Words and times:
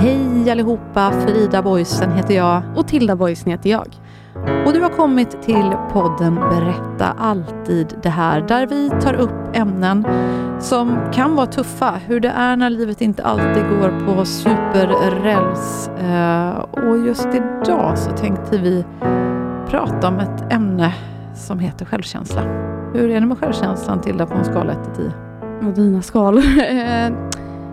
Hej 0.00 0.50
allihopa, 0.50 1.10
Frida 1.10 1.62
Boysen 1.62 2.12
heter 2.12 2.34
jag. 2.34 2.62
Och 2.76 2.86
Tilda 2.88 3.16
Boysen 3.16 3.50
heter 3.52 3.70
jag. 3.70 3.86
Och 4.66 4.72
du 4.72 4.80
har 4.80 4.88
kommit 4.88 5.42
till 5.42 5.72
podden 5.92 6.34
Berätta 6.34 7.14
alltid 7.18 7.94
det 8.02 8.08
här, 8.08 8.40
där 8.40 8.66
vi 8.66 8.90
tar 9.00 9.14
upp 9.14 9.30
ämnen 9.52 10.06
som 10.60 10.98
kan 11.12 11.36
vara 11.36 11.46
tuffa. 11.46 11.94
Hur 12.06 12.20
det 12.20 12.28
är 12.28 12.56
när 12.56 12.70
livet 12.70 13.00
inte 13.00 13.24
alltid 13.24 13.62
går 13.68 14.06
på 14.06 14.24
superräls. 14.24 15.88
Eh, 15.88 16.58
Och 16.58 16.98
just 16.98 17.28
idag 17.34 17.98
så 17.98 18.10
tänkte 18.10 18.58
vi 18.58 18.84
prata 19.68 20.08
om 20.08 20.18
ett 20.18 20.52
ämne 20.52 20.94
som 21.34 21.58
heter 21.58 21.84
självkänsla. 21.84 22.42
Hur 22.94 23.10
är 23.10 23.20
det 23.20 23.26
med 23.26 23.38
självkänslan 23.38 24.00
Tilda 24.00 24.26
på 24.26 24.34
en 24.34 24.44
skala 24.44 24.72
1 24.72 24.78
till 24.84 25.04
10? 25.04 25.68
Och 25.68 25.74
dina 25.74 26.02
skalor. 26.02 26.42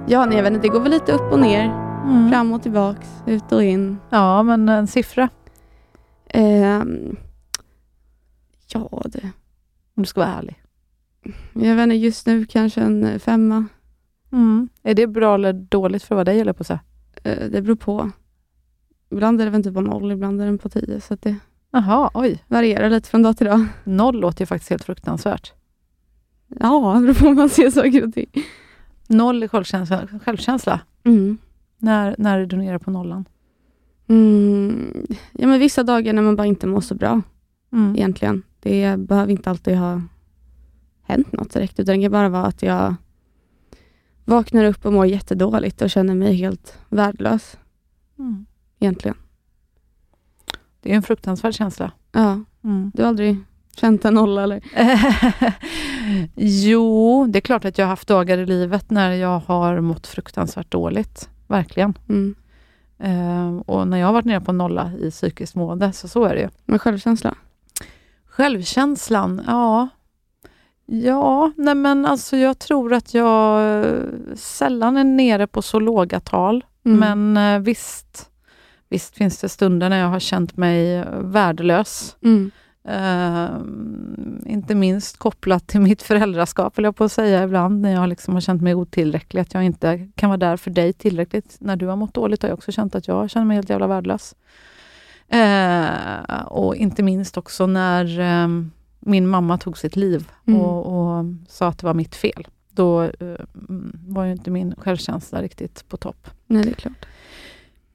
Ja, 0.10 0.26
nej, 0.26 0.36
jag 0.38 0.44
vet 0.44 0.54
inte, 0.54 0.68
det 0.68 0.74
går 0.74 0.80
väl 0.80 0.92
lite 0.92 1.12
upp 1.12 1.32
och 1.34 1.40
ner. 1.40 1.87
Mm. 2.08 2.30
Fram 2.30 2.54
och 2.54 2.64
tillbaks, 2.64 3.08
ut 3.26 3.52
och 3.52 3.64
in. 3.64 3.98
Ja, 4.10 4.44
men 4.44 4.70
en 4.70 4.88
siffra 4.88 5.30
Ehm, 6.30 7.16
ja, 8.74 9.02
det, 9.06 9.32
om 9.96 10.04
du 10.04 10.06
ska 10.06 10.22
vara 10.22 10.34
ärlig. 10.34 10.64
jag 11.54 11.76
vet 11.76 11.84
inte, 11.84 11.96
just 11.96 12.28
nu 12.28 12.46
kanske 12.46 12.82
en 12.82 13.04
eh, 13.04 13.20
femma. 13.20 13.66
Mm. 14.32 14.70
Är 14.84 14.94
det 14.94 15.08
bra 15.08 15.36
eller 15.36 15.54
dåligt 15.54 16.04
för 16.04 16.16
att 16.16 16.18
vara 16.18 16.24
dig, 16.24 16.40
eller 16.40 16.54
på 16.54 16.64
så? 16.64 16.80
Eh, 17.24 17.50
det 17.50 17.62
beror 17.62 17.76
på. 17.76 18.12
Ibland 19.12 19.42
är 19.42 19.46
det 19.46 19.52
väl 19.52 19.60
inte 19.60 19.72
på 19.72 19.82
noll, 19.82 20.12
ibland 20.12 20.42
är 20.42 20.46
den 20.46 20.58
på 20.58 20.70
tio. 20.70 21.02
Så 21.02 21.16
det 21.16 21.36
Jaha, 21.72 22.10
oj. 22.14 22.44
varierar 22.48 22.90
lite 22.90 23.10
från 23.10 23.24
dag 23.24 23.38
till 23.38 23.48
dag. 23.48 23.66
Noll 23.84 24.20
låter 24.20 24.42
ju 24.42 24.46
faktiskt 24.46 24.70
helt 24.70 24.84
fruktansvärt. 24.84 25.54
Ja, 26.48 26.94
det 26.94 27.02
beror 27.02 27.14
på 27.14 27.26
hur 27.26 27.36
man 27.36 27.50
ser 27.50 27.70
saker 27.70 28.08
och 28.08 28.14
ting. 28.14 28.30
Noll 29.08 29.44
i 29.44 29.48
självkänsla. 29.48 30.08
självkänsla. 30.26 30.80
Mm. 31.04 31.38
När, 31.78 32.16
när 32.18 32.40
är 32.40 32.46
du 32.46 32.58
nere 32.58 32.80
på 32.80 32.92
nollan? 32.92 33.26
Mm. 34.08 35.06
Ja, 35.32 35.48
men 35.48 35.60
vissa 35.60 35.84
dagar 35.84 36.14
när 36.14 36.22
man 36.22 36.36
bara 36.36 36.48
inte 36.48 36.68
mår 36.68 36.82
så 36.82 36.96
bra 36.96 37.22
Mm. 37.72 37.96
egentligen. 37.96 38.44
Det 38.60 38.98
behöver 39.00 39.32
inte 39.32 39.50
alltid 39.50 39.78
ha 39.78 40.02
hänt 41.04 41.32
något 41.32 41.54
direkt, 41.54 41.80
utan 41.80 41.96
det 41.96 42.02
kan 42.02 42.12
bara 42.12 42.30
vara 42.30 42.46
att 42.46 42.62
jag 42.64 42.96
vaknar 44.26 44.64
upp 44.66 44.86
och 44.86 44.94
mår 44.94 45.06
jättedåligt 45.06 45.82
och 45.82 45.90
känner 45.90 46.16
mig 46.16 46.34
helt 46.36 46.80
värdelös 46.90 47.58
Mm. 48.20 48.46
egentligen. 48.80 49.18
Det 50.82 50.92
är 50.92 50.96
en 50.96 51.02
fruktansvärd 51.04 51.54
känsla. 51.54 51.92
Ja, 52.12 52.44
Mm. 52.64 52.92
du 52.94 53.02
har 53.02 53.10
aldrig 53.10 53.38
känt 53.76 54.06
en 54.06 54.14
nolla 54.14 54.44
eller? 54.44 54.62
jo, 56.36 57.26
det 57.30 57.40
är 57.40 57.42
klart 57.42 57.66
att 57.66 57.78
jag 57.78 57.86
har 57.86 57.90
haft 57.90 58.08
dagar 58.08 58.38
i 58.38 58.46
livet 58.46 58.90
när 58.92 59.12
jag 59.12 59.40
har 59.40 59.80
mått 59.82 60.08
fruktansvärt 60.08 60.72
dåligt. 60.72 61.30
Verkligen. 61.48 61.98
Mm. 62.10 62.36
Eh, 63.00 63.62
och 63.66 63.88
när 63.88 63.98
jag 63.98 64.08
har 64.08 64.14
varit 64.14 64.26
nere 64.26 64.42
på 64.42 64.52
nolla 64.52 64.92
i 65.00 65.12
psykiskt 65.12 65.56
mående, 65.56 65.94
så 65.94 66.08
så 66.08 66.24
är 66.24 66.36
det 66.36 66.42
ju. 66.42 66.50
Men 66.66 66.80
självkänsla? 66.80 67.36
Självkänslan, 68.26 69.42
ja. 69.48 69.88
Ja, 70.86 71.52
nej 71.58 71.76
men 71.76 72.06
alltså 72.06 72.38
jag 72.38 72.60
tror 72.60 72.94
att 72.94 73.14
jag 73.14 73.76
eh, 73.86 74.02
sällan 74.36 74.98
är 74.98 75.04
nere 75.04 75.48
på 75.48 75.62
så 75.62 75.80
låga 75.80 76.20
tal. 76.20 76.66
Mm. 76.86 77.00
Men 77.00 77.56
eh, 77.56 77.60
visst, 77.60 78.30
visst 78.90 79.16
finns 79.16 79.40
det 79.40 79.50
stunder 79.50 79.90
när 79.90 80.00
jag 80.00 80.08
har 80.08 80.20
känt 80.20 80.58
mig 80.58 81.06
värdelös. 81.22 82.18
Mm. 82.24 82.52
Eh, 82.88 83.50
inte 84.46 84.76
minst 84.76 85.18
kopplat 85.18 85.68
till 85.68 85.82
mitt 85.82 86.02
föräldraskap, 86.02 86.78
vill 86.78 86.86
jag 86.86 86.96
på 86.96 87.04
att 87.04 87.12
säga 87.12 87.44
ibland, 87.44 87.82
när 87.82 87.94
jag 87.94 88.10
liksom 88.10 88.34
har 88.34 88.42
känt 88.42 88.62
mig 88.62 88.76
otillräcklig, 88.76 89.42
att 89.42 89.54
jag 89.54 89.64
inte 89.64 90.08
kan 90.16 90.30
vara 90.30 90.38
där 90.38 90.58
för 90.58 90.72
dig 90.72 90.94
tillräckligt. 90.94 91.58
När 91.60 91.76
du 91.76 91.86
har 91.86 91.96
mått 91.96 92.14
dåligt 92.14 92.42
har 92.42 92.50
jag 92.50 92.58
också 92.58 92.72
känt 92.72 92.96
att 92.96 93.08
jag 93.08 93.30
känner 93.30 93.46
mig 93.46 93.56
helt 93.56 93.70
jävla 93.70 93.88
värdelös. 93.88 94.36
Eh, 95.28 96.42
och 96.46 96.76
inte 96.76 97.04
minst 97.04 97.38
också 97.38 97.68
när 97.68 98.20
eh, 98.20 98.48
min 99.00 99.28
mamma 99.28 99.58
tog 99.58 99.78
sitt 99.78 99.96
liv 99.96 100.32
Mm. 100.48 100.62
och, 100.62 101.18
och 101.18 101.26
sa 101.50 101.68
att 101.68 101.78
det 101.78 101.86
var 101.86 101.94
mitt 101.94 102.16
fel. 102.16 102.48
Då 102.70 103.10
var 104.08 104.26
ju 104.26 104.32
inte 104.32 104.52
min 104.52 104.76
självkänsla 104.78 105.42
riktigt 105.42 105.86
på 105.90 105.98
topp. 105.98 106.30
Nej, 106.48 106.64
det 106.64 106.70
är 106.70 106.74
klart. 106.74 107.06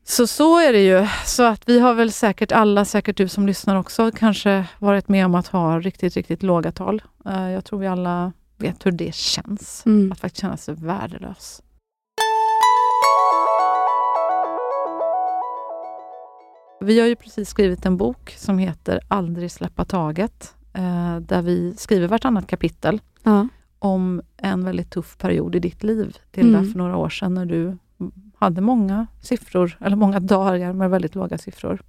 Så 0.05 0.27
så 0.27 0.59
är 0.61 0.73
det 0.73 0.85
ju. 0.85 1.07
Så 1.27 1.43
att 1.43 1.69
vi 1.69 1.79
har 1.81 1.95
väl 1.95 2.13
säkert 2.13 2.53
alla, 2.53 2.85
säkert 2.85 3.17
du 3.17 3.29
som 3.29 3.47
lyssnar 3.47 3.77
också, 3.77 4.11
kanske 4.11 4.67
varit 4.79 5.09
med 5.09 5.27
om 5.27 5.35
att 5.35 5.47
ha 5.47 5.81
riktigt, 5.81 6.15
riktigt 6.17 6.43
låga 6.43 6.73
tal. 6.73 7.03
Eh, 7.27 7.51
jag 7.51 7.65
tror 7.65 7.79
vi 7.79 7.87
alla 7.87 8.33
vet 8.57 8.87
hur 8.87 8.91
det 8.93 9.15
känns. 9.15 9.83
Mm. 9.87 10.13
Att 10.13 10.21
faktiskt 10.21 10.41
känna 10.41 10.57
sig 10.57 10.75
värdelös. 10.75 11.63
Vi 16.81 17.01
har 17.01 17.07
ju 17.07 17.17
precis 17.17 17.49
skrivit 17.49 17.87
en 17.87 17.97
bok 17.97 18.35
som 18.39 18.59
heter 18.59 19.01
Aldrig 19.09 19.51
släppa 19.51 19.85
taget, 19.85 20.55
eh, 20.73 21.17
där 21.17 21.43
vi 21.43 21.75
skriver 21.77 22.09
vartannat 22.09 22.47
kapitel 22.47 23.01
Ja. 23.23 23.49
om 23.79 24.23
en 24.37 24.65
väldigt 24.65 24.91
tuff 24.91 25.19
period 25.19 25.55
i 25.55 25.59
ditt 25.59 25.83
liv, 25.83 26.17
Tilda, 26.31 26.59
Mm. 26.59 26.71
för 26.73 26.79
några 26.79 26.97
år 26.97 27.09
sedan 27.09 27.35
när 27.35 27.47
du 27.47 27.79
hade 28.45 28.61
många 28.61 29.07
siffror, 29.21 29.77
eller 29.81 29.97
många 29.97 30.21
dagar 30.21 30.73
med 30.73 30.91
väldigt 30.91 31.15
låga 31.15 31.39
siffror. 31.39 31.83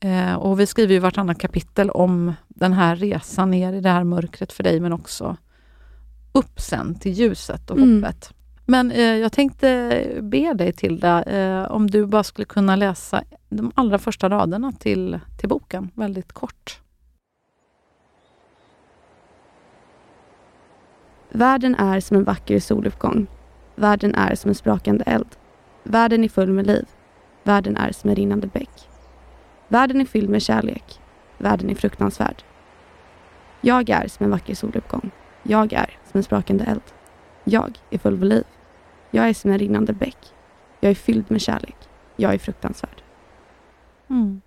Eh, 0.00 0.34
och 0.34 0.60
vi 0.60 0.66
skriver 0.66 0.94
ju 0.94 1.00
vartannat 1.00 1.38
kapitel 1.38 1.90
om 1.90 2.32
den 2.48 2.72
här 2.72 2.96
resan 2.96 3.50
ner 3.50 3.72
i 3.72 3.80
det 3.80 3.90
här 3.90 4.04
mörkret 4.04 4.52
för 4.52 4.62
dig, 4.62 4.80
men 4.80 4.92
också 4.92 5.36
upp 6.32 6.60
sen 6.60 6.94
till 6.98 7.12
ljuset 7.12 7.70
och 7.70 7.76
Mm. 7.76 8.02
hoppet. 8.02 8.32
Men 8.66 8.90
eh, 8.92 9.00
jag 9.02 9.32
tänkte 9.32 10.06
be 10.22 10.52
dig 10.52 10.72
Tilda, 10.72 11.22
eh, 11.22 11.70
om 11.70 11.90
du 11.90 12.06
bara 12.06 12.24
skulle 12.24 12.44
kunna 12.44 12.76
läsa 12.76 13.22
de 13.48 13.72
allra 13.74 13.98
första 13.98 14.28
raderna 14.30 14.72
till, 14.72 15.20
till 15.40 15.48
boken, 15.48 15.90
väldigt 15.94 16.32
kort. 16.32 16.80
Världen 21.30 21.74
är 21.74 22.00
som 22.00 22.16
en 22.16 22.24
vacker 22.24 22.60
soluppgång. 22.60 23.26
Världen 23.78 24.14
är 24.14 24.34
som 24.34 24.48
en 24.48 24.54
sprakande 24.54 25.04
eld. 25.04 25.36
Världen 25.82 26.24
är 26.24 26.28
full 26.28 26.52
med 26.52 26.66
liv. 26.66 26.86
Världen 27.44 27.76
är 27.76 27.92
som 27.92 28.10
en 28.10 28.16
rinnande 28.16 28.46
bäck. 28.46 28.88
Världen 29.68 30.00
är 30.00 30.04
fylld 30.04 30.28
med 30.28 30.42
kärlek. 30.42 31.00
Världen 31.38 31.70
är 31.70 31.74
fruktansvärd. 31.74 32.42
Jag 33.60 33.90
är 33.90 34.08
som 34.08 34.24
en 34.24 34.30
vacker 34.30 34.54
soluppgång. 34.54 35.10
Jag 35.42 35.72
är 35.72 35.98
som 36.10 36.18
en 36.18 36.22
sprakande 36.22 36.64
eld. 36.64 36.82
Jag 37.44 37.78
är 37.90 37.98
full 37.98 38.16
med 38.16 38.28
liv. 38.28 38.44
Jag 39.10 39.28
är 39.28 39.34
som 39.34 39.50
en 39.50 39.58
rinnande 39.58 39.92
bäck. 39.92 40.18
Jag 40.80 40.90
är 40.90 40.94
fylld 40.94 41.30
med 41.30 41.40
kärlek. 41.40 41.76
Jag 42.16 42.34
är 42.34 42.38
fruktansvärd. 42.38 43.02
Mm. 44.10 44.40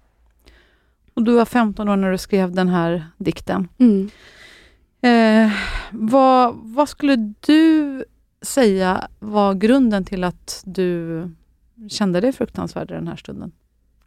Och 1.14 1.24
du 1.24 1.36
var 1.36 1.46
15 1.46 1.90
år 1.90 1.96
när 1.96 2.12
du 2.12 2.18
skrev 2.18 2.52
den 2.52 2.70
här 2.70 3.08
dikten. 3.18 3.68
Mm. 3.78 4.10
Eh, 5.02 5.52
vad, 5.92 6.56
vad 6.56 6.90
skulle 6.90 7.16
du 7.40 8.04
säga 8.42 9.08
var 9.20 9.54
grunden 9.54 10.06
till 10.06 10.24
att 10.24 10.64
du 10.66 11.22
kände 11.90 12.22
dig 12.22 12.32
fruktansvärd 12.32 12.92
i 12.92 12.94
den 12.94 13.08
här 13.08 13.16
stunden? 13.16 13.52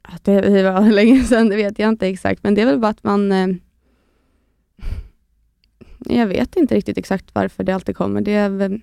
Att 0.03 0.25
det 0.25 0.63
var 0.63 0.91
länge 0.91 1.25
sedan, 1.25 1.49
det 1.49 1.57
vet 1.57 1.79
jag 1.79 1.89
inte 1.89 2.09
exakt. 2.09 2.43
Men 2.43 2.55
det 2.55 2.63
är 2.63 2.67
väl 2.67 2.79
bara 2.79 2.91
att 2.91 3.05
man... 3.05 3.33
Eh, 3.33 3.49
Jag 5.99 6.27
vet 6.27 6.57
inte 6.57 6.75
riktigt 6.75 6.99
exakt 6.99 7.35
varför 7.35 7.65
det 7.65 7.75
alltid 7.75 7.97
kommer. 7.97 8.21
Det 8.21 8.35
är 8.35 8.49
väl 8.49 8.81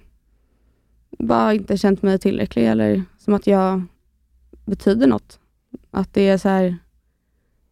bara 1.19 1.53
inte 1.53 1.77
känt 1.77 2.01
mig 2.01 2.19
tillräcklig 2.19 2.67
eller 2.67 3.03
som 3.17 3.33
att 3.33 3.47
jag 3.47 3.83
betyder 4.65 5.07
något. 5.07 5.39
Att 5.91 6.13
det 6.13 6.27
är 6.27 6.37
så 6.37 6.49
här, 6.49 6.77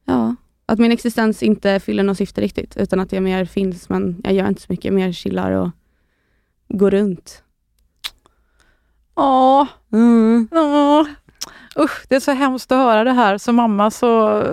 ja, 0.05 0.35
att 0.65 0.79
min 0.79 0.91
existens 0.91 1.43
inte 1.43 1.79
fyller 1.79 2.03
något 2.03 2.17
syfte 2.17 2.41
riktigt, 2.41 2.77
utan 2.77 2.99
att 2.99 3.11
jag 3.11 3.23
mer 3.23 3.45
finns, 3.45 3.89
men 3.89 4.21
jag 4.23 4.33
gör 4.33 4.47
inte 4.47 4.61
så 4.61 4.67
mycket. 4.69 4.85
Jag 4.85 4.93
mer 4.93 5.11
chillar 5.11 5.51
och 5.51 5.69
går 6.67 6.91
runt. 6.91 7.43
Ja, 9.19 9.67
Mm. 9.93 10.47
Ja. 10.51 11.05
Usch, 11.79 12.05
det 12.09 12.15
är 12.15 12.19
så 12.19 12.31
hemskt 12.31 12.71
att 12.71 12.77
höra 12.77 13.03
det 13.03 13.11
här 13.11 13.37
som 13.37 13.55
mamma. 13.55 13.91
Så 13.91 14.43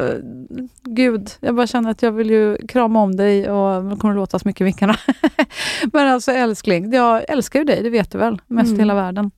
gud, 0.83 1.31
jag 1.41 1.55
bara 1.55 1.67
känner 1.67 1.91
att 1.91 2.03
jag 2.03 2.13
vill 2.13 2.31
ju 2.31 2.57
krama 2.69 3.03
om 3.03 3.17
dig 3.17 3.51
och 3.51 3.85
det 3.85 3.97
kommer 3.97 4.15
att 4.15 4.19
låta 4.19 4.39
så 4.39 4.49
mycket 4.49 4.61
i 4.61 4.65
vinkarna. 4.65 4.97
Men 5.93 6.09
alltså 6.09 6.33
älskling, 6.33 6.93
jag 6.93 7.25
älskar 7.31 7.59
ju 7.59 7.65
dig, 7.65 7.83
det 7.83 7.91
vet 7.91 8.11
du 8.13 8.19
väl, 8.19 8.41
mest 8.47 8.69
i 8.69 8.71
Mm. 8.75 8.79
hela 8.81 8.95
världen. 8.95 9.31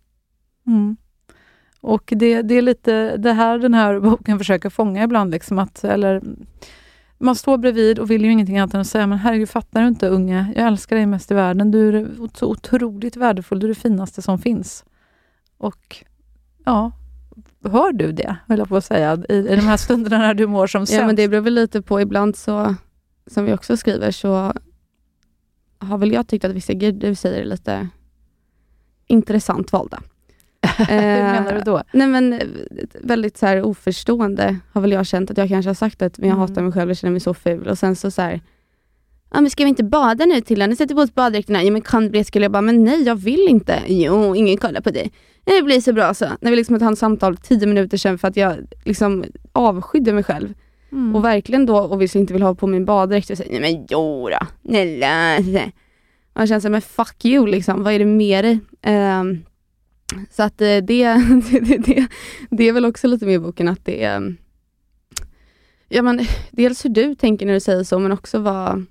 Mm. 0.67 0.97
Och 1.81 2.13
det, 2.17 2.43
det 2.43 2.55
är 2.55 2.63
lite 2.63 3.17
det 3.17 3.33
här 3.33 3.59
den 3.59 3.75
här 3.75 4.01
boken 4.01 4.39
försöker 4.39 4.71
fånga 4.71 5.05
ibland. 5.05 5.31
Liksom 5.31 5.59
att, 5.59 5.85
eller, 5.85 6.23
man 7.19 7.35
står 7.35 7.59
bredvid 7.59 7.99
och 7.99 8.11
vill 8.11 8.25
ju 8.25 8.33
ingenting 8.33 8.59
annat 8.59 8.75
än 8.75 8.81
att 8.81 8.87
säga, 8.87 9.07
men 9.07 9.19
herregud, 9.19 9.49
fattar 9.49 9.83
du 9.83 9.89
inte 9.89 10.09
unge? 10.09 10.53
Jag 10.57 10.67
älskar 10.67 10.97
dig 10.97 11.07
mest 11.07 11.31
i 11.31 11.35
världen. 11.35 11.71
Du 11.71 11.89
är 11.99 12.07
så 12.35 12.47
otroligt 12.51 13.17
värdefull, 13.17 13.61
du 13.61 13.67
är 13.67 13.69
det 13.69 13.75
finaste 13.75 14.23
som 14.23 14.39
finns. 14.39 14.85
Och 15.59 16.05
ja, 16.65 16.93
hör 17.65 17.93
du 17.93 18.13
det, 18.13 18.37
höll 18.49 18.59
jag 18.59 18.69
på 18.69 18.77
att 18.77 18.85
säga, 18.85 19.19
i, 19.29 19.35
i 19.35 19.57
de 19.57 19.63
här 19.63 19.77
stunderna 19.77 20.19
när 20.19 20.35
du 20.35 20.47
mår 20.47 20.67
som 20.67 20.87
sämst? 20.87 21.01
Ja, 21.01 21.07
men 21.07 21.17
det 21.17 21.29
beror 21.29 21.41
väl 21.43 21.55
lite 21.55 21.83
på. 21.83 22.01
Ibland 22.01 22.37
så, 22.37 22.75
som 23.27 23.45
vi 23.45 23.53
också 23.53 23.77
skriver, 23.77 24.11
så 24.11 24.53
har 25.79 25.99
väl 25.99 26.13
jag 26.13 26.29
tyckt 26.29 26.45
att 26.45 26.53
vissa 26.53 26.73
grejer 26.73 26.93
du 26.93 27.15
säger 27.15 27.41
är 27.41 27.45
lite 27.45 27.89
intressant 29.07 29.73
valda. 29.73 30.03
Hur 30.79 31.23
menar 31.23 31.55
du 31.55 31.61
då? 31.61 31.83
Nej 31.93 32.07
men 32.07 32.33
eh, 32.33 32.47
väldigt 33.01 33.37
så 33.37 33.47
här 33.47 33.63
oförstående 33.63 34.57
har 34.73 34.81
väl 34.81 34.93
jag 34.93 35.07
känt 35.07 35.31
att 35.31 35.39
jag 35.39 35.49
kanske 35.49 35.69
har 35.69 35.75
sagt 35.75 36.03
att 36.03 36.19
men 36.19 36.29
jag 36.29 36.37
Mm. 36.37 36.49
hatar 36.49 36.63
mig 36.63 36.73
själv 36.73 36.91
och 36.91 36.97
känner 36.97 37.13
mig 37.13 37.21
så 37.21 37.35
ful 37.35 37.69
och 37.69 37.79
sen 37.79 37.97
så 37.97 38.11
så 38.11 38.23
här, 38.23 38.41
Ja 39.31 39.41
men 39.41 39.51
ska 39.51 39.65
vi 39.65 39.69
inte 39.69 39.85
bada 39.85 40.25
nu 40.25 40.41
till 40.41 40.59
Nu 40.59 40.77
sätter 40.77 40.95
på 40.95 41.01
oss 41.01 41.15
baddräkterna. 41.15 41.63
Ja 41.63 41.71
men 41.71 41.83
kan 41.83 42.11
det 42.11 42.25
skulle 42.25 42.45
jag 42.45 42.53
bara, 42.53 42.63
men 42.63 42.85
nej 42.85 43.03
jag 43.03 43.17
vill 43.17 43.47
inte. 43.49 43.83
Jo, 43.87 44.37
ingen 44.37 44.57
kollar 44.57 44.81
på 44.81 44.91
dig. 44.91 45.13
Det 45.45 45.63
blir 45.63 45.81
så 45.81 45.93
bra 45.93 46.15
så. 46.15 46.27
När 46.41 46.51
vi 46.51 46.57
liksom 46.57 46.75
hade 46.75 46.93
ett 46.93 46.99
samtal 46.99 47.37
tio 47.37 47.67
minuter 47.67 47.97
sedan 47.97 48.19
för 48.19 48.29
att 48.29 48.37
jag 48.37 48.57
liksom 48.85 49.25
avskydde 49.53 50.13
mig 50.13 50.25
själv. 50.25 50.55
Mm. 50.93 51.17
Och 51.17 51.25
verkligen 51.25 51.67
då 51.67 51.79
och 51.79 52.03
vi 52.03 52.09
inte 52.15 52.33
vill 52.33 52.43
ha 52.43 52.55
på 52.55 52.67
min 52.67 52.85
baddräkt 52.85 53.31
och 53.31 53.37
säger 53.39 53.61
nej 53.61 53.61
men 53.61 53.87
jodå, 53.87 54.39
snälla. 54.63 55.39
Man 56.35 56.47
känner 56.47 56.61
sig 56.61 56.71
men 56.71 56.83
fuck 56.83 57.25
you 57.25 57.47
liksom, 57.47 57.83
vad 57.83 57.93
är 57.93 57.99
det 57.99 58.05
med 58.05 58.45
dig? 58.45 58.59
Ehm, 58.83 59.45
så 60.31 60.43
att 60.43 60.61
eh, 60.61 60.67
det, 60.67 60.83
det, 61.51 61.61
det, 61.61 61.79
det, 61.79 62.07
det 62.51 62.69
är 62.69 62.73
väl 62.73 62.85
också 62.85 63.07
lite 63.07 63.27
med 63.27 63.35
i 63.35 63.39
boken 63.39 63.69
att 63.69 63.85
det 63.85 64.05
är 64.05 64.35
Ja 65.89 66.03
men 66.03 66.21
dels 66.51 66.85
hur 66.85 66.91
du 66.91 67.15
tänker 67.15 67.47
när 67.47 67.55
du 67.55 67.61
säger 67.61 67.85
så 67.85 67.99
men 67.99 68.13
också 68.13 68.39
vad, 68.39 68.87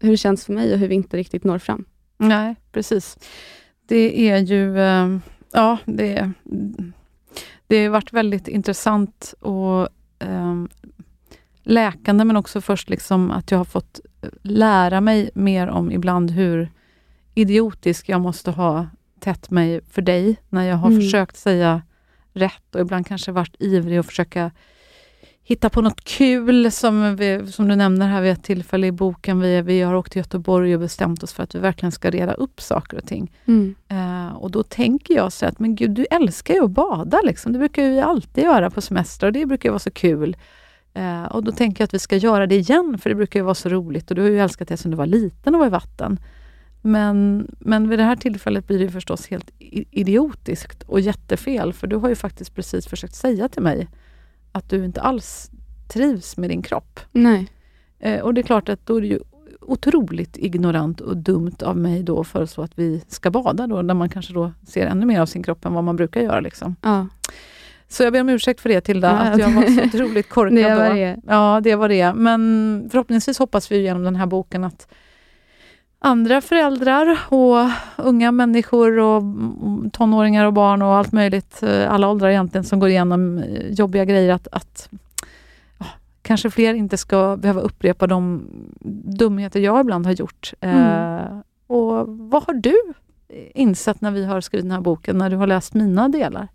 hur 0.00 0.10
det 0.10 0.16
känns 0.16 0.44
för 0.46 0.52
mig 0.52 0.72
och 0.72 0.78
hur 0.78 0.88
vi 0.88 0.94
inte 0.94 1.16
riktigt 1.16 1.44
når 1.44 1.58
fram. 1.58 1.84
Nej, 2.18 2.54
precis. 2.72 3.18
Det 3.86 4.30
är 4.30 4.38
ju, 4.38 4.80
eh, 4.80 5.18
ja, 5.52 5.78
det, 5.84 6.32
det 7.66 7.84
har 7.84 7.90
varit 7.90 8.12
väldigt 8.12 8.48
intressant 8.48 9.34
och 9.40 9.88
eh, 10.18 10.64
läkande, 11.62 12.24
men 12.24 12.36
också 12.36 12.60
först 12.60 12.90
liksom 12.90 13.30
att 13.30 13.50
jag 13.50 13.58
har 13.58 13.64
fått 13.64 14.00
lära 14.42 15.00
mig 15.00 15.30
mer 15.34 15.66
om 15.68 15.92
ibland 15.92 16.30
hur 16.30 16.70
idiotisk 17.34 18.08
jag 18.08 18.20
måste 18.20 18.50
ha 18.50 18.86
tätt 19.20 19.50
mig 19.50 19.80
för 19.90 20.02
dig, 20.02 20.36
när 20.48 20.64
jag 20.68 20.76
har 20.76 20.88
Mm. 20.88 21.00
försökt 21.00 21.36
säga 21.36 21.82
rätt 22.32 22.74
och 22.74 22.80
ibland 22.80 23.06
kanske 23.06 23.32
varit 23.32 23.56
ivrig 23.58 23.96
att 23.98 24.06
försöka 24.06 24.50
hitta 25.50 25.70
på 25.70 25.80
något 25.80 26.04
kul 26.04 26.72
som, 26.72 27.16
vi, 27.16 27.46
som 27.52 27.68
du 27.68 27.76
nämner 27.76 28.08
här 28.08 28.20
vid 28.20 28.32
ett 28.32 28.42
tillfälle 28.42 28.86
i 28.86 28.92
boken. 28.92 29.40
Vi, 29.40 29.62
vi 29.62 29.80
har 29.80 29.94
åkt 29.94 30.12
till 30.12 30.20
Göteborg 30.20 30.74
och 30.74 30.80
bestämt 30.80 31.22
oss 31.22 31.32
för 31.32 31.42
att 31.42 31.54
vi 31.54 31.58
verkligen 31.58 31.92
ska 31.92 32.10
reda 32.10 32.32
upp 32.32 32.60
saker 32.60 32.96
och 32.96 33.06
ting. 33.06 33.32
Eh, 33.88 34.36
och 34.36 34.50
då 34.50 34.62
tänker 34.62 35.14
jag 35.14 35.32
så 35.32 35.46
att, 35.46 35.58
men 35.58 35.74
gud, 35.74 35.90
du 35.90 36.06
älskar 36.10 36.54
ju 36.54 36.64
att 36.64 36.70
bada. 36.70 37.20
Liksom. 37.24 37.52
Det 37.52 37.58
brukar 37.58 37.82
vi 37.82 38.00
alltid 38.00 38.44
göra 38.44 38.70
på 38.70 38.80
semester 38.80 39.26
och 39.26 39.32
det 39.32 39.46
brukar 39.46 39.68
ju 39.68 39.70
vara 39.70 39.78
så 39.78 39.90
kul. 39.90 40.36
Eh, 40.94 41.24
och 41.24 41.44
då 41.44 41.52
tänker 41.52 41.82
jag 41.82 41.86
att 41.86 41.94
vi 41.94 41.98
ska 41.98 42.16
göra 42.16 42.46
det 42.46 42.56
igen, 42.56 42.98
för 42.98 43.10
det 43.10 43.16
brukar 43.16 43.40
ju 43.40 43.44
vara 43.44 43.54
så 43.54 43.68
roligt. 43.68 44.10
Och 44.10 44.16
du 44.16 44.22
har 44.22 44.28
ju 44.28 44.40
älskat 44.40 44.68
det 44.68 44.76
sedan 44.76 44.90
du 44.90 44.96
var 44.96 45.06
liten 45.06 45.54
och 45.54 45.58
var 45.58 45.66
i 45.66 45.70
vatten. 45.70 46.20
Men, 46.82 47.48
men 47.58 47.88
vid 47.88 47.98
det 47.98 48.04
här 48.04 48.16
tillfället 48.16 48.66
blir 48.66 48.78
det 48.78 48.90
förstås 48.90 49.26
helt 49.26 49.50
idiotiskt 49.90 50.82
och 50.82 51.00
jättefel, 51.00 51.72
för 51.72 51.86
du 51.86 51.96
har 51.96 52.08
ju 52.08 52.14
faktiskt 52.14 52.54
precis 52.54 52.86
försökt 52.86 53.14
säga 53.14 53.48
till 53.48 53.62
mig 53.62 53.88
att 54.52 54.68
du 54.70 54.84
inte 54.84 55.00
alls 55.00 55.50
trivs 55.88 56.36
med 56.36 56.50
din 56.50 56.62
kropp. 56.62 57.00
Nej. 57.12 57.48
Eh, 57.98 58.20
och 58.20 58.34
det 58.34 58.40
är 58.40 58.42
klart 58.42 58.68
att 58.68 58.86
då 58.86 58.96
är 58.96 59.00
det 59.00 59.06
ju 59.06 59.20
otroligt 59.60 60.36
ignorant 60.36 61.00
och 61.00 61.16
dumt 61.16 61.56
av 61.62 61.76
mig 61.76 62.02
då 62.02 62.20
att 62.20 62.26
föreslå 62.28 62.64
att 62.64 62.78
vi 62.78 63.02
ska 63.08 63.30
bada 63.30 63.66
då, 63.66 63.82
när 63.82 63.94
man 63.94 64.08
kanske 64.08 64.32
då 64.32 64.52
ser 64.68 64.86
ännu 64.86 65.06
mer 65.06 65.20
av 65.20 65.26
sin 65.26 65.42
kropp 65.42 65.64
än 65.64 65.72
vad 65.74 65.84
man 65.84 65.96
brukar 65.96 66.20
göra. 66.20 66.40
Liksom. 66.40 66.76
Ja. 66.82 67.06
Så 67.88 68.02
jag 68.02 68.12
ber 68.12 68.20
om 68.20 68.28
ursäkt 68.28 68.60
för 68.60 68.68
det 68.68 68.80
Tilda, 68.80 69.08
Ja, 69.08 69.16
att 69.32 69.38
jag 69.38 69.50
var 69.50 69.62
så 69.62 69.84
otroligt 69.98 70.28
korkad 70.28 70.56
Det 70.56 70.70
då. 70.70 70.76
var 70.78 70.94
det. 70.94 71.16
Ja, 71.26 71.60
det 71.64 71.74
var 71.74 71.88
det. 71.88 72.12
Men 72.14 72.88
förhoppningsvis 72.90 73.38
hoppas 73.38 73.72
vi 73.72 73.82
genom 73.82 74.02
den 74.02 74.16
här 74.16 74.26
boken 74.26 74.64
att 74.64 74.88
andra 76.02 76.40
föräldrar 76.40 77.18
och 77.28 77.70
unga 77.96 78.32
människor 78.32 78.98
och 78.98 79.22
mm, 79.22 79.90
tonåringar 79.90 80.44
och 80.44 80.52
barn 80.52 80.82
och 80.82 80.94
allt 80.94 81.12
möjligt, 81.12 81.62
eh, 81.62 81.92
alla 81.92 82.08
åldrar 82.08 82.28
egentligen, 82.28 82.64
som 82.64 82.80
går 82.80 82.88
igenom 82.88 83.38
eh, 83.38 83.72
jobbiga 83.72 84.04
grejer, 84.04 84.32
att, 84.32 84.48
att 84.52 84.88
ja, 85.78 85.86
kanske 86.22 86.50
fler 86.50 86.74
inte 86.74 86.96
ska 86.96 87.36
behöva 87.36 87.60
upprepa 87.60 88.06
de 88.06 88.42
dumheter 89.18 89.60
jag 89.60 89.80
ibland 89.80 90.06
har 90.06 90.12
gjort. 90.12 90.52
Eh, 90.60 91.38
och 91.66 92.08
vad 92.08 92.42
har 92.42 92.54
du 92.54 92.76
insett 93.54 94.00
när 94.00 94.10
vi 94.10 94.24
har 94.24 94.40
skrivit 94.40 94.64
den 94.64 94.70
här 94.70 94.80
boken, 94.80 95.18
när 95.18 95.30
du 95.30 95.36
har 95.36 95.46
läst 95.46 95.74
mina 95.74 96.08
delar? 96.08 96.48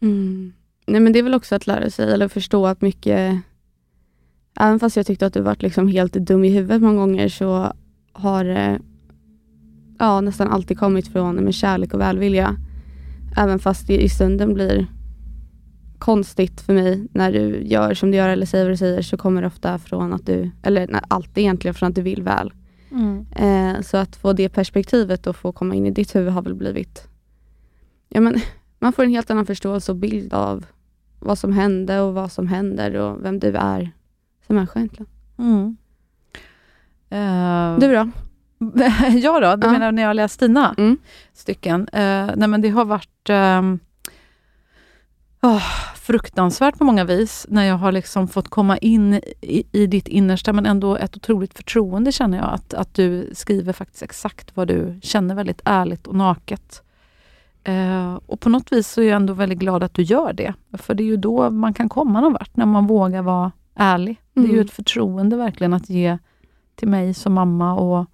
Mm. 0.00 0.52
Nej 0.86 1.00
men 1.00 1.12
det 1.12 1.18
är 1.18 1.22
väl 1.22 1.34
också 1.34 1.54
att 1.54 1.66
lära 1.66 1.90
sig 1.90 2.12
eller 2.12 2.28
förstå 2.28 2.66
att 2.66 2.80
mycket, 2.80 3.40
även 4.60 4.80
fast 4.80 4.96
jag 4.96 5.06
tyckte 5.06 5.26
att 5.26 5.34
du 5.34 5.40
varit 5.40 5.62
liksom 5.62 5.88
helt 5.88 6.12
dum 6.12 6.44
i 6.44 6.48
huvudet 6.48 6.82
många 6.82 6.96
gånger 6.96 7.28
så 7.28 7.72
har 8.16 8.44
det 8.44 8.78
ja, 9.98 10.20
nästan 10.20 10.48
alltid 10.48 10.78
kommit 10.78 11.08
från 11.08 11.36
med 11.36 11.54
kärlek 11.54 11.94
och 11.94 12.00
välvilja. 12.00 12.56
Även 13.36 13.58
fast 13.58 13.86
det 13.86 14.02
i 14.02 14.08
stunden 14.08 14.54
blir 14.54 14.86
konstigt 15.98 16.60
för 16.60 16.74
mig 16.74 17.08
när 17.12 17.32
du 17.32 17.62
gör 17.62 17.94
som 17.94 18.10
du 18.10 18.16
gör 18.16 18.28
eller 18.28 18.46
säger 18.46 18.64
vad 18.64 18.72
du 18.72 18.76
säger 18.76 19.02
så 19.02 19.16
kommer 19.16 19.40
det 19.40 19.46
ofta 19.46 19.78
från 19.78 20.12
att 20.12 20.26
du, 20.26 20.50
eller 20.62 20.86
nej, 20.88 21.00
alltid 21.08 21.38
egentligen 21.38 21.74
från 21.74 21.88
att 21.88 21.94
du 21.94 22.02
vill 22.02 22.22
väl. 22.22 22.52
Eh, 23.32 23.80
så 23.80 23.96
att 23.96 24.16
få 24.16 24.32
det 24.32 24.48
perspektivet 24.48 25.26
och 25.26 25.36
få 25.36 25.52
komma 25.52 25.74
in 25.74 25.86
i 25.86 25.90
ditt 25.90 26.14
huvud 26.14 26.32
har 26.32 26.42
väl 26.42 26.54
blivit 26.54 27.08
ja, 28.08 28.20
men, 28.20 28.40
man 28.78 28.92
får 28.92 29.02
en 29.02 29.10
helt 29.10 29.30
annan 29.30 29.46
förståelse 29.46 29.92
och 29.92 29.98
bild 29.98 30.34
av 30.34 30.66
vad 31.18 31.38
som 31.38 31.52
hände 31.52 32.00
och 32.00 32.14
vad 32.14 32.32
som 32.32 32.46
händer 32.46 32.96
och 32.96 33.24
vem 33.24 33.38
du 33.38 33.56
är 33.56 33.90
som 34.46 34.56
människa 34.56 34.78
egentligen. 34.78 35.08
Mm. 35.38 35.76
Eh, 37.10 37.78
Du 37.78 37.94
då? 37.94 38.10
ja 39.22 39.40
då, 39.40 39.56
du 39.56 39.66
Ja. 39.66 39.72
menar 39.72 39.92
när 39.92 40.02
jag 40.02 40.16
läst 40.16 40.40
dina 40.40 40.74
Mm. 40.78 40.98
stycken? 41.32 41.88
Eh, 41.92 42.30
nej 42.36 42.48
men 42.48 42.60
det 42.60 42.68
har 42.68 42.84
varit 42.84 43.28
ehm, 43.30 43.78
åh, 45.42 45.62
fruktansvärt 45.96 46.78
på 46.78 46.84
många 46.84 47.04
vis, 47.04 47.46
när 47.48 47.64
jag 47.64 47.76
har 47.76 47.92
liksom 47.92 48.28
fått 48.28 48.48
komma 48.48 48.76
in 48.78 49.14
i, 49.40 49.64
i 49.72 49.86
ditt 49.86 50.08
innersta, 50.08 50.52
men 50.52 50.66
ändå 50.66 50.96
ett 50.96 51.16
otroligt 51.16 51.54
förtroende 51.54 52.12
känner 52.12 52.38
jag, 52.38 52.46
att, 52.54 52.74
att 52.74 52.94
du 52.94 53.30
skriver 53.34 53.72
faktiskt 53.72 54.02
exakt 54.02 54.56
vad 54.56 54.68
du 54.68 54.98
känner 55.02 55.34
väldigt 55.34 55.60
ärligt 55.64 56.06
och 56.06 56.14
naket. 56.14 56.82
Eh, 57.64 58.14
och 58.26 58.40
på 58.40 58.48
något 58.48 58.72
vis 58.72 58.88
så 58.92 59.00
är 59.00 59.06
jag 59.06 59.16
ändå 59.16 59.32
väldigt 59.32 59.58
glad 59.58 59.82
att 59.82 59.94
du 59.94 60.02
gör 60.02 60.32
det, 60.32 60.54
för 60.72 60.94
det 60.94 61.02
är 61.02 61.06
ju 61.06 61.16
då 61.16 61.50
man 61.50 61.74
kan 61.74 61.88
komma 61.88 62.20
någon 62.20 62.32
vart, 62.32 62.56
när 62.56 62.66
man 62.66 62.86
vågar 62.86 63.22
vara 63.22 63.52
ärlig. 63.74 64.20
Det 64.34 64.40
är 64.40 64.44
ju 64.44 64.50
Mm. 64.52 64.64
ett 64.64 64.70
förtroende 64.72 65.36
verkligen 65.36 65.74
att 65.74 65.90
ge 65.90 66.18
till 66.76 66.88
mig 66.88 67.14
som 67.14 67.32
mamma 67.32 67.74
och 67.74 68.06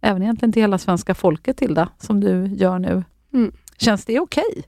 även 0.00 0.22
egentligen 0.22 0.52
till 0.52 0.62
hela 0.62 0.78
svenska 0.78 1.14
folket, 1.14 1.56
Tilda, 1.56 1.88
som 1.98 2.20
du 2.20 2.46
gör 2.46 2.78
nu. 2.78 3.04
Mm. 3.34 3.52
Känns 3.78 4.04
det 4.04 4.20
okej? 4.20 4.62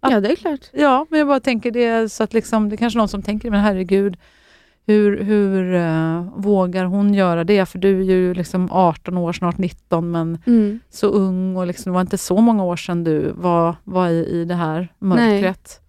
Att- 0.00 0.12
Ja, 0.12 0.20
det 0.20 0.32
är 0.32 0.36
klart. 0.36 0.60
Ja, 0.72 1.06
men 1.10 1.18
jag 1.18 1.28
bara 1.28 1.40
tänker 1.40 1.70
det 1.70 2.12
så 2.12 2.22
att 2.22 2.32
liksom, 2.34 2.68
det 2.68 2.74
är 2.74 2.76
kanske 2.76 2.98
någon 2.98 3.08
som 3.08 3.22
tänker, 3.22 3.50
men 3.50 3.60
herregud, 3.60 4.16
hur, 4.86 5.22
hur 5.24 5.74
eh, 5.74 6.22
vågar 6.36 6.84
hon 6.84 7.14
göra 7.14 7.44
det? 7.44 7.66
För 7.66 7.78
du 7.78 8.00
är 8.00 8.04
ju 8.04 8.34
liksom 8.34 8.68
18 8.72 9.16
år, 9.18 9.32
snart 9.32 9.58
19, 9.58 10.10
men 10.10 10.38
Mm. 10.46 10.80
så 10.90 11.06
ung 11.06 11.56
och 11.56 11.66
liksom, 11.66 11.90
det 11.92 11.94
var 11.94 12.00
inte 12.00 12.18
så 12.18 12.40
många 12.40 12.64
år 12.64 12.76
sedan 12.76 13.04
du 13.04 13.32
var, 13.36 13.76
var 13.84 14.08
i, 14.08 14.26
i 14.26 14.44
det 14.44 14.54
här 14.54 14.88
mörkret. 14.98 15.80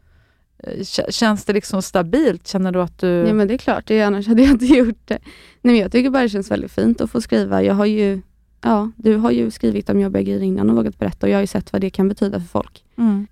Eh, 0.64 0.84
Känns 1.10 1.46
det 1.46 1.54
liksom 1.54 1.82
stabilt? 1.82 2.48
Känner 2.48 2.72
du 2.72 2.82
att 2.82 3.00
du... 3.00 3.08
Ja 3.08 3.34
men 3.34 3.48
det 3.48 3.54
är 3.54 3.58
klart, 3.58 3.88
det, 3.88 4.02
annars 4.02 4.28
hade 4.28 4.42
jag 4.42 4.52
inte 4.52 4.66
gjort 4.66 5.02
det. 5.06 5.18
Nej 5.62 5.74
men 5.74 5.78
jag 5.78 5.92
tycker 5.92 6.10
bara 6.10 6.24
det 6.24 6.30
känns 6.30 6.52
väldigt 6.52 6.72
fint 6.72 7.02
att 7.02 7.12
få 7.12 7.22
skriva. 7.22 7.64
Jag 7.64 7.74
har 7.74 7.86
ju, 7.86 8.22
ja, 8.62 8.92
du 8.96 9.16
har 9.18 9.32
ju 9.32 9.52
skrivit 9.52 9.90
om 9.90 10.00
jobbiga 10.00 10.22
grejer 10.24 10.42
innan 10.44 10.70
och 10.70 10.76
vågat 10.76 10.98
berätta 11.00 11.26
och 11.26 11.30
jag 11.30 11.36
har 11.38 11.42
ju 11.42 11.48
sett 11.48 11.74
vad 11.74 11.82
det 11.82 11.90
kan 11.90 12.10
betyda 12.10 12.40
för 12.40 12.48
folk. 12.48 12.84
Mm. 12.98 13.28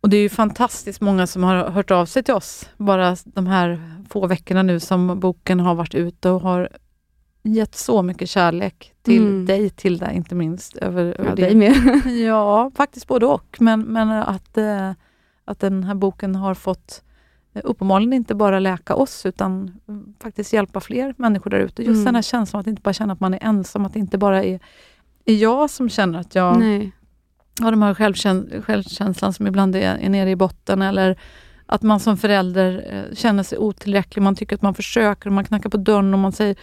Och 0.00 0.08
det 0.10 0.16
är 0.16 0.20
ju 0.20 0.28
fantastiskt 0.28 1.00
många 1.00 1.26
som 1.26 1.42
har 1.44 1.70
hört 1.70 1.90
av 1.90 2.06
sig 2.06 2.22
till 2.22 2.34
oss 2.34 2.68
bara 2.76 3.16
de 3.24 3.46
här 3.46 3.80
få 4.10 4.26
veckorna 4.26 4.62
nu 4.62 4.80
som 4.80 5.20
boken 5.20 5.60
har 5.60 5.74
varit 5.74 5.94
ute 5.94 6.30
och 6.30 6.40
har 6.40 6.68
gett 7.42 7.74
så 7.76 8.02
mycket 8.02 8.28
kärlek 8.30 8.92
till 9.02 9.22
Mm. 9.22 9.46
dig, 9.46 9.70
Tilda, 9.70 10.12
inte 10.12 10.34
minst. 10.34 10.76
Över, 10.76 11.04
över 11.04 11.28
Ja, 11.30 11.34
dig 11.34 11.54
med. 11.54 12.02
Ja, 12.26 12.70
faktiskt 12.76 13.06
både 13.06 13.26
och. 13.26 13.56
Men, 13.60 13.80
men 13.80 14.10
att, 14.10 14.58
eh, 14.58 14.90
att 15.46 15.60
den 15.60 15.84
här 15.84 15.94
boken 15.94 16.34
har 16.34 16.54
fått 16.54 17.02
eh, 17.54 17.60
uppenbarligen 17.64 18.12
inte 18.12 18.34
bara 18.34 18.58
läka 18.58 18.94
oss 18.94 19.26
utan 19.26 19.80
mm, 19.88 20.14
faktiskt 20.22 20.52
hjälpa 20.52 20.80
fler 20.80 21.14
människor 21.18 21.50
där 21.50 21.58
ute. 21.58 21.82
Just 21.82 21.92
Mm. 21.94 22.04
den 22.04 22.14
här 22.14 22.22
känslan 22.22 22.60
att 22.60 22.66
inte 22.66 22.82
bara 22.82 22.92
känna 22.92 23.12
att 23.12 23.20
man 23.20 23.34
är 23.34 23.38
ensam, 23.42 23.84
att 23.86 23.92
det 23.92 23.98
inte 23.98 24.18
bara 24.18 24.44
är, 24.44 24.60
är 25.24 25.34
jag 25.34 25.70
som 25.70 25.88
känner 25.88 26.18
att 26.18 26.34
jag 26.34 26.58
Nej. 26.58 26.92
har 27.60 27.70
de 27.70 27.82
här 27.82 27.94
självkäns- 27.94 28.62
självkänslan 28.62 29.32
som 29.32 29.46
ibland 29.46 29.76
är, 29.76 29.96
är 29.96 30.08
nere 30.08 30.30
i 30.30 30.36
botten 30.36 30.82
eller 30.82 31.18
att 31.66 31.82
man 31.82 32.00
som 32.00 32.16
förälder 32.16 32.86
eh, 32.92 33.14
känner 33.14 33.42
sig 33.42 33.58
otillräcklig. 33.58 34.22
Man 34.22 34.34
tycker 34.36 34.56
att 34.56 34.62
man 34.62 34.74
försöker 34.74 35.26
och 35.26 35.32
man 35.32 35.44
knackar 35.44 35.70
på 35.70 35.76
dörren 35.76 36.14
och 36.14 36.20
man 36.20 36.32
säger 36.32 36.56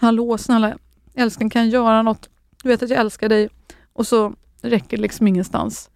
Hallå 0.00 0.38
snälla 0.38 0.78
älskling 1.14 1.50
kan 1.50 1.62
jag 1.62 1.70
göra 1.82 2.02
något? 2.02 2.28
Du 2.62 2.68
vet 2.68 2.82
att 2.82 2.90
jag 2.90 2.98
älskar 3.00 3.28
dig. 3.28 3.48
Och 3.92 4.06
så 4.06 4.34
räcker 4.62 4.96
det 4.96 5.02
liksom 5.02 5.26
ingenstans. 5.26 5.90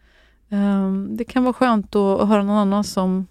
Ehm, 0.51 1.17
det 1.17 1.25
kan 1.25 1.45
vara 1.45 1.53
skönt 1.53 1.97
att, 1.97 2.29
höra 2.29 2.43
någon 2.43 2.57
annan 2.57 2.85
som 2.85 3.27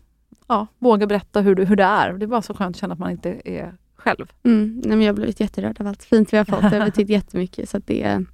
ja, 0.47 0.67
vågar 0.79 1.07
berätta 1.07 1.41
hur, 1.41 1.55
hur 1.65 1.75
det 1.75 1.83
är. 1.83 2.13
Det 2.13 2.25
är 2.25 2.27
bara 2.27 2.41
så 2.41 2.53
skönt 2.53 2.75
att 2.75 2.79
känna 2.79 2.93
att 2.93 2.99
man 2.99 3.11
inte 3.11 3.41
är 3.45 3.73
själv. 3.95 4.31
Mm. 4.43 4.81
Nej, 4.85 4.97
men 4.97 5.01
jag 5.01 5.13
har 5.13 5.15
blivit 5.15 5.39
jätterörd 5.39 5.81
av 5.81 5.87
allt 5.87 6.03
fint 6.03 6.33
vi 6.33 6.37
har 6.37 6.45
fått. 6.45 6.61
Det 6.61 6.77
har 6.77 6.85
betytt 6.85 7.09
jättemycket. 7.19 7.69
Så 7.69 7.79
det, 7.85 8.03
är, 8.03 8.25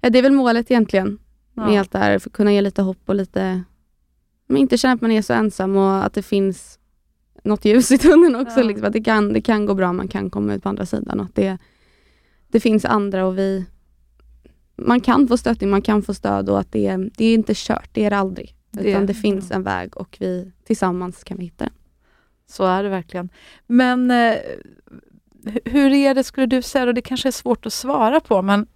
ja, 0.00 0.10
det 0.10 0.18
är 0.18 0.22
väl 0.22 0.32
målet 0.32 0.70
egentligen. 0.70 1.18
Med 1.54 1.74
Ja. 1.74 1.80
allt 1.80 1.92
det 1.92 1.98
här, 1.98 2.18
för 2.18 2.30
att 2.30 2.34
kunna 2.34 2.52
ge 2.52 2.60
lite 2.60 2.82
hopp 2.82 2.98
och 3.06 3.14
lite... 3.14 3.62
Men 4.46 4.56
inte 4.56 4.78
känna 4.78 4.94
att 4.94 5.00
man 5.00 5.10
är 5.10 5.22
så 5.22 5.32
ensam 5.32 5.76
och 5.76 6.04
att 6.04 6.14
det 6.14 6.22
finns 6.22 6.78
något 7.44 7.64
ljus 7.64 7.92
i 7.92 7.98
tunneln 7.98 8.36
också. 8.36 8.60
Ja. 8.60 8.66
Liksom, 8.66 8.86
att 8.86 8.92
det 8.92 9.02
kan, 9.02 9.32
det 9.32 9.40
kan 9.40 9.66
gå 9.66 9.74
bra, 9.74 9.92
man 9.92 10.08
kan 10.08 10.30
komma 10.30 10.54
ut 10.54 10.62
på 10.62 10.68
andra 10.68 10.86
sidan. 10.86 11.20
Att 11.20 11.34
det, 11.34 11.58
det 12.48 12.60
finns 12.60 12.84
andra 12.84 13.26
och 13.26 13.38
vi... 13.38 13.66
Man 14.86 15.00
kan 15.00 15.28
få 15.28 15.36
stöttning, 15.36 15.70
man 15.70 15.82
kan 15.82 16.02
få 16.02 16.14
stöd 16.14 16.48
och 16.48 16.60
att 16.60 16.72
det, 16.72 16.86
är- 16.86 17.10
det 17.16 17.24
är 17.24 17.34
inte 17.34 17.52
kört, 17.56 17.88
det 17.92 18.04
är 18.04 18.10
det 18.10 18.16
aldrig. 18.16 18.54
Det- 18.70 18.90
Utan 18.90 19.06
det 19.06 19.14
finns 19.14 19.50
en 19.50 19.62
väg 19.62 19.96
och 19.96 20.16
vi 20.20 20.52
tillsammans 20.64 21.24
kan 21.24 21.36
vi 21.38 21.44
hitta 21.44 21.64
den. 21.64 21.72
Så 22.46 22.64
är 22.64 22.82
det 22.82 22.88
verkligen. 22.88 23.28
Men 23.66 24.10
eh, 24.10 24.34
hu- 25.44 25.60
hur 25.64 25.92
är 25.92 26.14
det, 26.14 26.24
skulle 26.24 26.46
du 26.46 26.62
säga, 26.62 26.86
och 26.86 26.94
det 26.94 27.02
kanske 27.02 27.28
är 27.28 27.32
svårt 27.32 27.66
att 27.66 27.72
svara 27.72 28.20
på, 28.20 28.42
men 28.42 28.66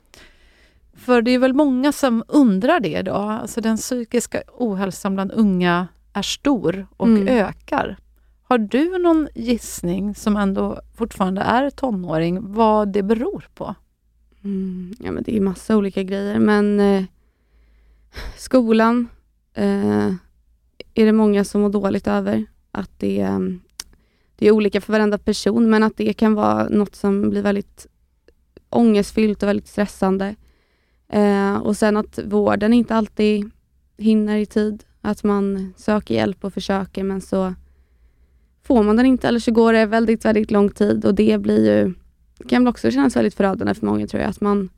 för 0.96 1.22
det 1.22 1.30
är 1.30 1.38
väl 1.38 1.54
många 1.54 1.92
som 1.92 2.24
undrar 2.28 2.80
det 2.80 2.98
idag. 2.98 3.30
Alltså 3.30 3.60
den 3.60 3.76
psykiska 3.76 4.42
ohälsan 4.52 5.14
bland 5.14 5.32
unga 5.32 5.88
är 6.12 6.22
stor 6.22 6.86
och 6.96 7.06
Mm. 7.06 7.28
ökar. 7.28 7.96
Har 8.42 8.58
du 8.58 8.98
någon 8.98 9.28
gissning, 9.34 10.14
som 10.14 10.36
ändå 10.36 10.80
fortfarande 10.96 11.40
är 11.40 11.70
tonåring, 11.70 12.52
vad 12.52 12.92
det 12.92 13.02
beror 13.02 13.44
på? 13.54 13.74
Mm, 14.44 14.94
ja, 15.00 15.12
men 15.12 15.22
det 15.22 15.36
är 15.36 15.40
massa 15.40 15.76
olika 15.76 16.02
grejer, 16.02 16.38
men 16.38 16.80
eh, 16.80 17.04
skolan 18.36 19.08
eh, 19.54 20.12
är 20.94 21.06
det 21.06 21.12
många 21.12 21.44
som 21.44 21.60
mår 21.60 21.70
dåligt 21.70 22.06
över. 22.06 22.46
Att 22.70 22.90
det, 22.98 23.20
eh, 23.20 23.38
det 24.36 24.46
är 24.46 24.50
olika 24.50 24.80
för 24.80 24.92
varenda 24.92 25.18
person, 25.18 25.70
men 25.70 25.82
att 25.82 25.96
det 25.96 26.12
kan 26.12 26.34
vara 26.34 26.68
något 26.68 26.94
som 26.94 27.30
blir 27.30 27.42
väldigt 27.42 27.86
ångestfyllt 28.70 29.42
och 29.42 29.48
väldigt 29.48 29.68
stressande. 29.68 30.34
Eh, 31.08 31.56
och 31.56 31.76
sen 31.76 31.96
att 31.96 32.18
vården 32.24 32.72
inte 32.72 32.94
alltid 32.94 33.50
hinner 33.98 34.36
i 34.36 34.46
tid. 34.46 34.84
Att 35.00 35.24
man 35.24 35.74
söker 35.76 36.14
hjälp 36.14 36.44
och 36.44 36.54
försöker, 36.54 37.04
men 37.04 37.20
så 37.20 37.54
får 38.62 38.82
man 38.82 38.96
den 38.96 39.06
inte, 39.06 39.28
eller 39.28 39.40
så 39.40 39.52
går 39.52 39.72
det 39.72 39.86
väldigt, 39.86 40.24
väldigt 40.24 40.50
lång 40.50 40.68
tid 40.68 41.04
och 41.04 41.14
det 41.14 41.38
blir 41.40 41.66
ju 41.66 41.94
det 42.38 42.48
kan 42.48 42.64
väl 42.64 42.68
också 42.70 42.90
kännas 42.90 43.16
väldigt 43.16 43.34
förödande 43.34 43.74
för 43.74 43.86
många 43.86 44.06
tror 44.06 44.22
jag. 44.22 44.30
Att 44.30 44.40
man, 44.40 44.68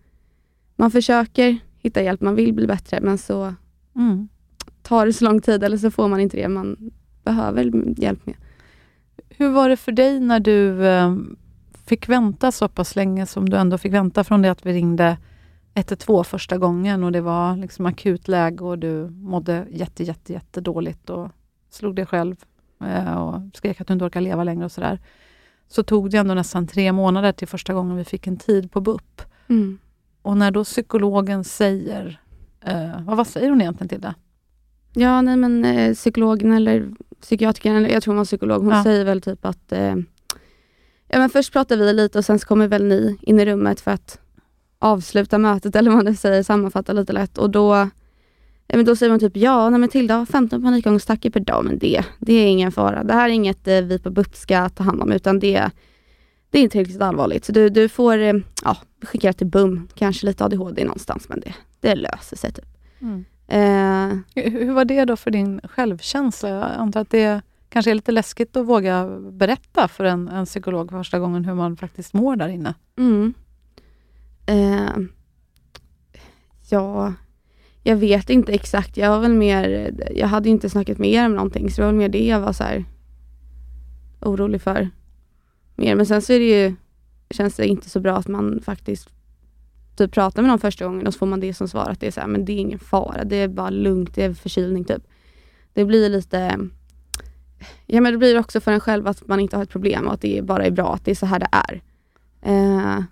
man 0.77 0.91
försöker 0.91 1.59
hitta 1.79 2.03
hjälp, 2.03 2.21
man 2.21 2.35
vill 2.35 2.55
bli 2.55 2.67
bättre 2.67 3.01
men 3.01 3.19
så 3.19 3.55
Mm. 3.97 4.29
tar 4.83 5.07
det 5.07 5.13
så 5.13 5.25
lång 5.25 5.41
tid 5.41 5.65
eller 5.65 5.77
så 5.79 5.91
får 5.91 6.09
man 6.09 6.21
inte 6.21 6.37
det 6.37 6.49
man 6.49 6.91
behöver 7.25 7.83
hjälp 8.01 8.27
med. 8.27 8.35
Hur 9.29 9.49
var 9.51 9.69
det 9.69 9.77
för 9.77 9.93
dig 9.93 10.21
när 10.21 10.41
du 10.41 10.87
eh, 10.87 11.17
fick 11.87 12.09
vänta 12.09 12.53
så 12.53 12.69
pass 12.69 12.97
länge 12.97 13.27
som 13.27 13.49
du 13.49 13.57
ändå 13.57 13.79
fick 13.79 13.93
vänta 13.93 14.25
från 14.25 14.43
det 14.43 14.51
att 14.51 14.67
vi 14.67 14.73
ringde 14.73 15.19
112 15.75 16.25
första 16.25 16.59
gången 16.59 17.05
och 17.05 17.13
det 17.13 17.21
var 17.21 17.57
liksom 17.57 17.87
akut 17.87 18.29
läge 18.29 18.65
och 18.65 18.79
du 18.79 19.09
mådde 19.11 19.67
jätte, 19.71 20.05
jätte, 20.05 20.33
jätte 20.33 20.61
dåligt 20.61 21.11
och 21.11 21.29
slog 21.71 21.95
dig 21.97 22.07
själv 22.07 22.37
eh, 22.85 23.17
och 23.23 23.41
skrek 23.55 23.81
att 23.81 23.87
du 23.87 23.93
inte 23.93 24.05
orkar 24.05 24.21
leva 24.21 24.45
längre 24.45 24.65
och 24.65 24.73
sådär. 24.73 24.99
Så 25.69 25.83
tog 25.83 26.11
det 26.11 26.17
ändå 26.19 26.35
nästan 26.35 26.67
tre 26.67 26.93
månader 26.93 27.33
till 27.33 27.49
första 27.49 27.75
gången 27.75 27.97
vi 27.97 28.05
fick 28.05 28.27
en 28.27 28.37
tid 28.37 28.71
på 28.73 28.81
BUP. 28.81 29.23
Mm. 29.49 29.79
Och 30.23 30.37
när 30.37 30.51
då 30.51 30.65
psykologen 30.65 31.45
säger, 31.45 32.21
eh, 32.65 33.03
vad, 33.05 33.17
vad 33.17 33.27
säger 33.27 33.51
hon 33.51 33.61
egentligen 33.61 33.89
till 33.89 34.01
det? 34.01 34.15
Ja, 34.93 35.23
nej 35.23 35.37
men 35.37 35.65
eh, 35.65 35.95
psykologen 35.95 36.53
eller 36.53 36.91
psykiatrikern, 37.21 37.77
eller 37.77 37.89
jag 37.89 38.03
tror 38.03 38.13
hon 38.15 38.19
var 38.19 38.25
psykolog, 38.25 38.63
hon 38.63 38.75
Ja. 38.75 38.85
säger 38.85 39.05
väl 39.05 39.21
typ 39.21 39.45
att 39.45 39.73
eh, 39.73 39.95
ja, 41.09 41.19
men 41.19 41.31
först 41.31 41.53
pratar 41.53 41.77
vi 41.77 41.93
lite 41.93 42.19
och 42.19 42.25
sen 42.25 42.39
så 42.39 42.47
kommer 42.47 42.69
väl 42.69 42.85
ni 42.85 43.17
in 43.21 43.41
i 43.41 43.47
rummet 43.47 43.81
för 43.81 43.91
att 43.91 44.19
avsluta 44.79 45.39
mötet 45.39 45.77
eller 45.77 45.91
vad 45.91 45.97
man 45.97 46.05
nu 46.13 46.15
säger, 46.17 46.43
sammanfatta 46.43 46.93
lite 46.93 47.13
lätt 47.13 47.39
och 47.39 47.51
då 47.51 47.89
men 48.69 48.85
då 48.85 48.97
säger 48.97 49.11
man 49.11 49.21
typ 49.21 49.37
ja, 49.37 49.71
nej 49.71 49.81
men 49.81 49.89
Tilda 49.89 50.15
har 50.17 50.27
15 50.27 50.63
panikångestattacker 50.63 51.31
per 51.31 51.41
dag, 51.41 51.65
men 51.65 51.79
det, 51.79 52.05
det 52.19 52.33
är 52.33 52.47
ingen 52.47 52.73
fara. 52.73 53.05
Det 53.05 53.15
här 53.15 53.29
är 53.29 53.33
inget 53.33 53.69
eh, 53.69 53.81
vi 53.81 53.99
på 53.99 54.11
BUP 54.11 54.37
ska 54.37 54.69
ta 54.69 54.85
hand 54.85 55.03
om 55.03 55.13
utan 55.13 55.39
det, 55.39 55.71
det 56.51 56.59
är 56.59 56.63
inte 56.63 56.79
riktigt 56.79 57.03
allvarligt. 57.03 57.45
Så 57.45 57.53
du, 57.53 57.69
du 57.69 57.89
får 57.89 58.19
eh, 58.19 58.35
ja, 58.65 58.77
skicka 59.03 59.33
till 59.33 59.47
BUM, 59.47 59.89
kanske 59.95 60.27
lite 60.27 60.45
ADHD 60.45 60.85
någonstans 60.85 61.29
men 61.29 61.41
det, 61.41 61.55
det 61.81 61.95
löser 61.95 62.37
sig. 62.37 62.53
Typ. 62.53 62.67
Eh, 63.49 64.17
Hur, 64.35 64.51
hur 64.51 64.73
var 64.73 64.85
det 64.85 65.05
då 65.05 65.17
för 65.17 65.31
din 65.31 65.61
självkänsla? 65.65 66.49
Jag 66.49 66.63
antar 66.63 67.01
att 67.01 67.11
det 67.11 67.43
kanske 67.69 67.91
är 67.91 67.95
lite 67.95 68.13
läskigt 68.13 68.57
att 68.57 68.67
våga 68.67 69.07
berätta 69.33 69.89
för 69.89 70.05
en, 70.05 70.29
en 70.29 70.47
psykolog 70.47 70.91
för 70.91 70.99
första 70.99 71.19
gången 71.19 71.45
hur 71.45 71.55
man 71.55 71.77
faktiskt 71.77 72.15
mår 72.15 72.37
där 72.37 72.49
inne. 72.49 72.75
Mm. 72.99 73.35
Eh, 74.47 74.97
ja, 76.71 77.13
jag 77.87 77.97
vet 77.97 78.31
inte 78.31 78.53
exakt. 78.53 78.97
Jag 78.97 79.11
var 79.11 79.21
väl 79.21 79.35
mer, 79.35 79.95
jag 80.15 80.27
hade 80.27 80.49
ju 80.49 80.53
inte 80.53 80.71
snackat 80.71 80.99
med 80.99 81.11
er 81.11 81.27
om 81.27 81.35
någonting 81.35 81.71
så 81.71 81.81
det 81.81 81.87
var 81.87 81.93
väl 81.93 81.99
mer 81.99 82.09
det 82.09 82.27
jag 82.27 82.41
var 82.41 82.53
så 82.53 82.65
här 82.65 82.85
orolig 84.21 84.63
för. 84.63 84.91
Mer. 85.75 85.95
Men 85.95 86.07
sen 86.07 86.23
så 86.23 86.33
är 86.33 86.39
det 86.39 86.63
ju, 86.63 86.75
känns 87.31 87.57
det 87.57 87.67
inte 87.67 87.91
så 87.91 88.01
bra 88.01 88.17
att 88.17 88.29
man 88.29 88.61
faktiskt 88.65 89.09
typ 89.97 90.13
pratar 90.13 90.43
med 90.43 90.49
någon 90.49 90.59
första 90.59 90.85
gången 90.85 91.07
och 91.07 91.13
så 91.13 91.19
får 91.19 91.27
man 91.27 91.41
det 91.41 91.55
som 91.55 91.69
svar 91.69 91.89
att 91.91 92.01
det 92.01 92.07
är 92.07 92.11
så 92.11 92.21
här, 92.21 92.27
men 92.27 92.45
det 92.45 92.53
är 92.53 92.59
ingen 92.59 92.79
fara, 92.79 93.25
det 93.25 93.37
är 93.37 93.49
bara 93.49 93.71
lugnt, 93.71 94.15
det 94.15 94.25
är 94.25 94.35
förkylning 94.35 94.85
typ. 94.85 95.03
Det 95.73 95.85
blir 95.85 96.09
lite, 96.09 96.59
ja 97.87 98.01
men 98.01 98.13
det 98.13 98.19
blir 98.19 98.39
också 98.39 98.61
för 98.61 98.73
en 98.73 98.81
själv 98.81 99.07
att 99.07 99.29
man 99.29 99.41
inte 99.41 99.57
har 99.57 99.63
ett 99.63 99.71
problem 99.71 100.07
och 100.07 100.15
att 100.15 100.21
det 100.21 100.45
bara 100.45 100.65
är 100.65 100.71
bra, 100.71 100.95
att 100.95 101.05
det 101.05 101.11
är 101.11 101.15
så 101.15 101.27
här 101.27 101.39
det 101.39 101.49
är. 101.51 101.83
Eh, 102.43 103.03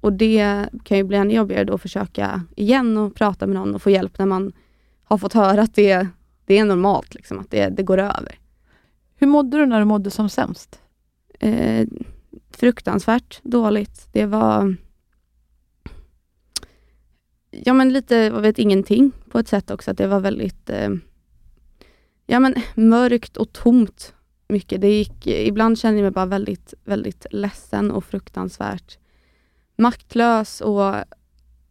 och 0.00 0.12
det 0.12 0.68
kan 0.84 0.96
ju 0.96 1.04
bli 1.04 1.16
ännu 1.16 1.34
jobbigare 1.34 1.64
då 1.64 1.74
att 1.74 1.82
försöka 1.82 2.42
igen 2.56 2.96
och 2.96 3.14
prata 3.14 3.46
med 3.46 3.54
någon 3.54 3.74
och 3.74 3.82
få 3.82 3.90
hjälp 3.90 4.18
när 4.18 4.26
man 4.26 4.52
har 5.04 5.18
fått 5.18 5.32
höra 5.32 5.62
att 5.62 5.74
det, 5.74 6.08
det 6.44 6.58
är 6.58 6.64
normalt, 6.64 7.14
liksom, 7.14 7.38
att 7.38 7.50
det, 7.50 7.68
det 7.68 7.82
går 7.82 7.98
över. 7.98 8.38
Hur 9.16 9.26
mådde 9.26 9.56
du 9.56 9.66
när 9.66 9.78
du 9.78 9.84
mådde 9.84 10.10
som 10.10 10.28
sämst? 10.28 10.80
Eh, 11.40 11.86
fruktansvärt 12.50 13.40
dåligt. 13.42 14.08
Det 14.12 14.26
var 14.26 14.76
Ja 17.50 17.74
men 17.74 17.92
lite, 17.92 18.16
jag 18.16 18.40
vet 18.40 18.58
ingenting 18.58 19.12
på 19.30 19.38
ett 19.38 19.48
sätt 19.48 19.70
också. 19.70 19.90
Att 19.90 19.98
det 19.98 20.06
var 20.06 20.20
väldigt 20.20 20.70
eh, 20.70 20.90
Ja 22.26 22.40
men 22.40 22.54
mörkt 22.74 23.36
och 23.36 23.52
tomt 23.52 24.14
mycket. 24.48 24.80
Det 24.80 24.88
gick, 24.88 25.26
ibland 25.26 25.78
kände 25.78 25.98
jag 25.98 26.02
mig 26.02 26.10
bara 26.10 26.26
väldigt, 26.26 26.74
väldigt 26.84 27.26
ledsen 27.30 27.90
och 27.90 28.04
fruktansvärt 28.04 28.98
maktlös 29.76 30.60
och 30.60 30.94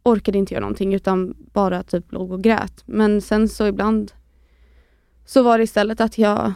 orkade 0.04 0.38
inte 0.38 0.54
göra 0.54 0.62
någonting 0.62 0.94
utan 0.94 1.36
bara 1.54 1.84
typ 1.84 2.12
låg 2.12 2.32
och 2.32 2.44
grät. 2.44 2.84
Men 2.86 3.22
sen 3.22 3.50
så 3.50 3.68
ibland 3.68 4.12
så 5.26 5.44
var 5.44 5.58
det 5.58 5.64
istället 5.64 6.02
att 6.02 6.18
jag 6.18 6.54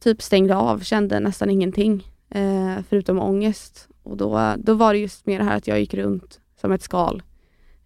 typ 0.00 0.22
stängde 0.22 0.56
av, 0.56 0.80
kände 0.80 1.20
nästan 1.20 1.50
ingenting 1.50 2.06
eh, 2.30 2.76
förutom 2.88 3.18
ångest. 3.18 3.88
Och 4.02 4.16
då, 4.16 4.54
då 4.58 4.74
var 4.74 4.92
det 4.92 4.98
just 4.98 5.26
mer 5.26 5.38
det 5.38 5.44
här 5.44 5.56
att 5.56 5.66
jag 5.66 5.80
gick 5.80 5.94
runt 5.94 6.40
som 6.60 6.72
ett 6.72 6.82
skal. 6.82 7.22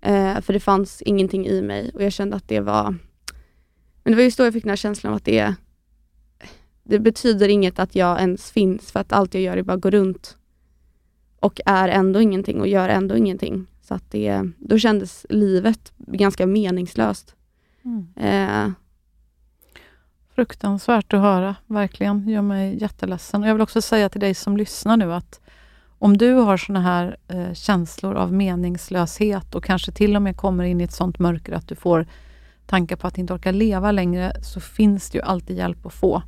Eh, 0.01 0.41
för 0.41 0.53
det 0.53 0.61
fanns 0.61 1.03
ingenting 1.03 1.47
i 1.47 1.63
mig 1.63 1.91
och 1.95 2.03
jag 2.03 2.13
kände 2.13 2.37
att 2.37 2.49
det 2.49 2.61
var 2.61 2.95
Men 4.03 4.13
det 4.13 4.15
var 4.15 4.23
just 4.23 4.39
då 4.39 4.45
jag 4.45 4.53
fick 4.53 4.65
den 4.65 4.71
här 4.71 4.77
känslan 4.77 5.13
av 5.13 5.17
att 5.17 5.25
det 5.25 5.55
det 6.89 6.99
betyder 6.99 7.49
inget 7.49 7.79
att 7.79 7.95
jag 7.95 8.21
ens 8.21 8.51
finns 8.51 8.93
för 8.93 9.01
att 9.01 9.13
allt 9.13 9.35
jag 9.35 9.43
gör 9.43 9.57
är 9.57 9.63
bara 9.63 9.73
att 9.73 9.81
gå 9.81 9.91
runt 9.91 10.37
och 11.47 11.61
är 11.67 11.89
ändå 11.89 12.21
ingenting 12.21 12.61
och 12.61 12.69
gör 12.69 12.89
ändå 12.89 13.17
ingenting. 13.17 13.67
Så 13.83 13.95
att 13.95 14.11
det, 14.11 14.51
då 14.59 14.79
kändes 14.79 15.27
livet 15.29 15.93
ganska 15.97 16.47
meningslöst. 16.47 17.35
Mm. 17.85 18.07
Eh, 18.17 18.73
Fruktansvärt 20.35 21.13
att 21.13 21.21
höra, 21.21 21.57
verkligen. 21.67 22.29
Gör 22.29 22.43
mig 22.43 22.81
jätteledsen. 22.81 23.43
Och 23.43 23.49
jag 23.49 23.55
vill 23.55 23.63
också 23.63 23.83
säga 23.83 24.09
till 24.09 24.21
dig 24.21 24.35
som 24.35 24.57
lyssnar 24.57 24.97
nu 24.97 25.13
att 25.13 25.41
om 25.99 26.17
du 26.17 26.33
har 26.33 26.57
såna 26.57 26.81
här 26.81 27.17
eh, 27.29 27.53
känslor 27.53 28.15
av 28.15 28.33
meningslöshet 28.33 29.55
och 29.55 29.65
kanske 29.65 29.93
till 29.93 30.17
och 30.17 30.23
med 30.23 30.37
kommer 30.37 30.65
in 30.65 30.81
i 30.81 30.85
ett 30.85 30.93
sånt 30.93 31.19
mörker 31.19 31.53
att 31.53 31.69
du 31.69 31.75
får 31.75 32.07
tankar 32.67 32.97
på 32.97 33.07
att 33.07 33.19
inte 33.19 33.33
orka 33.33 33.53
leva 33.53 33.93
längre, 33.93 34.33
så 34.43 34.61
finns 34.61 35.11
det 35.11 35.19
ju 35.19 35.23
alltid 35.23 35.57
hjälp 35.57 35.87
att 35.87 35.93
få. 35.93 36.23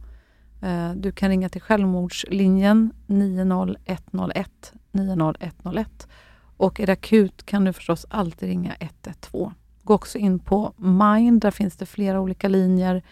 Eh, 0.62 0.92
du 0.96 1.12
kan 1.12 1.28
ringa 1.28 1.48
till 1.48 1.60
självmordslinjen 1.60 2.90
90101 3.06 4.72
90101 4.90 6.08
och 6.56 6.80
är 6.80 6.86
det 6.86 6.92
akut 6.92 7.46
kan 7.46 7.64
du 7.64 7.72
förstås 7.72 8.06
alltid 8.10 8.48
ringa 8.48 8.74
112. 8.80 9.52
Gå 9.82 9.94
också 9.94 10.18
in 10.18 10.38
på 10.38 10.72
Mind, 10.76 11.40
där 11.40 11.50
finns 11.50 11.76
det 11.76 11.86
flera 11.86 12.20
olika 12.20 12.48
linjer. 12.48 13.02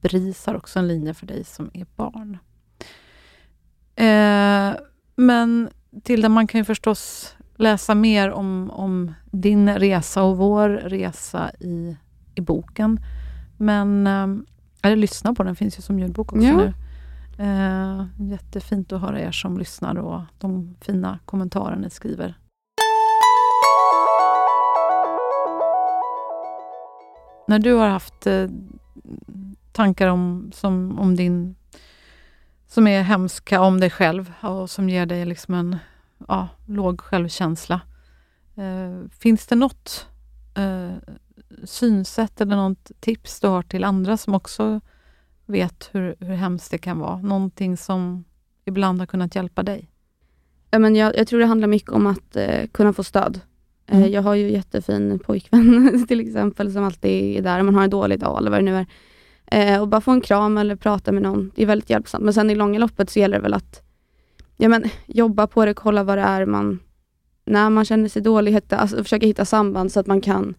BRIS 0.00 0.46
har 0.46 0.54
också 0.54 0.78
en 0.78 0.88
linje 0.88 1.14
för 1.14 1.26
dig 1.26 1.44
som 1.44 1.70
är 1.74 1.86
barn. 1.96 2.38
Eh, 3.96 4.80
men 5.16 5.70
Tilda, 6.02 6.28
man 6.28 6.46
kan 6.46 6.60
ju 6.60 6.64
förstås 6.64 7.34
läsa 7.56 7.94
mer 7.94 8.30
om, 8.30 8.70
om 8.70 9.14
din 9.30 9.78
resa 9.78 10.22
och 10.22 10.36
vår 10.36 10.68
resa 10.68 11.50
i, 11.60 11.96
i 12.34 12.40
boken. 12.40 13.00
Men, 13.56 14.06
eh, 14.06 14.26
eller 14.82 14.96
lyssna 14.96 15.34
på 15.34 15.42
den, 15.42 15.56
finns 15.56 15.78
ju 15.78 15.82
som 15.82 15.98
ljudbok 15.98 16.32
också 16.32 16.46
Ja. 16.46 16.56
nu. 16.56 16.72
Eh, 17.42 18.04
jättefint 18.18 18.92
att 18.92 19.00
höra 19.00 19.20
er 19.20 19.32
som 19.32 19.58
lyssnar 19.58 19.98
och 19.98 20.20
de 20.38 20.76
fina 20.80 21.18
kommentarer 21.24 21.76
ni 21.76 21.90
skriver. 21.90 22.34
När 27.48 27.58
du 27.58 27.74
har 27.74 27.88
haft 27.88 28.26
eh, 28.26 28.48
tankar 29.72 30.08
om, 30.08 30.50
som, 30.54 30.98
om 30.98 31.16
din 31.16 31.54
som 32.66 32.86
är 32.86 33.02
hemska 33.02 33.60
om 33.60 33.80
dig 33.80 33.90
själv 33.90 34.32
och 34.40 34.70
som 34.70 34.88
ger 34.88 35.06
dig 35.06 35.24
liksom 35.24 35.54
en 35.54 35.76
ja, 36.28 36.48
låg 36.66 37.00
självkänsla. 37.00 37.80
Eh, 38.54 39.08
finns 39.10 39.46
det 39.46 39.54
något 39.54 40.06
eh, 40.54 40.92
synsätt 41.64 42.40
eller 42.40 42.56
något 42.56 42.90
tips 43.00 43.40
du 43.40 43.48
har 43.48 43.62
till 43.62 43.84
andra 43.84 44.16
som 44.16 44.34
också 44.34 44.80
vet 45.52 45.88
hur, 45.92 46.14
hur 46.20 46.34
hemskt 46.34 46.70
det 46.70 46.78
kan 46.78 46.98
vara? 46.98 47.16
Någonting 47.16 47.76
som 47.76 48.24
ibland 48.64 48.98
har 48.98 49.06
kunnat 49.06 49.34
hjälpa 49.34 49.62
dig? 49.62 49.88
Ja, 50.70 50.78
men 50.78 50.96
jag, 50.96 51.16
jag 51.18 51.26
tror 51.26 51.40
det 51.40 51.46
handlar 51.46 51.68
mycket 51.68 51.90
om 51.90 52.06
att 52.06 52.36
eh, 52.36 52.66
kunna 52.72 52.92
få 52.92 53.04
stöd. 53.04 53.40
Eh, 53.86 53.96
Mm. 53.98 54.12
jag 54.12 54.22
har 54.22 54.34
ju 54.34 54.50
jättefin 54.50 55.18
pojkvän 55.18 56.04
till 56.08 56.20
exempel 56.20 56.72
som 56.72 56.84
alltid 56.84 57.38
är 57.38 57.42
där 57.42 57.60
om 57.60 57.66
man 57.66 57.74
har 57.74 57.84
en 57.84 57.90
dålig 57.90 58.20
dag 58.20 58.38
eller 58.38 58.50
vad 58.50 58.60
det 58.60 58.64
nu 58.64 58.76
är. 58.76 58.86
Eh, 59.74 59.80
och 59.80 59.88
bara 59.88 60.00
få 60.00 60.10
en 60.10 60.20
kram 60.20 60.58
eller 60.58 60.76
prata 60.76 61.12
med 61.12 61.22
någon, 61.22 61.50
det 61.54 61.62
är 61.62 61.66
väldigt 61.66 61.90
hjälpsamt. 61.90 62.24
Men 62.24 62.34
sen 62.34 62.50
i 62.50 62.54
långa 62.54 62.78
loppet 62.78 63.10
så 63.10 63.18
gäller 63.18 63.36
det 63.36 63.42
väl 63.42 63.54
att 63.54 63.82
ja, 64.56 64.68
men, 64.68 64.84
jobba 65.06 65.46
på 65.46 65.64
det, 65.64 65.74
kolla 65.74 66.04
vad 66.04 66.18
det 66.18 66.22
är 66.22 66.46
man, 66.46 66.78
när 67.44 67.70
man 67.70 67.84
känner 67.84 68.08
sig 68.08 68.22
dålig, 68.22 68.52
hitta, 68.52 68.76
alltså, 68.76 69.02
försöka 69.02 69.26
hitta 69.26 69.44
samband 69.44 69.92
så 69.92 70.00
att 70.00 70.06
man 70.06 70.20
kan 70.20 70.54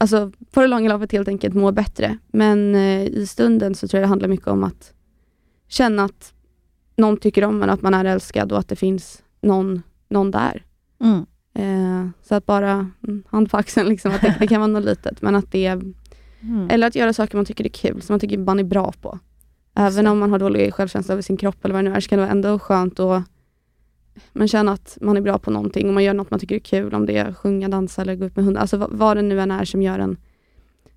Alltså 0.00 0.32
på 0.50 0.60
det 0.60 0.66
långa 0.66 0.92
loppet 0.92 1.12
helt 1.12 1.28
enkelt 1.28 1.54
må 1.54 1.72
bättre. 1.72 2.18
Men 2.26 2.74
eh, 2.74 3.02
i 3.02 3.26
stunden 3.26 3.74
så 3.74 3.88
tror 3.88 3.98
jag 3.98 4.04
det 4.04 4.08
handlar 4.08 4.28
mycket 4.28 4.46
om 4.46 4.64
att 4.64 4.92
känna 5.68 6.04
att 6.04 6.32
någon 6.96 7.16
tycker 7.16 7.44
om 7.44 7.62
en, 7.62 7.70
att 7.70 7.82
man 7.82 7.94
är 7.94 8.04
älskad 8.04 8.52
och 8.52 8.58
att 8.58 8.68
det 8.68 8.76
finns 8.76 9.22
någon, 9.40 9.82
någon 10.08 10.30
där. 10.30 10.64
Mm. 11.00 11.26
Eh, 11.54 12.10
så 12.22 12.34
att 12.34 12.46
bara 12.46 12.90
mm, 13.08 13.22
hand 13.28 13.50
på 13.50 13.56
axeln, 13.56 13.88
liksom, 13.88 14.12
att 14.12 14.20
det, 14.20 14.36
det 14.40 14.46
kan 14.46 14.60
vara 14.60 14.72
något 14.72 14.84
litet, 14.84 15.22
men 15.22 15.34
att 15.36 15.52
det 15.52 15.80
Mm. 16.40 16.70
eller 16.70 16.86
att 16.86 16.94
göra 16.94 17.12
saker 17.12 17.36
man 17.36 17.44
tycker 17.44 17.64
är 17.64 17.68
kul, 17.68 18.02
som 18.02 18.12
man 18.12 18.20
tycker 18.20 18.38
man 18.38 18.58
är 18.58 18.64
bra 18.64 18.92
på. 19.00 19.18
Även 19.74 20.06
om 20.06 20.18
man 20.18 20.30
har 20.30 20.38
dålig 20.38 20.74
självkänsla 20.74 21.12
över 21.12 21.22
sin 21.22 21.36
kropp 21.36 21.64
eller 21.64 21.74
vad 21.74 21.84
det 21.84 21.90
nu 21.90 21.96
är, 21.96 22.00
så 22.00 22.08
kan 22.08 22.18
det 22.18 22.24
vara 22.24 22.32
ändå 22.32 22.58
skönt 22.58 23.00
att 23.00 23.22
man 24.32 24.48
känner 24.48 24.72
att 24.72 24.98
man 25.00 25.16
är 25.16 25.20
bra 25.20 25.38
på 25.38 25.50
någonting 25.50 25.88
och 25.88 25.94
man 25.94 26.04
gör 26.04 26.14
något 26.14 26.30
man 26.30 26.40
tycker 26.40 26.54
är 26.54 26.58
kul, 26.60 26.94
om 26.94 27.06
det 27.06 27.16
är 27.18 27.32
sjunga, 27.32 27.68
dansa 27.68 28.02
eller 28.02 28.14
gå 28.14 28.24
ut 28.24 28.36
med 28.36 28.44
hundar. 28.44 28.60
Alltså 28.60 28.76
vad, 28.76 28.90
vad 28.92 29.16
det 29.16 29.22
nu 29.22 29.40
än 29.40 29.50
är 29.50 29.64
som 29.64 29.82
gör 29.82 29.98
en 29.98 30.16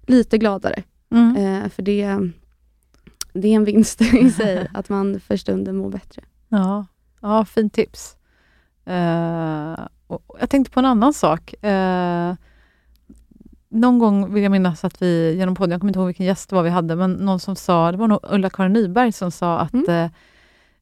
lite 0.07 0.37
gladare. 0.37 0.83
Mm. 1.11 1.35
Eh, 1.35 1.69
för 1.69 1.81
det, 1.83 2.17
det 3.33 3.47
är 3.47 3.55
en 3.55 3.65
vinst 3.65 4.01
i 4.01 4.31
sig, 4.37 4.67
att 4.73 4.89
man 4.89 5.19
för 5.19 5.37
stunden 5.37 5.75
mår 5.77 5.89
bättre. 5.89 6.21
Ja, 6.49 6.85
ja 7.21 7.45
fint 7.45 7.73
tips. 7.73 8.15
Och 10.07 10.37
jag 10.39 10.49
tänkte 10.49 10.71
på 10.71 10.79
en 10.79 10.85
annan 10.85 11.13
sak. 11.13 11.63
Eh, 11.63 12.33
någon 13.69 13.99
gång 13.99 14.33
vill 14.33 14.43
jag 14.43 14.51
minnas 14.51 14.83
att 14.85 15.01
vi 15.01 15.35
genom 15.37 15.55
podden, 15.55 15.71
jag 15.71 15.81
kommer 15.81 15.89
inte 15.89 15.99
ihåg 15.99 16.07
vilken 16.07 16.25
gäst 16.25 16.49
det 16.49 16.55
var 16.55 16.63
vi 16.63 16.69
hade, 16.69 16.95
men 16.95 17.13
någon 17.13 17.39
som 17.39 17.55
sa, 17.55 17.91
det 17.91 17.97
var 17.97 18.07
nog 18.07 18.19
Ulla-Karin 18.23 18.73
Nyberg 18.73 19.11
som 19.11 19.31
sa 19.31 19.59
att 19.59 19.73
Mm. 19.73 19.89
eh, 19.89 20.11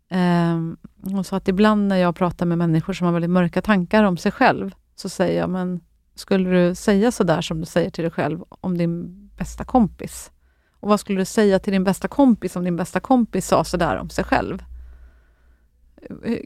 eh, 0.10 0.58
hon 1.04 1.24
sa 1.24 1.38
att 1.38 1.48
ibland 1.48 1.88
när 1.88 1.98
jag 1.98 2.16
pratar 2.16 2.46
med 2.46 2.58
människor 2.58 2.94
som 2.94 3.06
har 3.06 3.14
väldigt 3.14 3.32
mörka 3.32 3.62
tankar 3.62 4.04
om 4.04 4.18
sig 4.18 4.32
själv, 4.32 4.76
så 4.96 5.10
säger 5.10 5.40
jag, 5.40 5.50
men 5.50 5.80
skulle 6.16 6.50
du 6.50 6.76
säga 6.76 7.12
så 7.12 7.24
där 7.24 7.42
som 7.42 7.60
du 7.60 7.66
säger 7.66 7.90
till 7.90 8.04
dig 8.04 8.12
själv 8.12 8.44
om 8.50 8.78
din 8.78 9.30
bästa 9.38 9.64
kompis? 9.64 10.32
Och 10.80 10.90
vad 10.90 11.00
skulle 11.00 11.22
du 11.22 11.26
säga 11.26 11.60
till 11.60 11.74
din 11.74 11.84
bästa 11.84 12.08
kompis 12.08 12.56
om 12.56 12.64
din 12.64 12.76
bästa 12.76 13.00
kompis 13.00 13.48
sa 13.48 13.64
så 13.64 13.78
där 13.78 13.98
om 13.98 14.10
sig 14.10 14.24
själv? 14.24 14.64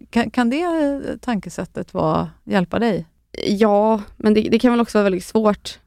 Kan, 0.10 0.32
kan 0.32 0.50
det 0.50 0.62
eh, 0.64 1.18
tankesättet 1.22 1.94
vara, 1.94 2.30
hjälpa 2.44 2.80
dig? 2.80 3.06
Ja, 3.48 4.02
men 4.18 4.34
det, 4.34 4.42
det 4.42 4.60
kan 4.60 4.72
väl 4.72 4.82
också 4.82 4.98
vara 4.98 5.04
väldigt 5.04 5.26
svårt 5.26 5.80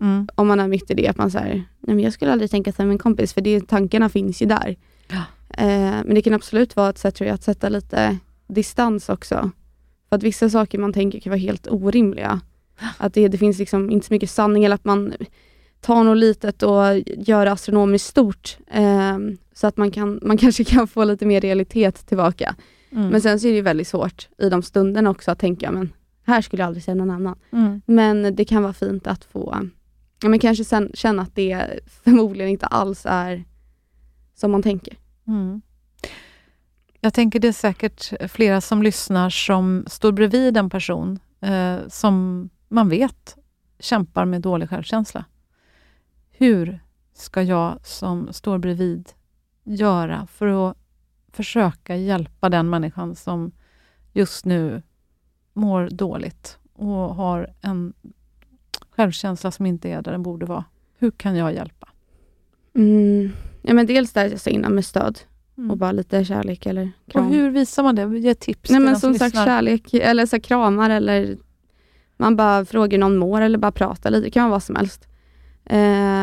Mm. 0.00 0.28
om 0.34 0.48
man 0.48 0.60
är 0.60 0.68
mitt 0.68 0.90
i 0.90 0.94
det, 0.94 1.08
att 1.08 1.16
man 1.16 1.30
säger, 1.30 1.54
nej 1.54 1.94
men 1.96 2.00
jag 2.00 2.12
skulle 2.12 2.32
aldrig 2.32 2.50
tänka 2.50 2.72
som 2.72 2.88
min 2.88 2.98
kompis, 2.98 3.32
för 3.32 3.40
det, 3.40 3.68
tankarna 3.68 4.08
finns 4.08 4.42
ju 4.42 4.46
där. 4.46 4.76
Ja. 5.08 5.22
Eh, 5.58 6.04
men 6.04 6.14
det 6.14 6.22
kan 6.22 6.34
absolut 6.34 6.76
vara 6.76 6.90
ett 6.90 6.98
sätt 6.98 7.20
att 7.20 7.42
sätta 7.42 7.68
lite 7.68 8.18
distans 8.46 9.08
också. 9.08 9.50
För 10.08 10.16
att 10.16 10.22
vissa 10.22 10.50
saker 10.50 10.78
man 10.78 10.92
tänker 10.92 11.20
kan 11.20 11.30
vara 11.30 11.40
helt 11.40 11.66
orimliga. 11.70 12.40
Att 12.98 13.14
det, 13.14 13.28
det 13.28 13.38
finns 13.38 13.58
liksom 13.58 13.90
inte 13.90 14.06
så 14.06 14.12
mycket 14.14 14.30
sanning, 14.30 14.64
eller 14.64 14.74
att 14.74 14.84
man 14.84 15.14
tar 15.80 16.04
något 16.04 16.18
litet 16.18 16.62
och 16.62 16.84
gör 17.06 17.44
det 17.44 17.52
astronomiskt 17.52 18.08
stort. 18.08 18.58
Eh, 18.70 19.18
så 19.52 19.66
att 19.66 19.76
man, 19.76 19.90
kan, 19.90 20.20
man 20.22 20.36
kanske 20.38 20.64
kan 20.64 20.88
få 20.88 21.04
lite 21.04 21.26
mer 21.26 21.40
realitet 21.40 22.06
tillbaka. 22.06 22.54
Mm. 22.90 23.08
Men 23.08 23.20
sen 23.20 23.40
så 23.40 23.48
är 23.48 23.52
det 23.52 23.62
väldigt 23.62 23.88
svårt 23.88 24.28
i 24.38 24.48
de 24.48 24.62
stunderna 24.62 25.10
också 25.10 25.30
att 25.30 25.38
tänka, 25.38 25.70
men 25.70 25.92
här 26.26 26.42
skulle 26.42 26.62
jag 26.62 26.66
aldrig 26.66 26.84
säga 26.84 26.94
någon 26.94 27.10
annan. 27.10 27.38
Mm. 27.52 27.80
Men 27.86 28.34
det 28.34 28.44
kan 28.44 28.62
vara 28.62 28.72
fint 28.72 29.06
att 29.06 29.24
få, 29.24 29.68
ja, 30.22 30.28
men 30.28 30.38
kanske 30.38 30.64
sen, 30.64 30.90
känna 30.94 31.22
att 31.22 31.34
det 31.34 31.80
förmodligen 32.04 32.50
inte 32.50 32.66
alls 32.66 33.02
är 33.08 33.44
som 34.34 34.50
man 34.50 34.62
tänker. 34.62 34.96
Mm. 35.28 35.62
Jag 37.00 37.14
tänker 37.14 37.40
det 37.40 37.48
är 37.48 37.52
säkert 37.52 38.30
flera 38.30 38.60
som 38.60 38.82
lyssnar 38.82 39.30
som 39.30 39.84
står 39.86 40.12
bredvid 40.12 40.56
en 40.56 40.70
person 40.70 41.18
eh, 41.40 41.78
som 41.88 42.48
man 42.68 42.88
vet 42.88 43.36
kämpar 43.78 44.24
med 44.24 44.42
dålig 44.42 44.68
självkänsla. 44.68 45.24
Hur 46.30 46.80
ska 47.14 47.42
jag 47.42 47.86
som 47.86 48.32
står 48.32 48.58
bredvid 48.58 49.08
göra 49.64 50.26
för 50.26 50.70
att 50.70 50.76
försöka 51.32 51.96
hjälpa 51.96 52.48
den 52.48 52.70
människan 52.70 53.14
som 53.14 53.52
just 54.12 54.44
nu 54.44 54.82
mår 55.52 55.88
dåligt 55.90 56.58
och 56.72 57.14
har 57.14 57.54
en 57.60 57.92
självkänsla 58.90 59.50
som 59.50 59.66
inte 59.66 59.88
är 59.90 60.02
där 60.02 60.12
den 60.12 60.22
borde 60.22 60.46
vara? 60.46 60.64
Hur 60.98 61.10
kan 61.10 61.36
jag 61.36 61.54
hjälpa? 61.54 61.88
Mm. 62.74 63.32
Ja, 63.62 63.74
men 63.74 63.86
dels 63.86 64.12
där 64.12 64.26
jag 64.30 64.40
sa 64.40 64.50
innan 64.50 64.74
med 64.74 64.84
stöd 64.84 65.18
Mm. 65.58 65.70
och 65.70 65.76
bara 65.76 65.92
lite 65.92 66.24
kärlek 66.24 66.66
eller 66.66 66.90
Och 67.06 67.12
kram. 67.12 67.26
hur 67.32 67.50
visar 67.50 67.82
man 67.82 67.94
det? 67.94 68.18
Ge 68.18 68.34
tips 68.34 68.70
Nej 68.70 68.80
men 68.80 68.92
den 68.92 69.00
som 69.00 69.14
sagt 69.14 69.34
lyssnar. 69.34 69.46
kärlek, 69.46 69.94
eller 69.94 70.26
så 70.26 70.40
kramar 70.40 70.90
eller 70.90 71.36
man 72.16 72.36
bara 72.36 72.64
frågar 72.64 72.98
någon 72.98 73.16
mår 73.16 73.40
eller 73.40 73.58
bara 73.58 73.72
pratar 73.72 74.10
lite, 74.10 74.24
det 74.26 74.30
kan 74.30 74.42
vara 74.42 74.50
vad 74.50 74.62
som 74.62 74.76
helst. 74.76 75.08
Eh, 75.64 75.76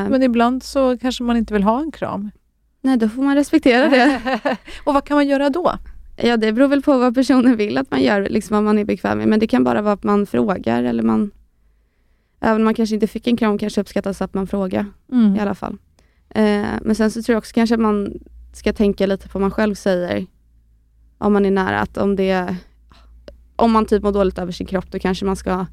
Men 0.10 0.24
ibland 0.24 0.64
så 0.64 0.98
kanske 0.98 1.24
man 1.24 1.38
inte 1.38 1.54
vill 1.54 1.64
ha 1.64 1.82
en 1.82 1.92
kram. 1.92 2.32
nej, 2.82 2.98
då 2.98 3.10
får 3.10 3.22
man 3.24 3.36
respektera 3.36 3.90
det. 3.90 4.22
och 4.84 4.94
vad 4.94 5.06
kan 5.06 5.16
man 5.16 5.28
göra 5.28 5.50
då? 5.50 5.74
Ja, 6.18 6.38
det 6.38 6.52
beror 6.54 6.68
väl 6.68 6.82
på 6.82 6.98
vad 6.98 7.16
personen 7.16 7.56
vill 7.58 7.78
att 7.78 7.92
man 7.92 8.02
gör, 8.02 8.30
liksom 8.30 8.56
vad 8.56 8.64
man 8.64 8.78
är 8.80 8.86
bekväm 8.86 9.18
med. 9.18 9.28
Men 9.28 9.40
det 9.40 9.48
kan 9.48 9.64
bara 9.64 9.82
vara 9.82 9.94
att 9.94 10.04
man 10.04 10.26
frågar 10.26 10.84
eller 10.84 11.04
man... 11.04 11.32
Även 12.40 12.56
om 12.58 12.64
man 12.64 12.74
kanske 12.74 12.96
inte 12.96 13.08
fick 13.08 13.28
en 13.28 13.38
kram 13.38 13.58
kanske 13.58 13.82
uppskattas 13.82 14.22
att 14.22 14.34
man 14.34 14.48
frågar 14.48 14.86
Mm. 15.12 15.36
i 15.36 15.40
alla 15.40 15.56
fall. 15.56 15.78
Eh, 16.36 16.68
men 16.82 16.96
sen 16.96 17.12
så 17.12 17.22
tror 17.22 17.34
jag 17.34 17.38
också 17.38 17.54
kanske 17.54 17.76
att 17.76 17.82
man 17.82 18.14
ska 18.54 18.74
tänka 18.74 19.06
lite 19.06 19.30
på 19.30 19.40
vad 19.40 19.42
man 19.42 19.52
själv 19.52 19.76
säger. 19.76 20.26
Om 21.18 21.34
man 21.34 21.46
är 21.46 21.52
nära, 21.52 21.80
att 21.80 21.98
om 21.98 22.16
det... 22.16 22.56
Om 23.56 23.72
man 23.72 23.86
typ 23.86 24.04
mår 24.04 24.12
dåligt 24.12 24.38
över 24.38 24.52
sin 24.52 24.68
kropp, 24.68 24.92
då 24.92 25.00
kanske 25.00 25.26
man 25.26 25.36
ska 25.36 25.66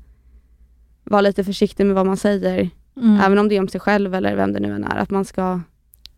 vara 1.05 1.21
lite 1.21 1.45
försiktig 1.45 1.87
med 1.87 1.95
vad 1.95 2.07
man 2.07 2.17
säger. 2.17 2.71
Mm. 2.97 3.21
Även 3.21 3.39
om 3.39 3.49
det 3.49 3.57
är 3.57 3.61
om 3.61 3.69
sig 3.69 3.81
själv 3.81 4.15
eller 4.15 4.37
vem 4.37 4.53
det 4.53 4.61
nu 4.61 4.75
än 4.75 4.85
är. 4.85 4.97
Att 4.97 5.11
man 5.11 5.25
ska... 5.25 5.61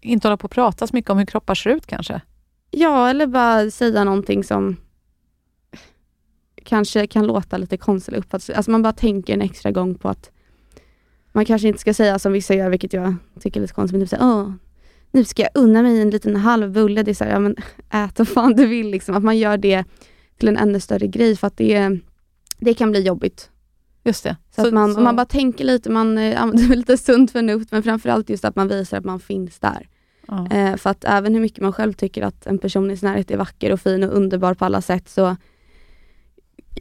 Inte 0.01 0.29
hålla 0.29 0.37
på 0.37 0.45
och 0.45 0.51
prata 0.51 0.87
så 0.87 0.97
mycket 0.97 1.11
om 1.11 1.19
hur 1.19 1.27
kroppar 1.27 1.55
ser 1.55 1.71
ut 1.71 1.87
kanske. 1.87 2.21
Ja, 2.71 3.11
eller 3.11 3.27
bara 3.27 3.71
säga 3.71 4.05
någonting 4.05 4.45
som 4.45 4.77
kanske 6.65 7.07
kan 7.07 7.27
låta 7.27 7.57
lite 7.57 7.77
konstigt 7.77 8.09
eller 8.09 8.19
uppfattas. 8.19 8.51
Alltså 8.51 8.71
man 8.71 8.83
bara 8.83 8.93
tänker 8.93 9.35
en 9.35 9.43
extra 9.43 9.71
gång 9.71 9.95
på 9.95 10.09
att 10.09 10.31
man 11.35 11.45
kanske 11.45 11.69
inte 11.69 11.81
ska 11.81 11.95
säga 11.95 12.19
som 12.19 12.33
vissa 12.33 12.55
gör, 12.55 12.71
vilket 12.71 12.93
jag 12.93 13.15
tycker 13.41 13.61
är 13.61 13.63
lite 13.63 13.75
konstigt, 13.75 13.93
men 13.99 14.01
typ 14.07 14.11
säga 14.11 14.25
åh, 14.25 14.53
nu 15.13 15.25
ska 15.25 15.43
jag 15.43 15.51
unna 15.55 15.83
mig 15.83 16.01
en 16.01 16.11
liten 16.11 16.37
halv 16.37 16.73
bulle. 16.73 17.03
Det 17.03 17.11
är 17.11 17.15
så 17.15 17.25
här, 17.25 17.31
ja 17.31 17.39
men 17.39 17.57
ät 17.91 18.19
vad 18.19 18.29
fan 18.29 18.53
du 18.55 18.67
vill 18.67 18.91
liksom. 18.91 19.15
Att 19.15 19.23
man 19.25 19.39
gör 19.39 19.57
det 19.57 19.85
till 20.39 20.49
en 20.49 20.57
ännu 20.57 20.81
större 20.81 21.07
grej 21.07 21.37
för 21.37 21.47
att 21.47 21.57
det, 21.57 21.99
det 22.59 22.75
kan 22.75 22.91
bli 22.91 23.01
jobbigt. 23.01 23.51
Just 24.05 24.25
det. 24.25 24.37
Så, 24.57 24.67
att 24.67 24.75
man, 24.75 25.03
man 25.03 25.17
bara 25.17 25.27
tänker 25.27 25.65
lite, 25.65 25.91
man 25.91 26.19
eh, 26.19 26.43
använder 26.43 26.77
lite 26.77 26.97
sunt 26.99 27.31
förnuft, 27.31 27.73
men 27.73 27.83
framförallt 27.83 28.31
just 28.31 28.45
att 28.45 28.57
man 28.57 28.69
visar 28.69 28.99
att 28.99 29.05
man 29.05 29.21
finns 29.21 29.59
där. 29.59 29.89
ja. 30.29 30.49
Eh, 30.51 30.77
för 30.77 30.91
att 30.91 31.05
även 31.05 31.35
hur 31.35 31.41
mycket 31.41 31.63
man 31.63 31.73
själv 31.73 31.93
tycker 31.93 32.23
att 32.23 32.47
en 32.47 32.59
person 32.59 32.91
i 32.91 32.97
sin 32.97 33.09
närhet 33.09 33.31
är 33.31 33.37
vacker 33.37 33.73
och 33.73 33.81
fin 33.81 34.05
och 34.05 34.17
underbar 34.17 34.55
på 34.55 34.65
alla 34.65 34.81
sätt, 34.81 35.09
så 35.09 35.37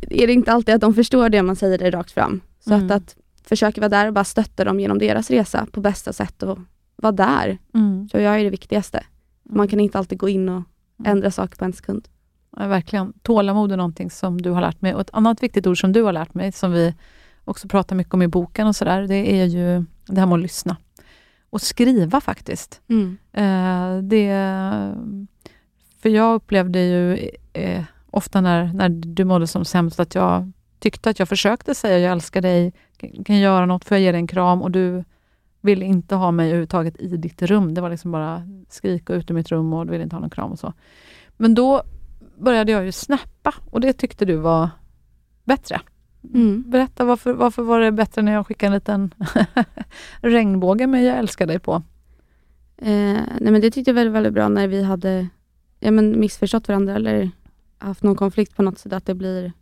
är 0.09 0.27
det 0.27 0.33
inte 0.33 0.51
alltid 0.51 0.75
att 0.75 0.81
de 0.81 0.93
förstår 0.93 1.29
det 1.29 1.41
man 1.43 1.55
säger 1.55 1.77
det 1.77 1.91
rakt 1.91 2.11
fram. 2.11 2.41
Så 2.59 2.73
Mm. 2.73 2.85
att, 2.85 2.91
att 2.91 3.15
försöka 3.43 3.81
vara 3.81 3.89
där 3.89 4.07
och 4.07 4.13
bara 4.13 4.23
stötta 4.23 4.63
dem 4.63 4.79
genom 4.79 4.97
deras 4.99 5.29
resa 5.29 5.67
på 5.71 5.81
bästa 5.81 6.13
sätt 6.13 6.43
och 6.43 6.59
vara 6.95 7.11
där, 7.11 7.57
Mm. 7.73 8.09
tror 8.09 8.23
jag 8.23 8.39
är 8.39 8.43
det 8.43 8.49
viktigaste. 8.49 9.03
Man 9.43 9.67
kan 9.67 9.79
inte 9.79 9.97
alltid 9.97 10.17
gå 10.17 10.29
in 10.29 10.49
och 10.49 10.63
ändra 11.05 11.31
saker 11.31 11.57
på 11.57 11.65
en 11.65 11.73
sekund. 11.73 12.07
Ja, 12.57 12.67
verkligen. 12.67 13.13
Tålamod 13.21 13.71
är 13.71 13.77
någonting 13.77 14.09
som 14.11 14.41
du 14.41 14.49
har 14.49 14.61
lärt 14.61 14.81
mig. 14.81 14.93
Och 14.93 15.01
ett 15.01 15.09
annat 15.13 15.43
viktigt 15.43 15.67
ord 15.67 15.79
som 15.81 15.91
du 15.93 16.01
har 16.03 16.13
lärt 16.13 16.33
mig, 16.33 16.51
som 16.51 16.71
vi 16.71 16.93
också 17.45 17.67
pratar 17.67 17.95
mycket 17.95 18.13
om 18.13 18.21
i 18.21 18.27
boken 18.27 18.67
och 18.67 18.75
sådär, 18.75 19.01
det 19.01 19.41
är 19.41 19.45
ju 19.45 19.85
det 20.05 20.19
här 20.19 20.27
med 20.27 20.35
att 20.35 20.41
lyssna. 20.41 20.77
Och 21.49 21.61
skriva 21.61 22.21
faktiskt. 22.21 22.81
Eh, 23.31 23.97
det, 23.97 24.27
för 26.01 26.09
jag 26.09 26.35
upplevde 26.35 26.79
ju 26.79 27.29
eh, 27.53 27.83
ofta 28.11 28.41
när, 28.41 28.73
när 28.73 28.89
du 28.89 29.23
mådde 29.25 29.47
som 29.47 29.65
sämst 29.65 29.99
att 29.99 30.15
jag 30.15 30.51
tyckte 30.79 31.09
att 31.09 31.19
jag 31.19 31.29
försökte 31.29 31.75
säga 31.75 31.99
jag 31.99 32.11
älskar 32.11 32.41
dig, 32.41 32.73
kan, 33.25 33.39
göra 33.39 33.65
något, 33.65 33.85
får 33.85 33.97
jag 33.97 34.03
ge 34.03 34.11
dig 34.11 34.19
en 34.19 34.27
kram? 34.27 34.61
Och 34.61 34.71
du 34.71 35.03
ville 35.61 35.85
inte 35.85 36.15
ha 36.15 36.31
mig 36.31 36.47
överhuvudtaget 36.47 37.01
i 37.01 37.17
ditt 37.17 37.41
rum. 37.41 37.73
Det 37.73 37.81
var 37.81 37.89
liksom 37.89 38.11
bara 38.11 38.47
skrika 38.69 39.13
ut 39.13 39.31
ur 39.31 39.35
mitt 39.35 39.51
rum 39.51 39.73
och 39.73 39.85
du 39.85 39.91
ville 39.91 40.03
inte 40.03 40.15
ha 40.15 40.21
någon 40.21 40.29
kram 40.29 40.51
och 40.51 40.59
så. 40.59 40.73
Men 41.37 41.53
då 41.53 41.83
började 42.37 42.71
jag 42.71 42.85
ju 42.85 42.91
snappa 42.91 43.53
och 43.71 43.81
det 43.81 43.93
tyckte 43.93 44.25
du 44.25 44.35
var 44.35 44.69
bättre. 45.43 45.81
Mm. 46.33 46.63
Berätta, 46.67 47.05
varför, 47.05 47.33
varför 47.33 47.63
var 47.63 47.79
det 47.79 47.91
bättre 47.91 48.21
när 48.21 48.31
jag 48.31 48.47
skickade 48.47 48.67
en 48.67 48.73
liten 48.73 49.13
regnbåge 50.21 50.87
med 50.87 51.03
jag 51.03 51.17
älskar 51.17 51.47
dig 51.47 51.59
på? 51.59 51.73
Eh, 52.77 53.21
nej 53.39 53.51
men 53.51 53.61
det 53.61 53.71
tyckte 53.71 53.91
jag 53.91 53.95
var 53.95 53.99
väldigt, 53.99 54.15
väldigt 54.15 54.33
bra 54.33 54.47
när 54.47 54.67
vi 54.67 54.83
hade 54.83 55.27
ja, 55.79 55.91
men 55.91 56.19
missförstått 56.19 56.67
varandra 56.67 56.95
eller 56.95 57.31
haft 57.77 58.03
någon 58.03 58.15
konflikt 58.15 58.55
på 58.55 58.63
något 58.63 58.79
sätt. 58.79 58.93
Att 58.93 59.05
det 59.05 59.13
blir 59.13 59.53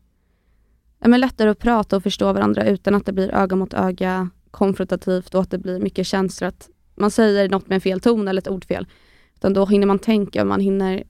ja, 1.01 1.07
men 1.07 1.19
lättare 1.19 1.49
att 1.49 1.59
prata 1.59 1.95
och 1.95 2.03
förstå 2.03 2.33
varandra 2.33 2.65
utan 2.65 2.95
att 2.95 3.05
det 3.05 3.13
blir 3.13 3.35
öga 3.35 3.55
mot 3.55 3.73
öga, 3.73 4.29
konfrontativt 4.51 5.35
och 5.35 5.41
att 5.41 5.51
det 5.51 5.57
blir 5.57 5.79
mycket 5.79 6.07
känslor. 6.07 6.47
Att 6.47 6.69
man 6.95 7.11
säger 7.11 7.49
något 7.49 7.67
med 7.67 7.75
en 7.75 7.81
fel 7.81 7.99
ton 7.99 8.27
eller 8.27 8.41
ett 8.41 8.47
ord 8.47 8.65
fel. 8.65 8.87
Utan 9.35 9.53
då 9.53 9.65
hinner 9.65 9.87
man 9.87 9.99
tänka 9.99 10.41
och 10.41 10.47
man 10.47 10.59
hinner 10.59 11.03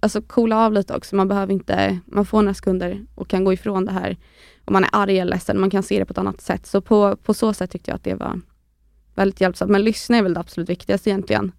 alltså, 0.00 0.22
coola 0.22 0.66
av 0.66 0.72
lite 0.72 0.94
också. 0.94 1.16
Man 1.16 1.28
behöver 1.28 1.52
inte, 1.52 1.98
man 2.06 2.26
får 2.26 2.42
några 2.42 2.54
sekunder 2.54 3.06
och 3.14 3.28
kan 3.28 3.44
gå 3.44 3.52
ifrån 3.52 3.84
det 3.84 3.92
här. 3.92 4.16
Om 4.64 4.72
man 4.72 4.84
är 4.84 4.90
arg 4.92 5.18
eller 5.18 5.30
ledsen, 5.30 5.60
man 5.60 5.70
kan 5.70 5.82
se 5.82 5.98
det 5.98 6.04
på 6.04 6.12
ett 6.12 6.18
annat 6.18 6.40
sätt. 6.40 6.66
Så 6.66 6.80
på, 6.80 7.16
på 7.16 7.34
så 7.34 7.52
sätt 7.52 7.70
tyckte 7.70 7.90
jag 7.90 7.96
att 7.96 8.04
det 8.04 8.14
var 8.14 8.40
väldigt 9.14 9.40
hjälpsamt. 9.40 9.70
Men 9.70 9.84
lyssna 9.84 10.16
är 10.16 10.22
väl 10.22 10.34
det 10.34 10.40
absolut 10.40 10.70
viktigaste 10.70 11.10
egentligen. 11.10 11.52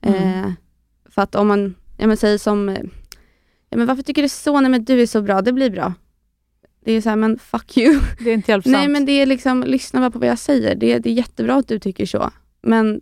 Mm. 0.00 0.44
Eh, 0.44 0.52
för 1.04 1.22
att 1.22 1.34
om 1.34 1.48
man, 1.48 1.74
ja 1.96 2.06
men 2.06 2.16
säger 2.16 2.38
som, 2.38 2.68
ja 3.70 3.76
men 3.76 3.86
varför 3.86 4.02
tycker 4.02 4.22
du 4.22 4.28
så? 4.28 4.60
Nej 4.60 4.70
men 4.70 4.84
du 4.84 5.02
är 5.02 5.06
så 5.06 5.22
bra, 5.22 5.42
det 5.42 5.52
blir 5.52 5.70
bra. 5.70 5.94
Det 6.84 6.92
är 6.92 7.00
så 7.00 7.08
här, 7.08 7.16
men 7.16 7.38
fuck 7.38 7.76
you. 7.78 8.00
Det 8.24 8.30
är 8.30 8.34
inte 8.34 8.50
hjälpsamt. 8.52 8.72
Nej 8.72 8.88
men 8.88 9.04
det 9.06 9.12
är 9.12 9.26
liksom, 9.26 9.62
lyssna 9.66 10.00
bara 10.00 10.10
på 10.10 10.18
vad 10.18 10.28
jag 10.28 10.38
säger. 10.38 10.74
Det, 10.74 10.92
är- 10.92 11.00
det 11.00 11.10
är 11.10 11.14
jättebra 11.14 11.54
att 11.54 11.68
du 11.68 11.78
tycker 11.78 12.06
så. 12.06 12.30
Men 12.62 13.00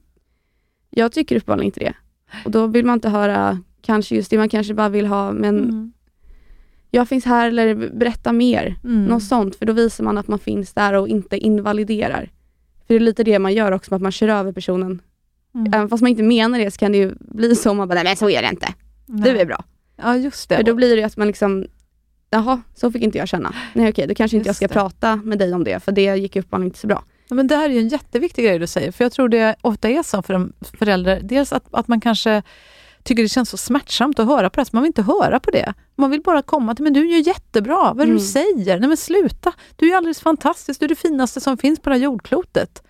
jag 0.90 1.12
tycker 1.12 1.36
uppenbarligen 1.36 1.66
inte 1.66 1.80
det. 1.80 1.94
Och 2.44 2.50
då 2.50 2.66
vill 2.66 2.84
man 2.86 2.94
inte 2.94 3.08
höra 3.08 3.60
kanske 3.82 4.14
just 4.16 4.30
det 4.30 4.38
man 4.38 4.48
kanske 4.48 4.74
bara 4.74 4.88
vill 4.88 5.06
ha, 5.06 5.32
men 5.32 5.58
Mm. 5.58 5.92
jag 6.90 7.08
finns 7.08 7.24
här 7.24 7.48
eller 7.48 7.74
berätta 7.74 8.32
mer. 8.32 8.76
Mm. 8.84 9.04
Något 9.04 9.22
sånt, 9.22 9.56
för 9.56 9.66
då 9.66 9.72
visar 9.72 10.04
man 10.04 10.18
att 10.18 10.28
man 10.28 10.38
finns 10.38 10.72
där 10.72 10.92
och 10.92 11.08
inte 11.08 11.38
invaliderar. 11.38 12.30
För 12.86 12.94
det 12.94 12.94
är 12.94 13.00
lite 13.00 13.24
det 13.24 13.38
man 13.38 13.54
gör 13.54 13.72
också, 13.72 13.94
att 13.94 14.02
man 14.02 14.12
kör 14.12 14.28
över 14.28 14.52
personen. 14.52 15.02
Mm. 15.54 15.72
Även 15.74 15.88
fast 15.88 16.02
man 16.02 16.10
inte 16.10 16.22
menar 16.22 16.58
det 16.58 16.70
så 16.70 16.78
kan 16.78 16.92
det 16.92 16.98
ju 16.98 17.14
bli 17.20 17.54
så, 17.56 17.74
man 17.74 17.88
bara, 17.88 17.94
nej 17.94 18.04
men 18.04 18.16
så 18.16 18.30
är 18.30 18.42
det 18.42 18.48
inte. 18.48 18.68
Nej. 19.06 19.32
Du 19.32 19.38
är 19.40 19.46
bra. 19.46 19.64
Ja, 19.96 20.16
just 20.16 20.48
det. 20.48 20.56
För 20.56 20.62
då 20.62 20.74
blir 20.74 20.96
det 20.96 21.02
att 21.04 21.16
man 21.16 21.26
liksom, 21.26 21.66
jaha, 22.30 22.62
så 22.74 22.92
fick 22.92 23.02
inte 23.02 23.18
jag 23.18 23.28
känna. 23.28 23.54
Nej 23.72 23.88
okej, 23.90 24.06
då 24.06 24.14
kanske 24.14 24.36
inte 24.36 24.46
jag 24.46 24.50
Just 24.50 24.58
ska 24.58 24.66
det. 24.68 24.72
prata 24.74 25.16
med 25.16 25.38
dig 25.38 25.52
om 25.54 25.64
det, 25.64 25.80
för 25.84 25.92
det 25.92 26.16
gick 26.16 26.36
uppenbarligen 26.36 26.66
inte 26.66 26.78
så 26.78 26.86
bra. 26.86 27.04
Ja, 27.28 27.34
Men 27.34 27.46
det 27.46 27.56
här 27.56 27.68
är 27.70 27.74
ju 27.74 27.80
en 27.80 27.88
jätteviktig 27.88 28.44
grej 28.44 28.58
du 28.58 28.66
säger, 28.66 28.92
för 28.92 29.04
jag 29.04 29.12
tror 29.12 29.28
det 29.28 29.56
ofta 29.60 29.88
är 29.88 30.02
så 30.02 30.22
för 30.22 30.34
en 30.34 30.52
förälder. 30.78 31.20
Dels 31.22 31.52
att, 31.52 31.64
att 31.70 31.88
man 31.88 32.00
kanske 32.00 32.42
tycker 33.02 33.22
det 33.22 33.28
känns 33.28 33.50
så 33.50 33.56
smärtsamt 33.56 34.18
att 34.18 34.26
höra 34.26 34.50
på 34.50 34.60
det, 34.60 34.72
man 34.72 34.82
vill 34.82 34.88
inte 34.88 35.02
höra 35.02 35.40
på 35.40 35.50
det. 35.50 35.74
Man 35.96 36.10
vill 36.10 36.22
bara 36.22 36.42
komma 36.42 36.74
till, 36.74 36.82
men 36.84 36.92
du 36.92 37.00
är 37.00 37.16
ju 37.16 37.20
jättebra, 37.20 37.76
vad 37.76 37.90
är 37.90 37.94
det 37.94 38.02
Mm. 38.02 38.16
du 38.16 38.22
säger? 38.22 38.78
Nej 38.80 38.88
men 38.88 38.96
sluta, 38.96 39.52
du 39.76 39.92
är 39.92 39.96
alldeles 39.96 40.20
fantastisk, 40.20 40.80
du 40.80 40.84
är 40.84 40.88
det 40.88 40.94
finaste 40.94 41.40
som 41.40 41.58
finns 41.58 41.80
på 41.80 41.90
det 41.90 41.96
här 41.96 42.02
jordklotet. 42.02 42.82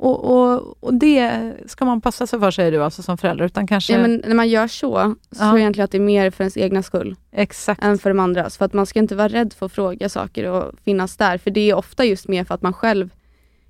Och, 0.00 0.24
och, 0.24 0.76
och 0.84 0.94
det 0.94 1.52
ska 1.66 1.84
man 1.84 2.00
passa 2.00 2.26
sig 2.26 2.40
för, 2.40 2.50
säger 2.50 2.72
du 2.72 2.84
alltså 2.84 3.02
som 3.02 3.18
förälder, 3.18 3.44
utan 3.44 3.66
kanske... 3.66 3.92
Ja, 3.92 3.98
men 3.98 4.22
när 4.26 4.34
man 4.34 4.48
gör 4.48 4.66
så, 4.68 4.92
så 4.96 4.96
Ja. 5.30 5.36
tror 5.38 5.48
jag 5.50 5.58
egentligen 5.58 5.84
att 5.84 5.90
det 5.90 5.98
är 5.98 6.02
mer 6.02 6.30
för 6.30 6.44
ens 6.44 6.56
egna 6.56 6.82
skull 6.82 7.16
Exakt. 7.32 7.82
än 7.84 7.98
för 7.98 8.10
de 8.10 8.20
andras. 8.20 8.56
För 8.56 8.64
att 8.64 8.72
man 8.72 8.86
ska 8.86 8.98
inte 8.98 9.14
vara 9.16 9.28
rädd 9.28 9.52
för 9.52 9.66
att 9.66 9.72
fråga 9.72 10.08
saker 10.08 10.44
och 10.50 10.72
finnas 10.84 11.16
där. 11.16 11.38
För 11.38 11.50
det 11.50 11.70
är 11.70 11.74
ofta 11.74 12.04
just 12.04 12.28
mer 12.28 12.44
för 12.44 12.54
att 12.54 12.62
man 12.62 12.72
själv 12.72 13.10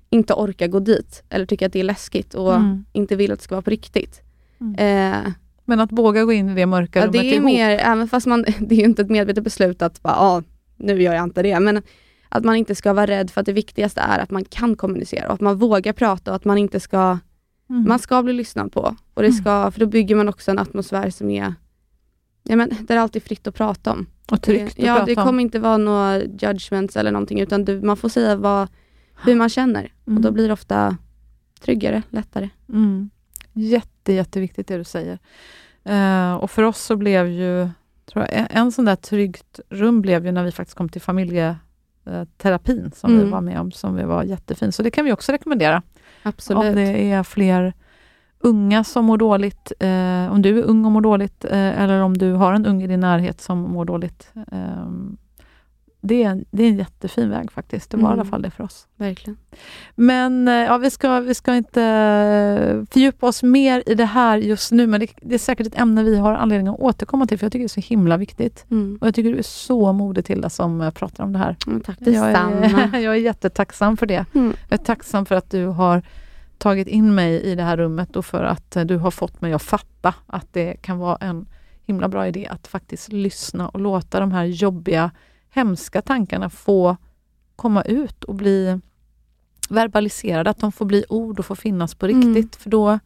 inte 0.09 0.33
orkar 0.33 0.67
gå 0.67 0.79
dit 0.79 1.23
eller 1.29 1.45
tycker 1.45 1.65
att 1.65 1.73
det 1.73 1.79
är 1.79 1.83
läskigt 1.83 2.33
och 2.33 2.55
Mm. 2.55 2.85
inte 2.93 3.15
vill 3.15 3.31
att 3.31 3.39
det 3.39 3.43
ska 3.43 3.55
vara 3.55 3.61
på 3.61 3.69
riktigt. 3.69 4.21
Mm. 4.61 4.75
Eh, 5.25 5.31
Men 5.65 5.79
att 5.79 5.91
våga 5.91 6.23
gå 6.23 6.31
in 6.33 6.49
i 6.49 6.55
det 6.55 6.65
mörka 6.65 6.99
ja, 6.99 7.05
rummet 7.05 7.21
det 7.21 7.27
är 7.27 7.33
ihop. 7.33 7.45
mer, 7.45 7.69
även 7.69 8.07
fast 8.07 8.27
man, 8.27 8.41
det 8.59 8.75
är 8.75 8.79
ju 8.79 8.85
inte 8.85 9.01
ett 9.01 9.09
medvetet 9.09 9.43
beslut 9.43 9.81
att 9.81 10.01
bara, 10.01 10.15
ah, 10.15 10.43
nu 10.77 11.01
gör 11.01 11.13
jag 11.13 11.23
inte 11.23 11.41
det. 11.43 11.59
Men 11.59 11.81
att 12.29 12.43
man 12.45 12.55
inte 12.55 12.75
ska 12.75 12.93
vara 12.93 13.05
rädd 13.07 13.31
för 13.31 13.41
att 13.41 13.45
det 13.45 13.53
viktigaste 13.53 14.01
är 14.01 14.19
att 14.19 14.31
man 14.31 14.45
kan 14.45 14.75
kommunicera 14.75 15.27
och 15.27 15.33
att 15.33 15.41
man 15.41 15.57
vågar 15.57 15.93
prata 15.93 16.31
och 16.31 16.35
att 16.35 16.45
man 16.45 16.57
inte 16.57 16.79
ska 16.79 17.17
Mm. 17.71 17.87
man 17.87 17.99
ska 17.99 18.23
bli 18.23 18.33
lyssnad 18.33 18.71
på. 18.71 18.95
Och 19.13 19.21
det 19.23 19.31
ska, 19.31 19.71
För 19.71 19.79
då 19.79 19.85
bygger 19.85 20.15
man 20.15 20.29
också 20.29 20.51
en 20.51 20.59
atmosfär 20.59 21.09
som 21.09 21.29
är 21.29 21.53
ja, 22.43 22.55
men, 22.55 22.69
där 22.69 22.77
det 22.87 22.93
är 22.93 22.97
alltid 22.97 23.23
fritt 23.23 23.47
att 23.47 23.55
prata 23.55 23.91
om. 23.91 24.05
och 24.31 24.41
tryggt 24.41 24.79
att 24.79 24.85
ja, 24.85 24.93
prata 24.93 25.05
det 25.05 25.15
om. 25.17 25.23
kommer 25.25 25.41
inte 25.43 25.59
vara 25.59 25.77
några 25.77 26.17
judgments 26.23 26.97
eller 26.97 27.11
någonting, 27.11 27.39
utan 27.39 27.65
du, 27.65 27.81
man 27.81 27.97
får 27.97 28.09
säga 28.09 28.35
vad, 28.35 28.67
hur 29.23 29.35
man 29.35 29.49
känner. 29.49 29.93
Och 30.05 30.11
då 30.11 30.19
Mm. 30.27 30.33
blir 30.33 30.47
det 30.47 30.53
ofta 30.53 30.97
tryggare, 31.61 32.03
lättare. 32.09 32.49
Mm. 32.69 33.09
Jätte, 33.53 34.13
jätteviktigt 34.13 34.67
det 34.67 34.77
du 34.77 34.83
säger. 34.83 35.19
Eh, 35.83 36.33
och 36.33 36.51
för 36.51 36.63
oss 36.63 36.81
så 36.81 36.95
blev 36.95 37.27
ju, 37.27 37.69
tror 38.05 38.25
jag, 38.25 38.33
en, 38.39 38.47
en 38.49 38.71
sån 38.71 38.85
där 38.85 38.95
tryggt 38.95 39.59
rum 39.69 40.01
blev 40.01 40.25
ju 40.25 40.31
när 40.31 40.43
vi 40.43 40.51
faktiskt 40.51 40.77
kom 40.77 40.89
till 40.89 41.01
familjeterapin 42.03 42.91
som 42.95 43.11
vi 43.11 43.17
Mm. 43.19 43.31
var 43.31 43.41
med 43.41 43.59
om, 43.59 43.71
som 43.71 43.95
vi 43.95 44.03
var 44.03 44.23
jättefin. 44.23 44.71
Så 44.71 44.83
det 44.83 44.91
kan 44.91 45.05
vi 45.05 45.11
också 45.13 45.31
rekommendera. 45.31 45.81
Absolut. 46.23 46.63
Om 46.69 46.75
det 46.75 47.11
är 47.11 47.23
fler 47.23 47.73
unga 48.39 48.83
som 48.83 49.05
mår 49.05 49.17
dåligt, 49.17 49.71
eh, 49.79 50.31
om 50.33 50.41
du 50.41 50.59
är 50.59 50.63
ung 50.63 50.85
och 50.85 50.91
mår 50.91 51.01
dåligt, 51.01 51.45
eh, 51.45 51.81
eller 51.81 52.01
om 52.01 52.17
du 52.17 52.33
har 52.33 52.53
en 52.53 52.65
ung 52.65 52.83
i 52.83 52.87
din 52.87 52.99
närhet 52.99 53.41
som 53.41 53.57
mår 53.59 53.85
dåligt. 53.85 54.31
Eh, 54.51 54.85
det, 56.01 56.23
är, 56.23 56.29
en- 56.29 56.45
det 56.51 56.63
är 56.63 56.67
en 56.69 56.77
jättefin 56.77 57.29
väg 57.29 57.51
faktiskt. 57.51 57.89
Det 57.91 57.97
var 57.97 58.03
i 58.03 58.05
alla 58.13 58.13
Mm. 58.21 58.31
fall 58.31 58.41
det 58.41 58.51
för 58.51 58.63
oss. 58.63 58.87
Verkligen. 58.95 59.37
Men 59.95 60.47
eh, 60.47 60.53
ja, 60.53 60.77
vi, 60.77 60.89
ska, 60.89 61.19
vi 61.19 61.33
ska 61.35 61.55
inte 61.55 61.83
eh, 61.83 62.85
fördjupa 62.91 63.27
oss 63.27 63.43
mer 63.43 63.83
i 63.85 63.95
det 63.95 64.05
här 64.05 64.37
just 64.37 64.71
nu, 64.71 64.87
men 64.87 64.99
det, 64.99 65.07
det 65.21 65.35
är 65.35 65.39
säkert 65.39 65.67
ett 65.67 65.79
ämne 65.79 66.03
vi 66.03 66.17
har 66.17 66.33
anledning 66.33 66.67
att 66.67 66.79
återkomma 66.79 67.25
till, 67.27 67.39
för 67.39 67.45
jag 67.45 67.51
tycker 67.51 67.63
det 67.63 67.65
är 67.79 67.81
så 67.81 67.87
himla 67.89 68.17
viktigt. 68.17 68.65
Mm. 68.71 68.97
Och 69.01 69.07
jag 69.07 69.15
tycker 69.15 69.31
du 69.31 69.37
är 69.37 69.41
så 69.43 69.93
modig 69.93 70.25
Tilda 70.25 70.49
som 70.49 70.81
eh, 70.81 70.91
pratar 70.91 71.23
om 71.23 71.33
det 71.33 71.39
här. 71.39 71.55
Men 71.65 71.81
tack 71.81 71.97
Jag 71.99 72.31
är, 72.31 72.97
jag 72.99 73.15
är 73.15 73.19
jättetacksam 73.19 73.97
för 73.97 74.05
det. 74.05 74.25
Mm. 74.35 74.53
Jag 74.69 74.79
är 74.79 74.83
tacksam 74.83 75.25
för 75.25 75.35
att 75.35 75.51
du 75.51 75.65
har 75.65 76.01
tagit 76.57 76.87
in 76.87 77.15
mig 77.15 77.41
i 77.41 77.55
det 77.55 77.63
här 77.63 77.77
rummet 77.77 78.15
och 78.15 78.25
för 78.25 78.43
att 78.43 78.77
du 78.85 78.97
har 78.97 79.11
fått 79.11 79.41
mig 79.41 79.53
att 79.53 79.61
fatta 79.61 80.13
att 80.27 80.53
det 80.53 80.73
kan 80.81 80.97
vara 80.97 81.15
en 81.15 81.45
himla 81.85 82.07
bra 82.07 82.27
idé 82.27 82.47
att 82.47 82.67
faktiskt 82.67 83.11
lyssna 83.11 83.69
och 83.69 83.79
låta 83.79 84.19
de 84.19 84.31
här 84.31 84.43
jobbiga, 84.45 85.11
hemska 85.49 86.01
tankarna 86.01 86.49
få 86.49 86.97
komma 87.55 87.81
ut 87.81 88.23
och 88.23 88.35
bli 88.35 88.79
verbaliserade, 89.69 90.49
att 90.49 90.59
de 90.59 90.71
får 90.71 90.85
bli 90.85 91.05
ord 91.09 91.39
och 91.39 91.45
få 91.45 91.55
finnas 91.55 91.95
på 91.95 92.05
Mm. 92.05 92.35
riktigt. 92.35 92.55
För 92.55 92.69
då, 92.69 92.99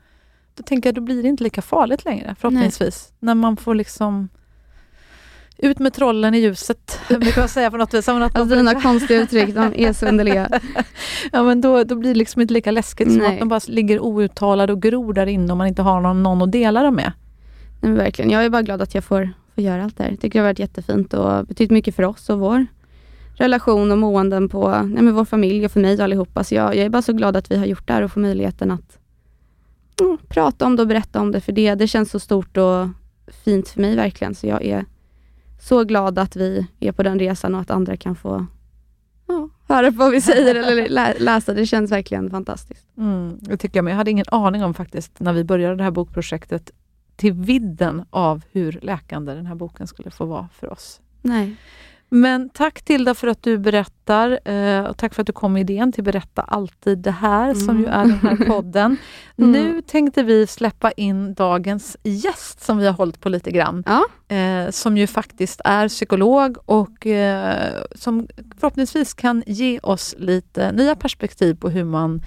då 0.56 0.64
tänker 0.64 0.88
jag, 0.90 0.96
då 0.96 1.02
blir 1.02 1.24
det 1.24 1.30
inte 1.30 1.44
lika 1.44 1.62
farligt 1.62 2.06
längre 2.06 2.36
förhoppningsvis. 2.40 3.14
När 3.20 3.36
man 3.36 3.58
får 3.58 3.76
liksom 3.76 4.30
ut 5.58 5.80
med 5.80 5.94
trollen 5.94 6.34
i 6.36 6.40
ljuset, 6.40 7.00
brukar 7.10 7.42
jag 7.42 7.50
säga 7.50 7.72
på 7.72 7.78
något 7.78 7.94
vis. 7.94 8.06
Som 8.06 8.16
att 8.16 8.34
man 8.34 8.42
Alltså 8.42 8.56
får 8.56 8.56
dina 8.56 8.82
konstiga 8.82 9.22
uttryck, 9.22 9.56
de 9.56 9.74
är 9.76 9.94
så 9.94 10.06
underliga. 10.08 10.50
Ja, 11.32 11.44
men 11.44 11.62
då, 11.62 11.84
då 11.84 11.96
blir 11.96 12.10
det 12.10 12.18
liksom 12.18 12.42
inte 12.42 12.54
lika 12.54 12.72
läskigt 12.72 13.08
som 13.08 13.18
Nej. 13.18 13.34
att 13.34 13.40
de 13.40 13.50
bara 13.50 13.60
ligger 13.68 14.00
outtalade 14.00 14.74
och 14.74 14.82
gror 14.82 15.14
där 15.14 15.26
inne 15.28 15.52
och 15.54 15.58
man 15.58 15.68
inte 15.68 15.82
har 15.82 16.02
någon, 16.02 16.24
någon 16.24 16.42
att 16.42 16.52
dela 16.52 16.84
dem 16.84 16.96
med. 16.96 17.12
Nej, 17.82 17.92
verkligen. 17.92 18.32
Jag 18.32 18.46
är 18.46 18.50
bara 18.50 18.62
glad 18.62 18.82
att 18.82 18.96
jag 18.96 19.04
får, 19.04 19.30
få 19.56 19.62
göra 19.62 19.84
allt 19.84 19.98
det 19.98 20.04
här. 20.04 20.12
Jag 20.12 20.20
tycker 20.20 20.40
det 20.40 20.44
har 20.44 20.50
varit 20.50 20.60
jättefint 20.60 21.14
och 21.14 21.46
betytt 21.46 21.72
mycket 21.72 21.96
för 21.96 22.04
oss 22.04 22.30
och 22.30 22.40
vår 22.40 22.66
relation 23.34 23.92
och 23.92 23.98
måenden 23.98 24.50
på 24.50 24.70
nej, 24.70 25.04
men 25.04 25.14
vår 25.14 25.26
familj 25.26 25.66
och 25.66 25.72
för 25.72 25.80
mig 25.80 25.94
och 25.94 26.04
allihopa. 26.04 26.44
Så 26.44 26.56
jag, 26.56 26.76
jag 26.76 26.86
är 26.86 26.90
bara 26.90 27.02
så 27.02 27.14
glad 27.14 27.36
att 27.36 27.52
vi 27.52 27.58
har 27.58 27.66
gjort 27.66 27.88
det 27.88 27.94
här 27.94 28.02
och 28.02 28.12
får 28.12 28.22
möjligheten 28.22 28.72
att 28.72 28.98
mm, 30.02 30.18
prata 30.28 30.66
om 30.66 30.76
det 30.76 30.82
och 30.82 30.88
berätta 30.88 31.22
om 31.22 31.32
det. 31.32 31.42
För 31.42 31.52
det, 31.52 31.76
det 31.76 31.88
känns 31.88 32.12
så 32.12 32.20
stort 32.20 32.58
och 32.58 32.88
fint 33.46 33.70
för 33.70 33.82
mig 33.82 33.96
verkligen. 33.96 34.36
Så 34.36 34.48
jag 34.48 34.66
är 34.66 34.86
så 35.60 35.84
glad 35.84 36.20
att 36.20 36.36
vi 36.36 36.68
är 36.80 36.92
på 36.92 37.04
den 37.04 37.20
resan 37.20 37.56
och 37.56 37.62
att 37.62 37.72
andra 37.72 37.98
kan 37.98 38.16
få 38.16 38.46
ja, 39.28 39.50
höra 39.68 39.92
på 39.92 39.98
vad 39.98 40.12
vi 40.12 40.22
säger 40.22 40.56
eller 40.56 40.90
lä 40.90 41.14
läsa. 41.20 41.54
Det 41.54 41.66
känns 41.66 41.92
verkligen 41.92 42.30
fantastiskt. 42.30 42.88
Mm, 42.98 43.38
det 43.42 43.58
tycker 43.58 43.78
jag 43.78 43.84
med. 43.84 43.92
Jag 43.92 43.98
hade 43.98 44.12
ingen 44.12 44.26
aning 44.32 44.64
om 44.64 44.74
faktiskt 44.74 45.20
när 45.20 45.34
vi 45.34 45.44
började 45.44 45.76
det 45.76 45.84
här 45.84 45.92
bokprojektet 45.92 46.72
till 47.16 47.34
vidden 47.34 48.06
av 48.10 48.44
hur 48.52 48.80
läkande 48.82 49.34
den 49.34 49.46
här 49.46 49.56
boken 49.56 49.88
skulle 49.88 50.12
få 50.12 50.26
vara 50.26 50.50
för 50.54 50.72
oss. 50.72 51.02
Nej. 51.22 51.56
Men 52.14 52.50
tack 52.50 52.82
Tilda 52.82 53.14
för 53.14 53.28
att 53.28 53.44
du 53.44 53.58
berättar 53.58 54.50
eh, 54.50 54.84
och 54.84 54.98
tack 54.98 55.14
för 55.14 55.22
att 55.22 55.28
du 55.28 55.34
kom 55.34 55.54
med 55.54 55.70
idén 55.70 55.92
till 55.92 56.04
Berätta 56.04 56.42
alltid 56.42 56.98
det 56.98 57.12
här 57.12 57.44
mm. 57.44 57.56
som 57.56 57.80
ju 57.80 57.86
är 57.86 58.06
den 58.06 58.20
här 58.20 58.46
podden. 58.48 58.98
mm. 59.38 59.52
Nu 59.52 59.82
tänkte 59.82 60.24
vi 60.24 60.48
släppa 60.48 60.92
in 60.92 61.34
dagens 61.34 61.98
gäst 62.04 62.64
som 62.64 62.78
vi 62.78 62.86
har 62.86 62.94
hållit 62.94 63.20
på 63.20 63.30
lite 63.30 63.52
grann. 63.52 63.84
Ja. 63.86 64.36
Eh, 64.36 64.70
som 64.70 64.98
ju 64.98 65.08
faktiskt 65.08 65.62
är 65.66 65.88
psykolog 65.88 66.58
och 66.66 67.08
eh, 67.08 67.74
som 67.96 68.28
förhoppningsvis 68.60 69.14
kan 69.14 69.44
ge 69.48 69.80
oss 69.80 70.16
lite 70.18 70.72
nya 70.72 70.96
perspektiv 70.96 71.56
på 71.56 71.70
hur 71.70 71.84
man 71.84 72.22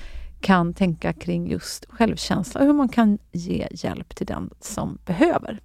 kan 0.46 0.74
tänka 0.74 1.12
kring 1.12 1.50
just 1.50 1.87
självkänsla 1.88 2.61
och 2.61 2.66
hur 2.66 2.72
man 2.72 2.88
kan 2.88 3.18
ge 3.32 3.68
hjälp 3.70 4.16
till 4.16 4.26
den 4.26 4.50
som 4.61 4.98
behöver. 5.06 5.61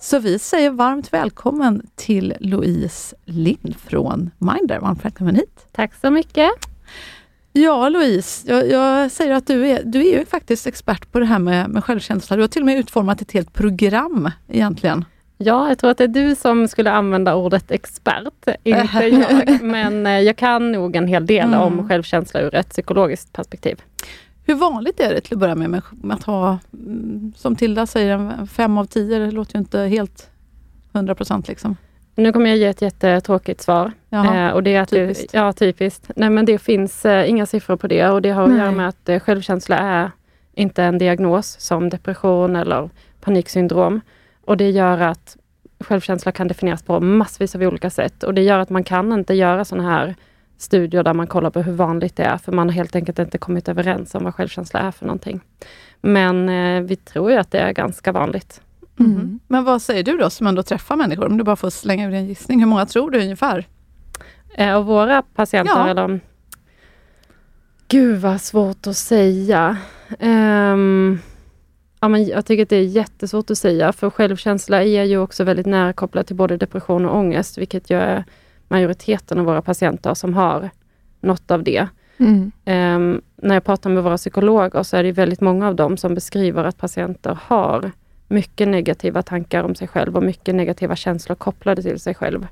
Så 0.00 0.18
vi 0.18 0.38
säger 0.38 0.70
varmt 0.70 1.12
välkommen 1.12 1.86
till 1.96 2.34
Louise 2.40 3.16
Lind 3.24 3.76
från 3.76 4.30
Minder. 4.38 4.80
Varmt 4.80 5.04
välkommen 5.04 5.34
hit! 5.34 5.66
Tack 5.72 5.94
så 5.94 6.10
mycket! 6.10 6.50
Ja 7.52 7.88
Louise, 7.88 8.52
jag, 8.52 8.70
jag, 8.70 9.10
säger 9.10 9.34
att 9.34 9.46
du 9.46 9.66
är, 9.66 9.82
du 9.84 10.08
är 10.08 10.18
ju 10.18 10.26
faktiskt 10.26 10.66
expert 10.66 11.12
på 11.12 11.18
det 11.18 11.26
här 11.26 11.38
med, 11.38 11.70
med 11.70 11.84
självkänsla. 11.84 12.36
Du 12.36 12.42
har 12.42 12.48
till 12.48 12.62
och 12.62 12.66
med 12.66 12.78
utformat 12.78 13.22
ett 13.22 13.32
helt 13.32 13.52
program 13.52 14.30
egentligen. 14.48 15.04
Ja, 15.38 15.68
jag 15.68 15.78
tror 15.78 15.90
att 15.90 15.98
det 15.98 16.04
är 16.04 16.08
du 16.08 16.34
som 16.34 16.68
skulle 16.68 16.90
använda 16.90 17.34
ordet 17.34 17.70
expert, 17.70 18.24
inte 18.26 18.56
jag. 19.08 19.62
Men 19.62 20.06
eh, 20.06 20.20
jag 20.20 20.36
kan 20.36 20.72
nog 20.72 20.96
en 20.96 21.06
hel 21.06 21.26
del 21.26 21.48
mm. 21.48 21.60
om 21.60 21.88
självkänsla 21.88 22.40
ur 22.40 22.54
ett 22.54 22.70
psykologiskt 22.70 23.32
perspektiv. 23.32 23.82
Hur 24.46 24.54
vanligt 24.54 25.00
är 25.00 25.14
det 25.14 25.20
till 25.20 25.34
att 25.34 25.40
börja 25.40 25.54
med, 25.54 25.70
med, 25.70 26.14
att 26.14 26.22
ha, 26.22 26.58
mm, 26.72 27.32
som 27.36 27.56
Tilda 27.56 27.86
säger, 27.86 28.46
fem 28.46 28.78
av 28.78 28.84
tio? 28.84 29.18
Det 29.18 29.30
låter 29.30 29.54
ju 29.54 29.58
inte 29.58 29.80
helt 29.80 30.30
hundra 30.92 31.14
procent. 31.14 31.48
Liksom. 31.48 31.76
Nu 32.14 32.32
kommer 32.32 32.50
jag 32.50 32.58
ge 32.58 32.66
ett 32.66 32.82
jättetråkigt 32.82 33.60
svar. 33.60 33.92
Jaha, 34.08 34.48
eh, 34.48 34.52
och 34.52 34.62
det 34.62 34.74
är 34.74 34.82
att 34.82 34.90
typiskt. 34.90 35.32
Det, 35.32 35.38
ja, 35.38 35.52
typiskt. 35.52 36.10
Nej, 36.16 36.30
men 36.30 36.44
det 36.44 36.58
finns 36.58 37.04
eh, 37.04 37.30
inga 37.30 37.46
siffror 37.46 37.76
på 37.76 37.86
det 37.86 38.08
och 38.08 38.22
det 38.22 38.30
har 38.30 38.42
att 38.42 38.48
Nej. 38.48 38.58
göra 38.58 38.70
med 38.70 38.88
att 38.88 39.08
eh, 39.08 39.20
självkänsla 39.20 39.78
är 39.78 40.10
inte 40.54 40.82
en 40.84 40.98
diagnos 40.98 41.56
som 41.60 41.88
depression 41.88 42.56
eller 42.56 42.90
paniksyndrom. 43.20 44.00
Och 44.48 44.56
det 44.56 44.70
gör 44.70 44.98
att 44.98 45.36
självkänsla 45.80 46.32
kan 46.32 46.48
definieras 46.48 46.82
på 46.82 47.00
massvis 47.00 47.54
av 47.54 47.62
olika 47.62 47.90
sätt 47.90 48.22
och 48.22 48.34
det 48.34 48.42
gör 48.42 48.58
att 48.58 48.70
man 48.70 48.84
kan 48.84 49.12
inte 49.12 49.34
göra 49.34 49.64
sådana 49.64 49.90
här 49.90 50.14
studier 50.58 51.02
där 51.02 51.14
man 51.14 51.26
kollar 51.26 51.50
på 51.50 51.62
hur 51.62 51.72
vanligt 51.72 52.16
det 52.16 52.22
är, 52.22 52.38
för 52.38 52.52
man 52.52 52.68
har 52.68 52.74
helt 52.74 52.96
enkelt 52.96 53.18
inte 53.18 53.38
kommit 53.38 53.68
överens 53.68 54.14
om 54.14 54.24
vad 54.24 54.34
självkänsla 54.34 54.80
är 54.80 54.90
för 54.90 55.06
någonting. 55.06 55.40
Men 56.00 56.48
eh, 56.48 56.82
vi 56.82 56.96
tror 56.96 57.30
ju 57.30 57.36
att 57.36 57.50
det 57.50 57.58
är 57.58 57.72
ganska 57.72 58.12
vanligt. 58.12 58.60
Mm. 59.00 59.12
Mm. 59.12 59.40
Men 59.46 59.64
vad 59.64 59.82
säger 59.82 60.02
du 60.02 60.16
då 60.16 60.30
som 60.30 60.46
ändå 60.46 60.62
träffar 60.62 60.96
människor? 60.96 61.26
Om 61.26 61.38
du 61.38 61.44
bara 61.44 61.56
får 61.56 61.70
slänga 61.70 62.08
ur 62.08 62.14
en 62.14 62.26
gissning. 62.26 62.60
Hur 62.60 62.66
många 62.66 62.86
tror 62.86 63.10
du 63.10 63.20
ungefär? 63.20 63.66
Eh, 64.54 64.74
av 64.74 64.84
våra 64.84 65.22
patienter? 65.22 65.72
Ja. 65.76 65.88
Eller? 65.88 66.20
Gud 67.88 68.20
vad 68.20 68.40
svårt 68.40 68.86
att 68.86 68.96
säga. 68.96 69.76
Um, 70.18 71.20
ja, 72.00 72.08
men 72.08 72.26
jag 72.26 72.46
tycker 72.46 72.62
att 72.62 72.68
det 72.68 72.76
är 72.76 72.84
jättesvårt 72.84 73.50
att 73.50 73.58
säga, 73.58 73.92
för 73.92 74.10
självkänsla 74.10 74.82
är 74.84 75.04
ju 75.04 75.18
också 75.18 75.44
väldigt 75.44 75.66
nära 75.66 75.92
kopplat 75.92 76.26
till 76.26 76.36
både 76.36 76.56
depression 76.56 77.06
och 77.06 77.16
ångest, 77.16 77.58
vilket 77.58 77.90
ju 77.90 77.96
är 77.96 78.24
majoriteten 78.68 79.38
av 79.38 79.44
våra 79.44 79.62
patienter 79.62 80.14
som 80.14 80.34
har 80.34 80.70
något 81.20 81.50
av 81.50 81.62
det. 81.62 81.88
Mm. 82.18 82.52
Um, 82.66 83.22
när 83.36 83.54
jag 83.54 83.64
pratar 83.64 83.90
med 83.90 84.02
våra 84.02 84.16
psykologer 84.16 84.82
så 84.82 84.96
är 84.96 85.02
det 85.02 85.12
väldigt 85.12 85.40
många 85.40 85.68
av 85.68 85.74
dem 85.74 85.96
som 85.96 86.14
beskriver 86.14 86.64
att 86.64 86.78
patienter 86.78 87.38
har 87.42 87.92
mycket 88.28 88.68
negativa 88.68 89.22
tankar 89.22 89.64
om 89.64 89.74
sig 89.74 89.88
själv 89.88 90.16
och 90.16 90.22
mycket 90.22 90.54
negativa 90.54 90.96
känslor 90.96 91.36
kopplade 91.36 91.82
till 91.82 92.00
sig 92.00 92.14
själv. 92.14 92.46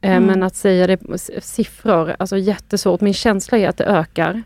Ehm, 0.00 0.12
mm. 0.12 0.26
Men 0.26 0.42
att 0.42 0.56
säga 0.56 0.86
det 0.86 1.18
siffror, 1.42 2.16
alltså 2.18 2.38
jättesvårt. 2.38 3.00
Min 3.00 3.14
känsla 3.14 3.58
är 3.58 3.68
att 3.68 3.76
det 3.76 3.84
ökar. 3.84 4.42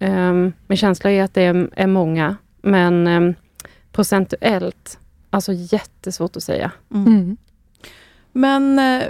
Um, 0.00 0.52
min 0.66 0.78
känsla 0.78 1.10
är 1.10 1.22
att 1.22 1.34
det 1.34 1.42
är, 1.42 1.68
är 1.76 1.86
många, 1.86 2.36
men 2.62 3.06
um, 3.06 3.34
procentuellt, 3.92 4.98
alltså 5.30 5.52
jättesvårt 5.52 6.36
att 6.36 6.42
säga. 6.42 6.72
Mm. 6.94 7.06
mm. 7.06 7.36
Men 8.32 8.78
eh, 8.78 9.08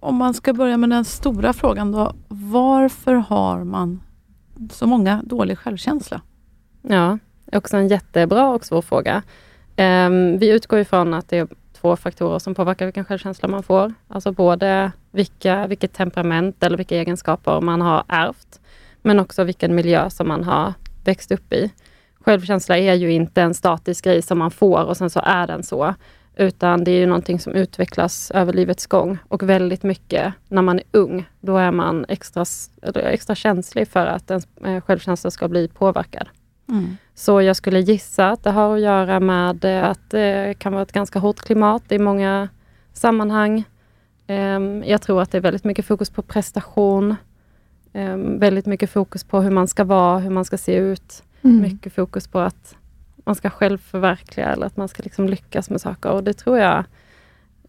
om 0.00 0.16
man 0.16 0.34
ska 0.34 0.52
börja 0.52 0.76
med 0.76 0.90
den 0.90 1.04
stora 1.04 1.52
frågan 1.52 1.92
då. 1.92 2.12
Varför 2.28 3.14
har 3.14 3.64
man 3.64 4.02
så 4.70 4.86
många 4.86 5.22
dålig 5.24 5.58
självkänsla? 5.58 6.20
Ja, 6.82 7.18
också 7.52 7.76
en 7.76 7.88
jättebra 7.88 8.50
och 8.50 8.64
svår 8.64 8.82
fråga. 8.82 9.22
Um, 9.76 10.38
vi 10.38 10.50
utgår 10.50 10.78
ifrån 10.78 11.14
att 11.14 11.28
det 11.28 11.38
är 11.38 11.48
två 11.72 11.96
faktorer 11.96 12.38
som 12.38 12.54
påverkar 12.54 12.86
vilken 12.86 13.04
självkänsla 13.04 13.48
man 13.48 13.62
får. 13.62 13.94
Alltså 14.08 14.32
både 14.32 14.92
vilka, 15.10 15.66
vilket 15.66 15.92
temperament 15.92 16.62
eller 16.62 16.76
vilka 16.76 16.96
egenskaper 16.96 17.60
man 17.60 17.80
har 17.80 18.04
ärvt, 18.08 18.60
men 19.02 19.20
också 19.20 19.44
vilken 19.44 19.74
miljö 19.74 20.10
som 20.10 20.28
man 20.28 20.44
har 20.44 20.72
växt 21.04 21.32
upp 21.32 21.52
i. 21.52 21.70
Självkänsla 22.24 22.78
är 22.78 22.94
ju 22.94 23.12
inte 23.12 23.42
en 23.42 23.54
statisk 23.54 24.04
grej 24.04 24.22
som 24.22 24.38
man 24.38 24.50
får 24.50 24.84
och 24.84 24.96
sen 24.96 25.10
så 25.10 25.20
är 25.24 25.46
den 25.46 25.62
så. 25.62 25.94
Utan 26.36 26.84
det 26.84 26.90
är 26.90 26.98
ju 26.98 27.06
någonting 27.06 27.40
som 27.40 27.52
utvecklas 27.52 28.30
över 28.30 28.52
livets 28.52 28.86
gång 28.86 29.18
och 29.28 29.42
väldigt 29.42 29.82
mycket 29.82 30.32
när 30.48 30.62
man 30.62 30.78
är 30.78 30.84
ung. 30.92 31.28
Då 31.40 31.56
är 31.56 31.70
man 31.70 32.04
extra, 32.08 32.44
extra 32.94 33.34
känslig 33.34 33.88
för 33.88 34.06
att 34.06 34.30
ens 34.30 34.48
eh, 34.64 34.80
självkänsla 34.80 35.30
ska 35.30 35.48
bli 35.48 35.68
påverkad. 35.68 36.28
Mm. 36.68 36.96
Så 37.14 37.42
jag 37.42 37.56
skulle 37.56 37.80
gissa 37.80 38.30
att 38.30 38.42
det 38.42 38.50
har 38.50 38.74
att 38.74 38.80
göra 38.80 39.20
med 39.20 39.64
eh, 39.64 39.84
att 39.84 40.10
det 40.10 40.54
kan 40.58 40.72
vara 40.72 40.82
ett 40.82 40.92
ganska 40.92 41.18
hårt 41.18 41.40
klimat 41.40 41.92
i 41.92 41.98
många 41.98 42.48
sammanhang. 42.92 43.64
Ehm, 44.26 44.84
jag 44.86 45.02
tror 45.02 45.22
att 45.22 45.30
det 45.30 45.38
är 45.38 45.42
väldigt 45.42 45.64
mycket 45.64 45.86
fokus 45.86 46.10
på 46.10 46.22
prestation. 46.22 47.16
Ehm, 47.92 48.38
väldigt 48.38 48.66
mycket 48.66 48.90
fokus 48.90 49.24
på 49.24 49.40
hur 49.40 49.50
man 49.50 49.68
ska 49.68 49.84
vara, 49.84 50.18
hur 50.18 50.30
man 50.30 50.44
ska 50.44 50.58
se 50.58 50.74
ut. 50.74 51.22
Mm. 51.44 51.60
Mycket 51.60 51.94
fokus 51.94 52.28
på 52.28 52.38
att 52.38 52.76
man 53.16 53.34
ska 53.34 53.50
själv 53.50 53.78
förverkliga 53.78 54.46
eller 54.46 54.66
att 54.66 54.76
man 54.76 54.88
ska 54.88 55.02
liksom 55.02 55.28
lyckas 55.28 55.70
med 55.70 55.80
saker. 55.80 56.10
Och 56.10 56.24
det 56.24 56.32
tror 56.32 56.58
jag 56.58 56.84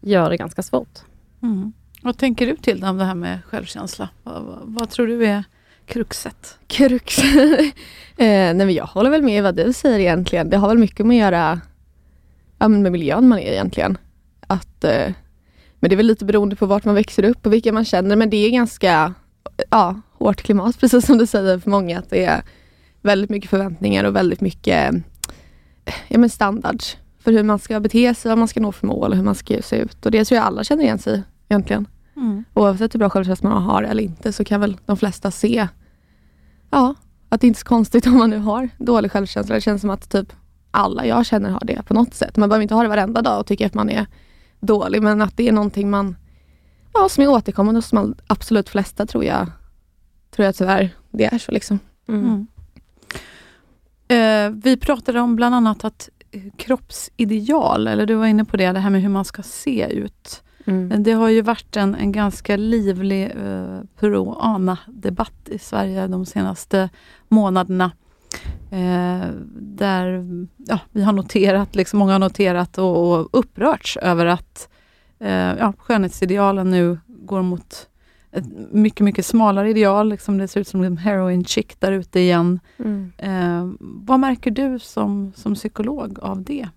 gör 0.01 0.29
det 0.29 0.38
ganska 0.38 0.63
svårt. 0.63 0.99
Mm. 1.41 1.73
Vad 2.01 2.17
tänker 2.17 2.47
du 2.47 2.55
till 2.55 2.83
om 2.83 2.97
det 2.97 3.05
här 3.05 3.15
med 3.15 3.39
självkänsla? 3.45 4.09
Vad, 4.23 4.43
vad, 4.43 4.59
vad 4.63 4.89
tror 4.89 5.07
du 5.07 5.25
är 5.25 5.43
kruxet? 5.85 6.57
Krux? 6.67 7.19
eh, 7.23 7.63
nej 8.17 8.55
men 8.55 8.73
jag 8.73 8.85
håller 8.85 9.09
väl 9.09 9.21
med 9.21 9.38
i 9.38 9.41
vad 9.41 9.55
du 9.55 9.73
säger 9.73 9.99
egentligen. 9.99 10.49
Det 10.49 10.57
har 10.57 10.67
väl 10.67 10.77
mycket 10.77 11.05
med 11.05 11.15
att 11.15 11.33
göra 11.33 11.61
ja, 12.57 12.67
med 12.67 12.91
miljön 12.91 13.27
man 13.27 13.39
är 13.39 13.51
egentligen. 13.51 13.97
Att, 14.47 14.83
eh, 14.83 15.13
men 15.79 15.89
det 15.89 15.93
är 15.93 15.97
väl 15.97 16.05
lite 16.05 16.25
beroende 16.25 16.55
på 16.55 16.65
vart 16.65 16.85
man 16.85 16.95
växer 16.95 17.23
upp 17.23 17.45
och 17.45 17.53
vilka 17.53 17.73
man 17.73 17.85
känner. 17.85 18.15
Men 18.15 18.29
det 18.29 18.38
är 18.38 18.49
ganska 18.49 19.13
ja, 19.69 20.01
hårt 20.11 20.41
klimat, 20.41 20.79
precis 20.79 21.05
som 21.05 21.17
du 21.17 21.27
säger 21.27 21.59
för 21.59 21.69
många. 21.69 21.99
Att 21.99 22.09
det 22.09 22.25
är 22.25 22.43
väldigt 23.05 23.29
mycket 23.29 23.49
förväntningar 23.49 24.03
och 24.03 24.15
väldigt 24.15 24.41
mycket 24.41 24.93
ja, 26.07 26.17
men 26.17 26.29
standards 26.29 26.97
för 27.19 27.31
hur 27.31 27.43
man 27.43 27.59
ska 27.59 27.79
bete 27.79 28.15
sig, 28.15 28.29
vad 28.29 28.37
man 28.37 28.47
ska 28.47 28.59
nå 28.59 28.71
för 28.71 28.87
mål 28.87 29.11
och 29.11 29.17
hur 29.17 29.23
man 29.23 29.35
ska 29.35 29.61
se 29.61 29.75
ut. 29.75 30.05
Och 30.05 30.11
det 30.11 30.25
tror 30.25 30.35
jag 30.35 30.45
alla 30.45 30.63
känner 30.63 30.83
igen 30.83 30.99
sig 30.99 31.23
egentligen. 31.49 31.87
Mm. 32.15 32.43
Oavsett 32.53 32.93
hur 32.93 32.99
bra 32.99 33.09
självkänsla 33.09 33.49
man 33.49 33.63
har 33.63 33.83
eller 33.83 34.03
inte 34.03 34.33
så 34.33 34.43
kan 34.43 34.61
väl 34.61 34.77
de 34.85 34.97
flesta 34.97 35.31
se 35.31 35.67
ja, 36.69 36.95
att 37.29 37.41
det 37.41 37.47
inte 37.47 37.57
är 37.57 37.59
så 37.59 37.65
konstigt 37.65 38.07
om 38.07 38.17
man 38.17 38.29
nu 38.29 38.37
har 38.39 38.69
dålig 38.77 39.11
självkänsla. 39.11 39.55
Det 39.55 39.61
känns 39.61 39.81
som 39.81 39.89
att 39.89 40.09
typ 40.09 40.33
alla 40.71 41.05
jag 41.05 41.25
känner 41.25 41.49
har 41.49 41.61
det 41.63 41.83
på 41.83 41.93
något 41.93 42.13
sätt. 42.13 42.37
Man 42.37 42.49
behöver 42.49 42.61
inte 42.61 42.73
ha 42.75 42.83
det 42.83 42.89
varenda 42.89 43.21
dag 43.21 43.39
och 43.39 43.47
tycka 43.47 43.65
att 43.65 43.73
man 43.73 43.89
är 43.89 44.05
dålig, 44.59 45.01
men 45.01 45.21
att 45.21 45.37
det 45.37 45.47
är 45.47 45.51
någonting 45.51 45.89
man 45.89 46.15
ja, 46.93 47.09
som 47.09 47.23
är 47.23 47.27
återkommande 47.27 47.77
hos 47.77 47.89
de 47.89 48.15
absolut 48.27 48.69
flesta 48.69 49.05
tror 49.05 49.23
jag, 49.23 49.51
tror 50.31 50.45
jag 50.45 50.55
tyvärr 50.55 50.89
det 51.11 51.25
är 51.25 51.37
så. 51.37 51.51
liksom. 51.51 51.79
Mm. 52.07 52.25
Mm. 52.25 52.47
Eh, 54.07 54.49
vi 54.49 54.77
pratade 54.77 55.19
om 55.19 55.35
bland 55.35 55.55
annat 55.55 55.83
att 55.83 56.09
eh, 56.31 56.41
kroppsideal, 56.57 57.87
eller 57.87 58.05
du 58.05 58.15
var 58.15 58.25
inne 58.25 58.45
på 58.45 58.57
det, 58.57 58.71
det 58.71 58.79
här 58.79 58.89
med 58.89 59.01
hur 59.01 59.09
man 59.09 59.25
ska 59.25 59.43
se 59.43 59.87
ut. 59.91 60.43
Mm. 60.65 61.03
Det 61.03 61.11
har 61.11 61.29
ju 61.29 61.41
varit 61.41 61.77
en, 61.77 61.95
en 61.95 62.11
ganska 62.11 62.57
livlig 62.57 63.23
eh, 63.23 63.79
pro-ana-debatt 63.99 65.49
i 65.49 65.59
Sverige 65.59 66.07
de 66.07 66.25
senaste 66.25 66.89
månaderna. 67.27 67.91
eh, 68.71 69.29
där 69.55 70.25
ja, 70.57 70.79
vi 70.91 71.03
har 71.03 71.13
noterat, 71.13 71.75
liksom 71.75 71.99
många 71.99 72.11
har 72.11 72.19
noterat 72.19 72.77
och, 72.77 73.19
och 73.19 73.29
upprörts 73.31 73.97
över 73.97 74.25
att 74.25 74.69
eh, 75.19 75.29
ja, 75.31 75.73
skönhetsidealen 75.77 76.71
nu 76.71 76.97
går 77.07 77.41
mot 77.41 77.87
ett 78.36 78.71
mycket, 78.71 79.04
mycket 79.04 79.26
smalare 79.26 79.69
ideal. 79.69 80.10
Liksom 80.10 80.38
det 80.38 80.48
ser 80.48 80.60
ut 80.60 80.67
som 80.67 80.84
en 80.84 80.98
heroin 80.98 81.45
chick 81.45 81.80
där 81.80 81.91
ute 81.91 82.19
igen. 82.19 82.60
Mm. 82.78 83.12
Eh, 83.17 83.76
vad 83.80 84.19
märker 84.19 84.52
du 84.52 84.80
som, 84.80 85.34
som 85.36 85.56
psykolog 85.56 86.19
av 86.19 86.43
det? 86.43 86.69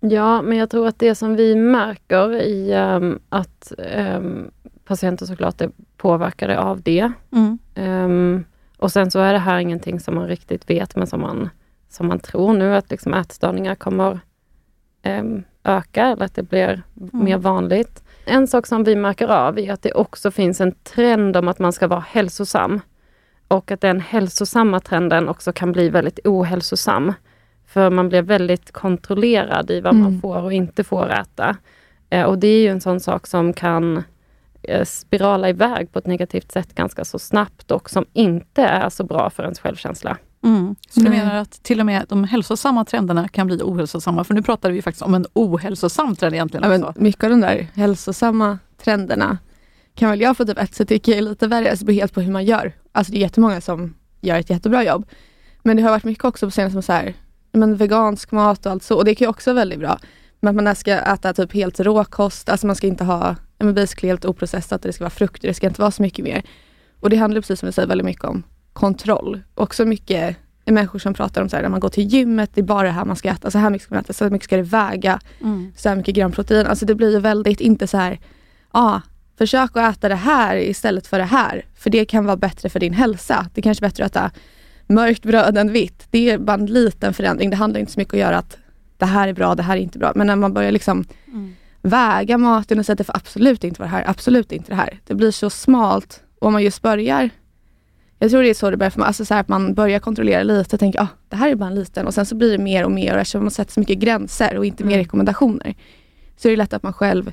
Ja, 0.00 0.42
men 0.42 0.58
jag 0.58 0.70
tror 0.70 0.86
att 0.86 0.98
det 0.98 1.14
som 1.14 1.36
vi 1.36 1.54
märker 1.54 2.42
i 2.42 2.74
um, 2.74 3.18
att 3.28 3.72
um, 4.16 4.50
patienter 4.84 5.26
såklart 5.26 5.60
är 5.60 5.70
påverkade 5.96 6.58
av 6.60 6.82
det. 6.82 7.12
Mm. 7.32 7.58
Um, 7.74 8.44
och 8.78 8.92
sen 8.92 9.10
så 9.10 9.18
är 9.18 9.32
det 9.32 9.38
här 9.38 9.58
ingenting 9.58 10.00
som 10.00 10.14
man 10.14 10.28
riktigt 10.28 10.70
vet, 10.70 10.96
men 10.96 11.06
som 11.06 11.20
man, 11.20 11.48
som 11.88 12.06
man 12.06 12.18
tror 12.18 12.52
nu 12.52 12.76
att 12.76 12.90
liksom 12.90 13.14
ätstörningar 13.14 13.74
kommer 13.74 14.20
um, 15.04 15.42
öka, 15.64 16.06
eller 16.06 16.24
att 16.24 16.34
det 16.34 16.42
blir 16.42 16.82
Mm. 17.00 17.24
mer 17.24 17.38
vanligt. 17.38 18.02
En 18.26 18.46
sak 18.46 18.66
som 18.66 18.84
vi 18.84 18.96
märker 18.96 19.28
av 19.28 19.58
är 19.58 19.72
att 19.72 19.82
det 19.82 19.92
också 19.92 20.30
finns 20.30 20.60
en 20.60 20.72
trend 20.72 21.36
om 21.36 21.48
att 21.48 21.58
man 21.58 21.72
ska 21.72 21.86
vara 21.88 22.04
hälsosam. 22.08 22.80
Och 23.48 23.70
att 23.70 23.80
den 23.80 24.00
hälsosamma 24.00 24.80
trenden 24.80 25.28
också 25.28 25.52
kan 25.52 25.72
bli 25.72 25.88
väldigt 25.88 26.18
ohälsosam. 26.24 27.12
För 27.66 27.90
man 27.90 28.08
blir 28.08 28.22
väldigt 28.22 28.72
kontrollerad 28.72 29.70
i 29.70 29.80
vad 29.80 29.94
man 29.94 30.06
Mm. 30.06 30.20
får 30.20 30.42
och 30.42 30.52
inte 30.52 30.84
får 30.84 31.10
äta. 31.12 31.56
Eh, 32.10 32.24
och 32.24 32.38
det 32.38 32.46
är 32.48 32.60
ju 32.62 32.68
en 32.68 32.80
sån 32.80 33.00
sak 33.00 33.26
som 33.26 33.52
kan 33.52 34.02
eh, 34.62 34.84
spirala 34.84 35.48
iväg 35.48 35.92
på 35.92 35.98
ett 35.98 36.06
negativt 36.06 36.52
sätt 36.52 36.74
ganska 36.74 37.04
så 37.04 37.18
snabbt 37.18 37.70
och 37.70 37.90
som 37.90 38.04
inte 38.12 38.62
är 38.62 38.88
så 38.88 39.04
bra 39.04 39.30
för 39.30 39.42
ens 39.42 39.60
självkänsla. 39.60 40.16
Mm. 40.44 40.76
Så 40.88 41.00
du 41.00 41.10
menar 41.10 41.34
att 41.34 41.62
till 41.62 41.80
och 41.80 41.86
med 41.86 42.06
de 42.08 42.24
hälsosamma 42.24 42.84
trenderna 42.84 43.28
kan 43.28 43.46
bli 43.46 43.60
ohälsosamma? 43.62 44.24
För 44.24 44.34
nu 44.34 44.42
pratar 44.42 44.70
vi 44.70 44.82
faktiskt 44.82 45.02
om 45.02 45.14
en 45.14 45.26
ohälsosam 45.32 46.16
trend 46.16 46.34
egentligen. 46.34 46.64
Ja, 46.64 46.68
men 46.68 46.84
också. 46.84 47.02
mycket 47.02 47.24
av 47.24 47.30
de 47.30 47.40
där 47.40 47.68
hälsosamma 47.74 48.58
trenderna 48.84 49.38
kan 49.94 50.10
väl 50.10 50.20
jag 50.20 50.36
på 50.36 50.44
typ 50.44 50.58
ett 50.58 50.74
sätt 50.74 50.88
tycka 50.88 51.16
är 51.16 51.22
lite 51.22 51.46
värre, 51.46 51.70
alltså 51.70 51.84
det 51.84 51.86
beror 51.86 52.00
helt 52.00 52.14
på 52.14 52.20
hur 52.20 52.32
man 52.32 52.44
gör. 52.44 52.72
Alltså 52.92 53.12
det 53.12 53.18
är 53.18 53.20
jättemånga 53.20 53.60
som 53.60 53.94
gör 54.20 54.38
ett 54.38 54.50
jättebra 54.50 54.84
jobb. 54.84 55.06
Men 55.62 55.76
det 55.76 55.82
har 55.82 55.90
varit 55.90 56.04
mycket 56.04 56.24
också 56.24 56.46
på 56.46 56.50
senaste 56.50 56.72
som 56.72 56.82
så 56.82 56.92
här, 56.92 57.14
men 57.52 57.76
vegansk 57.76 58.32
mat 58.32 58.66
och 58.66 58.72
allt 58.72 58.82
så, 58.82 58.96
och 58.96 59.04
det 59.04 59.14
kan 59.14 59.24
ju 59.24 59.30
också 59.30 59.50
vara 59.50 59.60
väldigt 59.60 59.78
bra. 59.78 59.98
Men 60.40 60.58
att 60.58 60.64
man 60.64 60.76
ska 60.76 60.92
äta 60.92 61.32
typ 61.32 61.52
helt 61.52 61.80
råkost, 61.80 62.48
alltså 62.48 62.66
man 62.66 62.76
ska 62.76 62.86
inte 62.86 63.04
ha, 63.04 63.36
men 63.58 63.74
basically 63.74 64.08
helt 64.08 64.24
oprocessat, 64.24 64.82
det 64.82 64.92
ska 64.92 65.04
vara 65.04 65.10
frukter, 65.10 65.48
det 65.48 65.54
ska 65.54 65.66
inte 65.66 65.80
vara 65.80 65.90
så 65.90 66.02
mycket 66.02 66.24
mer. 66.24 66.42
Och 67.00 67.10
det 67.10 67.16
handlar 67.16 67.40
precis 67.40 67.60
som 67.60 67.66
vi 67.66 67.72
säger 67.72 67.88
väldigt 67.88 68.04
mycket 68.04 68.24
om 68.24 68.42
kontroll. 68.74 69.40
Också 69.54 69.84
mycket 69.84 70.36
människor 70.66 70.98
som 70.98 71.14
pratar 71.14 71.42
om 71.42 71.48
så 71.48 71.56
här, 71.56 71.62
när 71.62 71.70
man 71.70 71.80
går 71.80 71.88
till 71.88 72.04
gymmet, 72.08 72.50
det 72.54 72.60
är 72.60 72.64
bara 72.64 72.82
det 72.82 72.90
här 72.94 73.04
man 73.04 73.16
ska 73.16 73.28
äta, 73.28 73.50
så 73.50 73.58
här 73.58 73.70
mycket 73.70 73.84
ska 73.86 73.94
man 73.94 74.04
äta, 74.04 74.12
så 74.12 74.24
här 74.24 74.30
mycket 74.30 74.44
ska 74.44 74.56
det 74.56 74.62
väga 74.62 75.20
Mm. 75.40 75.72
så 75.76 75.88
här 75.88 75.96
mycket 75.96 76.14
gram 76.14 76.32
protein. 76.32 76.66
Alltså 76.66 76.86
det 76.86 76.94
blir 76.94 77.10
ju 77.12 77.18
väldigt, 77.20 77.60
inte 77.60 77.86
så 77.86 77.96
här, 77.96 78.20
ah, 78.70 79.00
försök 79.38 79.70
att 79.76 79.96
äta 79.96 80.08
det 80.08 80.14
här 80.14 80.56
istället 80.56 81.06
för 81.06 81.18
det 81.18 81.24
här. 81.24 81.64
För 81.74 81.90
det 81.90 82.04
kan 82.04 82.24
vara 82.24 82.36
bättre 82.36 82.68
för 82.68 82.80
din 82.80 82.92
hälsa. 82.94 83.46
Det 83.54 83.60
är 83.60 83.62
kanske 83.62 83.84
är 83.84 83.88
bättre 83.88 84.04
att 84.04 84.16
äta 84.16 84.30
mörkt 84.86 85.22
bröd 85.22 85.58
än 85.58 85.72
vitt. 85.72 86.06
Det 86.10 86.30
är 86.30 86.38
bara 86.38 86.54
en 86.54 86.66
liten 86.66 87.14
förändring. 87.14 87.50
Det 87.50 87.56
handlar 87.56 87.80
inte 87.80 87.92
så 87.92 88.00
mycket 88.00 88.14
om 88.14 88.18
att 88.18 88.26
göra 88.26 88.38
att 88.38 88.56
det 88.98 89.06
här 89.06 89.28
är 89.28 89.32
bra, 89.32 89.54
det 89.54 89.62
här 89.62 89.76
är 89.76 89.80
inte 89.80 89.98
bra. 89.98 90.12
Men 90.14 90.26
när 90.26 90.36
man 90.36 90.54
börjar 90.54 90.72
liksom 90.72 91.04
Mm. 91.28 91.54
väga 91.82 92.38
maten 92.38 92.78
och 92.78 92.86
säga 92.86 92.92
att 92.94 92.98
det 92.98 93.04
får 93.04 93.16
absolut 93.16 93.64
inte 93.64 93.80
vara 93.80 93.90
det 93.90 93.96
här, 93.96 94.04
absolut 94.10 94.52
inte 94.52 94.70
det 94.70 94.76
här. 94.76 95.00
Det 95.06 95.14
blir 95.14 95.30
så 95.30 95.50
smalt. 95.50 96.22
Och 96.40 96.46
om 96.46 96.52
man 96.52 96.62
just 96.62 96.82
börjar 96.82 97.30
jag 98.24 98.30
tror 98.30 98.42
det 98.42 98.50
är 98.50 98.54
så 98.54 98.70
det 98.70 98.76
börjar 98.76 98.90
för 98.90 99.00
mig. 99.00 99.06
Alltså 99.06 99.24
så 99.24 99.34
här 99.34 99.40
att 99.40 99.48
man 99.48 99.74
börjar 99.74 99.98
kontrollera 99.98 100.42
lite 100.42 100.76
och 100.76 100.80
tänker 100.80 101.00
ah, 101.00 101.06
det 101.28 101.36
här 101.36 101.50
är 101.50 101.54
bara 101.54 101.68
en 101.68 101.74
liten 101.74 102.06
och 102.06 102.14
sen 102.14 102.26
så 102.26 102.34
blir 102.34 102.52
det 102.52 102.58
mer 102.64 102.84
och 102.84 102.90
mer 102.90 103.14
och 103.14 103.20
eftersom 103.20 103.40
man 103.42 103.50
sätter 103.50 103.72
så 103.72 103.80
mycket 103.80 103.98
gränser 103.98 104.56
och 104.58 104.66
inte 104.66 104.84
mer 104.84 104.92
Mm. 104.92 105.04
rekommendationer 105.04 105.74
så 106.36 106.48
är 106.48 106.50
det 106.52 106.56
lätt 106.56 106.72
att 106.72 106.82
man 106.82 106.92
själv 106.92 107.32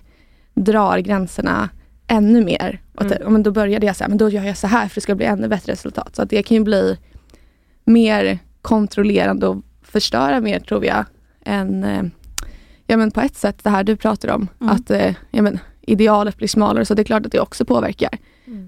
drar 0.54 0.98
gränserna 0.98 1.70
ännu 2.08 2.44
mer. 2.46 2.82
Och 2.96 3.02
att, 3.06 3.12
Mm. 3.12 3.34
men 3.34 3.44
då 3.44 3.52
började 3.52 3.86
jag 3.86 3.96
så 3.96 4.04
här, 4.04 4.10
men 4.10 4.18
då 4.18 4.30
gör 4.30 4.44
jag 4.44 4.58
så 4.58 4.68
här 4.68 4.88
för 4.88 4.96
det 4.96 5.02
ska 5.02 5.16
bli 5.16 5.26
ännu 5.26 5.48
bättre 5.48 5.72
resultat. 5.72 6.16
Så 6.16 6.22
att 6.22 6.30
det 6.30 6.44
kan 6.44 6.58
ju 6.58 6.64
bli 6.64 6.98
mer 7.86 8.40
kontrollerande 8.62 9.48
och 9.48 9.58
förstöra 9.82 10.40
mer 10.42 10.60
tror 10.60 10.86
jag 10.86 11.06
än 11.46 11.84
eh, 11.84 12.04
ja, 12.88 12.98
men 12.98 13.12
på 13.12 13.22
ett 13.22 13.36
sätt 13.36 13.64
det 13.64 13.70
här 13.70 13.84
du 13.84 13.96
pratar 13.96 14.30
om. 14.30 14.48
Mm. 14.62 14.76
Att 14.76 14.92
eh, 14.92 15.14
ja, 15.32 15.42
men, 15.42 15.60
idealet 15.82 16.38
blir 16.38 16.48
smalare 16.48 16.86
så 16.86 16.94
det 16.94 17.02
är 17.02 17.04
klart 17.04 17.26
att 17.26 17.32
det 17.32 17.40
också 17.40 17.66
påverkar. 17.66 18.10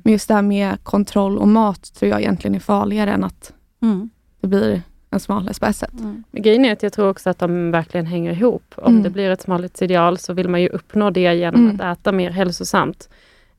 Men 0.03 0.11
just 0.13 0.27
det 0.27 0.33
här 0.33 0.41
med 0.41 0.83
kontroll 0.83 1.37
och 1.37 1.47
mat 1.47 1.93
tror 1.93 2.11
jag 2.11 2.21
egentligen 2.21 2.55
är 2.55 2.59
farligare 2.59 3.11
än 3.11 3.23
att 3.23 3.53
Mm. 3.81 4.09
det 4.41 4.47
blir 4.47 4.81
en 5.09 5.19
smalare 5.19 5.53
på 5.59 5.65
ett 5.65 5.75
sätt. 5.75 5.99
Mm. 5.99 6.23
Grejen 6.31 6.65
är 6.65 6.71
att 6.73 6.83
jag 6.83 6.93
tror 6.93 7.09
också 7.09 7.29
att 7.29 7.39
de 7.39 7.71
verkligen 7.71 8.05
hänger 8.05 8.31
ihop. 8.31 8.73
Om 8.75 8.91
Mm. 8.91 9.03
det 9.03 9.09
blir 9.09 9.29
ett 9.29 9.41
smalhetsideal 9.41 10.17
så 10.17 10.33
vill 10.33 10.49
man 10.49 10.61
ju 10.61 10.67
uppnå 10.69 11.09
det 11.09 11.33
genom 11.35 11.61
Mm. 11.69 11.75
att 11.81 11.99
äta 11.99 12.11
mer 12.11 12.29
hälsosamt. 12.31 13.09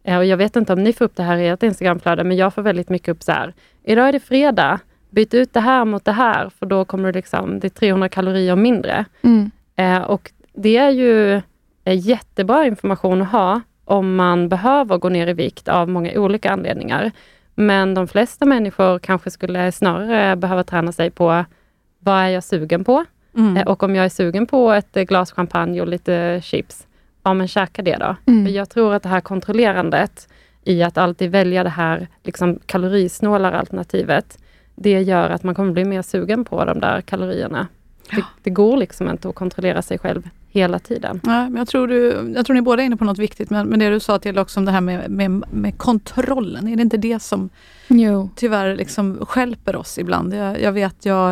Eh, 0.05 0.17
Och 0.19 0.25
jag 0.25 0.37
vet 0.37 0.57
inte 0.57 0.73
om 0.73 0.83
ni 0.85 0.93
får 0.93 1.05
upp 1.05 1.17
det 1.17 1.23
här 1.23 1.37
i 1.37 1.49
ert 1.49 1.63
Instagramflöde, 1.63 2.25
men 2.25 2.37
jag 2.37 2.55
får 2.55 2.63
väldigt 2.63 2.89
mycket 2.89 3.09
upp 3.09 3.23
så 3.23 3.33
här. 3.33 3.55
Idag 3.85 4.09
är 4.09 4.13
det 4.13 4.21
fredag, 4.21 4.79
byt 5.11 5.35
ut 5.35 5.53
det 5.53 5.61
här 5.61 5.85
mot 5.85 6.05
det 6.05 6.13
här, 6.13 6.49
för 6.59 6.67
då 6.67 6.85
kommer 6.85 7.13
det 7.13 7.19
liksom, 7.19 7.61
det 7.61 7.67
är 7.67 7.69
300 7.69 8.09
kalorier 8.09 8.57
mindre. 8.57 9.05
Mm. 9.23 9.51
Eh, 9.77 9.99
och 10.03 10.33
det 10.55 10.77
är 10.77 10.91
ju 10.91 11.35
eh, 11.85 11.99
jättebra 12.09 12.67
information 12.67 13.23
att 13.23 13.29
ha 13.33 13.61
om 13.85 14.15
man 14.17 14.49
behöver 14.49 14.99
gå 14.99 15.09
ner 15.09 15.27
i 15.27 15.33
vikt 15.33 15.69
av 15.69 15.89
många 15.89 16.13
olika 16.13 16.51
anledningar. 16.53 17.11
Men 17.55 17.95
de 17.95 18.09
flesta 18.09 18.45
människor 18.45 18.99
kanske 18.99 19.31
skulle 19.31 19.73
snarare 19.73 20.37
behöva 20.37 20.65
träna 20.65 20.93
sig 20.93 21.11
på 21.11 21.45
vad 21.99 22.19
är 22.19 22.29
jag 22.29 22.45
sugen 22.45 22.85
på? 22.85 23.05
Mm. 23.37 23.57
Eh, 23.57 23.67
Och 23.67 23.83
om 23.83 23.95
jag 23.97 24.05
är 24.05 24.09
sugen 24.09 24.47
på 24.47 24.73
ett 24.73 24.97
eh, 24.97 25.03
glas 25.03 25.33
champagne 25.33 25.81
och 25.81 25.89
lite 25.89 26.41
chips, 26.45 26.87
ja 27.23 27.35
men 27.35 27.49
käka 27.49 27.83
det 27.83 27.97
då. 27.97 28.17
Mm. 28.27 28.53
Jag 28.55 28.71
tror 28.71 28.95
att 28.95 29.03
det 29.03 29.09
här 29.09 29.21
kontrollerandet 29.21 30.29
i 30.65 30.83
att 30.83 30.99
alltid 30.99 31.31
välja 31.31 31.65
det 31.65 31.71
här 31.71 32.09
liksom, 32.23 32.59
kalorisnålare 32.67 33.59
alternativet, 33.59 34.39
det 34.75 35.03
gör 35.03 35.31
att 35.31 35.43
man 35.43 35.55
kommer 35.55 35.73
bli 35.73 35.85
mer 35.85 36.03
sugen 36.03 36.45
på 36.45 36.65
de 36.65 36.81
där 36.81 37.01
kalorierna. 37.01 37.67
Det, 38.11 38.25
det 38.43 38.51
går 38.51 38.77
liksom 38.77 39.11
inte 39.11 39.29
att 39.29 39.35
kontrollera 39.35 39.83
sig 39.83 39.99
själv 39.99 40.29
hela 40.55 40.79
tiden. 40.79 41.21
Men 41.23 41.57
jag, 41.57 41.69
tror 41.69 41.89
du, 41.89 42.33
jag 42.37 42.47
tror 42.47 42.55
ni 42.55 42.63
båda 42.63 42.83
är 42.83 42.87
inne 42.87 42.97
på 42.97 43.05
något 43.05 43.19
viktigt, 43.19 43.51
men, 43.51 43.69
men 43.69 43.79
det 43.79 43.91
du 43.91 44.01
sa 44.01 44.19
till 44.19 44.39
också 44.39 44.61
om 44.61 44.65
det 44.67 44.73
här 44.73 44.81
med, 44.81 45.11
med, 45.11 45.31
med 45.53 45.79
kontrollen, 45.79 46.69
är 46.69 46.77
det 46.77 46.83
inte 46.83 46.97
det 46.97 47.23
som 47.23 47.51
Jo. 47.89 48.31
tyvärr 48.37 48.77
liksom 48.77 49.27
stjälper 49.27 49.77
oss 49.77 49.99
ibland? 49.99 50.35
Jag, 50.35 50.61
jag 50.63 50.73
vet, 50.73 51.05
jag, 51.07 51.31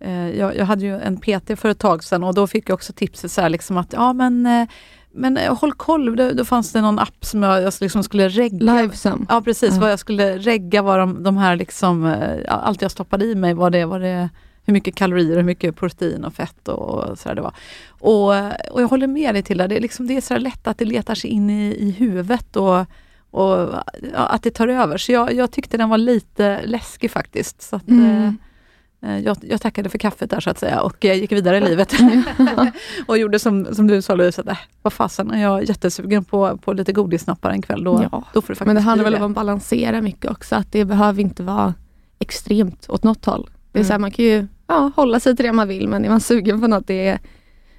eh, 0.00 0.28
jag, 0.30 0.56
jag 0.56 0.64
hade 0.66 0.84
ju 0.84 0.98
en 1.00 1.16
PT 1.16 1.58
för 1.60 1.68
ett 1.68 1.78
tag 1.78 2.04
sedan 2.04 2.24
och 2.24 2.34
då 2.34 2.46
fick 2.46 2.68
jag 2.68 2.74
också 2.74 2.92
tipset 2.92 3.30
så 3.32 3.40
här 3.40 3.48
liksom 3.48 3.76
att 3.76 3.92
ja 3.92 4.12
men, 4.12 4.46
eh, 4.46 4.68
men 5.12 5.36
eh, 5.36 5.54
håll 5.58 5.72
koll, 5.72 6.16
då, 6.16 6.30
då 6.30 6.44
fanns 6.44 6.72
det 6.72 6.80
någon 6.80 6.98
app 6.98 7.24
som 7.24 7.42
jag, 7.42 7.62
jag 7.62 7.72
liksom 7.80 8.02
skulle 8.02 8.28
regga. 8.28 8.74
Livesum. 8.82 9.26
Ja 9.28 9.40
precis, 9.40 9.74
Ja. 9.74 9.80
vad 9.80 9.90
jag 9.92 9.98
skulle 9.98 10.38
regga 10.38 10.82
vad 10.82 10.98
de, 10.98 11.22
de 11.22 11.36
här 11.36 11.56
liksom, 11.56 12.04
ja, 12.46 12.52
allt 12.52 12.82
jag 12.82 12.90
stoppade 12.90 13.24
i 13.24 13.34
mig, 13.34 13.54
vad 13.54 13.72
det, 13.72 13.84
vad 13.84 14.00
det, 14.00 14.28
hur 14.66 14.72
mycket 14.72 14.94
kalorier, 14.94 15.36
hur 15.36 15.42
mycket 15.42 15.76
protein 15.76 16.24
och 16.24 16.34
fett 16.34 16.68
och, 16.68 17.18
sådär 17.18 17.34
det 17.34 17.42
var. 17.42 17.54
Och, 17.88 18.28
och 18.72 18.82
jag 18.82 18.88
håller 18.88 19.06
med 19.06 19.34
dig 19.34 19.42
till 19.42 19.58
det, 19.58 19.64
är, 19.64 19.80
liksom, 19.80 20.06
det 20.06 20.16
är 20.16 20.20
så 20.20 20.38
lätt 20.38 20.66
att 20.66 20.78
det 20.78 20.84
letar 20.84 21.14
sig 21.14 21.30
in 21.30 21.50
i, 21.50 21.74
i 21.74 21.90
huvudet 21.90 22.56
och, 22.56 22.78
och 23.30 23.68
ja, 24.12 24.26
att 24.28 24.42
det 24.42 24.50
tar 24.50 24.68
över. 24.68 24.98
Så 24.98 25.12
jag, 25.12 25.32
jag 25.34 25.50
tyckte 25.50 25.76
den 25.76 25.88
var 25.88 25.98
lite 25.98 26.62
läskig 26.66 27.10
faktiskt. 27.10 27.62
Så 27.62 27.76
att, 27.76 27.88
Mm. 27.88 28.36
eh, 29.02 29.18
jag, 29.18 29.36
jag 29.42 29.60
tackade 29.60 29.88
för 29.88 29.98
kaffet 29.98 30.30
där 30.30 30.40
så 30.40 30.50
att 30.50 30.58
säga 30.58 30.80
och 30.80 31.04
eh, 31.04 31.14
gick 31.20 31.32
vidare 31.32 31.56
i 31.58 31.60
livet. 31.60 31.92
och 33.06 33.18
gjorde 33.18 33.38
som, 33.38 33.74
som 33.74 33.86
du 33.86 34.02
sa 34.02 34.14
Louise, 34.14 34.40
att 34.42 34.48
äh, 34.48 34.58
vad 34.82 34.92
fasen, 34.92 35.30
är 35.30 35.42
jag 35.42 35.64
jättesugen 35.64 36.24
på, 36.24 36.56
på 36.58 36.72
lite 36.72 36.92
godisnappar 36.92 37.50
en 37.50 37.62
kväll, 37.62 37.84
då, 37.84 38.08
Ja. 38.12 38.24
då 38.34 38.40
får 38.42 38.48
det 38.48 38.54
faktiskt 38.54 38.66
Men 38.66 38.74
det 38.74 38.80
handlar 38.82 39.04
väl 39.10 39.14
om 39.22 39.30
att 39.30 39.34
balansera 39.34 40.00
mycket 40.00 40.30
också. 40.30 40.54
Att 40.56 40.72
det 40.72 40.84
behöver 40.84 41.20
inte 41.22 41.42
vara 41.42 41.74
extremt 42.18 42.86
åt 42.88 43.02
något 43.04 43.24
håll. 43.24 43.50
Det 43.72 43.78
är 43.78 43.80
Mm. 43.80 43.86
så 43.86 43.92
här, 43.92 43.98
man 43.98 44.10
kan 44.10 44.24
ju 44.24 44.46
ja, 44.66 44.90
hålla 44.96 45.20
sig 45.20 45.36
till 45.36 45.46
det 45.46 45.52
man 45.52 45.68
vill 45.68 45.88
men 45.88 46.04
är 46.04 46.08
man 46.08 46.20
sugen 46.20 46.60
på 46.60 46.66
något, 46.66 46.86
det 46.86 47.08
är 47.08 47.18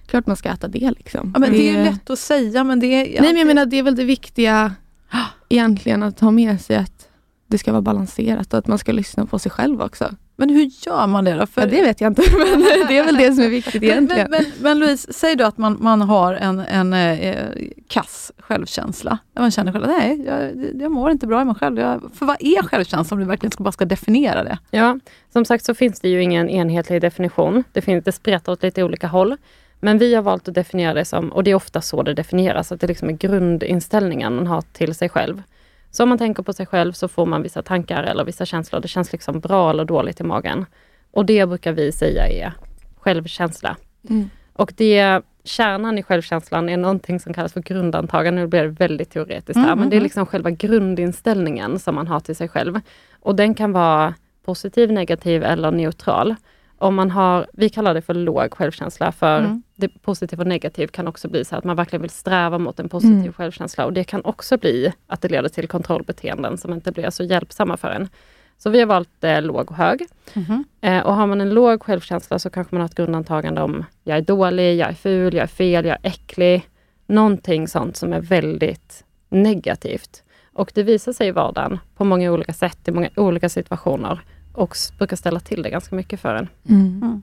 klart 0.07 0.27
man 0.27 0.35
ska 0.35 0.49
äta 0.49 0.67
det. 0.67 0.91
Liksom. 0.97 1.31
Ja, 1.33 1.39
men 1.39 1.51
det 1.51 1.69
är 1.69 1.77
ju 1.77 1.83
lätt 1.83 2.09
att 2.09 2.19
säga 2.19 2.63
men 2.63 2.79
det 2.79 2.87
är... 2.87 3.21
Nej 3.21 3.33
men 3.33 3.37
jag 3.37 3.47
menar 3.47 3.65
det 3.65 3.79
är 3.79 3.83
väl 3.83 3.95
det 3.95 4.03
viktiga 4.03 4.75
egentligen 5.49 6.03
att 6.03 6.19
ha 6.19 6.31
med 6.31 6.61
sig 6.61 6.75
att 6.75 7.07
det 7.47 7.57
ska 7.57 7.71
vara 7.71 7.81
balanserat 7.81 8.53
och 8.53 8.59
att 8.59 8.67
man 8.67 8.77
ska 8.77 8.91
lyssna 8.91 9.25
på 9.25 9.39
sig 9.39 9.51
själv 9.51 9.81
också. 9.81 10.15
Men 10.39 10.49
hur 10.49 10.69
gör 10.85 11.07
man 11.07 11.23
det 11.25 11.33
då? 11.33 11.45
För, 11.45 11.61
Ja, 11.61 11.67
det 11.67 11.81
vet 11.81 12.01
jag 12.01 12.11
inte 12.11 12.21
men 12.37 12.87
det 12.87 12.97
är 12.97 13.05
väl 13.05 13.17
det 13.17 13.33
som 13.33 13.43
är 13.43 13.49
viktigt 13.49 13.83
egentligen. 13.83 14.27
men, 14.31 14.43
men, 14.43 14.51
men 14.61 14.79
Louise, 14.79 15.13
säg 15.13 15.35
då 15.35 15.45
att 15.45 15.57
man, 15.57 15.77
man 15.79 16.01
har 16.01 16.33
en, 16.33 16.59
en 16.59 16.93
eh, 16.93 17.47
kass 17.87 18.31
självkänsla. 18.37 19.17
Där 19.33 19.41
Man 19.41 19.51
känner 19.51 19.71
själv, 19.71 19.87
nej 19.87 20.23
jag, 20.25 20.51
jag 20.81 20.91
mår 20.91 21.11
inte 21.11 21.27
bra 21.27 21.41
i 21.41 21.45
mig 21.45 21.55
själv. 21.55 21.79
Jag, 21.79 22.11
för 22.13 22.25
vad 22.25 22.37
är 22.39 22.63
självkänsla 22.63 23.15
om 23.15 23.19
du 23.19 23.25
verkligen 23.25 23.51
ska, 23.51 23.63
bara 23.63 23.71
ska 23.71 23.85
definiera 23.85 24.43
det? 24.43 24.57
Ja, 24.71 24.99
som 25.33 25.45
sagt 25.45 25.65
så 25.65 25.73
finns 25.73 25.99
det 25.99 26.09
ju 26.09 26.23
ingen 26.23 26.49
enhetlig 26.49 27.01
definition. 27.01 27.63
Det, 27.73 27.81
finns, 27.81 28.03
det 28.03 28.11
spretar 28.11 28.51
åt 28.51 28.63
lite 28.63 28.83
olika 28.83 29.07
håll. 29.07 29.37
Men 29.79 29.97
vi 29.97 30.15
har 30.15 30.21
valt 30.21 30.47
att 30.47 30.53
definiera 30.53 30.93
det 30.93 31.05
som, 31.05 31.29
och 31.29 31.43
det 31.43 31.51
är 31.51 31.55
ofta 31.55 31.81
så 31.81 32.03
det 32.03 32.13
definieras, 32.13 32.71
att 32.71 32.81
det 32.81 32.87
liksom 32.87 33.09
är 33.09 33.13
grundinställningen 33.13 34.35
man 34.35 34.47
har 34.47 34.61
till 34.61 34.95
sig 34.95 35.09
själv. 35.09 35.43
Så 35.91 36.03
om 36.03 36.09
man 36.09 36.17
tänker 36.17 36.43
på 36.43 36.53
sig 36.53 36.65
själv 36.65 36.93
så 36.93 37.07
får 37.07 37.25
man 37.25 37.41
vissa 37.43 37.61
tankar 37.61 38.03
eller 38.03 38.25
vissa 38.25 38.45
känslor. 38.45 38.79
Det 38.79 38.87
känns 38.87 39.11
liksom 39.11 39.39
bra 39.39 39.69
eller 39.69 39.85
dåligt 39.85 40.19
i 40.19 40.23
magen. 40.23 40.65
Och 41.11 41.25
det 41.25 41.45
brukar 41.45 41.71
vi 41.71 41.91
säga 41.91 42.27
är 42.27 42.53
självkänsla. 42.97 43.77
Mm. 44.09 44.29
Och 44.53 44.73
det, 44.77 45.21
kärnan 45.43 45.97
i 45.97 46.03
självkänslan 46.03 46.69
är 46.69 46.77
någonting 46.77 47.19
som 47.19 47.33
kallas 47.33 47.53
för 47.53 47.61
grundantagande. 47.61 48.41
Nu 48.41 48.47
blir 48.47 48.63
det 48.63 48.67
väldigt 48.67 49.09
teoretiskt 49.09 49.59
här, 49.59 49.65
Mm, 49.65 49.79
men 49.79 49.89
det 49.89 49.95
är 49.95 49.97
mm, 49.97 50.03
liksom 50.03 50.25
själva 50.25 50.49
grundinställningen 50.49 51.79
som 51.79 51.95
man 51.95 52.07
har 52.07 52.19
till 52.19 52.35
sig 52.35 52.47
själv. 52.49 52.79
Och 53.19 53.35
den 53.35 53.53
kan 53.53 53.71
vara 53.71 54.13
positiv, 54.45 54.91
negativ 54.91 55.43
eller 55.43 55.71
neutral. 55.71 56.35
Om 56.79 56.95
man 56.95 57.11
har, 57.11 57.47
vi 57.53 57.69
kallar 57.69 57.93
det 57.93 58.01
för 58.01 58.13
låg 58.13 58.53
självkänsla, 58.53 59.11
för 59.11 59.39
Mm. 59.39 59.63
det 59.75 59.87
positiv 60.01 60.39
och 60.39 60.47
negativ 60.47 60.87
kan 60.87 61.07
också 61.07 61.27
bli 61.29 61.45
så 61.45 61.55
att 61.55 61.63
man 61.63 61.75
verkligen 61.75 62.01
vill 62.01 62.09
sträva 62.11 62.57
mot 62.57 62.79
en 62.79 62.89
positiv 62.89 63.13
Mm. 63.19 63.33
självkänsla. 63.33 63.85
Och 63.85 63.93
det 63.93 64.03
kan 64.03 64.21
också 64.25 64.57
bli 64.57 64.93
att 65.07 65.21
det 65.21 65.29
leder 65.29 65.49
till 65.49 65.67
kontrollbeteenden 65.67 66.57
som 66.57 66.73
inte 66.73 66.91
blir 66.91 67.09
så 67.09 67.23
hjälpsamma 67.23 67.77
för 67.77 67.87
en. 67.89 68.09
Så 68.57 68.69
vi 68.69 68.79
har 68.79 68.85
valt 68.87 69.23
eh, 69.23 69.41
låg 69.41 69.71
och 69.71 69.77
hög. 69.77 70.05
Mhm. 70.33 70.63
Eh, 70.81 70.99
och 71.05 71.15
har 71.15 71.27
man 71.27 71.41
en 71.41 71.49
låg 71.49 71.83
självkänsla 71.83 72.39
så 72.39 72.49
kanske 72.49 72.75
man 72.75 72.81
har 72.81 72.85
ett 72.85 72.95
grundantagande 72.95 73.61
om 73.61 73.85
jag 74.03 74.17
är 74.17 74.21
dålig, 74.21 74.75
jag 74.77 74.89
är 74.89 74.93
ful, 74.93 75.33
jag 75.33 75.43
är 75.43 75.47
fel, 75.47 75.85
jag 75.85 75.97
är 76.03 76.09
äcklig. 76.09 76.69
Någonting 77.07 77.67
sånt 77.67 77.97
som 77.97 78.13
är 78.13 78.21
väldigt 78.21 79.03
negativt. 79.29 80.23
Och 80.53 80.71
det 80.75 80.83
visar 80.83 81.13
sig 81.13 81.27
i 81.27 81.31
vardagen 81.31 81.79
på 81.95 82.03
många 82.03 82.31
olika 82.31 82.53
sätt, 82.53 82.87
i 82.87 82.91
många 82.91 83.09
olika 83.15 83.49
situationer. 83.49 84.21
Och 84.57 84.75
brukar 84.97 85.15
ställa 85.15 85.39
till 85.39 85.61
det 85.61 85.69
ganska 85.69 85.95
mycket 85.95 86.19
för 86.19 86.35
en. 86.35 86.47
Mm. 86.69 87.21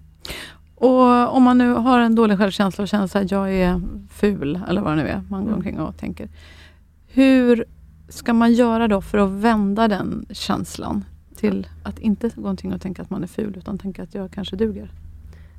Och 0.75 1.37
om 1.37 1.43
man 1.43 1.59
nu 1.59 1.73
har 1.73 2.01
en 2.01 2.15
dålig 2.15 2.39
självkänsla 2.39 2.83
och 2.83 2.89
känner 2.89 3.17
att 3.17 3.31
jag 3.31 3.53
är 3.55 3.81
ful, 4.11 4.61
eller 4.69 4.81
vad 4.81 4.93
det 4.93 5.03
nu 5.03 5.09
är 5.09 5.23
man 5.29 5.41
går 5.41 5.49
Mm. 5.49 5.55
omkring 5.55 5.81
och 5.81 5.97
tänker. 5.97 6.29
Hur 7.07 7.65
ska 8.09 8.33
man 8.33 8.53
göra 8.53 8.89
då 8.89 9.01
för 9.01 9.19
att 9.19 9.31
vända 9.31 9.89
den 9.89 10.27
känslan 10.31 11.05
till 11.37 11.67
att 11.83 11.99
inte 11.99 12.31
gå 12.37 12.49
omkring 12.49 12.73
och 12.75 12.81
tänka 12.81 13.03
att 13.03 13.11
man 13.11 13.23
är 13.23 13.27
ful, 13.27 13.55
utan 13.57 13.79
tänka 13.79 14.03
att 14.03 14.15
jag 14.15 14.31
kanske 14.31 14.57
duger? 14.57 14.91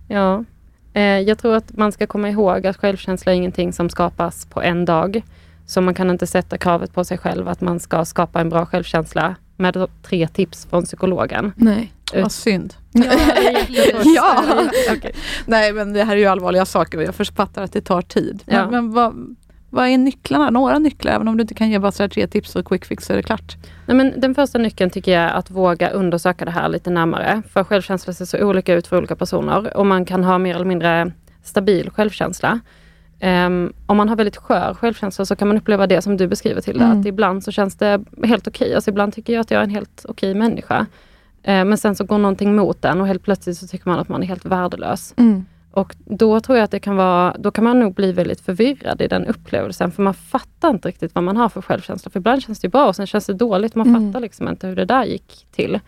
Ja, 0.07 0.43
eh, 0.93 1.01
jag 1.03 1.37
tror 1.37 1.55
att 1.55 1.77
man 1.77 1.91
ska 1.91 2.07
komma 2.07 2.29
ihåg 2.29 2.67
att 2.67 2.77
självkänsla 2.77 3.31
är 3.31 3.35
ingenting 3.35 3.73
som 3.73 3.89
skapas 3.89 4.45
på 4.45 4.61
en 4.61 4.85
dag. 4.85 5.21
Så 5.65 5.81
man 5.81 5.93
kan 5.93 6.09
inte 6.09 6.27
sätta 6.27 6.57
kravet 6.57 6.93
på 6.93 7.03
sig 7.03 7.17
själv 7.17 7.47
att 7.47 7.61
man 7.61 7.79
ska 7.79 8.05
skapa 8.05 8.41
en 8.41 8.49
bra 8.49 8.65
självkänsla 8.65 9.35
med 9.57 9.87
tre 10.03 10.27
tips 10.27 10.65
från 10.69 10.83
psykologen. 10.83 11.51
Nej. 11.55 11.91
Vad 12.13 12.31
synd. 12.31 12.73
Ja. 14.15 14.43
Okej. 14.97 15.15
Nej, 15.45 15.73
men 15.73 15.93
det 15.93 16.03
här 16.03 16.13
är 16.15 16.19
ju 16.19 16.25
allvarliga 16.25 16.65
saker 16.65 16.97
och 16.97 17.03
jag 17.03 17.15
författar 17.15 17.63
att 17.63 17.73
det 17.73 17.81
tar 17.81 18.01
tid. 18.01 18.43
Men, 18.45 18.55
Ja. 18.55 18.69
men 18.71 18.93
vad, 18.93 19.35
vad 19.69 19.87
är 19.87 19.97
nycklarna? 19.97 20.49
Några 20.49 20.79
nycklar, 20.79 21.11
även 21.13 21.27
om 21.27 21.37
du 21.37 21.41
inte 21.41 21.53
kan 21.53 21.69
ge 21.69 21.79
bara 21.79 21.91
tre 22.09 22.27
tips 22.27 22.55
och 22.55 22.65
quick 22.67 22.85
fix 22.85 23.05
så 23.05 23.13
är 23.13 23.17
det 23.17 23.23
klart. 23.23 23.55
Nej, 23.85 23.97
men 23.97 24.13
den 24.19 24.35
första 24.35 24.57
nyckeln 24.59 24.89
tycker 24.89 25.11
jag 25.11 25.21
är 25.23 25.33
att 25.33 25.51
våga 25.51 25.89
undersöka 25.89 26.45
det 26.45 26.51
här 26.51 26.69
lite 26.69 26.89
närmare. 26.89 27.41
För 27.53 27.63
självkänsla 27.63 28.13
ser 28.13 28.25
så 28.25 28.37
olika 28.43 28.73
ut 28.73 28.87
för 28.87 28.97
olika 28.97 29.15
personer 29.15 29.77
och 29.77 29.85
man 29.85 30.05
kan 30.05 30.23
ha 30.23 30.37
mer 30.37 30.55
eller 30.55 30.65
mindre 30.65 31.11
stabil 31.43 31.89
självkänsla. 31.89 32.59
Ehm, 33.19 33.73
om 33.85 33.97
man 33.97 34.09
har 34.09 34.15
väldigt 34.15 34.37
skör 34.37 34.73
självkänsla 34.73 35.25
så 35.25 35.35
kan 35.35 35.47
man 35.47 35.57
uppleva 35.57 35.87
det 35.87 36.01
som 36.01 36.17
du 36.17 36.27
beskriver 36.27 36.61
till 36.61 36.77
det. 36.77 36.85
Mm. 36.85 36.99
Att 36.99 37.05
ibland 37.05 37.43
så 37.43 37.51
känns 37.51 37.75
det 37.75 38.03
helt 38.23 38.47
okej. 38.47 38.75
Alltså 38.75 38.89
ibland 38.89 39.13
tycker 39.13 39.33
jag 39.33 39.41
att 39.41 39.51
jag 39.51 39.59
är 39.59 39.63
en 39.63 39.69
helt 39.69 40.05
okej 40.09 40.33
människa. 40.35 40.85
Ehm, 41.43 41.69
men 41.69 41.77
sen 41.77 41.95
så 41.95 42.03
går 42.03 42.17
någonting 42.17 42.55
mot 42.55 42.81
den 42.81 43.01
och 43.01 43.07
helt 43.07 43.23
plötsligt 43.23 43.57
så 43.57 43.67
tycker 43.67 43.89
man 43.89 43.99
att 43.99 44.09
man 44.09 44.23
är 44.23 44.27
helt 44.27 44.45
värdelös. 44.45 45.13
Mm. 45.17 45.45
Och 45.71 45.95
då 46.05 46.39
tror 46.39 46.57
jag 46.57 46.63
att 46.65 46.71
det 46.71 46.79
kan 46.79 46.95
vara, 46.95 47.35
då 47.39 47.51
kan 47.51 47.63
man 47.63 47.79
nog 47.79 47.93
bli 47.93 48.11
väldigt 48.11 48.41
förvirrad 48.41 49.01
i 49.01 49.07
den 49.07 49.25
upplevelsen. 49.25 49.91
För 49.91 50.03
man 50.03 50.13
fattar 50.13 50.69
inte 50.69 50.87
riktigt 50.87 51.15
vad 51.15 51.23
man 51.23 51.37
har 51.37 51.49
för 51.49 51.61
självkänsla. 51.61 52.11
För 52.11 52.19
ibland 52.19 52.41
känns 52.41 52.59
det 52.59 52.69
bra 52.69 52.87
och 52.87 52.95
sen 52.95 53.07
känns 53.07 53.25
det 53.25 53.33
dåligt. 53.33 53.75
Man 53.75 53.87
Mm. 53.87 54.07
fattar 54.13 54.19
liksom 54.19 54.47
inte 54.49 54.67
hur 54.67 54.75
det 54.75 54.85
där 54.85 55.03
gick 55.05 55.47
till. 55.51 55.79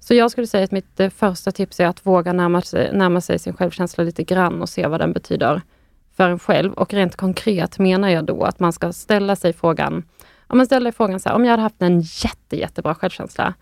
Så 0.00 0.14
jag 0.14 0.30
skulle 0.30 0.46
säga 0.46 0.64
att 0.64 0.70
mitt 0.72 1.00
eh, 1.00 1.10
första 1.10 1.50
tips 1.52 1.80
är 1.80 1.86
att 1.86 2.06
våga 2.06 2.32
närma 2.32 2.62
sig, 2.62 2.90
närma 2.92 3.20
sig 3.20 3.38
sin 3.38 3.52
självkänsla 3.54 4.04
lite 4.04 4.22
grann 4.24 4.62
och 4.62 4.68
se 4.68 4.86
vad 4.86 5.00
den 5.00 5.12
betyder 5.12 5.62
för 6.16 6.28
en 6.28 6.38
själv. 6.38 6.72
Och 6.72 6.94
rent 6.94 7.16
konkret 7.16 7.78
menar 7.78 8.08
jag 8.08 8.24
då 8.24 8.42
att 8.44 8.60
man 8.60 8.72
ska 8.72 8.92
ställa 8.92 9.36
sig 9.36 9.52
frågan, 9.52 10.02
om 10.46 10.56
man 10.58 10.66
ställer 10.66 10.92
frågan 10.92 11.20
så 11.20 11.28
här, 11.28 11.36
om 11.36 11.44
jag 11.44 11.50
hade 11.50 11.62
haft 11.62 11.82
en 11.82 12.00
jätte, 12.00 12.56
jättebra 12.56 12.94
självkänsla, 12.94 13.54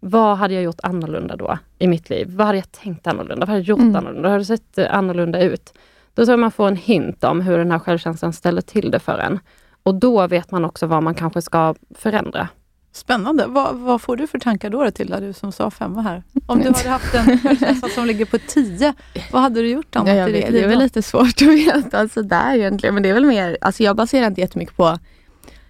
vad 0.00 0.36
hade 0.38 0.54
jag 0.54 0.62
gjort 0.62 0.80
annorlunda 0.82 1.36
då 1.36 1.58
i 1.78 1.86
mitt 1.86 2.10
liv? 2.10 2.26
Vad 2.36 2.46
hade 2.46 2.58
jag 2.58 2.72
tänkt 2.72 3.06
annorlunda? 3.06 3.40
Vad 3.46 3.48
hade 3.48 3.60
jag 3.60 3.68
gjort 3.68 3.78
Mm. 3.80 3.96
annorlunda? 3.96 4.22
Vad 4.22 4.30
hade 4.30 4.40
det 4.40 4.46
sett 4.46 4.78
eh, 4.78 4.94
annorlunda 4.94 5.42
ut? 5.42 5.74
Då 6.14 6.24
tror 6.24 6.32
jag 6.32 6.38
man 6.40 6.50
får 6.50 6.68
en 6.68 6.76
hint 6.76 7.24
om 7.24 7.40
hur 7.40 7.58
den 7.58 7.70
här 7.70 7.78
självkänslan 7.78 8.32
ställer 8.32 8.60
till 8.60 8.90
det 8.90 8.98
för 8.98 9.18
en. 9.18 9.38
Och 9.82 9.94
då 9.94 10.26
vet 10.26 10.50
man 10.50 10.64
också 10.64 10.86
vad 10.86 11.02
man 11.02 11.14
kanske 11.14 11.42
ska 11.42 11.74
förändra. 11.94 12.48
Spännande. 12.96 13.46
Vad, 13.46 13.76
vad 13.76 14.00
får 14.02 14.16
du 14.16 14.26
för 14.26 14.38
tankar 14.38 14.70
då 14.70 14.90
Tilda, 14.90 15.20
du 15.20 15.32
som 15.32 15.52
sa 15.52 15.70
femma 15.70 16.02
här? 16.02 16.22
Om 16.46 16.58
du 16.58 16.68
hade 16.68 16.88
haft 16.88 17.14
en 17.14 17.38
självkänsla 17.38 17.88
som 17.88 18.06
ligger 18.06 18.24
på 18.24 18.38
tio, 18.38 18.94
vad 19.32 19.42
hade 19.42 19.60
du 19.60 19.68
gjort 19.68 19.96
annat 19.96 20.08
Ja, 20.08 20.14
jag 20.14 20.26
vet, 20.26 20.52
det 20.52 20.62
är 20.62 20.68
väl 20.68 20.78
lite 20.78 21.02
svårt 21.02 21.42
att 21.42 21.42
veta 21.42 22.08
sådär 22.08 22.54
egentligen. 22.54 22.94
Men 22.94 23.02
det 23.02 23.08
är 23.08 23.14
väl 23.14 23.24
mer, 23.24 23.58
alltså 23.60 23.82
jag 23.82 23.96
baserar 23.96 24.26
inte 24.26 24.40
jättemycket 24.40 24.76
på 24.76 24.98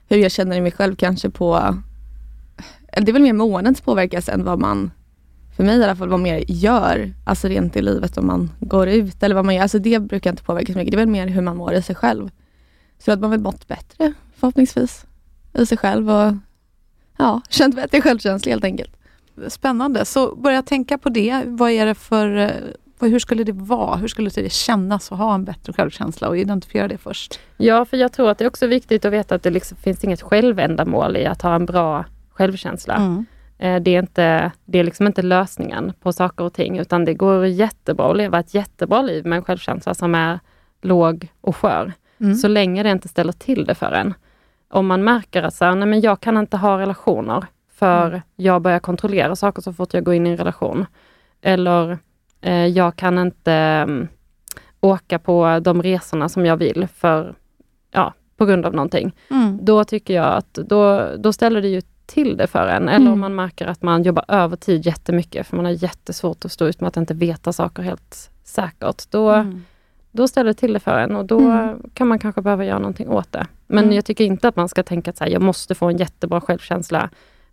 hur 0.09 0.17
jag 0.17 0.31
känner 0.31 0.57
i 0.57 0.61
mig 0.61 0.73
själv 0.73 0.97
kanske 0.97 1.31
på, 1.31 1.77
det 2.93 3.09
är 3.09 3.13
väl 3.13 3.23
mer 3.23 3.33
måendets 3.33 3.81
påverkas 3.81 4.29
än 4.29 4.45
vad 4.45 4.61
man, 4.61 4.91
för 5.57 5.65
mig 5.65 5.79
i 5.79 5.85
alla 5.85 5.97
fall, 5.97 6.09
vad 6.09 6.21
mer 6.21 6.45
gör. 6.49 7.15
Alltså 7.25 7.49
rent 7.49 7.77
i 7.77 7.83
livet 7.83 8.19
om 8.19 8.27
man 8.27 8.51
går 8.61 8.89
ut 8.89 9.23
eller 9.23 9.35
vad 9.35 9.45
man 9.45 9.55
gör. 9.55 9.63
Alltså 9.63 9.79
det 9.79 9.99
brukar 9.99 10.31
inte 10.31 10.43
påverka 10.43 10.73
så 10.73 10.79
mycket. 10.79 10.93
Det 10.93 10.97
är 10.97 11.07
väl 11.07 11.09
mer 11.09 11.27
hur 11.27 11.43
man 11.43 11.57
mår 11.57 11.75
i 11.75 11.83
sig 11.83 11.97
själv. 11.97 12.31
Så 12.99 13.13
att 13.13 13.21
man 13.21 13.31
väl 13.31 13.41
mått 13.41 13.69
bättre 13.69 14.13
förhoppningsvis 14.37 15.07
i 15.59 15.67
sig 15.67 15.79
själv 15.79 16.11
och 16.11 16.33
ja, 17.19 17.41
känt 17.49 17.77
bättre 17.77 18.01
självkänsla 18.03 18.51
helt 18.51 18.65
enkelt. 18.65 18.97
Spännande. 19.49 20.05
Så 20.05 20.37
börja 20.37 20.63
tänka 20.63 20.99
på 20.99 21.09
det. 21.09 21.43
Vad 21.47 21.71
är 21.71 21.87
det 21.87 21.95
för, 21.95 22.37
eh, 22.37 22.51
hur 23.01 23.19
skulle 23.19 23.45
det 23.45 23.53
vara? 23.53 23.97
Hur 23.97 24.09
skulle 24.09 24.31
det 24.31 24.53
kännas 24.53 25.13
att 25.13 25.19
ha 25.19 25.35
en 25.35 25.45
bättre 25.45 25.73
självkänsla 25.73 26.29
och 26.29 26.39
identifiera 26.39 26.89
det 26.89 26.99
först? 26.99 27.41
Ja, 27.57 27.85
för 27.85 27.97
jag 27.97 28.13
tror 28.13 28.31
att 28.31 28.39
det 28.39 28.45
är 28.45 28.49
också 28.49 28.67
viktigt 28.67 29.05
att 29.05 29.13
veta 29.13 29.35
att 29.35 29.43
det 29.43 29.51
liksom 29.51 29.77
finns 29.77 30.05
inget 30.05 30.23
självändamål 30.23 31.17
i 31.17 31.27
att 31.27 31.43
ha 31.43 31.55
en 31.55 31.67
bra 31.67 32.05
självkänsla. 32.31 32.95
Mm. 32.95 33.27
Eh, 33.59 33.83
Det 33.83 33.95
är, 33.95 33.99
inte, 33.99 34.53
det 34.65 34.79
är 34.79 34.85
liksom 34.85 35.07
inte 35.07 35.23
lösningen 35.23 35.93
på 36.01 36.13
saker 36.13 36.45
och 36.45 36.53
ting, 36.53 36.79
utan 36.79 37.05
det 37.05 37.15
går 37.15 37.47
jättebra 37.47 38.11
att 38.11 38.17
leva 38.17 38.39
ett 38.39 38.55
jättebra 38.55 39.03
liv 39.03 39.27
med 39.27 39.37
en 39.37 39.45
självkänsla 39.45 39.95
som 39.95 40.15
är 40.15 40.41
låg 40.83 41.29
och 41.41 41.57
skör. 41.57 41.93
Mm. 42.21 42.35
Så 42.35 42.49
länge 42.49 42.83
det 42.83 42.91
inte 42.91 43.09
ställer 43.09 43.33
till 43.33 43.65
det 43.65 43.75
för 43.75 43.93
en. 43.93 44.15
Om 44.69 44.87
man 44.87 45.05
märker 45.05 45.43
att 45.43 45.55
så 45.55 45.65
här, 45.65 45.75
nej 45.75 45.89
men 45.89 46.01
jag 46.01 46.21
kan 46.21 46.37
inte 46.37 46.57
ha 46.57 46.79
relationer 46.79 47.45
för 47.75 48.07
Mm. 48.09 48.21
jag 48.37 48.63
börjar 48.63 48.79
kontrollera 48.79 49.37
saker 49.37 49.63
så 49.63 49.73
fort 49.73 49.95
jag 49.95 50.05
går 50.05 50.15
in 50.15 50.27
i 50.27 50.31
en 50.31 50.37
relation. 50.37 50.87
Eller 51.43 51.99
eh, 52.41 52.67
jag 52.67 52.97
kan 52.97 53.19
inte 53.19 53.53
mm, 53.53 54.09
åka 54.81 55.19
på 55.19 55.61
de 55.63 55.83
resorna 55.83 56.29
som 56.29 56.47
jag 56.47 56.57
vill 56.57 56.87
för, 56.95 57.35
ja, 57.91 58.13
på 58.37 58.47
grund 58.47 58.67
av 58.67 58.75
någonting. 58.75 59.17
Mm. 59.31 59.59
Då 59.63 59.85
tycker 59.85 60.15
jag 60.15 60.35
att 60.35 60.55
då, 60.55 61.09
då 61.19 61.33
ställer 61.33 61.63
det 61.63 61.69
ju 61.69 61.81
till 62.07 62.37
det 62.37 62.47
för 62.47 62.67
en. 62.67 62.89
Eller 62.89 63.07
om 63.07 63.07
Mm. 63.07 63.21
man 63.21 63.35
märker 63.35 63.67
att 63.67 63.83
man 63.83 64.03
jobbar 64.03 64.25
övertid 64.29 64.87
jättemycket, 64.87 65.47
för 65.47 65.57
man 65.57 65.65
har 65.65 65.73
jättesvårt 65.73 66.45
att 66.45 66.53
stå 66.53 66.67
ut 66.67 66.81
med 66.81 66.89
att 66.89 66.97
inte 66.97 67.15
veta 67.15 67.53
saker 67.53 67.83
helt 67.83 68.31
säkert. 68.45 69.11
Då, 69.11 69.31
Mm. 69.31 69.65
Då 70.15 70.29
ställer 70.29 70.51
det 70.51 70.55
till 70.55 70.73
det 70.73 70.81
för 70.81 70.99
en 70.99 71.17
och 71.17 71.25
då 71.25 71.41
Mm. 71.41 71.79
kan 71.95 72.09
man 72.09 72.19
kanske 72.19 72.43
behöva 72.43 72.65
göra 72.65 72.79
någonting 72.79 73.09
åt 73.09 73.33
det. 73.33 73.47
Men 73.67 73.85
Mm. 73.85 73.97
jag 73.97 74.05
tycker 74.05 74.25
inte 74.25 74.49
att 74.49 74.57
man 74.57 74.69
ska 74.69 74.83
tänka 74.83 75.11
att 75.11 75.17
så 75.17 75.25
här, 75.25 75.31
jag 75.31 75.43
måste 75.43 75.75
få 75.75 75.87
en 75.89 75.97
jättebra 75.97 76.41
självkänsla, 76.41 77.11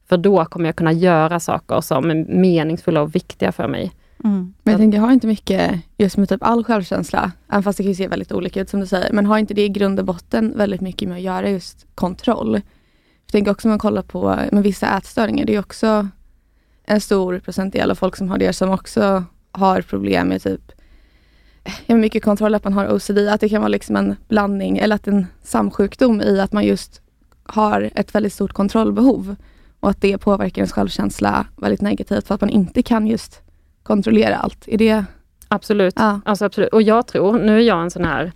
för 0.10 0.18
då 0.18 0.46
kommer 0.46 0.66
jag 0.66 0.76
kunna 0.76 0.92
göra 0.92 1.40
saker 1.40 1.82
som 1.82 2.12
är 2.12 2.16
meningsfulla 2.16 3.02
och 3.02 3.16
viktiga 3.16 3.52
för 3.52 3.68
mig. 3.68 3.92
Mm. 4.24 4.54
Men 4.64 4.72
jag 4.72 4.80
tänker, 4.80 4.98
jag 4.98 5.06
har 5.06 5.12
inte 5.12 5.28
mycket 5.28 5.72
just 5.98 6.18
med 6.18 6.30
typ 6.30 6.44
all 6.44 6.64
självkänsla, 6.64 7.32
även 7.50 7.64
fast 7.64 7.78
det 7.78 7.84
kan 7.84 7.90
ju 7.92 7.96
se 7.96 8.08
väldigt 8.08 8.32
olika 8.32 8.62
ut 8.62 8.70
som 8.70 8.80
du 8.80 8.88
säger, 8.88 9.14
men 9.14 9.26
har 9.26 9.38
inte 9.38 9.54
det 9.54 9.66
i 9.66 9.70
grund 9.70 10.00
och 10.00 10.06
botten 10.06 10.54
väldigt 10.58 10.82
mycket 10.82 11.08
med 11.10 11.16
att 11.18 11.24
göra 11.24 11.50
just 11.50 11.88
kontroll? 11.96 12.54
Jag 13.26 13.32
tänker 13.32 13.52
också 13.52 13.68
om 13.68 13.70
man 13.70 13.80
kollar 13.80 14.02
på 14.02 14.36
med 14.52 14.64
vissa 14.64 14.98
ätstörningar, 14.98 15.46
det 15.46 15.56
är 15.56 15.60
också 15.60 16.08
en 16.86 17.02
stor 17.02 17.40
procentdel 17.40 17.92
av 17.92 17.96
folk 17.96 18.16
som 18.16 18.30
har 18.30 18.38
det 18.38 18.54
som 18.54 18.70
också 18.70 19.24
har 19.52 19.82
problem 19.82 20.28
med 20.28 20.42
typ 20.42 20.72
ja, 21.86 21.96
mycket 21.96 22.24
kontroll, 22.24 22.56
att 22.56 22.64
man 22.64 22.74
har 22.74 22.94
OCD, 22.96 23.18
att 23.18 23.42
det 23.42 23.50
kan 23.50 23.62
vara 23.62 23.70
liksom 23.70 23.96
en 23.96 24.16
blandning 24.28 24.78
eller 24.78 24.96
att 24.96 25.08
en 25.08 25.28
samsjukdom 25.44 26.22
i 26.22 26.40
att 26.40 26.54
man 26.54 26.66
just 26.66 27.02
har 27.44 27.90
ett 27.96 28.16
väldigt 28.16 28.34
stort 28.34 28.54
kontrollbehov 28.54 29.36
och 29.80 29.90
att 29.90 30.02
det 30.02 30.18
påverkar 30.18 30.62
ens 30.62 30.72
självkänsla 30.72 31.46
väldigt 31.58 31.82
negativt 31.82 32.28
för 32.28 32.36
att 32.36 32.42
man 32.42 32.50
inte 32.50 32.84
kan 32.84 33.08
just 33.08 33.42
kontrollera 33.84 34.36
allt. 34.36 34.68
Är 34.68 34.78
det... 34.78 35.06
Absolut. 35.48 35.94
Ja. 35.98 36.20
Alltså 36.26 36.46
absolut. 36.46 36.70
Och 36.70 36.82
jag 36.82 37.08
tror, 37.08 37.40
nu 37.40 37.58
är 37.58 37.62
jag 37.62 37.82
en 37.82 37.92
sån 37.92 38.06
här 38.06 38.32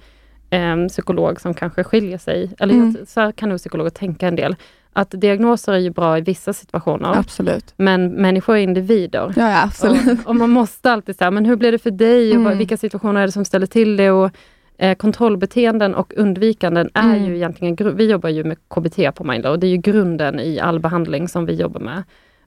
eh, 0.49 0.87
psykolog 0.87 1.41
som 1.41 1.53
kanske 1.53 1.83
skiljer 1.83 2.17
sig, 2.17 2.51
eller 2.59 2.73
Mm. 2.73 2.97
så 3.07 3.31
kan 3.31 3.49
nog 3.49 3.57
psykologer 3.57 3.89
tänka 3.89 4.27
en 4.27 4.35
del, 4.35 4.55
att 4.95 5.11
diagnoser 5.11 5.73
är 5.73 5.77
ju 5.77 5.89
bra 5.89 6.17
i 6.17 6.21
vissa 6.21 6.53
situationer, 6.53 7.13
Absolut. 7.17 7.73
men 7.77 8.07
människor 8.11 8.55
är 8.55 8.59
individer. 8.61 9.33
Ja, 9.35 9.49
ja 9.51 9.63
absolut. 9.63 10.19
Och, 10.23 10.29
och 10.29 10.35
man 10.35 10.49
måste 10.49 10.91
alltid 10.91 11.15
säga, 11.15 11.31
men 11.31 11.45
hur 11.45 11.55
blir 11.55 11.71
det 11.71 11.79
för 11.79 11.91
dig? 11.91 12.29
Och 12.29 12.35
Mm. 12.35 12.57
vilka 12.57 12.77
situationer 12.77 13.21
är 13.21 13.25
det 13.25 13.31
som 13.31 13.45
ställer 13.45 13.67
till 13.67 13.97
det? 13.97 14.11
Och, 14.11 14.31
Eh, 14.77 14.95
kontrollbeteenden 14.95 15.95
och 15.95 16.13
undvikanden 16.17 16.89
är 16.93 17.15
Mm. 17.15 17.25
ju 17.25 17.35
egentligen, 17.35 17.95
vi 17.97 18.11
jobbar 18.11 18.29
ju 18.29 18.43
med 18.43 18.57
KBT 18.69 19.11
på 19.15 19.23
Mindler 19.23 19.51
och 19.51 19.59
det 19.59 19.67
är 19.67 19.71
ju 19.71 19.77
grunden 19.77 20.39
i 20.39 20.59
all 20.59 20.79
behandling 20.79 21.27
som 21.27 21.45
vi 21.45 21.53
jobbar 21.53 21.79
med. 21.81 22.03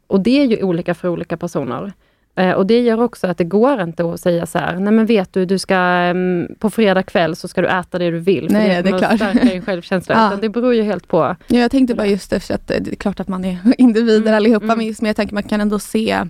Och 0.06 0.20
det 0.20 0.40
är 0.42 0.44
ju 0.46 0.62
olika 0.62 0.94
för 0.94 1.08
olika 1.08 1.36
personer. 1.36 1.92
Eh, 2.38 2.52
och 2.52 2.66
det 2.66 2.80
gör 2.80 3.00
också 3.00 3.26
att 3.26 3.38
det 3.38 3.44
går 3.44 3.82
inte 3.82 4.12
att 4.12 4.20
säga 4.20 4.46
så 4.46 4.58
här, 4.58 4.76
nej 4.78 4.92
men 4.92 5.06
vet 5.06 5.32
du, 5.32 5.44
du 5.44 5.58
ska 5.58 5.74
em, 5.76 6.48
på 6.58 6.70
fredag 6.70 7.02
kväll 7.02 7.36
så 7.36 7.48
ska 7.48 7.60
du 7.62 7.68
äta 7.68 7.98
det 7.98 8.10
du 8.10 8.18
vill. 8.18 8.48
Nej, 8.50 8.68
det 8.68 8.74
är 8.74 8.82
kommer 8.82 8.98
klart. 8.98 9.16
stärka 9.16 9.44
din 9.44 9.62
självkänsla. 9.62 10.14
Ja. 10.18 10.26
Utan 10.28 10.40
det 10.40 10.48
beror 10.48 10.74
ju 10.74 10.82
helt 10.82 11.08
på. 11.08 11.36
Ja, 11.46 11.58
jag 11.58 11.70
tänkte 11.70 11.94
bara 11.94 12.06
just 12.06 12.32
efter 12.32 12.54
att 12.54 12.70
eh, 12.70 12.76
det 12.80 12.90
är 12.92 12.96
klart 12.96 13.20
att 13.20 13.28
man 13.28 13.44
är 13.44 13.58
individer 13.78 14.20
Mm, 14.26 14.34
allihopa, 14.36 14.64
mm. 14.64 14.78
men 14.78 14.86
just 14.86 15.02
jag 15.02 15.16
tänker 15.16 15.34
man 15.34 15.42
kan 15.42 15.60
ändå 15.60 15.78
se, 15.78 16.24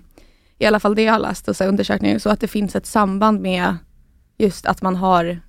i 0.59 0.67
alla 0.67 0.81
fall 0.81 0.95
det 0.95 1.03
jag 1.03 1.13
har 1.13 1.21
läst 1.21 1.49
och 1.49 1.57
så 1.57 1.65
undersökningar, 1.65 2.19
så 2.19 2.31
att 2.31 2.41
det 2.41 2.49
finns 2.49 2.77
ett 2.77 2.87
samband 2.87 3.41
med 3.41 3.77
just 4.39 4.67
att 4.67 4.83
man 4.83 4.97
har, 4.97 5.41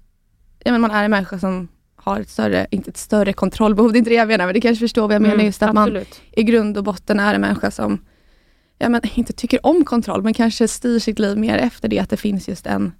ja 0.64 0.72
men 0.72 0.82
man 0.82 0.91
är 0.91 1.03
en 1.03 1.12
människa 1.12 1.39
som 1.39 1.68
har 1.95 2.20
ett 2.20 2.30
större, 2.30 2.68
inte 2.72 2.89
ett 2.89 2.97
större 2.97 3.34
kontrollbehov, 3.34 3.91
det 3.91 3.97
är 3.97 3.99
inte 3.99 4.12
det 4.12 4.16
jag 4.16 4.28
menar, 4.28 4.45
men 4.45 4.53
det 4.53 4.62
kanske 4.62 4.84
förstår 4.84 5.01
vad 5.01 5.16
jag 5.16 5.22
menar, 5.22 5.34
Mm, 5.34 5.45
just 5.45 5.64
att 5.64 5.74
man 5.74 5.84
absolut. 5.84 6.22
i 6.32 6.43
grund 6.43 6.78
och 6.78 6.84
botten 6.84 7.20
är 7.20 7.34
en 7.34 7.41
människa 7.41 7.72
som 7.72 7.99
ja, 8.80 8.89
men, 8.89 9.01
inte 9.15 9.34
tycker 9.34 9.65
om 9.65 9.86
kontroll, 9.86 10.21
men 10.23 10.34
kanske 10.34 10.67
styr 10.67 10.99
sitt 10.99 11.19
liv 11.19 11.38
mer 11.38 11.57
efter 11.57 11.88
det, 11.89 11.99
att 11.99 12.09
det 12.09 12.17
finns 12.17 12.47
just 12.49 12.67
en, 12.67 12.91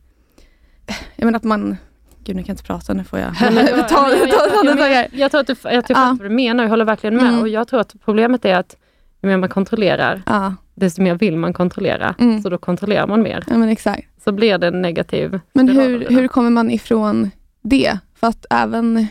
jag 1.16 1.26
menar 1.26 1.38
att 1.38 1.44
man, 1.44 1.78
gud 2.24 2.36
nu 2.36 2.42
kan 2.44 2.48
jag 2.48 2.54
inte 2.54 2.64
prata, 2.64 2.94
nu 2.94 3.04
får 3.04 3.20
jag 3.20 3.38
ta, 3.40 3.52
Men 3.52 3.66
ta, 3.66 3.72
jag- 3.78 3.90
ta, 3.90 4.12
jag- 4.12 4.30
ta, 4.78 4.78
jag- 4.80 4.92
jag- 4.92 5.08
Jag 5.12 5.32
tror 5.32 5.42
att 5.42 5.48
du, 5.48 5.56
jag 5.64 5.64
tror 5.64 5.84
Ja. 5.88 5.96
fattar 5.96 6.10
vad 6.18 6.26
du 6.26 6.30
menar, 6.36 6.64
jag 6.64 6.70
håller 6.70 6.86
verkligen 6.86 7.16
med. 7.16 7.26
Mm. 7.30 7.42
Och 7.42 7.48
jag 7.50 7.68
tror 7.68 7.80
att 7.80 7.96
problemet 8.06 8.46
är 8.46 8.56
att 8.56 8.76
ju 9.22 9.28
mer 9.28 9.38
man 9.38 9.50
kontrollerar, 9.50 10.22
Ja, 10.26 10.56
desto 10.76 11.02
mer 11.02 11.16
vill 11.16 11.38
man 11.38 11.54
kontrollera. 11.54 12.16
Mm. 12.20 12.42
Så 12.42 12.50
då 12.50 12.58
kontrollerar 12.58 13.08
man 13.08 13.22
mer. 13.22 13.44
ja 13.48 13.58
men 13.58 13.70
exakt. 13.70 14.24
Så 14.24 14.32
blir 14.32 14.58
det 14.58 14.68
en 14.68 14.82
negativ 14.82 15.40
Men 15.54 15.70
hur, 15.70 16.06
hur 16.10 16.28
kommer 16.28 16.50
man 16.50 16.72
ifrån 16.72 17.32
det? 17.62 17.98
För 18.16 18.28
att 18.28 18.46
även, 18.50 19.08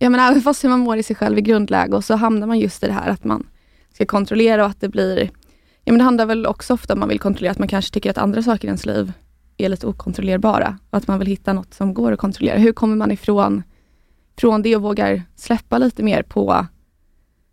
ja 0.00 0.10
men 0.10 0.20
även 0.20 0.42
fast 0.42 0.64
hur 0.64 0.68
man 0.68 0.80
mår 0.80 0.96
i 0.96 1.02
sig 1.02 1.16
själv 1.16 1.38
i 1.38 1.40
grundläge 1.40 1.96
och 1.96 2.04
så 2.04 2.14
hamnar 2.16 2.46
man 2.46 2.58
just 2.58 2.82
i 2.84 2.86
det 2.86 2.92
här 2.92 3.08
att 3.10 3.24
man 3.24 3.46
ska 3.94 4.06
kontrollera 4.06 4.64
och 4.64 4.70
att 4.70 4.80
det 4.80 4.88
blir, 4.88 5.30
ja 5.86 5.92
men 5.92 5.98
det 5.98 6.04
handlar 6.04 6.26
väl 6.26 6.46
också 6.46 6.74
ofta 6.74 6.92
om 6.92 7.00
man 7.00 7.08
vill 7.08 7.20
kontrollera 7.20 7.52
att 7.52 7.58
man 7.58 7.68
kanske 7.68 7.94
tycker 7.94 8.10
att 8.10 8.18
andra 8.18 8.42
saker 8.42 8.64
i 8.64 8.68
ens 8.68 8.86
liv 8.86 9.12
är 9.56 9.68
lite 9.68 9.86
okontrollerbara 9.86 10.78
och 10.90 10.98
att 10.98 11.08
man 11.08 11.18
vill 11.18 11.28
hitta 11.28 11.52
något 11.52 11.74
som 11.74 11.94
går 11.94 12.12
att 12.12 12.18
kontrollera. 12.18 12.58
Hur 12.58 12.72
kommer 12.72 12.96
man 12.96 13.10
ifrån 13.10 13.62
från 14.38 14.62
det 14.62 14.76
och 14.76 14.82
vågar 14.82 15.22
släppa 15.36 15.78
lite 15.78 16.02
mer 16.02 16.22
på, 16.22 16.66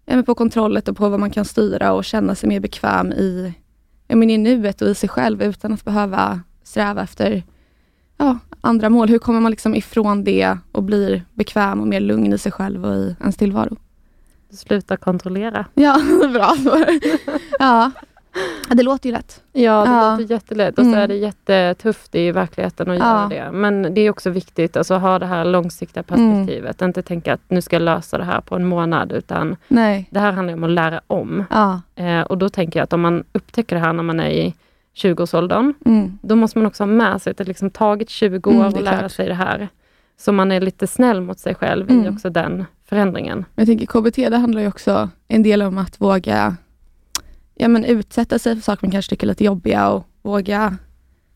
ja, 0.06 0.24
på 0.24 0.36
kontrollet 0.36 0.88
och 0.88 0.98
på 0.98 1.10
vad 1.10 1.20
man 1.20 1.30
kan 1.30 1.46
styra 1.46 1.94
och 1.94 2.06
känna 2.06 2.36
sig 2.36 2.50
mer 2.50 2.60
bekväm 2.60 3.12
i, 3.12 3.54
ja, 4.08 4.16
men 4.16 4.30
i 4.30 4.38
nuet 4.38 4.82
och 4.82 4.88
i 4.88 4.96
sig 4.96 5.10
själv 5.10 5.44
utan 5.44 5.74
att 5.74 5.86
behöva 5.86 6.42
sträva 6.64 7.04
efter 7.04 7.44
ja, 8.18 8.38
andra 8.62 8.90
mål. 8.90 9.10
Hur 9.10 9.20
kommer 9.20 9.40
man 9.40 9.52
liksom 9.52 9.76
ifrån 9.76 10.24
det 10.24 10.58
och 10.72 10.84
blir 10.84 11.26
bekväm 11.34 11.82
och 11.82 11.88
mer 11.88 12.00
lugn 12.00 12.34
i 12.34 12.38
sig 12.38 12.52
själv 12.52 12.86
och 12.86 12.96
i 12.96 13.16
ens 13.20 13.38
tillvaro? 13.38 13.78
Sluta 14.52 14.98
kontrollera. 14.98 15.66
Ja, 15.74 16.02
bra 16.34 16.56
svar. 16.56 16.88
ja. 17.60 17.92
Ja, 18.70 18.76
det 18.76 18.84
låter 18.84 19.10
ju 19.10 19.14
lätt. 19.16 19.42
Ja, 19.52 19.86
det 19.86 19.92
Ja. 19.92 20.12
låter 20.12 20.32
jättelätt 20.34 20.78
och 20.80 20.84
så 20.86 20.90
Mm. 20.90 21.00
är 21.00 21.08
det 21.08 21.16
jättetufft 21.16 22.16
i 22.16 22.32
verkligheten 22.32 22.92
att 22.92 23.00
Ja. 23.00 23.06
göra 23.06 23.28
det. 23.28 23.52
Men 23.58 23.94
det 23.94 24.02
är 24.02 24.10
också 24.10 24.30
viktigt 24.30 24.78
alltså, 24.78 24.94
att 24.94 25.02
ha 25.02 25.20
det 25.20 25.26
här 25.26 25.46
långsiktiga 25.46 26.04
perspektivet. 26.04 26.82
Inte 26.82 27.02
tänka 27.02 27.34
att 27.34 27.42
nu 27.48 27.62
ska 27.62 27.76
jag 27.76 27.84
lösa 27.84 28.18
det 28.18 28.24
här 28.24 28.42
på 28.42 28.56
en 28.56 28.66
månad, 28.66 29.12
utan 29.12 29.56
Nej. 29.68 30.08
det 30.12 30.20
här 30.20 30.32
handlar 30.32 30.54
om 30.54 30.64
att 30.64 30.70
lära 30.70 31.02
om. 31.08 31.44
Ja. 31.50 31.82
Eh, 31.96 32.22
och 32.22 32.38
då 32.38 32.50
tänker 32.50 32.80
jag 32.80 32.84
att 32.84 32.94
om 32.94 33.02
man 33.02 33.24
upptäcker 33.32 33.76
det 33.76 33.82
här 33.82 33.94
när 33.94 34.04
man 34.04 34.20
är 34.20 34.30
i 34.30 34.54
20-årsåldern, 34.96 35.74
Mm. 35.86 36.20
då 36.22 36.36
måste 36.36 36.58
man 36.60 36.66
också 36.66 36.84
ha 36.84 36.88
med 36.88 37.22
sig 37.22 37.32
att 37.32 37.38
det 37.38 37.44
liksom 37.44 37.70
tagit 37.70 38.10
20 38.10 38.50
Mm, 38.50 38.62
år 38.62 38.66
är 38.66 38.68
att 38.78 38.84
lära 38.84 39.00
klart. 39.00 39.12
sig 39.12 39.28
det 39.28 39.34
här. 39.34 39.68
Så 40.18 40.32
man 40.32 40.52
är 40.52 40.62
lite 40.62 40.88
snäll 40.88 41.22
mot 41.22 41.40
sig 41.40 41.56
själv 41.56 41.92
i 41.92 41.94
Mm. 41.94 42.14
också 42.16 42.30
den 42.30 42.66
förändringen. 42.86 43.46
Jag 43.56 43.68
tänker 43.68 43.86
KBT, 43.86 44.30
det 44.30 44.38
handlar 44.38 44.62
ju 44.62 44.68
också 44.68 45.10
en 45.28 45.44
del 45.44 45.62
om 45.62 45.78
att 45.78 46.02
våga 46.02 46.56
ja, 47.56 47.68
men 47.68 47.86
utsätta 47.86 48.39
sig 48.39 48.56
för 48.56 48.62
saker 48.62 48.88
man 48.88 48.91
kanske 48.91 49.10
tycker 49.10 49.28
är 49.28 49.32
lite 49.32 49.43
jobbiga 49.43 49.89
och 49.89 50.08
våga, 50.22 50.78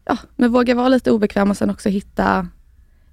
ja, 0.06 0.18
men 0.36 0.52
våga 0.52 0.76
vara 0.76 0.90
lite 0.90 1.12
obekväm 1.12 1.50
och 1.50 1.58
sen 1.58 1.70
också 1.70 1.90
hitta 1.90 2.48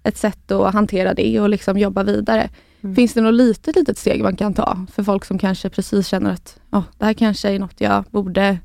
ett 0.02 0.16
sätt 0.16 0.50
att 0.50 0.74
hantera 0.74 1.14
det 1.14 1.40
och 1.40 1.48
liksom 1.48 1.78
jobba 1.78 2.02
vidare. 2.02 2.50
Mm. 2.80 2.96
Finns 2.96 3.14
det 3.14 3.20
något 3.20 3.34
litet, 3.34 3.76
litet 3.76 3.98
steg 3.98 4.22
man 4.22 4.36
kan 4.36 4.54
ta 4.54 4.86
för 4.92 5.02
folk 5.02 5.24
som 5.24 5.38
kanske 5.38 5.70
precis 5.70 6.06
känner 6.06 6.30
att 6.30 6.60
oh, 6.70 6.82
det 6.98 7.04
här 7.04 7.14
kanske 7.14 7.50
är 7.50 7.58
något 7.58 7.80
jag 7.80 8.04
borde 8.10 8.58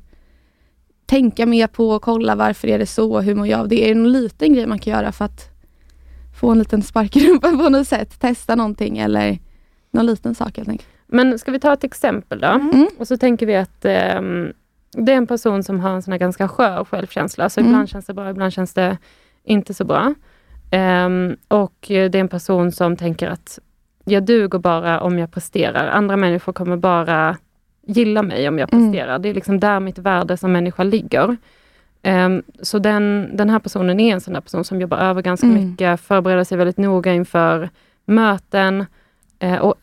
tänka 1.06 1.46
mer 1.46 1.66
på 1.66 1.90
och 1.90 2.02
kolla 2.02 2.34
varför 2.34 2.68
är 2.68 2.78
det 2.78 2.86
så, 2.86 3.20
hur 3.20 3.34
mår 3.34 3.46
jag 3.46 3.60
av 3.60 3.68
det? 3.68 3.84
Är 3.84 3.88
det 3.88 4.00
någon 4.00 4.12
liten 4.12 4.54
grej 4.54 4.66
man 4.66 4.78
kan 4.78 4.92
göra 4.92 5.12
för 5.12 5.24
att 5.24 5.50
få 6.40 6.50
en 6.50 6.58
liten 6.58 6.82
spark 6.82 7.16
i 7.16 7.26
rumpan 7.28 7.58
på 7.58 7.68
något 7.68 7.88
sätt? 7.88 8.20
Testa 8.20 8.54
någonting 8.54 8.98
eller 8.98 9.38
någon 9.90 10.06
liten 10.06 10.34
sak 10.34 10.56
helt 10.56 10.68
enkelt. 10.68 10.88
Men 11.12 11.38
ska 11.38 11.52
vi 11.52 11.60
ta 11.60 11.72
ett 11.72 11.84
exempel 11.84 12.40
då? 12.40 12.46
Mm. 12.46 12.88
Och 12.98 13.08
så 13.08 13.16
tänker 13.16 13.46
vi 13.46 13.56
att 13.56 13.84
ehm, 13.84 14.52
det 14.92 15.12
är 15.12 15.16
en 15.16 15.26
person 15.26 15.62
som 15.62 15.80
har 15.80 15.90
en 15.90 16.02
sån 16.02 16.12
här 16.12 16.18
ganska 16.18 16.48
skör 16.48 16.84
självkänsla. 16.84 17.48
Så 17.48 17.60
Mm. 17.60 17.70
ibland 17.72 17.88
känns 17.88 18.06
det 18.06 18.14
bra, 18.14 18.30
ibland 18.30 18.52
känns 18.52 18.74
det 18.74 18.98
inte 19.44 19.74
så 19.74 19.84
bra. 19.84 20.14
Ehm, 20.70 21.36
och 21.48 21.90
eh, 21.90 22.10
det 22.10 22.18
är 22.18 22.20
en 22.20 22.28
person 22.28 22.72
som 22.72 22.96
tänker 22.96 23.28
att 23.28 23.58
jag 24.04 24.22
duger 24.22 24.58
bara 24.58 25.00
om 25.00 25.18
jag 25.18 25.30
presterar. 25.30 25.88
Andra 25.88 26.16
människor 26.16 26.52
kommer 26.52 26.76
bara 26.76 27.36
gilla 27.86 28.22
mig 28.22 28.48
om 28.48 28.58
jag 28.58 28.72
Mm. 28.74 28.92
presterar. 28.92 29.18
Det 29.18 29.28
är 29.28 29.34
liksom 29.34 29.60
där 29.60 29.80
mitt 29.80 29.98
värde 29.98 30.36
som 30.36 30.52
människa 30.52 30.82
ligger. 30.82 31.36
Ehm, 32.02 32.42
så 32.62 32.78
den, 32.78 33.30
den 33.36 33.50
här 33.50 33.58
personen 33.58 34.00
är 34.00 34.12
en 34.14 34.20
sån 34.20 34.34
där 34.34 34.40
person 34.40 34.64
som 34.64 34.80
jobbar 34.80 34.98
över 34.98 35.22
ganska 35.22 35.46
Mm. 35.46 35.70
mycket, 35.70 36.00
förbereder 36.00 36.44
sig 36.44 36.58
väldigt 36.58 36.76
noga 36.78 37.12
inför 37.12 37.70
möten 38.04 38.86
eh, 39.38 39.56
och 39.58 39.74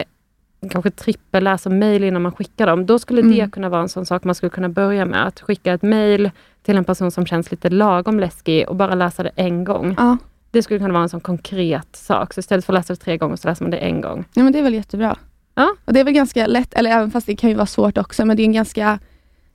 kanske 0.70 0.92
trippel 0.92 1.44
läsa 1.44 1.70
mejl 1.70 2.04
innan 2.04 2.22
man 2.22 2.32
skickar 2.32 2.68
dem. 2.68 2.86
Då 2.86 3.00
skulle 3.00 3.22
det 3.22 3.28
Mm. 3.40 3.52
kunna 3.52 3.70
vara 3.70 3.82
en 3.82 3.90
sån 3.90 4.06
sak 4.06 4.24
man 4.24 4.36
skulle 4.36 4.50
kunna 4.50 4.70
börja 4.70 5.06
med. 5.06 5.28
Att 5.28 5.40
skicka 5.42 5.74
ett 5.74 5.82
mejl 5.82 6.32
till 6.64 6.78
en 6.78 6.84
person 6.84 7.12
som 7.12 7.26
känns 7.26 7.52
lite 7.52 7.70
lagom 7.70 8.20
läskig 8.20 8.70
och 8.70 8.76
bara 8.76 8.96
läsa 8.96 9.24
det 9.24 9.32
en 9.36 9.64
gång. 9.64 9.96
Ja. 9.98 10.18
Det 10.52 10.62
skulle 10.64 10.80
kunna 10.80 10.94
vara 10.94 11.04
en 11.04 11.10
sån 11.10 11.20
konkret 11.22 11.96
sak. 11.96 12.34
Så 12.34 12.40
istället 12.40 12.66
för 12.66 12.74
att 12.74 12.80
läsa 12.80 12.94
det 12.94 13.00
tre 13.00 13.18
gånger 13.18 13.36
så 13.36 13.48
läser 13.48 13.64
man 13.64 13.72
det 13.72 13.78
en 13.78 14.02
gång. 14.02 14.26
ja, 14.34 14.44
men 14.44 14.54
det 14.54 14.60
är 14.60 14.64
väl 14.64 14.74
jättebra. 14.74 15.18
Ja. 15.56 15.76
Och 15.86 15.94
det 15.94 16.00
är 16.00 16.04
väl 16.04 16.14
ganska 16.14 16.48
lätt, 16.48 16.74
eller 16.74 16.90
även 16.92 17.12
fast 17.12 17.28
det 17.28 17.36
kan 17.36 17.50
ju 17.50 17.56
vara 17.56 17.66
svårt 17.66 17.98
också, 17.98 18.26
men 18.26 18.38
det 18.38 18.44
är 18.44 18.46
en 18.46 18.54
ganska 18.54 19.00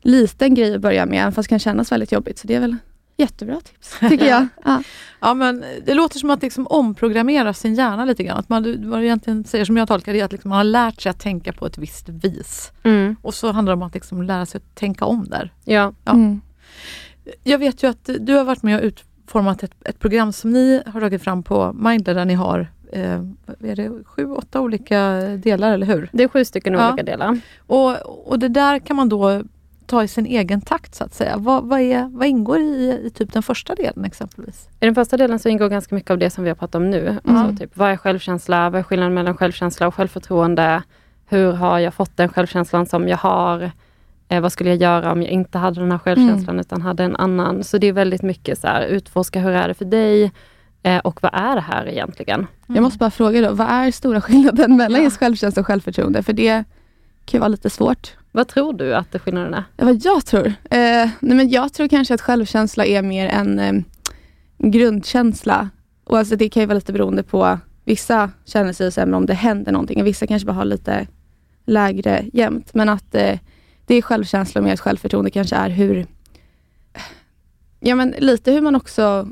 liten 0.02 0.54
grej 0.54 0.74
att 0.74 0.80
börja 0.80 1.06
med, 1.06 1.20
även 1.20 1.32
fast 1.32 1.48
det 1.48 1.52
kan 1.52 1.58
kännas 1.58 1.92
väldigt 1.92 2.12
jobbigt. 2.12 2.38
Så 2.38 2.46
det 2.46 2.54
är 2.54 2.60
väl 2.60 2.76
jättebra 3.16 3.60
tips, 3.60 3.98
tycker 4.00 4.26
jag. 4.26 4.46
Ja. 4.64 4.82
Ja, 5.20 5.34
men 5.34 5.64
det 5.86 5.94
låter 5.94 6.18
som 6.18 6.30
att 6.30 6.42
liksom 6.42 6.66
omprogrammera 6.66 7.54
sin 7.54 7.74
hjärna 7.74 8.04
lite 8.04 8.24
grann. 8.24 8.38
Att 8.38 8.48
man, 8.48 8.62
du- 8.62 8.86
vad 8.88 9.00
du 9.00 9.04
egentligen 9.04 9.44
säger, 9.44 9.64
som 9.64 9.76
jag 9.76 9.88
tolkar 9.88 10.12
det, 10.12 10.20
är 10.20 10.24
att 10.24 10.32
liksom 10.32 10.48
man 10.48 10.56
har 10.56 10.64
lärt 10.64 11.00
sig 11.00 11.10
att 11.10 11.18
tänka 11.20 11.52
på 11.52 11.66
ett 11.66 11.78
visst 11.78 12.08
vis. 12.08 12.72
Och 13.22 13.34
så 13.34 13.52
handlar 13.52 13.72
det 13.72 13.76
om 13.76 13.82
att 13.82 13.94
liksom 13.94 14.22
lära 14.22 14.46
sig 14.46 14.58
att 14.58 14.74
tänka 14.74 15.04
om 15.04 15.24
där. 15.28 15.52
Ja. 15.64 15.92
Ja. 16.04 16.12
Mm. 16.12 16.40
Jag 17.44 17.58
vet 17.58 17.82
ju 17.82 17.90
att 17.90 18.10
du 18.20 18.34
har 18.34 18.44
varit 18.44 18.62
med 18.62 18.78
och 18.78 18.84
utformat 18.84 19.62
ett, 19.62 19.72
ett 19.84 19.98
program 19.98 20.32
som 20.32 20.50
ni 20.52 20.82
har 20.86 21.00
tagit 21.00 21.22
fram 21.22 21.42
på 21.42 21.72
Mindler 21.72 22.14
där 22.14 22.24
ni 22.24 22.34
har 22.34 22.70
eh, 22.92 23.20
är 23.60 23.76
det, 23.76 23.90
sju, 24.04 24.26
åtta 24.26 24.60
olika 24.60 25.10
delar, 25.20 25.72
eller 25.72 25.86
hur? 25.86 26.08
Det 26.12 26.22
är 26.22 26.28
sju 26.28 26.44
stycken 26.44 26.72
Ja. 26.72 26.88
olika 26.92 27.02
delar. 27.02 27.40
Och, 27.66 28.28
och 28.30 28.38
det 28.38 28.48
där 28.48 28.78
kan 28.78 28.96
man 28.96 29.08
då 29.08 29.42
ta 29.92 30.02
i 30.02 30.08
sin 30.08 30.26
egen 30.26 30.60
takt 30.60 30.94
så 30.94 31.04
att 31.04 31.14
säga. 31.14 31.36
Vad, 31.36 31.64
vad, 31.64 31.80
är, 31.80 32.08
vad 32.08 32.26
ingår 32.26 32.60
i, 32.60 33.00
i 33.04 33.10
typ 33.10 33.32
den 33.32 33.42
första 33.42 33.74
delen 33.74 34.04
exempelvis? 34.04 34.68
I 34.80 34.84
den 34.84 34.94
första 34.94 35.16
delen 35.16 35.38
så 35.38 35.48
ingår 35.48 35.68
ganska 35.68 35.94
mycket 35.94 36.10
av 36.10 36.18
det 36.18 36.30
som 36.30 36.44
vi 36.44 36.50
har 36.50 36.54
pratat 36.54 36.74
om 36.74 36.90
nu. 36.90 37.18
Alltså, 37.24 37.56
typ, 37.56 37.76
vad 37.76 37.90
är 37.90 37.96
självkänsla? 37.96 38.70
Vad 38.70 38.78
är 38.78 38.82
skillnaden 38.82 39.14
mellan 39.14 39.36
självkänsla 39.36 39.86
och 39.86 39.94
självförtroende? 39.94 40.82
Hur 41.26 41.52
har 41.52 41.78
jag 41.78 41.94
fått 41.94 42.16
den 42.16 42.28
självkänslan 42.28 42.86
som 42.86 43.08
jag 43.08 43.16
har? 43.16 43.70
Eh, 44.28 44.40
vad 44.40 44.52
skulle 44.52 44.70
jag 44.70 44.78
göra 44.78 45.12
om 45.12 45.22
jag 45.22 45.30
inte 45.30 45.58
hade 45.58 45.80
den 45.80 45.90
här 45.90 45.98
självkänslan 45.98 46.60
utan 46.60 46.82
hade 46.82 47.04
en 47.04 47.16
annan? 47.16 47.64
Så 47.64 47.78
det 47.78 47.86
är 47.86 47.92
väldigt 47.92 48.22
mycket 48.22 48.58
så 48.58 48.66
här, 48.66 48.86
utforska 48.86 49.40
hur 49.40 49.52
är 49.52 49.68
det 49.68 49.74
för 49.74 49.84
dig? 49.84 50.32
Eh, 50.82 50.98
och 50.98 51.22
vad 51.22 51.34
är 51.34 51.54
det 51.54 51.60
här 51.60 51.88
egentligen? 51.88 52.46
Jag 52.66 52.82
måste 52.82 52.98
bara 52.98 53.10
fråga 53.10 53.40
då, 53.40 53.54
vad 53.54 53.66
är 53.66 53.90
stora 53.90 54.20
skillnaden 54.20 54.76
mellan 54.76 55.02
just 55.02 55.18
självkänsla 55.18 55.60
och 55.60 55.66
självförtroende? 55.66 56.22
För 56.22 56.32
det 56.32 56.64
kan 57.24 57.38
ju 57.38 57.38
vara 57.38 57.48
lite 57.48 57.70
svårt. 57.70 58.16
Vad 58.32 58.48
tror 58.48 58.72
du 58.72 58.94
att 58.94 59.20
skillnaden 59.20 59.54
är? 59.54 59.64
Ja, 59.76 59.84
vad 59.84 60.04
jag 60.04 60.26
tror? 60.26 60.46
Eh, 60.46 61.10
nej 61.20 61.36
men 61.36 61.50
jag 61.50 61.72
tror 61.72 61.88
kanske 61.88 62.14
att 62.14 62.20
självkänsla 62.20 62.86
är 62.86 63.02
mer 63.02 63.28
en 63.28 63.58
eh, 63.58 63.72
grundkänsla. 64.58 65.70
Och 66.04 66.18
alltså 66.18 66.36
det 66.36 66.48
kan 66.48 66.60
ju 66.60 66.66
vara 66.66 66.74
lite 66.74 66.92
beroende 66.92 67.22
på, 67.22 67.58
vissa 67.84 68.30
känner 68.44 68.72
sig 68.72 68.92
sämre 68.92 69.16
om 69.16 69.26
det 69.26 69.34
händer 69.34 69.72
någonting 69.72 70.00
och 70.00 70.06
vissa 70.06 70.26
kanske 70.26 70.46
bara 70.46 70.52
har 70.52 70.64
lite 70.64 71.06
lägre 71.64 72.24
jämt. 72.32 72.74
Men 72.74 72.88
att 72.88 73.14
eh, 73.14 73.38
det 73.86 73.94
är 73.94 74.02
självkänsla 74.02 74.58
och 74.58 74.64
mer 74.64 74.76
självförtroende 74.76 75.30
kanske 75.30 75.56
är 75.56 75.68
hur, 75.68 76.06
ja 77.80 77.94
men 77.94 78.14
lite 78.18 78.52
hur 78.52 78.60
man 78.60 78.74
också 78.74 79.28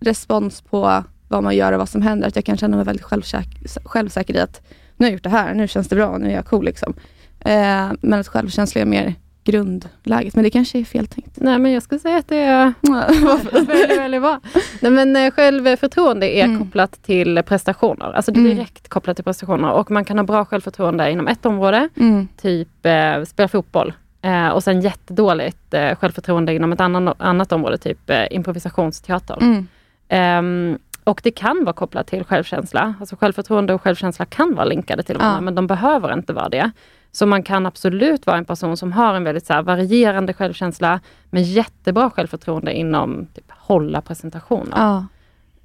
respons 0.00 0.60
på 0.60 1.04
vad 1.28 1.42
man 1.42 1.56
gör 1.56 1.72
och 1.72 1.78
vad 1.78 1.88
som 1.88 2.02
händer. 2.02 2.28
Att 2.28 2.36
jag 2.36 2.44
kan 2.44 2.56
känna 2.56 2.76
mig 2.76 2.86
väldigt 2.86 3.04
självsäker, 3.04 3.80
självsäker 3.84 4.36
i 4.36 4.40
att 4.40 4.62
nu 4.96 5.04
har 5.04 5.10
jag 5.10 5.12
gjort 5.12 5.22
det 5.22 5.28
här, 5.28 5.54
nu 5.54 5.68
känns 5.68 5.88
det 5.88 5.96
bra, 5.96 6.18
nu 6.18 6.28
är 6.28 6.34
jag 6.34 6.46
cool. 6.46 6.64
Liksom. 6.64 6.94
Eh, 7.40 7.92
men 8.00 8.20
att 8.20 8.28
självkänsla 8.28 8.80
är 8.80 8.84
mer 8.84 9.14
grundläget. 9.44 10.34
Men 10.34 10.44
det 10.44 10.50
kanske 10.50 10.78
är 10.78 10.84
fel 10.84 11.06
tänkt. 11.06 11.36
Nej, 11.40 11.58
men 11.58 11.72
jag 11.72 11.82
skulle 11.82 11.98
säga 11.98 12.16
att 12.18 12.28
det 12.28 12.36
är 12.36 12.72
väldigt, 13.66 13.98
väldigt 13.98 14.22
bra. 14.22 14.40
Nej, 14.80 14.92
men 14.92 15.16
eh, 15.16 15.30
självförtroende 15.30 16.30
är 16.38 16.44
Mm. 16.44 16.58
kopplat 16.58 17.02
till 17.02 17.42
prestationer. 17.46 18.12
Alltså 18.12 18.30
Mm. 18.30 18.44
direkt 18.44 18.88
kopplat 18.88 19.16
till 19.16 19.24
prestationer. 19.24 19.72
Och 19.72 19.90
man 19.90 20.04
kan 20.04 20.18
ha 20.18 20.24
bra 20.24 20.44
självförtroende 20.44 21.10
inom 21.10 21.28
ett 21.28 21.46
område, 21.46 21.88
Mm. 21.96 22.28
typ 22.42 22.86
eh, 22.86 23.24
spela 23.24 23.48
fotboll. 23.48 23.92
Eh, 24.22 24.48
och 24.48 24.62
sen 24.64 24.80
jättedåligt 24.80 25.74
eh, 25.74 25.94
självförtroende 25.96 26.54
inom 26.54 26.72
ett 26.72 26.80
annan, 26.80 27.14
annat 27.18 27.52
område, 27.52 27.78
typ 27.78 28.10
eh, 28.10 28.24
improvisationsteater. 28.30 29.38
Mm. 29.40 29.66
Ehm, 30.08 30.78
och 31.04 31.20
det 31.24 31.30
kan 31.30 31.64
vara 31.64 31.72
kopplat 31.72 32.06
till 32.06 32.24
självkänsla. 32.24 32.94
Alltså 33.00 33.16
självförtroende 33.16 33.74
och 33.74 33.82
självkänsla 33.82 34.24
kan 34.24 34.54
vara 34.54 34.64
linkade 34.64 35.02
till 35.02 35.16
varandra, 35.16 35.36
Ja. 35.36 35.40
men 35.40 35.54
de 35.54 35.66
behöver 35.66 36.12
inte 36.12 36.32
vara 36.32 36.48
det. 36.48 36.70
Så 37.12 37.26
man 37.26 37.42
kan 37.42 37.66
absolut 37.66 38.26
vara 38.26 38.36
en 38.36 38.44
person 38.44 38.76
som 38.76 38.92
har 38.92 39.14
en 39.14 39.24
väldigt 39.24 39.46
så 39.46 39.62
varierande 39.62 40.32
självkänsla, 40.32 41.00
men 41.30 41.42
jättebra 41.42 42.10
självförtroende 42.10 42.72
inom 42.72 43.26
typ, 43.34 43.50
hålla 43.50 44.00
presentationer. 44.00 44.76
Ja. 44.76 44.96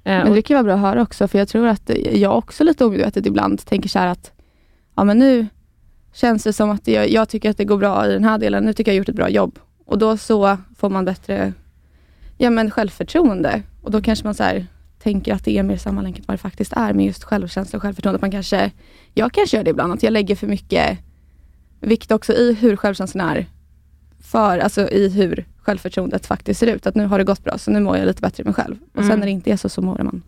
Eh, 0.04 0.24
Men 0.24 0.32
det 0.32 0.42
kan 0.42 0.54
vara 0.54 0.64
bra 0.64 0.74
att 0.74 0.80
höra 0.80 1.02
också, 1.02 1.28
för 1.28 1.38
jag 1.38 1.48
tror 1.48 1.66
att 1.66 1.90
jag 2.12 2.38
också 2.38 2.64
lite 2.64 2.84
omedvetet 2.84 3.26
ibland 3.26 3.64
tänker 3.64 3.88
så 3.88 3.98
att 3.98 4.32
ja 4.96 5.04
men 5.04 5.18
nu 5.18 5.46
känns 6.12 6.44
det 6.44 6.52
som 6.52 6.70
att 6.70 6.88
jag, 6.88 7.10
jag 7.10 7.28
tycker 7.28 7.50
att 7.50 7.56
det 7.56 7.64
går 7.64 7.78
bra 7.78 8.06
i 8.06 8.12
den 8.12 8.24
här 8.24 8.38
delen, 8.38 8.64
nu 8.64 8.72
tycker 8.72 8.92
jag 8.92 8.94
har 8.94 8.98
gjort 8.98 9.08
ett 9.08 9.16
bra 9.16 9.28
jobb. 9.28 9.58
Och 9.86 9.98
då 9.98 10.16
så 10.16 10.58
får 10.76 10.90
man 10.90 11.04
bättre 11.04 11.52
ja, 12.38 12.50
men 12.50 12.70
självförtroende. 12.70 13.62
Och 13.82 13.90
då 13.90 14.02
kanske 14.02 14.24
man 14.24 14.34
så 14.34 14.42
här, 14.42 14.66
tänker 14.98 15.34
att 15.34 15.44
det 15.44 15.58
är 15.58 15.62
mer 15.62 15.76
sammanlänkat 15.76 16.28
vad 16.28 16.34
det 16.34 16.38
faktiskt 16.38 16.72
är 16.72 16.92
med 16.92 17.06
just 17.06 17.24
självkänsla 17.24 17.76
och 17.76 17.82
självförtroende. 17.82 18.16
Att 18.16 18.22
man 18.22 18.30
kanske, 18.30 18.70
jag 19.14 19.32
kanske 19.32 19.56
gör 19.56 19.64
det 19.64 19.70
ibland, 19.70 19.92
att 19.92 20.02
jag 20.02 20.12
lägger 20.12 20.36
för 20.36 20.46
mycket 20.46 20.98
vikt 21.84 22.12
också 22.12 22.32
i 22.32 22.54
hur 22.54 22.76
självkänslan 22.76 23.28
är. 23.28 23.46
För, 24.20 24.58
alltså 24.58 24.88
i 24.90 25.08
hur 25.08 25.44
självförtroendet 25.62 26.26
faktiskt 26.26 26.60
ser 26.60 26.66
ut. 26.66 26.86
Att 26.86 26.94
nu 26.94 27.06
har 27.06 27.18
det 27.18 27.24
gått 27.24 27.44
bra, 27.44 27.58
så 27.58 27.70
nu 27.70 27.80
mår 27.80 27.96
jag 27.96 28.06
lite 28.06 28.20
bättre 28.22 28.42
i 28.42 28.44
mig 28.44 28.54
själv. 28.54 28.76
Och 28.94 29.02
sen 29.02 29.04
Mm. 29.04 29.18
när 29.20 29.26
det 29.26 29.30
inte 29.32 29.50
är 29.52 29.56
så, 29.56 29.68
så 29.68 29.82
mår 29.82 29.98
man 29.98 30.22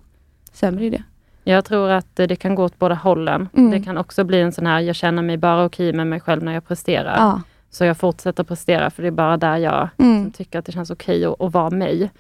sämre 0.53 0.85
i 0.85 0.91
det. 0.91 1.03
Jag 1.45 1.65
tror 1.65 1.91
att 1.91 2.21
eh, 2.21 2.27
det 2.27 2.37
kan 2.37 2.55
gå 2.55 2.65
åt 2.65 2.79
båda 2.79 2.95
hållen. 2.95 3.49
Mm. 3.57 3.71
Det 3.71 3.81
kan 3.83 3.99
också 3.99 4.25
bli 4.25 4.41
en 4.41 4.53
sån 4.53 4.67
här, 4.67 4.81
jag 4.81 4.97
känner 4.97 5.23
mig 5.23 5.37
bara 5.37 5.65
okej 5.65 5.93
med 5.93 6.07
mig 6.07 6.21
själv 6.21 6.43
när 6.43 6.53
jag 6.53 6.67
presterar. 6.69 7.17
Ja. 7.17 7.41
Så 7.71 7.85
jag 7.85 7.97
fortsätter 7.97 8.45
prestera 8.45 8.91
för 8.91 9.03
det 9.03 9.09
är 9.09 9.13
bara 9.13 9.37
där 9.37 9.57
jag 9.57 9.89
Mm. 9.99 10.31
tycker 10.31 10.59
att 10.59 10.65
det 10.65 10.73
känns 10.73 10.91
okej 10.91 11.25
att, 11.25 11.41
att 11.41 11.53
vara 11.53 11.71
mig. 11.71 12.11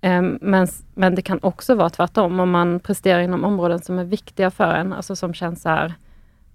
Ehm, 0.00 0.38
men, 0.42 0.68
men 0.94 1.14
det 1.14 1.22
kan 1.22 1.38
också 1.42 1.74
vara 1.74 1.90
tvärtom 1.90 2.40
om 2.40 2.50
man 2.50 2.80
presterar 2.80 3.20
inom 3.20 3.44
områden 3.44 3.78
som 3.82 3.98
är 3.98 4.04
viktiga 4.04 4.50
för 4.50 4.74
en. 4.74 4.92
Alltså 4.92 5.16
som 5.16 5.34
känns 5.34 5.62
så 5.62 5.68
här, 5.68 5.94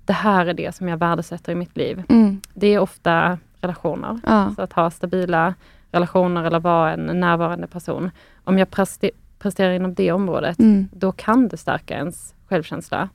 det 0.05 0.13
här 0.13 0.45
är 0.45 0.53
det 0.53 0.75
som 0.75 0.87
jag 0.87 0.97
värdesätter 0.97 1.51
i 1.51 1.55
mitt 1.55 1.77
liv. 1.77 2.03
Mm. 2.09 2.41
Det 2.53 2.67
är 2.67 2.79
ofta 2.79 3.37
relationer. 3.61 4.19
Ja. 4.25 4.51
Så 4.55 4.61
att 4.61 4.73
ha 4.73 4.89
stabila 4.91 5.53
relationer 5.91 6.43
eller 6.43 6.59
vara 6.59 6.93
en 6.93 7.19
närvarande 7.19 7.67
person. 7.67 8.11
Om 8.43 8.57
jag 8.57 8.69
preste, 8.71 9.11
presterar 9.39 9.71
inom 9.73 9.93
det 9.93 10.11
området, 10.11 10.59
Mm. 10.59 10.87
då 10.93 11.11
kan 11.11 11.47
det 11.47 11.57
stärka 11.57 11.95
ens 11.97 12.33
självkänsla. 12.49 13.09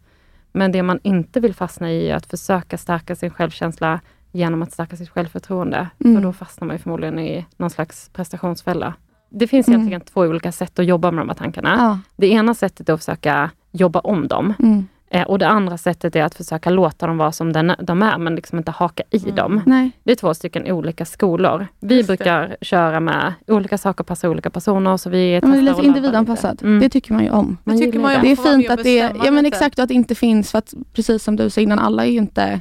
Men 0.52 0.72
det 0.72 0.82
man 0.82 0.98
inte 1.02 1.40
vill 1.40 1.54
fastna 1.54 1.90
i 1.92 2.10
är 2.10 2.16
att 2.16 2.26
försöka 2.26 2.78
stärka 2.78 3.16
sin 3.16 3.30
självkänsla 3.30 4.00
genom 4.32 4.62
att 4.62 4.72
stärka 4.72 4.96
sitt 4.96 5.08
självförtroende. 5.10 5.88
Mm. 6.04 6.16
För 6.16 6.22
då 6.22 6.32
fastnar 6.32 6.68
man 6.68 6.78
förmodligen 6.78 7.18
i 7.18 7.46
någon 7.56 7.70
slags 7.70 8.08
prestationsfälla. 8.08 8.94
Det 9.30 9.46
finns 9.46 9.68
Mm. 9.68 9.80
egentligen 9.80 10.00
två 10.00 10.20
olika 10.20 10.52
sätt 10.52 10.78
att 10.78 10.86
jobba 10.86 11.10
med 11.10 11.20
de 11.22 11.28
här 11.28 11.36
tankarna. 11.36 11.74
Ja. 11.78 11.98
Det 12.16 12.26
ena 12.28 12.54
sättet 12.54 12.88
är 12.88 12.92
att 12.92 13.00
försöka 13.00 13.50
jobba 13.72 14.00
om 14.00 14.28
dem. 14.28 14.54
Mm. 14.58 14.86
Eh, 15.10 15.22
och 15.22 15.38
det 15.38 15.48
andra 15.48 15.78
sättet 15.78 16.16
är 16.16 16.22
att 16.22 16.34
försöka 16.34 16.70
låta 16.70 17.06
dem 17.06 17.18
vara 17.18 17.32
som 17.32 17.52
den, 17.52 17.72
de 17.78 18.02
är, 18.02 18.18
men 18.18 18.34
liksom 18.34 18.58
inte 18.58 18.70
haka 18.70 19.02
i 19.10 19.18
dem. 19.18 19.62
Nej. 19.66 19.90
Det 20.04 20.12
är 20.12 20.16
två 20.16 20.34
stycken 20.34 20.72
olika 20.72 21.04
skolor. 21.04 21.66
Vi 21.80 21.96
Just 21.96 22.08
det. 22.08 22.16
brukar 22.16 22.56
köra 22.60 23.00
med 23.00 23.34
olika 23.46 23.78
saker 23.78 24.04
passar 24.04 24.28
olika 24.28 24.50
personer. 24.50 24.96
Så 24.96 25.10
vi 25.10 25.34
Ja, 25.34 25.40
men 25.42 25.50
det 25.52 25.58
är 25.58 25.62
lite 25.62 25.86
individanpassat. 25.86 26.62
Mm. 26.62 26.80
Det 26.80 26.88
tycker 26.88 27.12
man 27.12 27.24
ju 27.24 27.30
om. 27.30 27.56
Det 27.64 27.78
tycker 27.78 27.98
man 27.98 28.12
ju 28.12 28.16
det. 28.16 28.20
om. 28.20 28.36
Det 28.36 28.50
är 28.50 28.52
fint 28.56 28.70
att 28.70 28.82
det, 28.82 28.96
ja 29.24 29.30
men 29.30 29.46
exakt, 29.46 29.78
att 29.78 29.88
det 29.88 29.94
inte 29.94 30.14
finns, 30.14 30.50
för 30.50 30.58
att 30.58 30.74
precis 30.92 31.22
som 31.22 31.36
du 31.36 31.50
sa 31.50 31.60
innan, 31.60 31.78
alla 31.78 32.04
är 32.06 32.10
ju 32.10 32.18
inte 32.18 32.60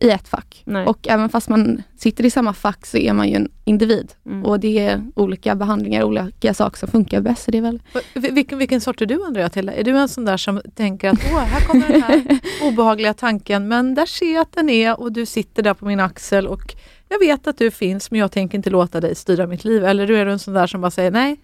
i 0.00 0.10
ett 0.10 0.28
fack. 0.28 0.62
Nej. 0.66 0.86
Och 0.86 1.08
även 1.08 1.28
fast 1.28 1.48
man 1.48 1.82
sitter 1.98 2.24
i 2.24 2.30
samma 2.30 2.52
fack 2.52 2.86
så 2.86 2.96
är 2.98 3.12
man 3.12 3.28
ju 3.28 3.34
en 3.36 3.48
individ. 3.64 4.12
Mm. 4.26 4.44
Och 4.44 4.60
det 4.60 4.78
är 4.78 5.02
olika 5.14 5.54
behandlingar, 5.54 6.02
olika 6.02 6.54
saker 6.54 6.78
som 6.78 6.88
funkar 6.88 7.20
bäst. 7.20 7.42
Så 7.44 7.50
det 7.50 7.58
är 7.58 7.62
väl... 7.62 7.82
Vil- 8.14 8.32
Vilken, 8.34 8.58
vilken 8.58 8.80
sort 8.80 9.02
är 9.02 9.06
du 9.06 9.24
Andrea 9.26 9.48
till? 9.48 9.68
Är 9.68 9.84
du 9.84 9.90
en 9.98 10.08
sån 10.08 10.24
där 10.24 10.36
som 10.36 10.60
tänker 10.74 11.10
att 11.10 11.18
Åh, 11.32 11.38
här 11.38 11.60
kommer 11.66 11.88
den 11.88 12.02
här 12.02 12.38
obehagliga 12.68 13.14
tanken, 13.14 13.68
men 13.68 13.94
där 13.94 14.06
ser 14.06 14.34
jag 14.34 14.42
att 14.42 14.52
den 14.52 14.70
är 14.70 15.00
och 15.00 15.12
du 15.12 15.26
sitter 15.26 15.62
där 15.62 15.74
på 15.74 15.86
min 15.86 16.00
axel 16.00 16.46
och 16.46 16.74
jag 17.08 17.18
vet 17.18 17.46
att 17.46 17.58
du 17.58 17.70
finns 17.70 18.10
men 18.10 18.20
jag 18.20 18.32
tänker 18.32 18.58
inte 18.58 18.70
låta 18.70 19.00
dig 19.00 19.14
styra 19.14 19.46
mitt 19.46 19.64
liv. 19.64 19.84
Eller 19.84 20.10
är 20.10 20.24
du 20.26 20.32
en 20.32 20.38
sån 20.38 20.54
där 20.54 20.66
som 20.66 20.80
bara 20.80 20.90
säger 20.90 21.10
nej. 21.10 21.40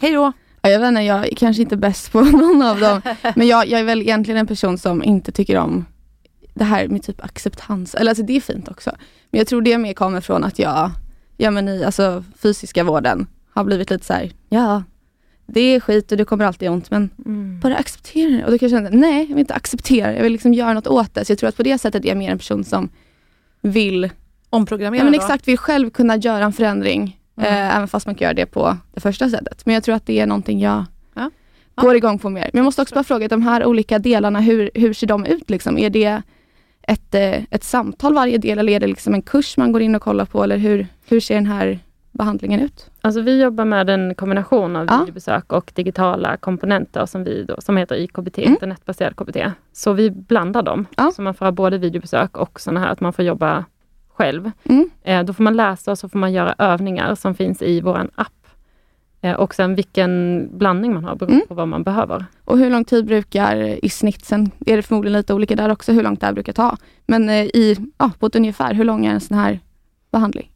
Hej 0.00 0.12
då. 0.12 0.32
Ja, 0.62 0.70
jag 0.70 0.80
vet 0.80 0.88
inte, 0.88 1.00
jag 1.00 1.26
är 1.28 1.34
kanske 1.36 1.62
inte 1.62 1.76
bäst 1.76 2.12
på 2.12 2.20
någon 2.24 2.62
av 2.62 2.80
dem. 2.80 3.00
Men 3.36 3.46
jag, 3.46 3.66
jag 3.68 3.80
är 3.80 3.84
väl 3.84 4.00
egentligen 4.02 4.40
en 4.40 4.46
person 4.46 4.78
som 4.78 5.02
inte 5.04 5.32
tycker 5.32 5.56
om 5.58 5.86
det 6.54 6.64
här 6.64 6.88
med 6.88 7.02
typ 7.02 7.24
acceptans. 7.24 7.94
Eller 7.94 8.10
alltså 8.10 8.24
det 8.24 8.36
är 8.36 8.40
fint 8.40 8.68
också. 8.68 8.90
Men 9.30 9.38
jag 9.38 9.46
tror 9.46 9.62
det 9.62 9.78
mer 9.78 9.92
kommer 9.92 10.20
från 10.20 10.44
att 10.44 10.58
jag, 10.58 10.90
ja 11.36 11.50
men 11.50 11.68
i 11.68 11.84
alltså 11.84 12.24
fysiska 12.38 12.84
vården 12.84 13.26
har 13.50 13.64
blivit 13.64 13.90
lite 13.90 14.04
så 14.06 14.12
här, 14.12 14.32
ja 14.48 14.82
det 15.46 15.60
är 15.60 15.80
skit 15.80 16.12
och 16.12 16.18
det 16.18 16.24
kommer 16.24 16.44
alltid 16.44 16.68
ont 16.70 16.90
men 16.90 17.10
Mm. 17.26 17.60
bara 17.60 17.76
acceptera 17.76 18.30
det. 18.30 18.44
Och 18.44 18.50
då 18.50 18.58
kan 18.58 18.68
jag 18.70 18.78
känna, 18.84 18.98
nej 18.98 19.20
jag 19.20 19.26
vill 19.28 19.38
inte 19.38 19.54
acceptera 19.54 20.08
det, 20.10 20.14
jag 20.16 20.22
vill 20.22 20.32
liksom 20.32 20.54
göra 20.54 20.72
något 20.72 20.86
åt 20.86 21.14
det. 21.14 21.24
Så 21.24 21.32
jag 21.32 21.38
tror 21.38 21.48
att 21.48 21.56
på 21.56 21.62
det 21.62 21.78
sättet 21.78 22.04
är 22.04 22.08
jag 22.08 22.16
mer 22.18 22.30
en 22.30 22.38
person 22.38 22.64
som 22.64 22.88
vill, 23.60 24.10
Omprogrammera 24.50 25.00
ja 25.00 25.04
men 25.04 25.14
exakt, 25.14 25.48
vill 25.48 25.58
själv 25.58 25.90
kunna 25.90 26.16
göra 26.16 26.44
en 26.44 26.52
förändring. 26.52 27.20
Mm. 27.36 27.48
Eh, 27.54 27.76
även 27.76 27.88
fast 27.88 28.06
man 28.06 28.14
kan 28.14 28.24
göra 28.26 28.34
det 28.34 28.46
på 28.46 28.76
det 28.94 29.00
första 29.00 29.30
sättet. 29.30 29.66
Men 29.66 29.74
jag 29.74 29.84
tror 29.84 29.94
att 29.94 30.06
det 30.06 30.20
är 30.20 30.26
någonting 30.26 30.60
jag 30.60 30.84
Ja. 31.14 31.30
går 31.74 31.96
igång 31.96 32.18
på 32.18 32.30
mer. 32.30 32.50
Men 32.52 32.58
jag 32.58 32.64
måste 32.64 32.82
också 32.82 32.94
bara 32.94 33.04
fråga, 33.04 33.28
de 33.28 33.42
här 33.42 33.64
olika 33.64 33.98
delarna, 33.98 34.40
hur, 34.40 34.70
hur 34.74 34.92
ser 34.92 35.06
de 35.06 35.26
ut? 35.26 35.50
Liksom? 35.50 35.78
Är 35.78 35.90
det 35.90 36.22
ett, 36.88 37.14
eh, 37.14 37.42
ett 37.50 37.64
samtal 37.64 38.14
varje 38.14 38.38
del 38.38 38.58
eller 38.58 38.72
är 38.72 38.80
det 38.80 38.86
liksom 38.86 39.14
en 39.14 39.22
kurs 39.22 39.56
man 39.56 39.72
går 39.72 39.82
in 39.82 39.94
och 39.94 40.02
kollar 40.02 40.24
på? 40.24 40.42
Eller 40.44 40.56
hur, 40.56 40.86
hur 41.08 41.20
ser 41.20 41.34
den 41.34 41.46
här 41.46 41.78
behandlingen 42.12 42.60
ut? 42.60 42.90
Alltså 43.00 43.20
vi 43.20 43.42
jobbar 43.42 43.64
med 43.64 43.90
en 43.90 44.14
kombination 44.14 44.76
av 44.76 44.86
Ja. 44.90 44.98
videobesök 45.00 45.52
och 45.52 45.72
digitala 45.74 46.36
komponenter 46.36 47.06
som, 47.06 47.24
vi 47.24 47.44
då, 47.44 47.60
som 47.60 47.76
heter 47.76 47.96
IKBT, 47.96 48.38
Mm. 48.38 48.50
internetbaserad 48.52 49.16
KBT. 49.16 49.36
Så 49.72 49.92
vi 49.92 50.10
blandar 50.10 50.62
dem. 50.62 50.86
Ja. 50.96 51.10
Så 51.16 51.22
man 51.22 51.34
får 51.34 51.44
ha 51.44 51.52
både 51.52 51.78
videobesök 51.78 52.36
och 52.36 52.60
sådana 52.60 52.80
här 52.80 52.88
att 52.88 53.00
man 53.00 53.12
får 53.12 53.24
jobba 53.24 53.64
själv. 54.14 54.50
Mm. 54.64 54.90
Eh, 55.02 55.22
då 55.24 55.32
får 55.32 55.44
man 55.44 55.56
läsa 55.56 55.90
och 55.90 55.98
så 55.98 56.08
får 56.08 56.18
man 56.18 56.32
göra 56.32 56.54
övningar 56.58 57.14
som 57.14 57.34
finns 57.34 57.62
i 57.62 57.80
vår 57.80 58.10
app. 58.14 58.32
Eh, 59.24 59.32
och 59.34 59.54
sen 59.54 59.74
vilken 59.74 60.48
blandning 60.58 60.94
man 60.94 61.04
har 61.04 61.14
beror 61.16 61.30
Mm. 61.30 61.42
på 61.48 61.54
vad 61.54 61.68
man 61.68 61.82
behöver. 61.82 62.24
Och 62.44 62.58
hur 62.58 62.70
lång 62.70 62.84
tid 62.84 63.06
brukar 63.06 63.56
i 63.84 63.88
snitt, 63.88 64.24
sen 64.24 64.50
är 64.66 64.76
det 64.76 64.82
förmodligen 64.82 65.18
lite 65.18 65.34
olika 65.34 65.56
där 65.56 65.68
också, 65.72 65.92
hur 65.92 66.02
långt 66.02 66.20
det 66.20 66.26
här 66.26 66.32
brukar 66.32 66.52
ta. 66.52 66.76
Men 67.06 67.28
eh, 67.28 67.44
i, 67.44 67.76
ja, 67.98 68.10
på 68.18 68.26
ett 68.26 68.36
ungefär, 68.36 68.74
hur 68.74 68.84
lång 68.84 69.06
är 69.06 69.10
en 69.12 69.20
sån 69.20 69.38
här 69.38 69.60
behandling? 70.12 70.50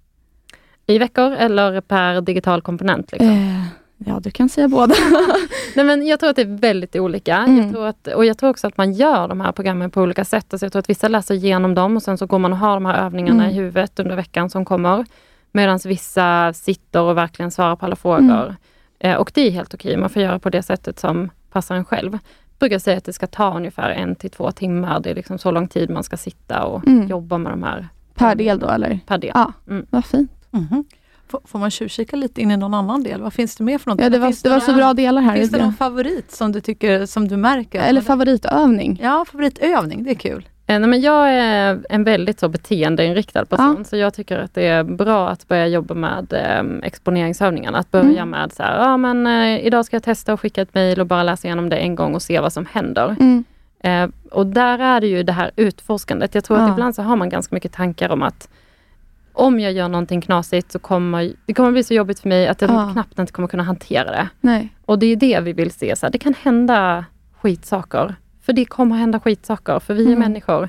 I 0.86 0.98
veckor 0.98 1.32
eller 1.32 1.80
per 1.80 2.20
digital 2.20 2.62
komponent. 2.62 3.12
Liksom. 3.12 3.28
Eh, 3.30 3.62
ja, 4.06 4.20
du 4.20 4.30
kan 4.30 4.48
säga 4.48 4.68
båda. 4.68 4.94
Nej, 5.76 5.84
men 5.84 6.06
jag 6.06 6.20
tror 6.20 6.30
att 6.30 6.36
det 6.36 6.42
är 6.42 6.58
väldigt 6.60 6.96
olika. 6.96 7.36
Mm. 7.36 7.62
Jag 7.62 7.72
tror 7.72 7.86
att, 7.86 8.06
och 8.06 8.24
jag 8.24 8.38
tror 8.38 8.50
också 8.50 8.66
att 8.66 8.76
man 8.76 8.92
gör 8.92 9.28
de 9.28 9.40
här 9.40 9.52
programmen 9.52 9.90
på 9.90 10.02
olika 10.02 10.24
sätt. 10.24 10.46
Alltså 10.54 10.64
jag 10.66 10.72
tror 10.72 10.80
att 10.80 10.90
vissa 10.90 11.08
läser 11.08 11.34
igenom 11.34 11.74
dem 11.74 11.96
och 11.96 12.02
sen 12.02 12.18
så 12.18 12.26
går 12.26 12.38
man 12.38 12.52
och 12.52 12.58
har 12.58 12.74
de 12.74 12.86
här 12.86 13.04
övningarna 13.06 13.44
Mm. 13.44 13.56
i 13.56 13.58
huvudet 13.58 13.98
under 14.00 14.16
veckan 14.16 14.50
som 14.50 14.64
kommer. 14.64 15.04
Medan 15.52 15.78
vissa 15.84 16.52
sitter 16.52 17.00
och 17.02 17.16
verkligen 17.16 17.50
svarar 17.50 17.76
på 17.76 17.86
alla 17.86 17.96
frågor. 17.96 18.20
Mm. 18.42 18.54
Eh, 19.00 19.14
och 19.16 19.30
det 19.34 19.46
är 19.46 19.50
helt 19.50 19.74
okej. 19.74 19.96
Man 19.96 20.10
får 20.10 20.22
göra 20.22 20.38
på 20.38 20.50
det 20.50 20.62
sättet 20.62 20.98
som 20.98 21.30
passar 21.52 21.74
en 21.74 21.84
själv. 21.84 22.12
Jag 22.12 22.58
brukar 22.58 22.78
säga 22.78 22.98
att 22.98 23.04
det 23.04 23.12
ska 23.12 23.26
ta 23.26 23.56
ungefär 23.56 23.90
en 23.90 24.14
till 24.16 24.30
två 24.30 24.50
timmar. 24.52 25.00
Det 25.00 25.10
är 25.10 25.14
liksom 25.14 25.38
så 25.38 25.50
lång 25.50 25.68
tid 25.68 25.90
man 25.90 26.04
ska 26.04 26.16
sitta 26.16 26.64
och 26.64 26.86
Mm. 26.86 27.08
jobba 27.08 27.38
med 27.38 27.52
de 27.52 27.62
här 27.62 27.88
per 28.14 28.34
del 28.34 28.58
då 28.58 28.68
eller? 28.68 29.00
per 29.06 29.18
del. 29.18 29.30
Ja, 29.34 29.52
Mm. 29.68 29.86
vad 29.90 30.04
fint. 30.04 30.30
Mhm. 30.50 30.84
Får, 31.28 31.40
får 31.44 31.58
man 31.58 31.70
tjuvkika 31.70 32.16
lite 32.16 32.40
in 32.42 32.50
i 32.50 32.56
någon 32.56 32.74
annan 32.74 33.02
del? 33.02 33.22
Vad 33.22 33.32
finns 33.32 33.56
det 33.56 33.64
mer 33.64 33.78
för 33.78 33.90
något? 33.90 34.00
Ja, 34.00 34.10
det 34.10 34.18
var, 34.18 34.26
finns 34.28 34.42
det 34.42 34.48
var 34.50 34.60
så 34.60 34.72
bra 34.74 34.94
delar 34.94 35.22
här. 35.22 35.36
Finns 35.36 35.50
det 35.50 35.58
Det- 35.58 35.64
någon 35.64 35.72
favorit 35.74 36.30
som 36.32 36.52
du 36.52 36.60
tycker, 36.60 37.06
som 37.06 37.28
du 37.28 37.36
märker? 37.36 37.80
Eller 37.80 38.00
favoritövning. 38.00 39.00
Ja, 39.02 39.24
favoritövning, 39.28 40.04
det 40.04 40.10
är 40.10 40.14
kul. 40.14 40.48
Eh, 40.70 40.78
Nej, 40.80 40.88
men 40.88 41.00
jag 41.00 41.30
är 41.30 41.80
en 41.90 42.04
väldigt 42.04 42.40
så 42.40 42.48
beteendeinriktad 42.48 43.44
person, 43.44 43.84
så 43.84 43.96
jag 43.96 44.14
tycker 44.14 44.38
att 44.38 44.54
det 44.54 44.66
är 44.66 44.84
bra 44.84 45.28
att 45.28 45.48
börja 45.48 45.66
jobba 45.66 45.94
med 45.94 46.32
eh, 46.32 46.86
exponeringsövningarna. 46.86 47.78
Att 47.78 47.90
börja 47.90 48.22
Mm. 48.22 48.30
med 48.30 48.52
så 48.52 48.62
här, 48.62 48.78
ja 48.78 48.96
men 48.96 49.26
eh, 49.26 49.66
idag 49.66 49.84
ska 49.84 49.96
jag 49.96 50.02
testa 50.02 50.32
och 50.32 50.40
skicka 50.40 50.62
ett 50.62 50.74
mejl 50.74 51.00
och 51.00 51.06
bara 51.06 51.22
läsa 51.22 51.48
igenom 51.48 51.68
det 51.68 51.76
en 51.76 51.94
gång 51.94 52.14
och 52.14 52.22
se 52.22 52.40
vad 52.40 52.52
som 52.52 52.66
händer. 52.72 53.16
Mm. 53.20 53.44
Eh, 53.80 54.08
och 54.30 54.46
där 54.46 54.78
är 54.78 55.00
det 55.00 55.06
ju 55.06 55.22
det 55.22 55.32
här 55.32 55.50
utforskandet. 55.56 56.34
Jag 56.34 56.44
tror 56.44 56.56
att 56.56 56.62
Ja. 56.68 56.72
ibland 56.72 56.94
så 56.94 57.02
har 57.02 57.16
man 57.16 57.28
ganska 57.28 57.54
mycket 57.54 57.72
tankar 57.72 58.08
om 58.10 58.22
att 58.22 58.48
om 59.32 59.60
jag 59.60 59.72
gör 59.72 59.88
någonting 59.88 60.20
knasigt 60.20 60.72
så 60.72 60.78
kommer 60.78 61.32
det 61.46 61.54
kommer 61.54 61.70
bli 61.72 61.84
så 61.84 61.94
jobbigt 61.94 62.20
för 62.20 62.28
mig 62.28 62.48
att 62.48 62.60
jag 62.60 62.70
Ja. 62.70 62.90
knappt 62.92 63.18
inte 63.18 63.32
kommer 63.32 63.48
kunna 63.48 63.62
hantera 63.62 64.10
det. 64.10 64.28
Nej. 64.40 64.68
Och 64.84 64.98
det 64.98 65.06
är 65.06 65.16
det 65.16 65.40
vi 65.40 65.52
vill 65.52 65.70
se. 65.70 65.96
Så 65.96 66.06
här, 66.06 66.10
det 66.12 66.18
kan 66.18 66.34
hända 66.42 67.04
skitsaker. 67.40 68.14
För 68.48 68.52
det 68.52 68.64
kommer 68.64 68.96
hända 68.96 69.20
skitsaker, 69.20 69.78
för 69.80 69.94
vi 69.94 70.02
är 70.02 70.06
Mm. 70.06 70.18
människor. 70.18 70.68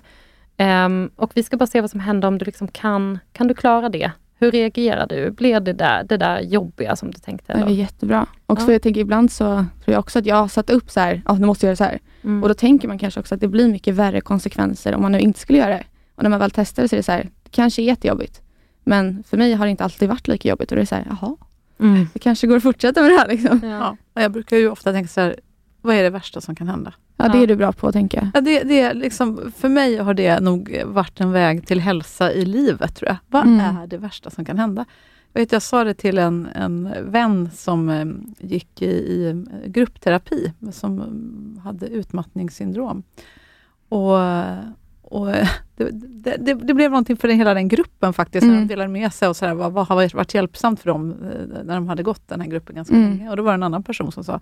Ehm, 0.57 1.09
och 1.15 1.31
vi 1.35 1.43
ska 1.43 1.57
bara 1.57 1.67
se 1.67 1.81
vad 1.81 1.89
som 1.91 1.99
händer 1.99 2.27
om 2.27 2.37
du 2.37 2.45
liksom 2.45 2.67
kan, 2.67 3.19
kan 3.33 3.47
du 3.47 3.53
klara 3.53 3.89
det? 3.89 4.11
Hur 4.39 4.51
reagerar 4.51 5.07
du? 5.07 5.31
Blir 5.31 5.59
det 5.59 5.73
där, 5.73 6.03
det 6.03 6.17
där 6.17 6.39
jobbiga 6.41 6.95
som 6.95 7.11
du 7.11 7.17
tänkte? 7.19 7.53
Det 7.53 7.59
är 7.59 7.67
jättebra. 7.69 8.25
Och 8.45 8.59
Ja. 8.61 8.71
jag 8.71 8.81
tänker 8.81 9.01
ibland 9.01 9.31
så 9.31 9.45
tror 9.55 9.93
jag 9.93 9.99
också 9.99 10.19
att 10.19 10.25
jag 10.25 10.35
har 10.35 10.47
satt 10.47 10.69
upp 10.69 10.91
så 10.91 10.99
här, 10.99 11.21
ja 11.27 11.33
nu 11.33 11.45
måste 11.47 11.65
jag 11.65 11.69
göra 11.69 11.75
så 11.75 11.83
här. 11.83 11.99
Mm. 12.23 12.43
Och 12.43 12.49
då 12.49 12.53
tänker 12.55 12.87
man 12.87 12.97
kanske 12.99 13.19
också 13.19 13.35
att 13.35 13.41
det 13.41 13.47
blir 13.47 13.67
mycket 13.71 13.93
värre 13.95 14.21
konsekvenser 14.21 14.95
om 14.95 15.01
man 15.01 15.11
nu 15.11 15.19
inte 15.19 15.39
skulle 15.39 15.59
göra 15.59 15.69
det. 15.69 15.83
Och 16.15 16.23
när 16.23 16.29
man 16.29 16.39
väl 16.39 16.51
testar 16.51 16.83
det 16.83 16.89
så 16.89 16.95
är 16.95 16.97
det 16.97 17.03
så 17.03 17.11
här, 17.11 17.23
det 17.43 17.49
kanske 17.51 17.81
är 17.81 17.83
jättejobbigt. 17.83 18.41
Men 18.83 19.23
för 19.23 19.37
mig 19.37 19.53
har 19.53 19.65
det 19.65 19.71
inte 19.71 19.83
alltid 19.83 20.09
varit 20.09 20.27
lika 20.27 20.49
jobbigt 20.49 20.71
och 20.71 20.75
det 20.75 20.81
är 20.81 20.85
så 20.85 20.95
här, 20.95 21.07
jaha, 21.09 21.35
Mm. 21.79 22.07
det 22.13 22.19
kanske 22.19 22.47
går 22.47 22.57
att 22.57 22.63
fortsätta 22.63 23.01
med 23.01 23.11
det 23.11 23.17
här 23.17 23.27
liksom. 23.27 23.59
Ja. 23.63 23.95
Ja. 24.13 24.21
Jag 24.21 24.31
brukar 24.31 24.57
ju 24.57 24.69
ofta 24.69 24.91
tänka 24.93 25.07
så 25.07 25.21
här, 25.21 25.35
vad 25.81 25.95
är 25.95 26.03
det 26.03 26.09
värsta 26.09 26.41
som 26.41 26.55
kan 26.55 26.67
hända? 26.67 26.93
Ja, 27.17 27.29
det 27.29 27.37
är 27.37 27.47
du 27.47 27.55
bra 27.55 27.71
på 27.71 27.87
att 27.87 27.93
tänka. 27.93 28.31
Ja, 28.33 28.41
det, 28.41 28.63
det 28.63 28.79
är 28.81 28.93
liksom, 28.93 29.51
för 29.57 29.69
mig 29.69 29.97
har 29.97 30.13
det 30.13 30.39
nog 30.39 30.81
varit 30.85 31.21
en 31.21 31.31
väg 31.31 31.67
till 31.67 31.79
hälsa 31.79 32.31
i 32.33 32.45
livet, 32.45 32.95
tror 32.95 33.07
jag. 33.09 33.17
Vad 33.27 33.43
Mm. 33.47 33.59
är 33.77 33.87
det 33.87 33.97
värsta 33.97 34.29
som 34.29 34.45
kan 34.45 34.57
hända? 34.59 34.85
Jag, 35.33 35.41
vet, 35.41 35.51
jag 35.51 35.61
sa 35.61 35.83
det 35.83 35.93
till 35.93 36.17
en, 36.17 36.47
en 36.55 36.89
vän 37.11 37.49
som 37.53 37.89
eh, 37.89 38.05
gick 38.47 38.81
i, 38.81 38.85
i 38.85 39.29
eh, 39.29 39.69
gruppterapi, 39.69 40.53
som 40.71 40.99
eh, 41.57 41.63
hade 41.63 41.87
utmattningssyndrom. 41.87 43.03
Och, 43.89 44.17
och 45.01 45.31
eh, 45.35 45.49
det, 45.75 45.89
det, 45.93 46.35
det, 46.39 46.53
det 46.53 46.73
blev 46.73 46.91
någonting 46.91 47.17
för 47.17 47.27
den, 47.27 47.37
hela 47.37 47.53
den 47.53 47.67
gruppen 47.67 48.13
faktiskt, 48.13 48.47
när 48.47 48.53
Mm. 48.53 48.67
de 48.67 48.73
delade 48.73 48.89
med 48.89 49.13
sig 49.13 49.27
och 49.27 49.35
så 49.35 49.45
här, 49.45 49.53
vad, 49.53 49.71
vad 49.73 49.87
har 49.87 50.15
varit 50.15 50.33
hjälpsamt 50.33 50.79
för 50.79 50.89
dem 50.89 51.09
när 51.63 51.75
de 51.75 51.87
hade 51.87 52.03
gått 52.03 52.27
den 52.27 52.41
här 52.41 52.47
gruppen 52.47 52.75
ganska 52.75 52.95
Mm. 52.95 53.09
länge. 53.09 53.29
Och 53.29 53.37
då 53.37 53.43
var 53.43 53.51
det 53.51 53.55
en 53.55 53.63
annan 53.63 53.83
person 53.83 54.11
som 54.11 54.23
sa, 54.23 54.39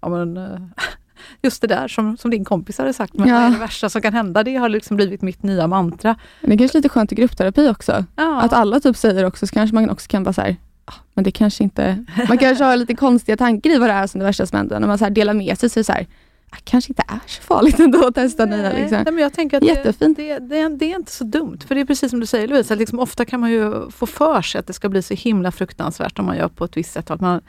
ja 0.00 0.08
men 0.08 0.36
eh, 0.36 0.58
just 1.42 1.60
det 1.62 1.66
där 1.68 1.88
som, 1.88 2.16
som 2.16 2.30
din 2.30 2.44
kompis 2.44 2.78
hade 2.78 2.92
sagt, 2.92 3.14
men 3.14 3.28
Ja. 3.28 3.36
är 3.36 3.50
det 3.50 3.56
värsta 3.58 3.88
som 3.88 4.02
kan 4.02 4.12
hända? 4.14 4.42
Det 4.42 4.56
har 4.56 4.68
liksom 4.68 4.96
blivit 4.96 5.22
mitt 5.22 5.42
nya 5.42 5.66
mantra. 5.66 6.16
Men 6.40 6.50
det 6.50 6.54
är 6.54 6.58
kanske 6.58 6.78
lite 6.78 6.88
skönt 6.88 7.12
i 7.12 7.14
gruppterapi 7.14 7.68
också. 7.68 8.04
Ja. 8.16 8.40
Att 8.40 8.52
alla 8.52 8.80
typ 8.80 8.96
säger 8.96 9.24
också, 9.24 9.46
så 9.46 9.54
kanske 9.54 9.74
man 9.74 9.90
också 9.90 10.08
kan 10.08 10.24
bara 10.24 10.32
så 10.32 10.40
här, 10.40 10.56
"Ah, 10.84 10.92
men 11.14 11.24
det 11.24 11.30
kanske 11.30 11.64
inte... 11.64 12.04
Man 12.28 12.38
kanske 12.38 12.64
har 12.64 12.76
lite 12.76 12.94
konstiga 12.94 13.36
tankar 13.36 13.70
i 13.70 13.78
vad 13.78 13.88
det 13.88 13.92
är 13.92 14.06
som 14.06 14.18
det 14.18 14.24
värsta 14.24 14.46
som 14.46 14.56
händer. 14.58 14.80
När 14.80 14.86
man 14.86 14.98
så 14.98 15.04
här 15.04 15.10
delar 15.10 15.34
med 15.34 15.58
sig 15.58 15.70
så 15.70 15.78
är 15.78 15.80
det 15.80 15.84
så 15.84 15.92
här, 15.92 16.06
"Ah, 16.50 16.56
kanske 16.64 16.90
inte 16.90 17.02
är 17.08 17.20
så 17.26 17.42
farligt 17.42 17.80
ändå 17.80 18.06
att 18.06 18.14
testa 18.14 18.44
nya. 18.44 18.56
Nej, 18.62 18.80
Liksom. 18.80 19.02
nej, 19.04 19.12
men 19.14 19.22
jag 19.22 19.32
tänker 19.32 19.56
att 19.56 19.62
det, 19.62 19.66
Jättefint. 19.68 20.16
det, 20.16 20.38
det, 20.38 20.68
det 20.68 20.92
är 20.92 20.96
inte 20.96 21.12
så 21.12 21.24
dumt. 21.24 21.58
För 21.68 21.74
det 21.74 21.80
är 21.80 21.84
precis 21.84 22.10
som 22.10 22.20
du 22.20 22.26
säger 22.26 22.48
Louise, 22.48 22.72
att 22.74 22.78
liksom 22.78 22.98
ofta 22.98 23.24
kan 23.24 23.40
man 23.40 23.50
ju 23.50 23.90
få 23.90 24.06
för 24.06 24.42
sig 24.42 24.58
att 24.58 24.66
det 24.66 24.72
ska 24.72 24.88
bli 24.88 25.02
så 25.02 25.14
himla 25.14 25.52
fruktansvärt 25.52 26.18
om 26.18 26.26
man 26.26 26.36
gör 26.36 26.48
på 26.48 26.64
ett 26.64 26.76
visst 26.76 26.92
sätt. 26.92 27.10
Att 27.10 27.20
man 27.20 27.40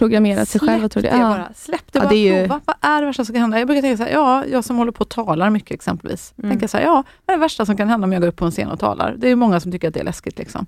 Programmerat 0.00 0.48
sig 0.48 0.60
själv 0.60 0.84
och 0.84 0.90
det. 0.90 1.08
Ja. 1.08 1.18
bara. 1.18 1.48
Släpp 1.54 1.92
det 1.92 1.98
Ja, 1.98 2.02
bara, 2.02 2.08
det 2.10 2.16
är 2.16 2.40
ju- 2.42 2.48
prova. 2.48 2.60
Vad 2.64 2.76
är 2.80 3.00
det 3.00 3.06
värsta 3.06 3.24
som 3.24 3.34
kan 3.34 3.40
hända? 3.42 3.58
Jag 3.58 3.66
brukar 3.66 3.82
tänka 3.82 3.96
så 3.96 4.02
här, 4.02 4.10
ja, 4.10 4.44
jag 4.46 4.64
som 4.64 4.76
håller 4.76 4.92
på 4.92 5.00
och 5.00 5.08
talar 5.08 5.50
mycket 5.50 5.70
exempelvis. 5.70 6.34
Mm. 6.38 6.50
Tänker 6.50 6.66
så 6.66 6.76
här, 6.76 6.84
ja, 6.84 6.92
vad 7.26 7.34
är 7.34 7.38
det 7.38 7.40
värsta 7.40 7.66
som 7.66 7.76
kan 7.76 7.88
hända 7.88 8.04
om 8.04 8.12
jag 8.12 8.22
går 8.22 8.28
upp 8.28 8.36
på 8.36 8.44
en 8.44 8.50
scen 8.50 8.68
och 8.70 8.80
talar? 8.80 9.14
Det 9.18 9.28
är 9.28 9.36
många 9.36 9.60
som 9.60 9.72
tycker 9.72 9.88
att 9.88 9.94
det 9.94 10.00
är 10.00 10.04
läskigt. 10.04 10.38
Liksom. 10.38 10.66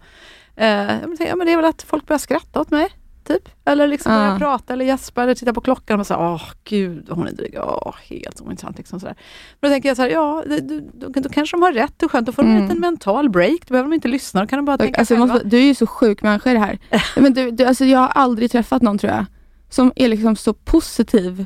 Eh, 0.57 0.69
jag 0.69 1.01
tänker, 1.01 1.27
ja, 1.29 1.37
men 1.37 1.47
det 1.47 1.53
är 1.53 1.57
väl 1.57 1.65
att 1.67 1.83
folk 1.83 2.07
börjar 2.07 2.19
skratta 2.19 2.61
åt 2.61 2.71
mig. 2.71 2.89
Typ. 3.25 3.49
Eller 3.65 3.89
liksom 3.89 4.13
Ja. 4.13 4.19
börja 4.19 4.39
prata 4.39 4.73
eller 4.73 4.85
gäspa 4.85 5.23
eller 5.23 5.35
titta 5.35 5.53
på 5.53 5.61
klockan 5.61 6.01
och 6.01 6.07
säga 6.07 6.19
åh 6.21 6.43
gud 6.65 7.07
hon 7.11 7.27
är 7.29 7.33
dryg, 7.33 7.55
åh 7.59 7.95
helt 8.09 8.41
ointressant. 8.41 8.79
Liksom 8.79 9.01
sådär. 9.01 9.15
Men 9.61 9.71
då 9.71 9.75
tänker 9.75 9.89
jag 9.89 9.97
så 9.97 10.03
här, 10.03 10.11
ja 10.11 10.43
det, 10.47 10.61
då, 10.61 10.81
då, 11.09 11.21
då 11.21 11.29
kanske 11.29 11.57
de 11.57 11.63
har 11.63 11.73
rätt, 11.73 11.95
det 11.97 12.05
är 12.07 12.09
skönt, 12.09 12.27
då 12.27 12.33
får 12.33 12.43
de 12.43 12.49
en 12.49 12.57
Mm. 12.57 12.69
liten 12.69 12.81
mental 12.81 13.31
break, 13.31 13.61
då 13.67 13.73
behöver 13.73 13.91
de 13.91 13.95
inte 13.95 14.09
lyssna, 14.09 14.41
då 14.41 14.47
kan 14.47 14.59
de 14.59 14.65
bara 14.65 14.79
tänka 14.79 14.99
Alltså, 15.01 15.15
jag 15.15 15.29
måste, 15.29 15.45
du 15.49 15.57
är 15.59 15.63
ju 15.65 15.75
så 15.75 15.87
sjuk 15.87 16.23
människa 16.23 16.51
i 16.51 16.53
det 16.55 16.61
här. 16.61 16.79
Men 17.21 17.35
du, 17.35 17.51
du, 17.51 17.65
alltså, 17.65 17.85
jag 17.85 17.99
har 17.99 18.09
aldrig 18.09 18.51
träffat 18.51 18.83
någon 18.83 18.99
tror 18.99 19.13
jag, 19.13 19.25
som 19.71 19.93
är 19.97 20.09
liksom 20.09 20.37
så 20.37 20.55
positiv 20.55 21.45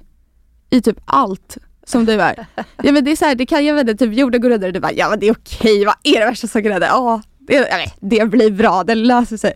i 0.71 0.81
typ 0.83 0.99
allt 1.05 1.59
som 1.87 2.05
du 2.05 2.13
är. 2.13 2.47
Ja, 2.83 2.93
men 2.93 3.05
det 3.05 3.11
är 3.13 3.17
så 3.17 3.25
här, 3.25 3.35
det 3.35 3.47
kan 3.47 3.65
jag 3.65 3.75
vet 3.75 3.89
inte, 3.89 4.05
typ 4.07 4.15
jorden 4.19 4.41
går 4.41 4.51
under 4.51 4.67
och 4.69 4.73
du 4.75 4.81
bara, 4.81 4.93
ja 4.93 5.11
men 5.11 5.19
det 5.21 5.29
är 5.29 5.33
okej, 5.33 5.85
vad 5.85 5.95
är 6.03 6.21
det 6.21 6.27
värsta 6.27 6.47
som 6.47 6.63
kan 6.63 6.73
hända? 6.73 6.87
Ja, 6.87 7.23
det, 7.39 7.67
det 8.01 8.27
blir 8.27 8.51
bra, 8.51 8.85
det 8.85 8.95
löser 8.95 9.37
sig. 9.37 9.53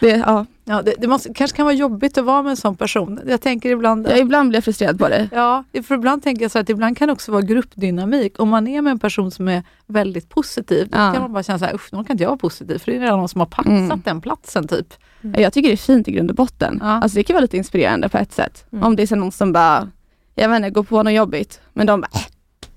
Det, 0.00 0.08
ja. 0.26 0.46
Ja, 0.70 0.82
det, 0.82 0.94
det 0.98 1.06
måste, 1.08 1.34
kanske 1.34 1.56
kan 1.56 1.64
vara 1.66 1.74
jobbigt 1.74 2.18
att 2.18 2.24
vara 2.24 2.42
med 2.42 2.50
en 2.50 2.56
sån 2.56 2.76
person. 2.76 3.20
Jag 3.26 3.40
tänker 3.40 3.70
ibland 3.70 4.06
Jag 4.08 4.18
ibland 4.18 4.48
blir 4.48 4.56
jag 4.56 4.64
frustrerad 4.64 4.98
på 4.98 5.08
det. 5.08 5.28
Ja, 5.32 5.64
för 5.86 5.94
ibland 5.94 6.22
tänker 6.22 6.42
jag 6.42 6.50
så 6.50 6.58
att 6.58 6.68
ibland 6.68 6.98
kan 6.98 7.06
det 7.08 7.12
också 7.12 7.32
vara 7.32 7.42
gruppdynamik. 7.42 8.40
Om 8.40 8.48
man 8.48 8.66
är 8.68 8.82
med 8.82 8.90
en 8.90 8.98
person 8.98 9.30
som 9.30 9.48
är 9.48 9.62
väldigt 9.86 10.28
positiv, 10.28 10.88
då 10.90 10.98
Ja. 10.98 11.12
kan 11.12 11.22
man 11.22 11.32
bara 11.32 11.42
känna 11.42 11.58
så 11.58 11.64
här, 11.64 11.74
usch, 11.74 11.88
nu 11.92 12.04
kan 12.04 12.14
inte 12.14 12.22
jag 12.24 12.28
vara 12.30 12.38
positiv, 12.38 12.78
för 12.78 12.90
det 12.92 12.96
är 12.98 13.00
redan 13.00 13.18
någon 13.18 13.28
som 13.28 13.40
har 13.40 13.46
paxat 13.46 13.72
Mm. 13.72 14.02
den 14.04 14.20
platsen 14.20 14.68
typ. 14.68 14.94
Jag 15.36 15.52
tycker 15.52 15.68
det 15.68 15.74
är 15.74 15.76
fint 15.76 16.08
i 16.08 16.12
grund 16.12 16.30
och 16.30 16.36
botten. 16.36 16.78
Ja. 16.82 16.86
Alltså 16.88 17.16
det 17.16 17.22
kan 17.24 17.34
vara 17.34 17.40
lite 17.42 17.56
inspirerande 17.56 18.08
på 18.08 18.18
ett 18.18 18.32
sätt. 18.32 18.64
Mm. 18.72 18.84
Om 18.84 18.96
det 18.96 19.02
är 19.02 19.06
så 19.06 19.16
någon 19.16 19.32
som 19.32 19.52
bara, 19.52 19.88
jag 20.34 20.48
vet 20.48 20.56
inte, 20.56 20.70
går 20.70 20.82
på 20.82 21.02
något 21.02 21.12
jobbigt, 21.12 21.60
men 21.72 21.86
de 21.86 22.00
bara, 22.00 22.08
äh, 22.14 22.20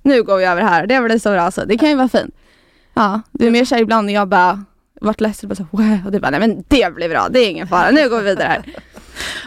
nu 0.02 0.24
går 0.24 0.38
vi 0.38 0.44
över 0.46 0.62
här, 0.62 0.88
det 0.88 1.02
blir 1.02 1.20
så 1.20 1.30
bra 1.30 1.42
alltså. 1.42 1.66
Det 1.68 1.78
kan 1.78 1.90
ju 1.90 1.96
vara 1.96 2.10
fint. 2.10 2.36
Ja, 2.94 3.22
det 3.32 3.48
är 3.48 3.52
mer 3.52 3.66
så 3.66 3.76
ibland 3.78 4.06
när 4.06 4.14
jag 4.14 4.28
bara 4.28 4.64
varit 5.06 5.22
ledsen 5.22 5.52
och 5.52 5.58
bara 5.58 5.68
så, 5.70 5.78
wow, 5.78 6.06
och 6.06 6.12
du 6.12 6.20
bara, 6.20 6.32
nej 6.32 6.40
men 6.40 6.64
det 6.68 6.96
blir 6.96 7.10
bra, 7.10 7.30
det 7.30 7.40
är 7.40 7.50
ingen 7.50 7.68
fara, 7.68 7.92
nu 7.92 8.10
går 8.10 8.18
vi 8.18 8.30
vidare 8.30 8.48
här. 8.48 8.64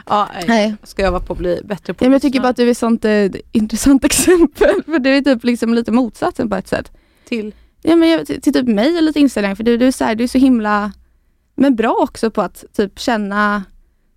Ja, 0.06 0.28
nej. 0.46 0.76
Ska 0.82 1.02
jag 1.02 1.12
vara 1.12 1.22
på 1.22 1.32
att 1.32 1.38
bli 1.38 1.60
bättre 1.64 1.94
på 1.94 2.04
Ja, 2.04 2.08
men 2.08 2.12
jag 2.12 2.22
tycker 2.22 2.40
bara 2.40 2.48
att 2.48 2.56
du 2.56 2.66
är 2.66 2.70
ett 2.70 2.78
sånt 2.78 3.04
eh, 3.04 3.30
intressant 3.52 4.04
exempel, 4.12 4.82
för 4.84 4.98
du 4.98 5.10
är 5.10 5.20
typ 5.20 5.44
liksom 5.44 5.74
lite 5.74 5.92
motsatsen 5.92 6.50
på 6.50 6.56
ett 6.56 6.68
sätt. 6.68 6.92
till 7.28 7.54
Ja, 7.82 7.96
men 7.96 8.08
jag, 8.08 8.26
till, 8.26 8.40
till 8.40 8.52
typ 8.52 8.68
mig 8.68 8.98
är 8.98 9.02
lite 9.02 9.20
inställning, 9.20 9.56
för 9.56 9.64
du, 9.64 9.76
du, 9.76 9.86
är 9.86 9.92
så 9.92 10.04
här, 10.04 10.14
du 10.14 10.24
är 10.24 10.28
så 10.28 10.38
himla, 10.38 10.92
men 11.54 11.76
bra 11.76 11.96
också 12.02 12.30
på 12.30 12.42
att 12.42 12.64
typ 12.76 12.98
känna, 12.98 13.64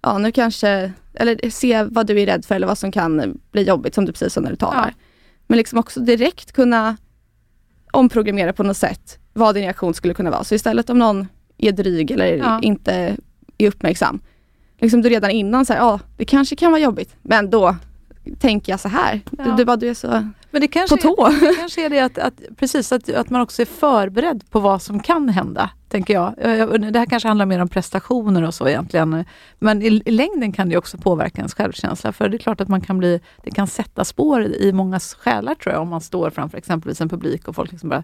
ja 0.01 0.17
nu 0.17 0.31
kanske, 0.31 0.91
eller 1.13 1.49
se 1.49 1.83
vad 1.83 2.07
du 2.07 2.21
är 2.21 2.25
rädd 2.25 2.45
för 2.45 2.55
eller 2.55 2.67
vad 2.67 2.77
som 2.77 2.91
kan 2.91 3.39
bli 3.51 3.63
jobbigt, 3.63 3.95
som 3.95 4.05
du 4.05 4.11
precis 4.11 4.33
sa 4.33 4.41
när 4.41 4.49
du 4.49 4.55
talar. 4.55 4.87
Ja. 4.87 5.03
Men 5.47 5.57
liksom 5.57 5.79
också 5.79 5.99
direkt 5.99 6.51
kunna 6.51 6.97
omprogrammera 7.91 8.53
på 8.53 8.63
något 8.63 8.77
sätt 8.77 9.19
vad 9.39 9.55
din 9.55 9.63
reaktion 9.63 9.93
skulle 9.93 10.13
kunna 10.13 10.29
vara. 10.31 10.43
Så 10.43 10.55
istället 10.55 10.89
om 10.89 10.97
någon 10.99 11.27
är 11.57 11.71
dryg 11.71 12.11
eller 12.11 12.25
Ja. 12.37 12.59
inte 12.61 13.15
är 13.57 13.67
uppmärksam, 13.67 14.19
liksom 14.79 15.01
du 15.01 15.09
redan 15.09 15.31
innan 15.31 15.65
så 15.65 15.73
här, 15.73 15.79
ja 15.79 15.99
det 16.17 16.25
kanske 16.25 16.55
kan 16.55 16.71
vara 16.71 16.81
jobbigt, 16.81 17.15
men 17.21 17.49
då 17.49 17.75
tänker 18.39 18.73
jag 18.73 18.79
så 18.79 18.89
här. 18.89 19.21
Du, 19.31 19.43
Ja. 19.45 19.55
du, 19.57 19.65
bara, 19.65 19.77
du 19.77 19.89
är 19.89 19.93
så 19.93 20.07
Men 20.51 20.61
det 20.61 20.67
kanske, 20.67 20.95
på 20.97 21.01
tå. 21.01 21.25
Är, 21.25 21.39
det 21.49 21.55
kanske 21.55 21.85
är 21.85 21.89
det 21.89 21.99
att, 21.99 22.17
att, 22.17 22.33
precis, 22.57 22.91
att, 22.91 23.09
att 23.09 23.29
man 23.29 23.41
också 23.41 23.61
är 23.61 23.65
förberedd 23.65 24.43
på 24.49 24.59
vad 24.59 24.81
som 24.81 24.99
kan 24.99 25.29
hända, 25.29 25.69
tänker 25.89 26.13
jag. 26.13 26.33
Det 26.37 26.99
här 26.99 27.05
kanske 27.05 27.27
handlar 27.27 27.45
mer 27.45 27.59
om 27.59 27.67
prestationer 27.67 28.43
och 28.43 28.53
så 28.53 28.67
egentligen. 28.67 29.25
Men 29.59 29.81
i, 29.81 30.01
i 30.05 30.11
längden 30.11 30.51
kan 30.51 30.69
det 30.69 30.77
också 30.77 30.97
påverka 30.97 31.37
ens 31.37 31.53
självkänsla. 31.53 32.11
För 32.11 32.29
det 32.29 32.37
är 32.37 32.39
klart 32.39 32.61
att 32.61 32.67
man 32.67 32.81
kan 32.81 32.97
bli, 32.97 33.19
det 33.43 33.51
kan 33.51 33.67
sätta 33.67 34.05
spår 34.05 34.43
i 34.43 34.71
mångas 34.73 35.13
själar 35.13 35.55
tror 35.55 35.73
jag, 35.73 35.81
om 35.81 35.89
man 35.89 36.01
står 36.01 36.29
framför 36.29 36.57
exempelvis 36.57 37.01
en 37.01 37.09
publik 37.09 37.47
och 37.47 37.55
folk 37.55 37.71
liksom 37.71 37.89
bara 37.89 38.03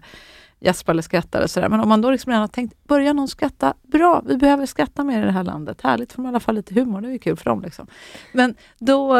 gäspar 0.60 0.92
eller 0.92 1.02
skrattar 1.02 1.42
och 1.42 1.50
sådär. 1.50 1.68
Men 1.68 1.80
om 1.80 1.88
man 1.88 2.00
då 2.00 2.10
liksom 2.10 2.30
redan 2.30 2.40
har 2.40 2.48
tänkt, 2.48 2.84
börjar 2.84 3.14
någon 3.14 3.28
skratta? 3.28 3.74
Bra, 3.82 4.22
vi 4.26 4.36
behöver 4.36 4.66
skratta 4.66 5.04
mer 5.04 5.22
i 5.22 5.24
det 5.24 5.32
här 5.32 5.44
landet. 5.44 5.80
Härligt, 5.82 6.12
får 6.12 6.22
man 6.22 6.30
i 6.30 6.32
alla 6.32 6.40
fall 6.40 6.54
lite 6.54 6.74
humor, 6.74 7.00
det 7.00 7.08
är 7.08 7.12
ju 7.12 7.18
kul 7.18 7.36
för 7.36 7.44
dem. 7.44 7.62
Liksom. 7.62 7.86
Men 8.32 8.54
då, 8.78 9.14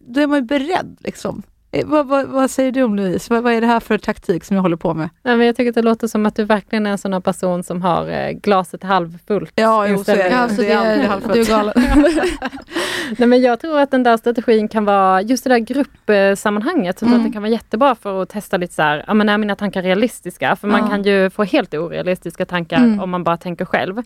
då 0.00 0.20
är 0.20 0.26
man 0.26 0.38
ju 0.38 0.44
beredd. 0.44 0.96
Liksom. 1.00 1.42
Eh, 1.74 1.86
Vad, 1.86 2.06
vad, 2.06 2.26
vad 2.26 2.50
säger 2.50 2.72
du 2.72 2.82
om 2.82 2.96
Louise? 2.96 3.34
Vad, 3.34 3.42
vad 3.42 3.52
är 3.52 3.60
det 3.60 3.66
här 3.66 3.80
för 3.80 3.98
taktik 3.98 4.44
som 4.44 4.54
jag 4.56 4.62
håller 4.62 4.76
på 4.76 4.94
med? 4.94 5.08
Nej, 5.22 5.36
men 5.36 5.46
jag 5.46 5.56
tycker 5.56 5.68
att 5.68 5.74
det 5.74 5.82
låter 5.82 6.06
som 6.06 6.26
att 6.26 6.36
du 6.36 6.44
verkligen 6.44 6.86
är 6.86 6.90
en 6.90 6.98
sån 6.98 7.12
här 7.12 7.20
person 7.20 7.62
som 7.62 7.82
har 7.82 8.08
eh, 8.08 8.30
glaset 8.30 8.82
halvfullt. 8.82 9.52
Ja, 9.54 9.86
jo, 9.88 10.04
så 10.04 10.10
är 10.12 10.16
det. 10.16 10.28
Ja, 10.30 10.48
så 10.48 10.62
det 10.62 10.72
är 10.72 11.06
halvfullt. 11.06 11.34
du 11.34 11.40
är 11.40 11.46
galen. 11.46 11.74
Nej, 13.18 13.28
men 13.28 13.42
jag 13.42 13.60
tror 13.60 13.80
att 13.80 13.90
den 13.90 14.02
där 14.02 14.16
strategin 14.16 14.68
kan 14.68 14.84
vara, 14.84 15.22
just 15.22 15.44
det 15.44 15.50
där 15.50 15.58
gruppsammanhanget, 15.58 16.98
så 16.98 17.04
jag 17.04 17.08
att 17.10 17.14
Mm. 17.14 17.26
det 17.26 17.32
kan 17.32 17.42
vara 17.42 17.52
jättebra 17.52 17.94
för 17.94 18.22
att 18.22 18.28
testa 18.28 18.56
lite 18.56 18.74
så 18.74 18.82
här, 18.82 19.04
ja 19.06 19.14
men 19.14 19.28
är 19.28 19.38
mina 19.38 19.56
tankar 19.56 19.82
realistiska? 19.82 20.56
För 20.56 20.68
man 20.68 20.80
Ja. 20.80 20.86
kan 20.88 21.02
ju 21.02 21.30
få 21.30 21.44
helt 21.44 21.74
orealistiska 21.74 22.44
tankar 22.46 22.76
Mm. 22.76 23.00
om 23.00 23.10
man 23.10 23.24
bara 23.24 23.36
tänker 23.36 23.64
själv. 23.64 24.02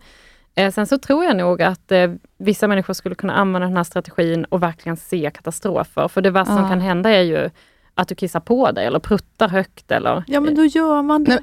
Eh, 0.58 0.72
sen 0.72 0.86
så 0.86 0.98
tror 0.98 1.24
jag 1.24 1.36
nog 1.36 1.62
att 1.62 1.92
eh, 1.92 2.10
vissa 2.38 2.68
människor 2.68 2.94
skulle 2.94 3.14
kunna 3.14 3.34
använda 3.34 3.68
den 3.68 3.76
här 3.76 3.84
strategin 3.84 4.44
och 4.44 4.62
verkligen 4.62 4.96
se 4.96 5.30
katastrofer. 5.34 6.08
För 6.08 6.20
det 6.20 6.30
värsta 6.30 6.52
som 6.54 6.62
Ja. 6.62 6.68
kan 6.68 6.80
hända 6.80 7.10
är 7.10 7.22
ju 7.22 7.50
att 7.94 8.08
du 8.08 8.14
kissar 8.14 8.40
på 8.40 8.70
dig 8.70 8.86
eller 8.86 8.98
pruttar 8.98 9.48
högt 9.48 9.90
eller... 9.90 10.24
Ja, 10.26 10.40
men 10.40 10.54
då 10.54 10.64
gör 10.64 11.02
man 11.02 11.24
det. 11.24 11.40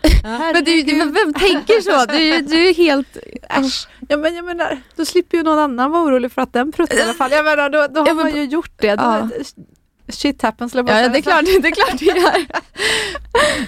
Men 0.53 0.63
du, 0.63 0.83
du, 0.83 0.97
vem 0.97 1.33
tänker 1.33 1.81
så? 1.81 2.05
Du, 2.11 2.41
du 2.55 2.69
är 2.69 2.73
helt... 2.73 3.17
Äsch. 3.49 3.87
Ja, 4.09 4.17
men 4.17 4.35
jag 4.35 4.45
menar, 4.45 4.77
då 4.95 5.05
slipper 5.05 5.37
ju 5.37 5.43
någon 5.43 5.59
annan 5.59 5.91
vara 5.91 6.03
orolig 6.03 6.31
för 6.31 6.41
att 6.41 6.53
den 6.53 6.71
pruttar 6.71 6.97
i 6.97 7.01
alla 7.01 7.13
fall. 7.13 7.31
Jag 7.31 7.45
menar, 7.45 7.69
då, 7.69 7.87
då 7.93 7.99
har 7.99 8.07
Ja, 8.07 8.13
men- 8.13 8.23
man 8.23 8.35
ju 8.35 8.43
gjort 8.43 8.71
det. 8.75 8.95
Då, 8.95 9.03
Ja. 9.03 9.29
Shit 10.07 10.41
happens, 10.41 10.75
att 10.75 10.89
Ja, 10.89 11.09
det 11.09 11.17
är 11.17 11.21
klart 11.21 11.45
det 11.45 11.67
är, 11.67 11.71
klart 11.71 11.99
det 11.99 12.09
är. 12.09 12.45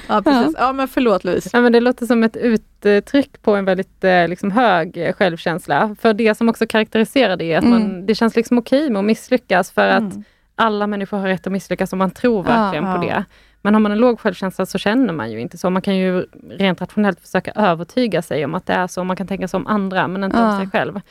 Ja, 0.07 0.21
precis. 0.21 0.55
ja, 0.59 0.73
men 0.73 0.87
förlåt 0.87 1.23
Louise. 1.23 1.49
Ja, 1.53 1.61
men 1.61 1.71
det 1.71 1.79
låter 1.79 2.05
som 2.05 2.23
ett 2.23 2.35
uttryck 2.81 3.41
på 3.41 3.55
en 3.55 3.65
väldigt 3.65 4.03
eh, 4.03 4.27
liksom, 4.27 4.51
hög 4.51 4.97
eh, 4.97 5.13
självkänsla. 5.13 5.95
För 6.01 6.13
det 6.13 6.35
som 6.35 6.49
också 6.49 6.67
karaktäriserar 6.67 7.35
det 7.37 7.53
är 7.53 7.57
att 7.57 7.63
man, 7.67 7.81
Mm. 7.81 8.05
det 8.05 8.15
känns 8.15 8.35
liksom 8.35 8.57
okej 8.57 8.89
med 8.89 8.99
att 8.99 9.05
misslyckas 9.05 9.71
för 9.71 9.87
att 9.87 9.99
Mm. 10.13 10.23
alla 10.55 10.87
människor 10.87 11.17
har 11.17 11.27
rätt 11.27 11.47
att 11.47 11.53
misslyckas 11.53 11.93
om 11.93 11.99
man 11.99 12.11
tror 12.11 12.43
verkligen 12.43 12.85
Ja. 12.85 12.95
på 12.95 13.01
det. 13.01 13.25
Men 13.61 13.73
har 13.73 13.81
man 13.81 13.91
en 13.91 13.97
låg 13.97 14.19
självkänsla 14.19 14.65
så 14.65 14.77
känner 14.77 15.13
man 15.13 15.31
ju 15.31 15.39
inte 15.39 15.57
så. 15.57 15.69
Man 15.69 15.81
kan 15.81 15.95
ju 15.97 16.25
rent 16.49 16.81
rationellt 16.81 17.19
försöka 17.21 17.51
övertyga 17.55 18.21
sig 18.21 18.45
om 18.45 18.55
att 18.55 18.65
det 18.65 18.73
är 18.73 18.87
så. 18.87 19.03
Man 19.03 19.15
kan 19.17 19.27
tänka 19.27 19.47
sig 19.47 19.57
om 19.57 19.67
andra 19.67 20.07
men 20.07 20.23
inte 20.23 20.37
om 20.37 20.43
Ja. 20.43 20.59
sig 20.59 20.69
själv. 20.69 21.01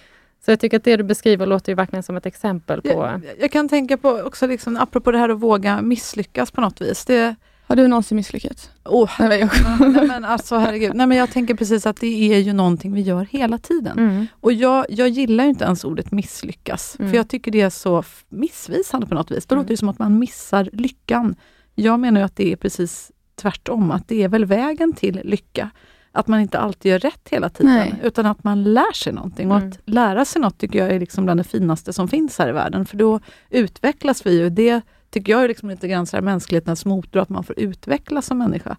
Så 0.45 0.51
jag 0.51 0.61
tycker 0.61 0.77
att 0.77 0.85
det 0.85 0.97
du 0.97 1.03
beskriver 1.05 1.47
låter 1.47 1.73
ju 1.73 1.77
verkligen 1.77 2.03
som 2.03 2.17
ett 2.17 2.27
exempel 2.27 2.83
på... 2.83 2.89
Jag, 2.89 3.21
jag 3.41 3.51
kan 3.51 3.69
tänka 3.69 3.97
på 3.97 4.11
också, 4.11 4.47
liksom, 4.47 4.77
apropå 4.77 5.11
det 5.11 5.19
här 5.19 5.29
att 5.29 5.41
våga 5.41 5.83
misslyckas 5.83 6.51
på 6.51 6.61
något 6.61 6.81
vis. 6.81 7.05
Det, 7.05 7.35
Har 7.67 7.77
du 7.77 7.89
någonsin 7.89 8.17
misslyckats? 8.17 8.71
Oh. 8.85 9.11
Nej, 9.19 9.41
jag... 9.41 9.51
Nej, 9.93 10.07
men 10.07 10.25
alltså, 10.25 10.57
herregud. 10.57 10.95
Nej, 10.95 11.07
men 11.07 11.19
jag 11.19 11.31
tänker 11.31 11.55
precis 11.55 11.87
att 11.87 11.97
det 12.01 12.35
är 12.35 12.39
ju 12.39 12.53
någonting 12.53 12.93
vi 12.93 13.01
gör 13.01 13.25
hela 13.31 13.59
tiden. 13.59 13.99
Mm. 13.99 14.27
Och 14.41 14.53
jag, 14.53 14.87
jag 14.89 15.09
gillar 15.09 15.45
ju 15.45 15.51
inte 15.51 15.65
ens 15.65 15.85
ordet 15.85 16.13
misslyckas, 16.13 16.97
Mm. 16.99 17.11
för 17.11 17.17
jag 17.17 17.29
tycker 17.29 17.51
det 17.51 17.61
är 17.61 17.71
så 17.71 18.05
missvisande 18.29 19.07
på 19.07 19.15
något 19.15 19.31
vis. 19.31 19.47
Då 19.47 19.55
Mm. 19.55 19.63
låter 19.63 19.73
det 19.73 19.77
som 19.77 19.89
att 19.89 19.99
man 19.99 20.19
missar 20.19 20.69
lyckan. 20.73 21.35
Jag 21.75 22.01
menar 22.01 22.21
ju 22.21 22.25
att 22.25 22.37
det 22.37 22.53
är 22.53 22.57
precis 22.57 23.13
tvärtom, 23.35 23.91
att 23.91 24.09
det 24.09 24.23
är 24.23 24.29
väl 24.29 24.45
vägen 24.45 24.93
till 24.93 25.21
lycka. 25.25 25.71
Att 26.17 26.29
man 26.29 26.41
inte 26.41 26.59
alltid 26.59 26.91
gör 26.93 26.99
rätt 26.99 27.29
hela 27.31 27.49
tiden, 27.49 27.73
Nej. 27.75 27.95
utan 28.03 28.27
att 28.27 28.45
man 28.45 28.65
lär 28.65 28.93
sig 28.95 29.13
någonting. 29.13 29.51
Och 29.51 29.57
Mm. 29.57 29.69
att 29.69 29.79
lära 29.85 30.25
sig 30.25 30.43
något 30.43 30.59
tycker 30.59 30.79
jag 30.79 30.91
är 30.91 31.01
liksom 31.01 31.25
bland 31.25 31.41
det 31.41 31.45
finaste 31.45 31.93
som 31.93 32.09
finns 32.09 32.39
här 32.39 32.49
i 32.49 32.53
världen, 32.53 32.87
för 32.87 32.97
då 32.97 33.21
utvecklas 33.51 34.27
vi 34.27 34.39
ju. 34.39 34.51
Det 34.51 34.81
tycker 35.11 35.33
jag 35.33 35.45
är 35.45 35.49
liksom 35.49 35.71
lite 35.71 35.89
grann 35.89 36.07
så 36.07 36.17
här 36.17 36.23
mänsklighetens 36.23 36.85
motor, 36.85 37.21
att 37.21 37.29
man 37.29 37.45
får 37.45 37.59
utvecklas 37.59 38.27
som 38.27 38.39
människa. 38.39 38.77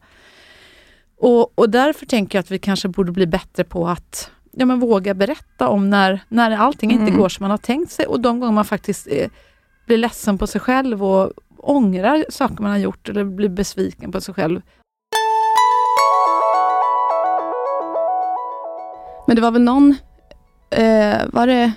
Och, 1.20 1.60
och 1.60 1.70
därför 1.70 2.06
tänker 2.06 2.38
jag 2.38 2.44
att 2.44 2.52
vi 2.52 2.60
kanske 2.60 2.88
borde 2.88 3.12
bli 3.12 3.28
bättre 3.28 3.64
på 3.64 3.88
att 3.88 4.32
ja, 4.52 4.66
men 4.66 4.80
våga 4.80 5.14
berätta 5.14 5.68
om 5.68 5.90
när, 5.90 6.20
när 6.28 6.52
allting 6.52 6.92
inte 6.92 7.04
Mm. 7.04 7.18
går 7.18 7.30
som 7.30 7.44
man 7.44 7.52
har 7.52 7.58
tänkt 7.58 7.92
sig 7.92 8.06
och 8.06 8.20
de 8.20 8.40
gånger 8.40 8.54
man 8.54 8.66
faktiskt 8.66 9.08
eh, 9.12 9.30
blir 9.86 9.98
ledsen 9.98 10.38
på 10.38 10.48
sig 10.48 10.62
själv 10.62 11.04
och 11.04 11.32
ångrar 11.58 12.26
saker 12.30 12.62
man 12.62 12.72
har 12.72 12.78
gjort 12.78 13.10
eller 13.10 13.24
blir 13.24 13.50
besviken 13.50 14.12
på 14.12 14.22
sig 14.22 14.34
själv. 14.34 14.62
Men 19.28 19.36
det 19.36 19.42
var 19.42 19.52
väl 19.52 19.62
någon, 19.62 19.96
eh, 20.70 21.18
var 21.34 21.48
det 21.48 21.72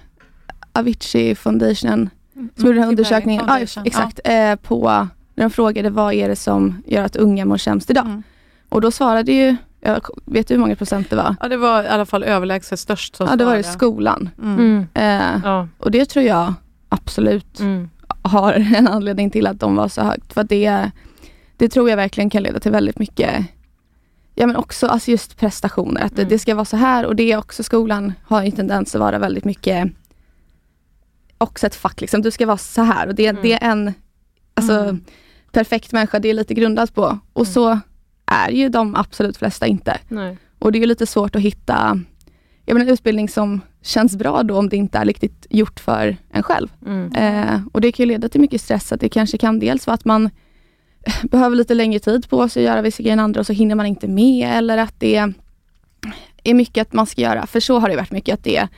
Avicii 0.73 1.35
Foundation 1.35 2.11
som 2.57 2.67
gjorde 2.67 2.73
den 2.75 2.83
här 2.83 2.89
undersökningen? 2.91 3.45
Exakt. 3.85 4.21
Eh, 4.25 4.55
på, 4.57 4.83
när 5.35 5.45
de 5.45 5.51
frågade 5.51 5.91
vad 5.91 6.15
är 6.15 6.29
det 6.29 6.37
som 6.37 6.83
gör 6.87 7.05
att 7.05 7.17
unga 7.17 7.45
mår 7.45 7.57
sämst 7.57 7.91
idag? 7.91 8.05
Mm. 8.07 8.23
Och 8.69 8.81
då 8.81 8.91
svarade 8.91 9.33
ju, 9.33 9.57
jag 9.81 10.01
vet 10.25 10.49
du 10.49 10.55
hur 10.55 10.61
många 10.61 10.77
procent 10.77 11.11
det 11.11 11.17
var? 11.17 11.37
Ja, 11.41 11.49
det 11.49 11.57
var 11.57 11.83
i 11.83 11.89
alla 11.89 12.07
fall 12.07 12.25
överlägset 12.25 12.79
störst 12.81 13.17
som 13.17 13.27
Ja, 13.31 13.37
det 13.37 13.45
var 13.45 13.53
svarade. 13.53 13.69
skolan. 13.73 14.29
Mm. 14.43 14.59
Mm. 14.59 14.87
Eh, 14.95 15.41
Ja. 15.45 15.69
och 15.79 15.91
det 15.91 16.05
tror 16.05 16.25
jag 16.25 16.55
absolut 16.89 17.61
Mm. 17.61 17.91
har 18.23 18.53
en 18.77 18.89
anledning 18.89 19.31
till 19.31 19.47
att 19.47 19.61
de 19.61 19.77
var 19.77 19.89
så 19.89 20.03
högt. 20.03 20.33
För 20.33 20.45
det, 20.45 20.91
det 21.57 21.69
tror 21.69 21.91
jag 21.91 21.97
verkligen 21.97 22.31
kan 22.31 22.43
leda 22.43 22.61
till 22.61 22.73
väldigt 22.73 22.99
mycket, 22.99 23.45
ja 24.41 24.47
men 24.47 24.57
också 24.57 24.87
alltså 24.87 25.11
just 25.11 25.37
prestationer. 25.37 26.01
Att 26.01 26.17
det, 26.17 26.23
Mm. 26.23 26.29
det 26.29 26.39
ska 26.39 26.55
vara 26.55 26.65
så 26.65 26.77
här 26.77 27.07
och 27.07 27.17
det 27.17 27.33
är 27.33 27.37
också 27.37 27.63
skolan 27.63 28.13
har 28.25 28.43
en 28.43 28.53
tendens 28.53 28.95
att 28.95 29.01
vara 29.01 29.19
väldigt 29.19 29.45
mycket 29.45 29.89
också 31.39 31.67
ett 31.67 31.75
fack 31.75 32.01
liksom. 32.01 32.23
Du 32.23 32.31
ska 32.31 32.47
vara 32.47 32.57
så 32.57 32.83
här 32.83 33.07
och 33.09 33.15
det, 33.15 33.27
Mm. 33.27 33.43
det 33.43 33.53
är 33.53 33.71
en 33.71 33.93
alltså, 34.55 34.73
Mm. 34.73 35.01
perfekt 35.53 35.93
människa, 35.93 36.19
det 36.19 36.29
är 36.29 36.35
lite 36.35 36.55
grundat 36.55 36.95
på. 36.95 37.19
Och 37.33 37.43
Mm. 37.47 37.53
så 37.53 37.79
är 38.27 38.51
ju 38.51 38.69
de 38.69 38.97
absolut 38.97 39.37
flesta 39.37 39.67
inte. 39.67 39.99
Nej. 40.09 40.39
Och 40.59 40.73
det 40.73 40.79
är 40.79 40.81
ju 40.81 40.87
lite 40.87 41.07
svårt 41.07 41.37
att 41.37 41.43
hitta 41.43 42.01
jag 42.67 42.75
menar, 42.75 42.87
en 42.87 42.93
utbildning 42.93 43.29
som 43.29 43.61
känns 43.83 44.17
bra 44.17 44.43
då 44.43 44.59
om 44.59 44.69
det 44.69 44.77
inte 44.77 44.99
är 44.99 45.05
riktigt 45.05 45.47
gjort 45.51 45.81
för 45.81 46.17
en 46.31 46.43
själv. 46.43 46.69
Mm. 46.87 47.13
Eh, 47.15 47.61
och 47.73 47.81
det 47.81 47.93
kan 47.93 48.05
ju 48.05 48.09
leda 48.13 48.29
till 48.29 48.41
mycket 48.41 48.61
stress. 48.61 48.93
Att 48.93 49.01
det 49.01 49.09
kanske 49.09 49.39
kan 49.39 49.59
dels 49.59 49.87
vara 49.87 49.95
att 49.95 50.05
man 50.05 50.31
behöver 51.23 51.57
lite 51.57 51.75
längre 51.75 51.99
tid 51.99 52.29
på 52.29 52.49
sig 52.49 52.63
att 52.63 52.73
göra 52.73 52.83
vissa 52.83 53.03
grejer 53.03 53.13
än 53.13 53.21
andra 53.21 53.41
och 53.41 53.47
så 53.47 53.53
hinner 53.53 53.75
man 53.75 53.87
inte 53.87 54.09
med. 54.09 54.49
Eller 54.57 54.79
att 54.79 54.95
det 54.99 55.33
är 56.45 56.55
mycket 56.55 56.83
att 56.83 56.93
man 56.93 57.07
ska 57.07 57.21
göra. 57.21 57.47
För 57.47 57.61
så 57.61 57.79
har 57.79 57.89
det 57.89 57.97
varit 57.97 58.11
mycket 58.11 58.35
att 58.35 58.45
det 58.45 58.57
är, 58.57 58.69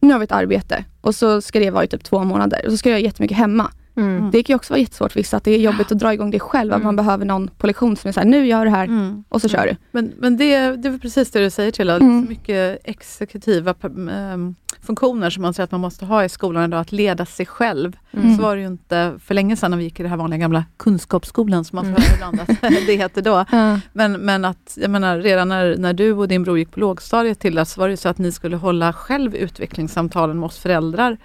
nu 0.00 0.12
har 0.12 0.18
vi 0.18 0.24
ett 0.24 0.32
arbete 0.32 0.84
och 1.00 1.14
så 1.14 1.40
ska 1.40 1.60
det 1.60 1.70
vara 1.70 1.84
i 1.84 1.88
typ 1.88 2.04
två 2.04 2.24
månader 2.24 2.62
och 2.64 2.70
så 2.70 2.76
ska 2.76 2.88
jag 2.88 3.00
göra 3.00 3.04
jättemycket 3.04 3.36
hemma. 3.36 3.70
Mm. 3.98 4.30
Det 4.30 4.42
kan 4.42 4.54
ju 4.54 4.56
också 4.56 4.72
vara 4.72 4.80
jättesvårt 4.80 5.12
för 5.12 5.20
vissa 5.20 5.36
att 5.36 5.44
det 5.44 5.50
är 5.50 5.58
jobbigt 5.58 5.92
att 5.92 5.98
dra 5.98 6.12
igång 6.14 6.30
det 6.30 6.40
själv. 6.40 6.72
Att 6.72 6.76
Mm. 6.76 6.86
man 6.86 6.96
behöver 6.96 7.24
någon 7.24 7.48
på 7.58 7.66
lektion 7.66 7.96
som 7.96 8.08
är 8.08 8.12
såhär, 8.12 8.26
nu 8.26 8.46
gör 8.46 8.58
du 8.58 8.64
det 8.64 8.76
här 8.76 8.84
Mm. 8.84 9.24
och 9.28 9.40
så 9.40 9.48
kör 9.48 9.66
du. 9.66 9.76
Men, 9.90 10.12
men 10.18 10.36
det, 10.36 10.76
det 10.76 10.88
är 10.88 10.98
precis 10.98 11.30
det 11.30 11.40
du 11.40 11.50
säger 11.50 11.70
till, 11.70 11.90
att 11.90 12.00
Mm. 12.00 12.26
mycket 12.28 12.78
exekutiva 12.84 13.74
ehm, 14.10 14.54
funktioner 14.82 15.30
som 15.30 15.42
man 15.42 15.54
säger 15.54 15.64
att 15.64 15.70
man 15.70 15.80
måste 15.80 16.04
ha 16.04 16.24
i 16.24 16.28
skolan 16.28 16.64
idag, 16.64 16.80
att 16.80 16.92
leda 16.92 17.26
sig 17.26 17.46
själv. 17.46 17.96
Mm. 18.12 18.36
Så 18.36 18.42
var 18.42 18.54
det 18.56 18.60
ju 18.62 18.66
inte 18.66 19.14
för 19.24 19.34
länge 19.34 19.56
sedan 19.56 19.70
när 19.70 19.78
vi 19.78 19.84
gick 19.84 20.00
i 20.00 20.02
det 20.02 20.08
här 20.08 20.16
vanliga 20.16 20.38
gamla 20.40 20.64
kunskapsskolan 20.76 21.64
som 21.64 21.76
man 21.76 21.84
får 21.84 21.88
Mm. 21.90 22.02
höra 22.02 22.14
ibland 22.14 22.40
att 22.40 22.60
det 22.86 22.96
heter 22.96 23.22
då. 23.22 23.44
Ja. 23.52 23.80
Men, 23.92 24.12
men 24.12 24.44
att, 24.44 24.78
jag 24.80 24.90
menar, 24.90 25.18
redan 25.18 25.48
när, 25.48 25.76
när 25.76 25.92
du 25.92 26.12
och 26.12 26.28
din 26.28 26.42
bror 26.42 26.58
gick 26.58 26.70
på 26.70 26.80
lågstadiet 26.80 27.40
till 27.40 27.66
så 27.66 27.80
var 27.80 27.88
det 27.88 27.92
ju 27.92 27.96
så 27.96 28.08
att 28.08 28.18
ni 28.18 28.32
skulle 28.32 28.56
hålla 28.56 28.92
själv 28.92 29.34
utvecklingssamtalen 29.34 30.40
med 30.40 30.46
oss 30.46 30.58
föräldrar. 30.58 31.16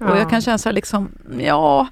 Och 0.00 0.18
jag 0.18 0.30
kan 0.30 0.40
känna 0.42 0.58
så 0.58 0.68
här 0.68 0.74
liksom, 0.74 1.08
ja, 1.40 1.86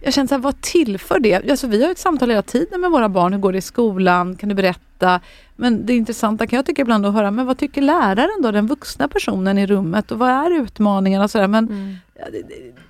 jag 0.00 0.12
känner 0.14 0.28
så 0.28 0.34
här, 0.34 0.42
vad 0.42 0.60
tillför 0.60 1.18
det? 1.20 1.50
Alltså, 1.50 1.66
vi 1.66 1.84
har 1.84 1.90
ett 1.90 1.98
samtal 1.98 2.28
hela 2.30 2.42
tiden 2.42 2.80
med 2.80 2.90
våra 2.90 3.08
barn. 3.08 3.32
Hur 3.32 3.40
går 3.40 3.52
det 3.52 3.58
i 3.58 3.62
skolan? 3.62 4.36
Kan 4.36 4.48
du 4.48 4.54
berätta? 4.54 5.20
Men 5.56 5.86
det 5.86 5.96
intressanta 5.96 6.46
kan 6.46 6.56
jag 6.56 6.66
tycka 6.66 6.82
ibland 6.82 7.06
att 7.06 7.14
höra, 7.14 7.30
men 7.30 7.46
vad 7.46 7.58
tycker 7.58 7.82
läraren 7.82 8.42
då? 8.42 8.50
Den 8.50 8.66
vuxna 8.66 9.08
personen 9.08 9.58
i 9.58 9.66
rummet 9.66 10.10
och 10.10 10.18
vad 10.18 10.30
är 10.30 10.50
utmaningarna? 10.50 11.28
Så 11.28 11.38
där? 11.38 11.48
Men 11.48 11.64
Mm. 11.68 11.94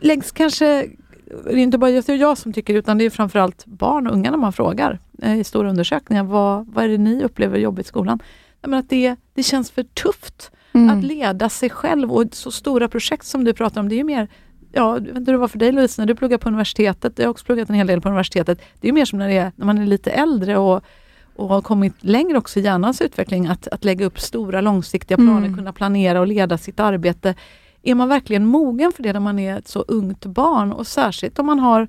längs 0.01 0.31
kanske, 0.33 0.87
det 1.45 1.51
är 1.53 1.57
inte 1.57 1.79
bara 1.79 1.91
jag, 1.91 2.17
jag 2.17 2.39
som 2.39 2.53
tycker 2.53 2.75
utan 2.75 2.99
det 2.99 3.05
är 3.05 3.11
framförallt 3.11 3.67
barn 3.67 4.07
och 4.07 4.13
unga 4.13 4.31
när 4.31 4.39
man 4.39 4.53
frågar 4.53 4.99
eh, 5.23 5.39
i 5.41 5.45
stora 5.45 5.71
undersökningar. 5.71 6.25
Vad, 6.25 6.67
vad 6.67 6.85
är 6.85 6.89
det 6.89 6.99
ni 6.99 7.25
upplever 7.25 7.59
jobbigt 7.59 7.87
i 7.87 7.89
skolan? 7.89 8.19
Menar 8.63 8.79
att 8.79 8.91
det, 8.91 9.17
det 9.35 9.43
känns 9.43 9.71
för 9.71 9.83
tufft 9.83 10.51
Mm. 10.73 10.99
att 10.99 11.05
leda 11.05 11.49
sig 11.49 11.71
själv 11.71 12.13
och 12.13 12.25
så 12.33 12.51
stora 12.51 12.89
projekt 12.89 13.27
som 13.27 13.45
du 13.45 13.53
pratar 13.53 13.81
om, 13.81 13.89
det 13.89 13.95
är 13.95 13.97
ju 13.97 14.05
mer 14.05 14.29
Ja, 14.77 14.95
jag 14.95 15.01
vet 15.01 15.17
inte 15.17 15.31
hur 15.31 15.33
det 15.33 15.41
var 15.41 15.49
för 15.49 15.59
dig 15.59 15.73
Louise 15.73 16.03
när 16.03 16.07
du 16.07 16.15
pluggade 16.15 16.43
på 16.43 16.49
universitetet. 16.49 17.19
Jag 17.19 17.27
har 17.27 17.31
också 17.31 17.45
pluggat 17.45 17.69
en 17.69 17.75
hel 17.75 17.87
del 17.87 18.01
på 18.01 18.09
universitetet. 18.09 18.59
Det 18.81 18.87
är 18.87 18.89
ju 18.89 18.95
mer 18.95 19.05
som 19.05 19.19
när, 19.19 19.29
är, 19.29 19.53
när 19.57 19.67
man 19.67 19.79
är 19.79 19.87
lite 19.87 20.11
äldre 20.11 20.57
och, 20.59 20.85
och 21.37 21.49
har 21.49 21.63
kommit 21.63 21.95
längre 22.01 22.39
också 22.39 22.61
i 22.61 22.63
hjärnans 22.63 23.01
utveckling. 23.01 23.47
Att, 23.47 23.69
att 23.69 23.85
lägga 23.85 24.07
upp 24.07 24.21
stora 24.21 24.61
långsiktiga 24.61 25.17
planer, 25.17 25.37
Mm. 25.47 25.57
kunna 25.57 25.73
planera 25.73 26.21
och 26.21 26.27
leda 26.27 26.59
sitt 26.59 26.81
arbete. 26.81 27.35
Är 27.83 27.95
man 27.95 28.09
verkligen 28.09 28.47
mogen 28.47 28.93
för 28.93 29.03
det 29.03 29.13
när 29.13 29.21
man 29.21 29.39
är 29.39 29.59
ett 29.59 29.69
så 29.69 29.81
ungt 29.89 30.27
barn? 30.27 30.73
Och 30.73 30.87
särskilt 30.87 31.39
om 31.39 31.47
man 31.47 31.59
har 31.59 31.89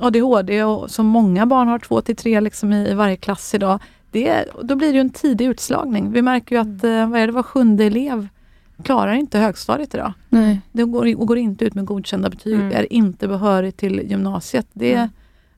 ADHD 0.00 0.64
och 0.64 0.90
som 0.90 1.06
många 1.06 1.46
barn 1.46 1.68
har, 1.68 1.78
två 1.78 2.00
till 2.00 2.16
tre 2.16 2.40
liksom 2.40 2.72
i, 2.72 2.90
i 2.90 2.94
varje 2.94 3.16
klass 3.16 3.54
idag. 3.54 3.78
Det, 4.10 4.44
då 4.62 4.76
blir 4.76 4.88
det 4.88 4.94
ju 4.94 5.00
en 5.00 5.10
tidig 5.10 5.46
utslagning. 5.46 6.12
Vi 6.12 6.22
märker 6.22 6.56
ju 6.56 6.60
att 6.62 6.84
eh, 6.84 7.08
vad 7.08 7.20
är 7.20 7.26
det, 7.26 7.32
var 7.32 7.42
sjunde 7.42 7.84
elev 7.84 8.28
klarar 8.82 9.12
inte 9.12 9.38
högstadiet 9.38 9.94
idag. 9.94 10.12
Nej. 10.28 10.60
Det 10.72 10.84
går, 10.84 11.16
och 11.20 11.26
går 11.26 11.38
inte 11.38 11.64
ut 11.64 11.74
med 11.74 11.84
godkända 11.84 12.30
betyg, 12.30 12.54
Mm. 12.54 12.72
är 12.72 12.92
inte 12.92 13.28
behörig 13.28 13.76
till 13.76 14.00
gymnasiet. 14.10 14.66
Det 14.72 14.94
Mm. 14.94 15.08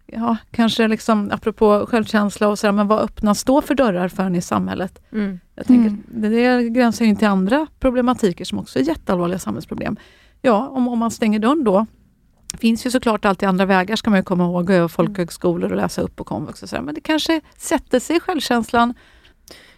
ja, 0.06 0.36
kanske 0.50 0.88
liksom, 0.88 1.30
apropå 1.32 1.86
självkänsla 1.88 2.48
och 2.48 2.58
sådär, 2.58 2.72
men 2.72 2.88
vad 2.88 3.00
öppnas 3.02 3.44
då 3.44 3.62
för 3.62 3.74
dörrar 3.74 4.08
för 4.08 4.22
en 4.22 4.34
i 4.36 4.42
samhället? 4.42 4.98
Mm. 5.12 5.40
Jag 5.54 5.66
tänker, 5.66 5.88
Mm. 5.88 6.02
det, 6.08 6.28
det 6.28 6.68
gränsar 6.68 7.04
in 7.04 7.16
till 7.16 7.28
andra 7.28 7.66
problematiker 7.80 8.44
som 8.44 8.58
också 8.58 8.78
är 8.78 8.82
jätteallvarliga 8.82 9.38
samhällsproblem. 9.38 9.96
Ja, 10.42 10.68
om, 10.68 10.88
om 10.88 10.98
man 10.98 11.10
stänger 11.10 11.38
dörren 11.38 11.64
då, 11.64 11.86
finns 12.58 12.86
ju 12.86 12.90
såklart 12.90 13.24
alltid 13.24 13.48
andra 13.48 13.66
vägar 13.66 13.96
ska 13.96 14.10
man 14.10 14.24
komma 14.24 14.44
ihåg, 14.44 14.70
och 14.70 14.90
folkhögskolor 14.90 15.70
och 15.70 15.76
läsa 15.76 16.02
upp 16.02 16.16
på 16.16 16.24
komvux 16.24 16.62
och 16.62 16.68
sådär. 16.68 16.82
Men 16.82 16.94
det 16.94 17.00
kanske 17.00 17.40
sätter 17.56 18.00
sig 18.00 18.16
i 18.16 18.20
självkänslan. 18.20 18.94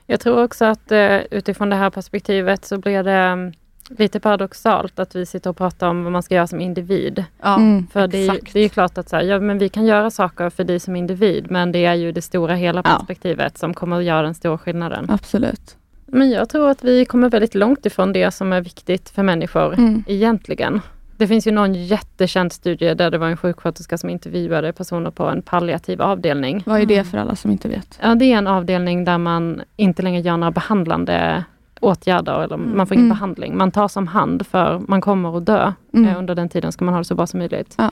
Jag 0.07 0.21
tror 0.21 0.45
också 0.45 0.65
att 0.65 0.93
eh, 0.93 1.17
utifrån 1.31 1.71
det 1.71 1.77
här 1.77 1.91
perspektivet 1.91 2.65
så 2.65 2.79
blir 2.79 3.03
det 3.03 3.13
mm, 3.13 3.53
lite 3.89 4.21
paradoxalt 4.21 4.99
att 4.99 5.17
vi 5.17 5.27
sitter 5.27 5.51
och 5.51 5.57
pratar 5.57 5.89
om 5.89 6.03
vad 6.05 6.13
man 6.13 6.23
ska 6.23 6.35
göra 6.35 6.47
som 6.47 6.61
individ. 6.61 7.25
Ja, 7.43 7.57
Mm. 7.57 7.87
För 7.93 8.07
det 8.09 8.27
är, 8.29 8.39
det 8.53 8.59
är 8.59 8.63
ju 8.63 8.69
klart 8.69 8.99
att 8.99 9.09
så 9.09 9.17
här, 9.17 9.23
ja, 9.23 9.41
men 9.41 9.59
vi 9.59 9.69
kan 9.69 9.87
göra 9.87 10.11
saker 10.11 10.51
för 10.51 10.65
dig 10.65 10.81
som 10.81 10.97
individ, 10.97 11.51
men 11.51 11.73
det 11.73 11.85
är 11.85 11.95
ju 11.95 12.13
det 12.13 12.23
stora 12.23 12.55
hela 12.55 12.83
Ja. 12.85 12.97
perspektivet 12.99 13.59
som 13.59 13.75
kommer 13.75 13.99
att 13.99 14.05
göra 14.05 14.23
den 14.23 14.35
stora 14.35 14.59
skillnaden. 14.59 15.07
Absolut. 15.11 15.77
Men 16.07 16.31
jag 16.31 16.49
tror 16.49 16.69
att 16.71 16.85
vi 16.85 17.05
kommer 17.05 17.31
väldigt 17.31 17.55
långt 17.55 17.87
ifrån 17.87 18.13
det 18.13 18.31
som 18.31 18.53
är 18.53 18.61
viktigt 18.61 19.09
för 19.11 19.23
människor 19.23 19.75
Mm. 19.75 20.05
egentligen. 20.07 20.81
Det 21.17 21.27
finns 21.27 21.47
ju 21.47 21.51
någon 21.53 21.75
jättekänd 21.75 22.53
studie 22.53 22.95
där 22.95 23.11
det 23.11 23.19
var 23.19 23.29
en 23.29 23.37
sjuksköterska 23.37 23.99
som 23.99 24.11
intervjuade 24.11 24.73
personer 24.73 25.11
på 25.11 25.25
en 25.25 25.43
palliativ 25.43 26.03
avdelning. 26.03 26.63
Vad 26.67 26.81
är 26.81 26.87
det 26.87 27.05
för 27.05 27.19
alla 27.19 27.37
som 27.37 27.51
inte 27.51 27.69
vet? 27.69 27.99
Ja, 28.03 28.15
det 28.15 28.25
är 28.33 28.39
en 28.39 28.47
avdelning 28.47 29.05
där 29.05 29.19
man 29.19 29.63
inte 29.77 30.03
längre 30.03 30.21
gör 30.21 30.37
några 30.37 30.51
behandlande 30.51 31.45
åtgärder, 31.81 32.43
eller 32.43 32.57
man 32.57 32.87
får 32.87 32.95
ingen 32.95 33.07
Mm. 33.07 33.17
behandling. 33.17 33.57
Man 33.57 33.71
tas 33.71 33.97
om 33.97 34.07
hand 34.07 34.47
för 34.47 34.79
man 34.89 35.01
kommer 35.01 35.37
att 35.39 35.47
dö. 35.47 35.73
Mm. 35.95 36.11
Eh, 36.11 36.19
under 36.19 36.35
den 36.35 36.49
tiden 36.49 36.73
ska 36.73 36.85
man 36.85 36.95
ha 36.95 36.99
det 37.01 37.05
så 37.05 37.15
bra 37.15 37.27
som 37.27 37.39
möjligt. 37.39 37.75
Ja. 37.79 37.91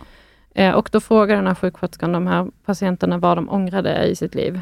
Eh, 0.54 0.74
och 0.74 0.88
då 0.92 1.00
frågar 1.00 1.36
den 1.36 1.46
här 1.46 1.54
sjuksköterskan 1.54 2.12
de 2.12 2.26
här 2.26 2.46
patienterna 2.66 3.18
vad 3.18 3.38
de 3.38 3.48
ångrade 3.50 4.04
i 4.06 4.16
sitt 4.16 4.34
liv. 4.34 4.60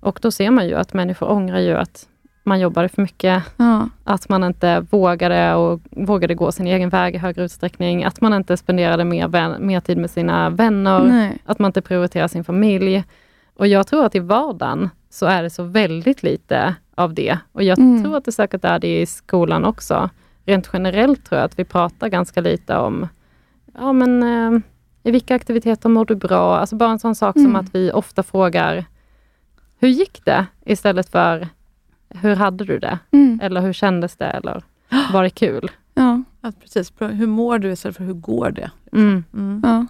Och 0.00 0.18
då 0.22 0.30
ser 0.30 0.50
man 0.50 0.68
ju 0.68 0.74
att 0.74 0.92
människor 0.94 1.30
ångrar 1.30 1.58
ju 1.58 1.74
att 1.76 2.06
man 2.46 2.60
jobbade 2.60 2.88
för 2.88 3.02
mycket, 3.02 3.42
Ja. 3.56 3.88
att 4.04 4.28
man 4.28 4.44
inte 4.44 4.80
vågade 4.90 5.54
och 5.54 5.80
vågade 5.90 6.34
gå 6.34 6.52
sin 6.52 6.66
egen 6.66 6.88
väg 6.88 7.14
i 7.14 7.18
högre 7.18 7.44
utsträckning, 7.44 8.04
att 8.04 8.20
man 8.20 8.34
inte 8.34 8.56
spenderade 8.56 9.04
mer, 9.04 9.28
vän, 9.28 9.66
mer 9.66 9.80
tid 9.80 9.98
med 9.98 10.10
sina 10.10 10.50
vänner, 10.50 11.00
Nej. 11.04 11.38
att 11.46 11.58
man 11.58 11.68
inte 11.68 11.82
prioriterar 11.82 12.28
sin 12.28 12.44
familj. 12.44 13.04
Och 13.54 13.66
jag 13.66 13.86
tror 13.86 14.04
att 14.06 14.14
i 14.14 14.18
vardagen 14.18 14.90
så 15.10 15.26
är 15.26 15.42
det 15.42 15.50
så 15.50 15.62
väldigt 15.62 16.22
lite 16.22 16.74
av 16.94 17.14
det. 17.14 17.38
Och 17.52 17.62
jag 17.62 17.78
Mm. 17.78 18.02
tror 18.04 18.16
att 18.16 18.24
det 18.24 18.32
säkert 18.32 18.64
är 18.64 18.78
det 18.78 19.00
i 19.00 19.06
skolan 19.06 19.64
också. 19.64 20.10
Rent 20.44 20.70
generellt 20.72 21.24
tror 21.24 21.38
jag 21.38 21.44
att 21.44 21.58
vi 21.58 21.64
pratar 21.64 22.08
ganska 22.08 22.40
lite 22.40 22.76
om, 22.76 23.08
ja 23.74 23.92
men 23.92 24.22
eh, 24.22 24.60
i 25.02 25.10
vilka 25.10 25.34
aktiviteter 25.34 25.88
mår 25.88 26.04
du 26.04 26.14
bra? 26.14 26.56
Alltså 26.58 26.76
bara 26.76 26.90
en 26.90 26.98
sån 26.98 27.14
sak 27.14 27.32
som 27.34 27.44
Mm. 27.46 27.56
att 27.56 27.74
vi 27.74 27.90
ofta 27.92 28.22
frågar, 28.22 28.84
hur 29.78 29.88
gick 29.88 30.24
det? 30.24 30.46
Istället 30.64 31.08
för 31.10 31.48
hur 32.10 32.36
hade 32.36 32.64
du 32.64 32.78
det? 32.78 32.98
Mm. 33.10 33.40
Eller 33.42 33.60
hur 33.60 33.72
kändes 33.72 34.16
det? 34.16 34.24
Eller 34.26 34.62
var 35.12 35.22
det 35.22 35.30
kul? 35.30 35.70
Ja. 35.94 36.22
Ja, 36.40 36.52
precis. 36.60 36.92
Hur 36.98 37.26
mår 37.26 37.58
du 37.58 37.72
istället 37.72 37.96
för 37.96 38.04
hur 38.04 38.14
går 38.14 38.50
det? 38.50 38.70
Mm. 38.92 39.24
Mm. 39.34 39.60
ja. 39.64 39.86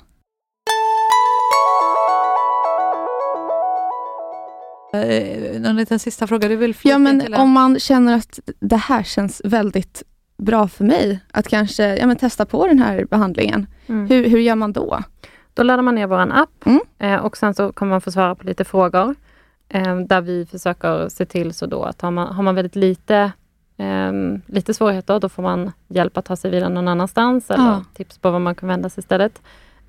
Eh, 4.93 5.61
någon 5.61 5.77
liten 5.77 5.99
sista 5.99 6.27
fråga? 6.27 6.49
Du 6.49 6.57
vill 6.57 6.75
flika 6.75 6.93
Ja, 6.95 6.99
men 6.99 7.21
till 7.21 7.35
om 7.35 7.51
man 7.51 7.79
känner 7.79 8.17
att 8.17 8.41
det 8.61 8.77
här 8.77 9.03
känns 9.03 9.43
väldigt 9.45 10.03
bra 10.39 10.69
för 10.69 10.85
mig, 10.85 11.21
att 11.33 11.49
kanske 11.49 11.97
ja, 11.97 12.07
men 12.07 12.17
testa 12.17 12.47
på 12.47 12.67
den 12.67 12.79
här 12.79 13.05
behandlingen. 13.11 13.67
Mm. 13.87 14.07
Hur, 14.07 14.29
hur 14.29 14.39
gör 14.39 14.55
man 14.55 14.73
då? 14.73 15.03
Då 15.55 15.63
laddar 15.63 15.83
man 15.83 15.95
ner 15.95 16.07
vår 16.07 16.19
app 16.33 16.67
Mm. 16.67 16.81
eh, 16.99 17.17
och 17.25 17.37
sen 17.37 17.55
så 17.55 17.73
kommer 17.73 17.91
man 17.91 18.01
få 18.01 18.11
svara 18.13 18.35
på 18.35 18.45
lite 18.47 18.65
frågor. 18.65 19.15
Eh, 19.69 19.97
där 19.97 20.21
vi 20.21 20.47
försöker 20.47 21.09
se 21.09 21.25
till 21.27 21.55
så 21.55 21.67
då 21.67 21.83
att 21.83 22.03
har 22.03 22.11
man, 22.11 22.35
har 22.35 22.43
man 22.43 22.55
väldigt 22.55 22.77
lite, 22.77 23.33
eh, 23.77 24.13
lite 24.47 24.75
svårigheter, 24.75 25.21
då 25.21 25.29
får 25.29 25.43
man 25.43 25.73
hjälp 25.89 26.17
att 26.17 26.25
ta 26.25 26.37
sig 26.37 26.51
vidare 26.51 26.69
någon 26.69 26.89
annanstans 26.89 27.51
eller 27.51 27.65
Ja. 27.65 27.85
tips 27.95 28.19
på 28.19 28.31
vad 28.31 28.41
man 28.41 28.55
kan 28.55 28.69
vända 28.69 28.89
sig 28.89 29.01
istället. 29.03 29.43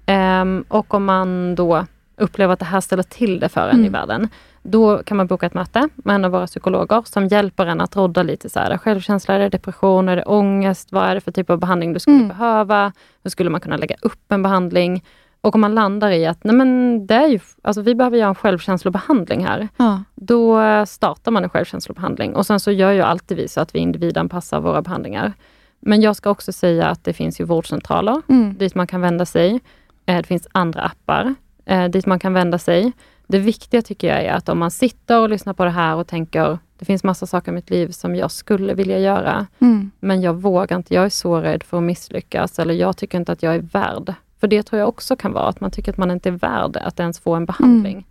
Eh, 0.06 0.46
och 0.68 0.94
om 0.94 1.06
man 1.06 1.56
då 1.56 1.86
upplever 2.18 2.54
att 2.54 2.60
det 2.60 2.66
här 2.66 2.82
ställer 2.82 3.04
till 3.04 3.40
det 3.40 3.50
för 3.50 3.68
en 3.70 3.76
i 3.76 3.88
Mm. 3.88 3.92
världen, 3.92 4.28
då 4.64 4.98
kan 5.04 5.18
man 5.18 5.28
boka 5.28 5.46
ett 5.46 5.54
möte 5.54 5.90
med 5.96 6.16
en 6.16 6.26
av 6.26 6.32
våra 6.32 6.48
psykologer 6.48 7.02
som 7.06 7.28
hjälper 7.28 7.66
en 7.66 7.82
att 7.82 7.96
rodda 7.96 8.24
lite 8.24 8.50
så 8.50 8.60
här, 8.60 8.78
självkänsla, 8.78 9.34
är 9.36 9.40
det 9.40 9.50
depression, 9.50 10.10
är 10.10 10.16
det 10.16 10.24
ångest, 10.26 10.92
vad 10.92 11.04
är 11.04 11.16
det 11.16 11.22
för 11.22 11.32
typ 11.32 11.50
av 11.50 11.58
behandling 11.60 11.94
du 11.94 12.00
skulle 12.00 12.16
Mm. 12.16 12.28
behöva? 12.28 12.92
Hur 13.24 13.30
skulle 13.30 13.50
man 13.50 13.62
kunna 13.62 13.78
lägga 13.78 13.96
upp 14.02 14.32
en 14.32 14.44
behandling? 14.44 15.04
Och 15.48 15.56
om 15.56 15.62
man 15.62 15.76
landar 15.76 16.12
i 16.12 16.26
att 16.26 16.44
nej 16.44 16.56
men 16.56 17.08
det 17.08 17.14
är 17.16 17.28
ju, 17.28 17.40
alltså 17.62 17.82
vi 17.82 17.96
behöver 17.96 18.18
göra 18.18 18.30
en 18.30 18.36
självkänslobehandling 18.36 19.46
här, 19.46 19.68
Ja. 19.78 20.04
då 20.16 20.62
startar 20.86 21.32
man 21.32 21.44
en 21.44 21.50
självkänslobehandling. 21.50 22.36
Och 22.36 22.46
sen 22.46 22.60
så 22.60 22.72
gör 22.72 22.92
ju 22.92 23.02
alltid 23.02 23.38
vi 23.38 23.48
så 23.48 23.62
att 23.62 23.76
vi 23.76 23.80
individanpassar 23.80 24.60
våra 24.60 24.82
behandlingar. 24.82 25.34
Men 25.80 26.02
jag 26.02 26.16
ska 26.16 26.30
också 26.30 26.52
säga 26.54 26.88
att 26.88 27.04
det 27.04 27.14
finns 27.14 27.42
ju 27.42 27.44
vårdcentraler 27.46 28.22
Mm. 28.30 28.58
dit 28.58 28.76
man 28.76 28.88
kan 28.88 29.02
vända 29.02 29.26
sig. 29.26 29.60
Eh, 30.06 30.18
Det 30.18 30.24
finns 30.28 30.48
andra 30.52 30.82
appar 30.82 31.36
eh, 31.66 31.86
dit 31.86 32.06
man 32.06 32.20
kan 32.20 32.34
vända 32.34 32.58
sig. 32.58 32.92
Det 33.28 33.40
viktiga 33.40 33.82
tycker 33.82 34.08
jag 34.08 34.24
är 34.24 34.34
att 34.34 34.50
om 34.50 34.60
man 34.60 34.72
sitter 34.72 35.20
och 35.22 35.30
lyssnar 35.30 35.54
på 35.54 35.64
det 35.66 35.70
här 35.72 35.96
och 35.96 36.08
tänker, 36.08 36.58
det 36.80 36.86
finns 36.86 37.04
massa 37.04 37.26
saker 37.26 37.52
i 37.52 37.56
mitt 37.56 37.70
liv 37.70 37.88
som 37.92 38.16
jag 38.16 38.32
skulle 38.32 38.74
vilja 38.74 39.00
göra, 39.00 39.48
Mm. 39.60 39.92
men 40.00 40.22
jag 40.22 40.34
vågar 40.42 40.78
inte, 40.78 40.94
jag 40.94 41.06
är 41.06 41.10
så 41.10 41.38
rädd 41.42 41.64
för 41.64 41.78
att 41.78 41.84
misslyckas, 41.84 42.60
eller 42.60 42.74
jag 42.74 42.98
tycker 42.98 43.18
inte 43.18 43.32
att 43.32 43.44
jag 43.44 43.56
är 43.56 43.60
värd. 43.62 44.14
För 44.40 44.48
det 44.48 44.64
tror 44.64 44.80
jag 44.80 44.90
också 44.90 45.16
kan 45.16 45.34
vara, 45.34 45.48
att 45.48 45.62
man 45.62 45.72
tycker 45.72 45.92
att 45.92 45.98
man 45.98 46.12
inte 46.12 46.30
är 46.30 46.34
värd 46.34 46.78
att 46.78 47.00
ens 47.00 47.20
få 47.20 47.36
en 47.36 47.46
behandling. 47.46 48.06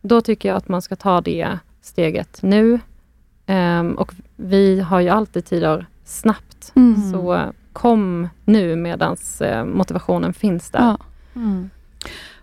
Då 0.00 0.20
tycker 0.20 0.48
jag 0.48 0.56
att 0.56 0.68
man 0.68 0.82
ska 0.82 0.96
ta 0.96 1.20
det 1.20 1.58
steget 1.80 2.38
nu. 2.42 2.80
Ehm, 3.46 3.92
och 3.94 4.12
vi 4.36 4.80
har 4.80 5.00
ju 5.00 5.08
alltid 5.08 5.44
tider 5.44 5.86
snabbt. 6.04 6.72
Mm. 6.76 7.12
Så 7.12 7.42
kom 7.72 8.28
nu 8.44 8.76
medan 8.76 9.16
motivationen 9.66 10.32
finns 10.32 10.70
där. 10.70 10.80
Ja. 10.80 10.98
Mm. 11.36 11.70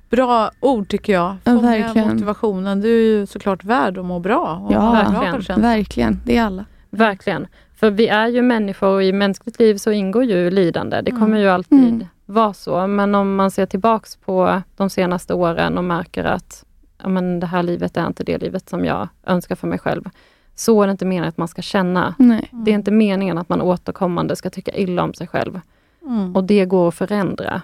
Bra 0.10 0.52
ord 0.60 0.88
tycker 0.88 1.14
jag. 1.14 1.36
Ja, 1.44 1.56
Fånga 1.56 1.62
verkligen. 1.62 2.08
motivationen. 2.14 2.82
Du 2.82 2.90
är 2.90 3.20
ju 3.20 3.26
såklart 3.26 3.64
värd 3.64 3.98
att 3.98 4.06
må 4.06 4.20
bra. 4.20 4.56
och 4.66 4.74
Ja, 4.74 4.92
verkligen. 4.92 5.62
Verkligen, 5.62 6.20
det 6.26 6.38
är 6.38 6.44
alla. 6.44 6.66
Verkligen. 6.90 7.48
För 7.76 7.90
vi 7.92 8.08
är 8.08 8.28
ju 8.28 8.42
människor 8.42 8.88
och 8.88 9.04
i 9.04 9.14
mänskligt 9.14 9.60
liv 9.60 9.78
så 9.78 9.92
ingår 9.92 10.24
ju 10.24 10.50
lidande. 10.52 11.02
Det 11.02 11.12
kommer 11.12 11.26
Mm. 11.26 11.40
ju 11.40 11.48
alltid 11.50 12.08
Vara 12.32 12.54
så. 12.54 12.88
Men 12.88 13.16
om 13.16 13.36
man 13.36 13.52
ser 13.52 13.66
tillbaks 13.66 14.16
på 14.16 14.62
de 14.76 14.90
senaste 14.90 15.34
åren 15.34 15.78
och 15.78 15.84
märker 15.84 16.24
att 16.24 16.66
ja, 17.02 17.10
men 17.10 17.40
det 17.40 17.48
här 17.48 17.64
livet 17.64 17.98
är 17.98 18.08
inte 18.08 18.24
det 18.24 18.38
livet 18.38 18.70
som 18.70 18.86
jag 18.86 19.08
önskar 19.24 19.56
för 19.56 19.68
mig 19.68 19.80
själv. 19.80 20.10
Så 20.56 20.82
är 20.82 20.88
det 20.88 20.92
inte 20.92 21.06
meningen 21.06 21.30
att 21.30 21.38
man 21.38 21.48
ska 21.48 21.62
känna. 21.62 22.16
Nej. 22.20 22.50
Det 22.52 22.72
är 22.72 22.76
inte 22.76 22.92
meningen 22.92 23.38
att 23.38 23.50
man 23.50 23.62
återkommande 23.62 24.36
ska 24.36 24.50
tycka 24.50 24.72
illa 24.72 25.04
om 25.04 25.14
sig 25.14 25.28
själv. 25.28 25.62
Mm. 26.02 26.36
Och 26.36 26.44
det 26.44 26.66
går 26.66 26.88
att 26.88 26.96
förändra. 26.96 27.62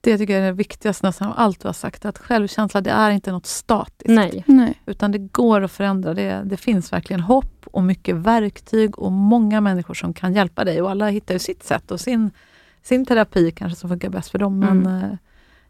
Det 0.00 0.18
tycker 0.18 0.34
jag 0.34 0.42
är 0.42 0.46
det 0.46 0.52
viktigaste 0.52 1.06
nästan 1.06 1.28
av 1.28 1.34
allt 1.36 1.60
du 1.60 1.68
har 1.68 1.72
sagt. 1.72 2.04
Att 2.04 2.18
självkänsla, 2.18 2.80
det 2.80 2.90
är 2.90 3.10
inte 3.10 3.32
något 3.32 3.46
statiskt. 3.46 4.10
Nej. 4.10 4.44
Nej. 4.46 4.82
Utan 4.86 5.12
det 5.12 5.18
går 5.18 5.60
att 5.60 5.72
förändra. 5.72 6.14
Det, 6.14 6.42
det 6.44 6.56
finns 6.56 6.92
verkligen 6.92 7.20
hopp 7.20 7.66
och 7.72 7.82
mycket 7.82 8.16
verktyg 8.16 8.98
och 8.98 9.12
många 9.12 9.60
människor 9.60 9.94
som 9.94 10.14
kan 10.14 10.34
hjälpa 10.34 10.64
dig. 10.64 10.82
Och 10.82 10.90
alla 10.90 11.08
hittar 11.08 11.34
ju 11.34 11.38
sitt 11.38 11.62
sätt 11.62 11.90
och 11.90 12.00
sin, 12.00 12.30
sin 12.82 13.06
terapi 13.06 13.50
kanske 13.50 13.78
som 13.80 13.88
funkar 13.90 14.08
bäst 14.08 14.30
för 14.30 14.38
dem. 14.38 14.58
Men 14.58 14.86
Mm. 14.86 15.02
eh, 15.04 15.10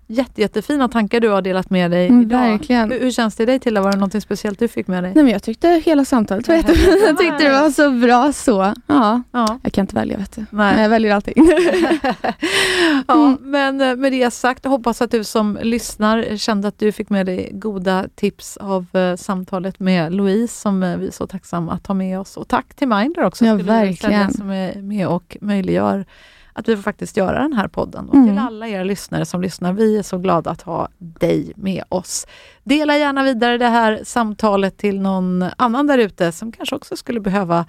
jätte, 0.07 0.41
jättefina 0.41 0.89
tankar 0.89 1.21
du 1.21 1.29
har 1.29 1.43
delat 1.43 1.71
med 1.71 1.91
dig 1.91 2.07
Mm, 2.09 2.23
idag. 2.23 2.39
verkligen. 2.39 2.91
Hur, 2.93 3.01
hur 3.01 3.11
känns 3.11 3.35
det 3.37 3.43
i 3.43 3.47
dig 3.47 3.59
Tilda? 3.59 3.81
Var 3.81 3.93
det 3.93 3.99
något 3.99 4.23
speciellt 4.23 4.59
du 4.59 4.69
fick 4.69 4.87
med 4.87 5.05
dig? 5.05 5.13
Nej, 5.15 5.25
men 5.25 5.33
jag 5.33 5.43
tyckte 5.43 5.69
hela 5.85 6.05
samtalet 6.05 6.49
var 6.49 6.55
jättefint. 6.55 6.99
Jag 7.07 7.19
tyckte 7.19 7.45
det 7.45 7.51
var 7.61 7.71
så 7.71 7.91
bra 7.91 8.33
så. 8.33 8.75
Ja, 8.87 9.23
Ja. 9.33 9.59
jag 9.63 9.73
kan 9.73 9.83
inte 9.83 9.95
välja 9.95 10.17
vet 10.19 10.33
du. 10.33 10.41
Nej. 10.41 10.75
Men 10.75 10.83
jag 10.83 10.91
väljer 10.91 11.15
allting. 11.15 11.35
ja, 13.07 13.15
Mm. 13.15 13.37
men 13.41 13.81
eh, 13.81 13.97
med 13.97 14.13
det 14.13 14.31
sagt, 14.31 14.65
hoppas 14.65 15.03
att 15.03 15.11
du 15.11 15.25
som 15.25 15.59
lyssnar 15.63 16.37
kände 16.37 16.69
att 16.69 16.79
du 16.79 16.93
fick 16.93 17.11
med 17.11 17.27
dig 17.27 17.51
goda 17.53 18.07
tips 18.15 18.57
av 18.57 18.87
eh, 18.97 19.17
samtalet 19.17 19.81
med 19.81 20.13
Louise 20.15 20.55
som 20.61 20.81
vi 20.81 21.07
är 21.07 21.11
så 21.11 21.27
tacksamma 21.27 21.73
att 21.73 21.87
ha 21.87 21.95
med 21.95 22.21
oss. 22.21 22.37
Och 22.37 22.49
tack 22.49 22.75
till 22.75 22.89
Mindler 22.89 23.25
också, 23.25 23.45
Ja, 23.45 23.55
verkligen. 23.55 24.33
som 24.35 24.51
är 24.51 24.83
med 24.83 25.09
och 25.09 25.37
möjliggör 25.41 26.05
att 26.53 26.69
vi 26.69 26.77
får 26.77 26.83
faktiskt 26.83 27.17
göra 27.17 27.43
den 27.43 27.53
här 27.53 27.69
podden. 27.69 28.09
Och 28.09 28.15
Mm. 28.15 28.29
till 28.29 28.39
alla 28.39 28.69
er 28.69 28.85
lyssnare 28.85 29.25
som 29.27 29.41
lyssnar, 29.43 29.73
vi 29.73 29.99
är 29.99 30.03
så 30.03 30.19
glada 30.19 30.51
att 30.51 30.63
ha 30.63 30.89
dig 30.99 31.53
med 31.57 31.85
oss. 31.89 32.27
Dela 32.65 32.97
gärna 32.99 33.23
vidare 33.23 33.59
det 33.59 33.69
här 33.69 34.01
samtalet 34.05 34.77
till 34.77 35.01
någon 35.01 35.45
annan 35.57 35.87
där 35.87 35.99
ute 35.99 36.33
som 36.33 36.53
kanske 36.53 36.77
också 36.77 36.97
skulle 36.97 37.21
behöva 37.21 37.67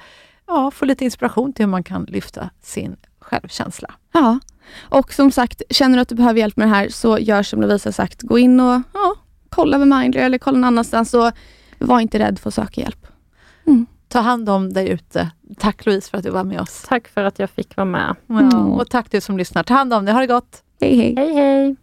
ja, 0.47 0.71
få 0.71 0.85
lite 0.85 1.03
inspiration 1.05 1.53
till 1.53 1.65
hur 1.65 1.71
man 1.71 1.83
kan 1.83 2.03
lyfta 2.03 2.49
sin 2.61 2.95
självkänsla. 3.19 3.93
Ja, 4.11 4.39
och 4.79 5.13
som 5.13 5.31
sagt, 5.31 5.61
känner 5.69 5.95
du 5.95 6.01
att 6.01 6.09
du 6.09 6.15
behöver 6.15 6.39
hjälp 6.39 6.57
med 6.57 6.67
det 6.67 6.71
här 6.75 6.89
så 6.89 7.17
gör 7.19 7.43
som 7.43 7.61
Lovisa 7.61 7.91
sagt. 7.91 8.21
Gå 8.21 8.39
in 8.39 8.59
och 8.59 8.81
ja, 8.93 9.15
kolla 9.49 9.77
med 9.77 9.87
Mindler 9.99 10.21
eller 10.21 10.37
kolla 10.37 10.57
någon 10.57 10.63
annanstans 10.67 11.13
och 11.13 11.31
var 11.79 11.99
inte 11.99 12.19
rädd 12.19 12.39
för 12.39 12.47
att 12.49 12.53
söka 12.53 12.81
hjälp. 12.81 13.07
Ta 14.11 14.19
hand 14.19 14.49
om 14.49 14.73
dig 14.73 14.89
ute. 14.89 15.31
Tack 15.57 15.85
Louise 15.85 16.09
för 16.09 16.17
att 16.17 16.23
du 16.23 16.29
var 16.29 16.43
med 16.43 16.61
oss. 16.61 16.83
Tack 16.87 17.07
för 17.07 17.23
att 17.23 17.39
jag 17.39 17.49
fick 17.49 17.75
vara 17.75 17.85
med. 17.85 18.15
Mm. 18.29 18.53
och 18.53 18.89
tack 18.89 19.11
du 19.11 19.21
som 19.21 19.37
lyssnar. 19.37 19.63
Ta 19.63 19.73
hand 19.73 19.93
om 19.93 20.05
dig. 20.05 20.13
Ha 20.13 20.21
det 20.21 20.27
gott. 20.27 20.63
Hej 20.81 20.95
hej! 20.95 21.15
Hej 21.17 21.33
hej! 21.33 21.75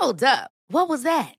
Hold 0.00 0.22
up. 0.22 0.50
What 0.68 0.88
was 0.88 1.02
that? 1.02 1.35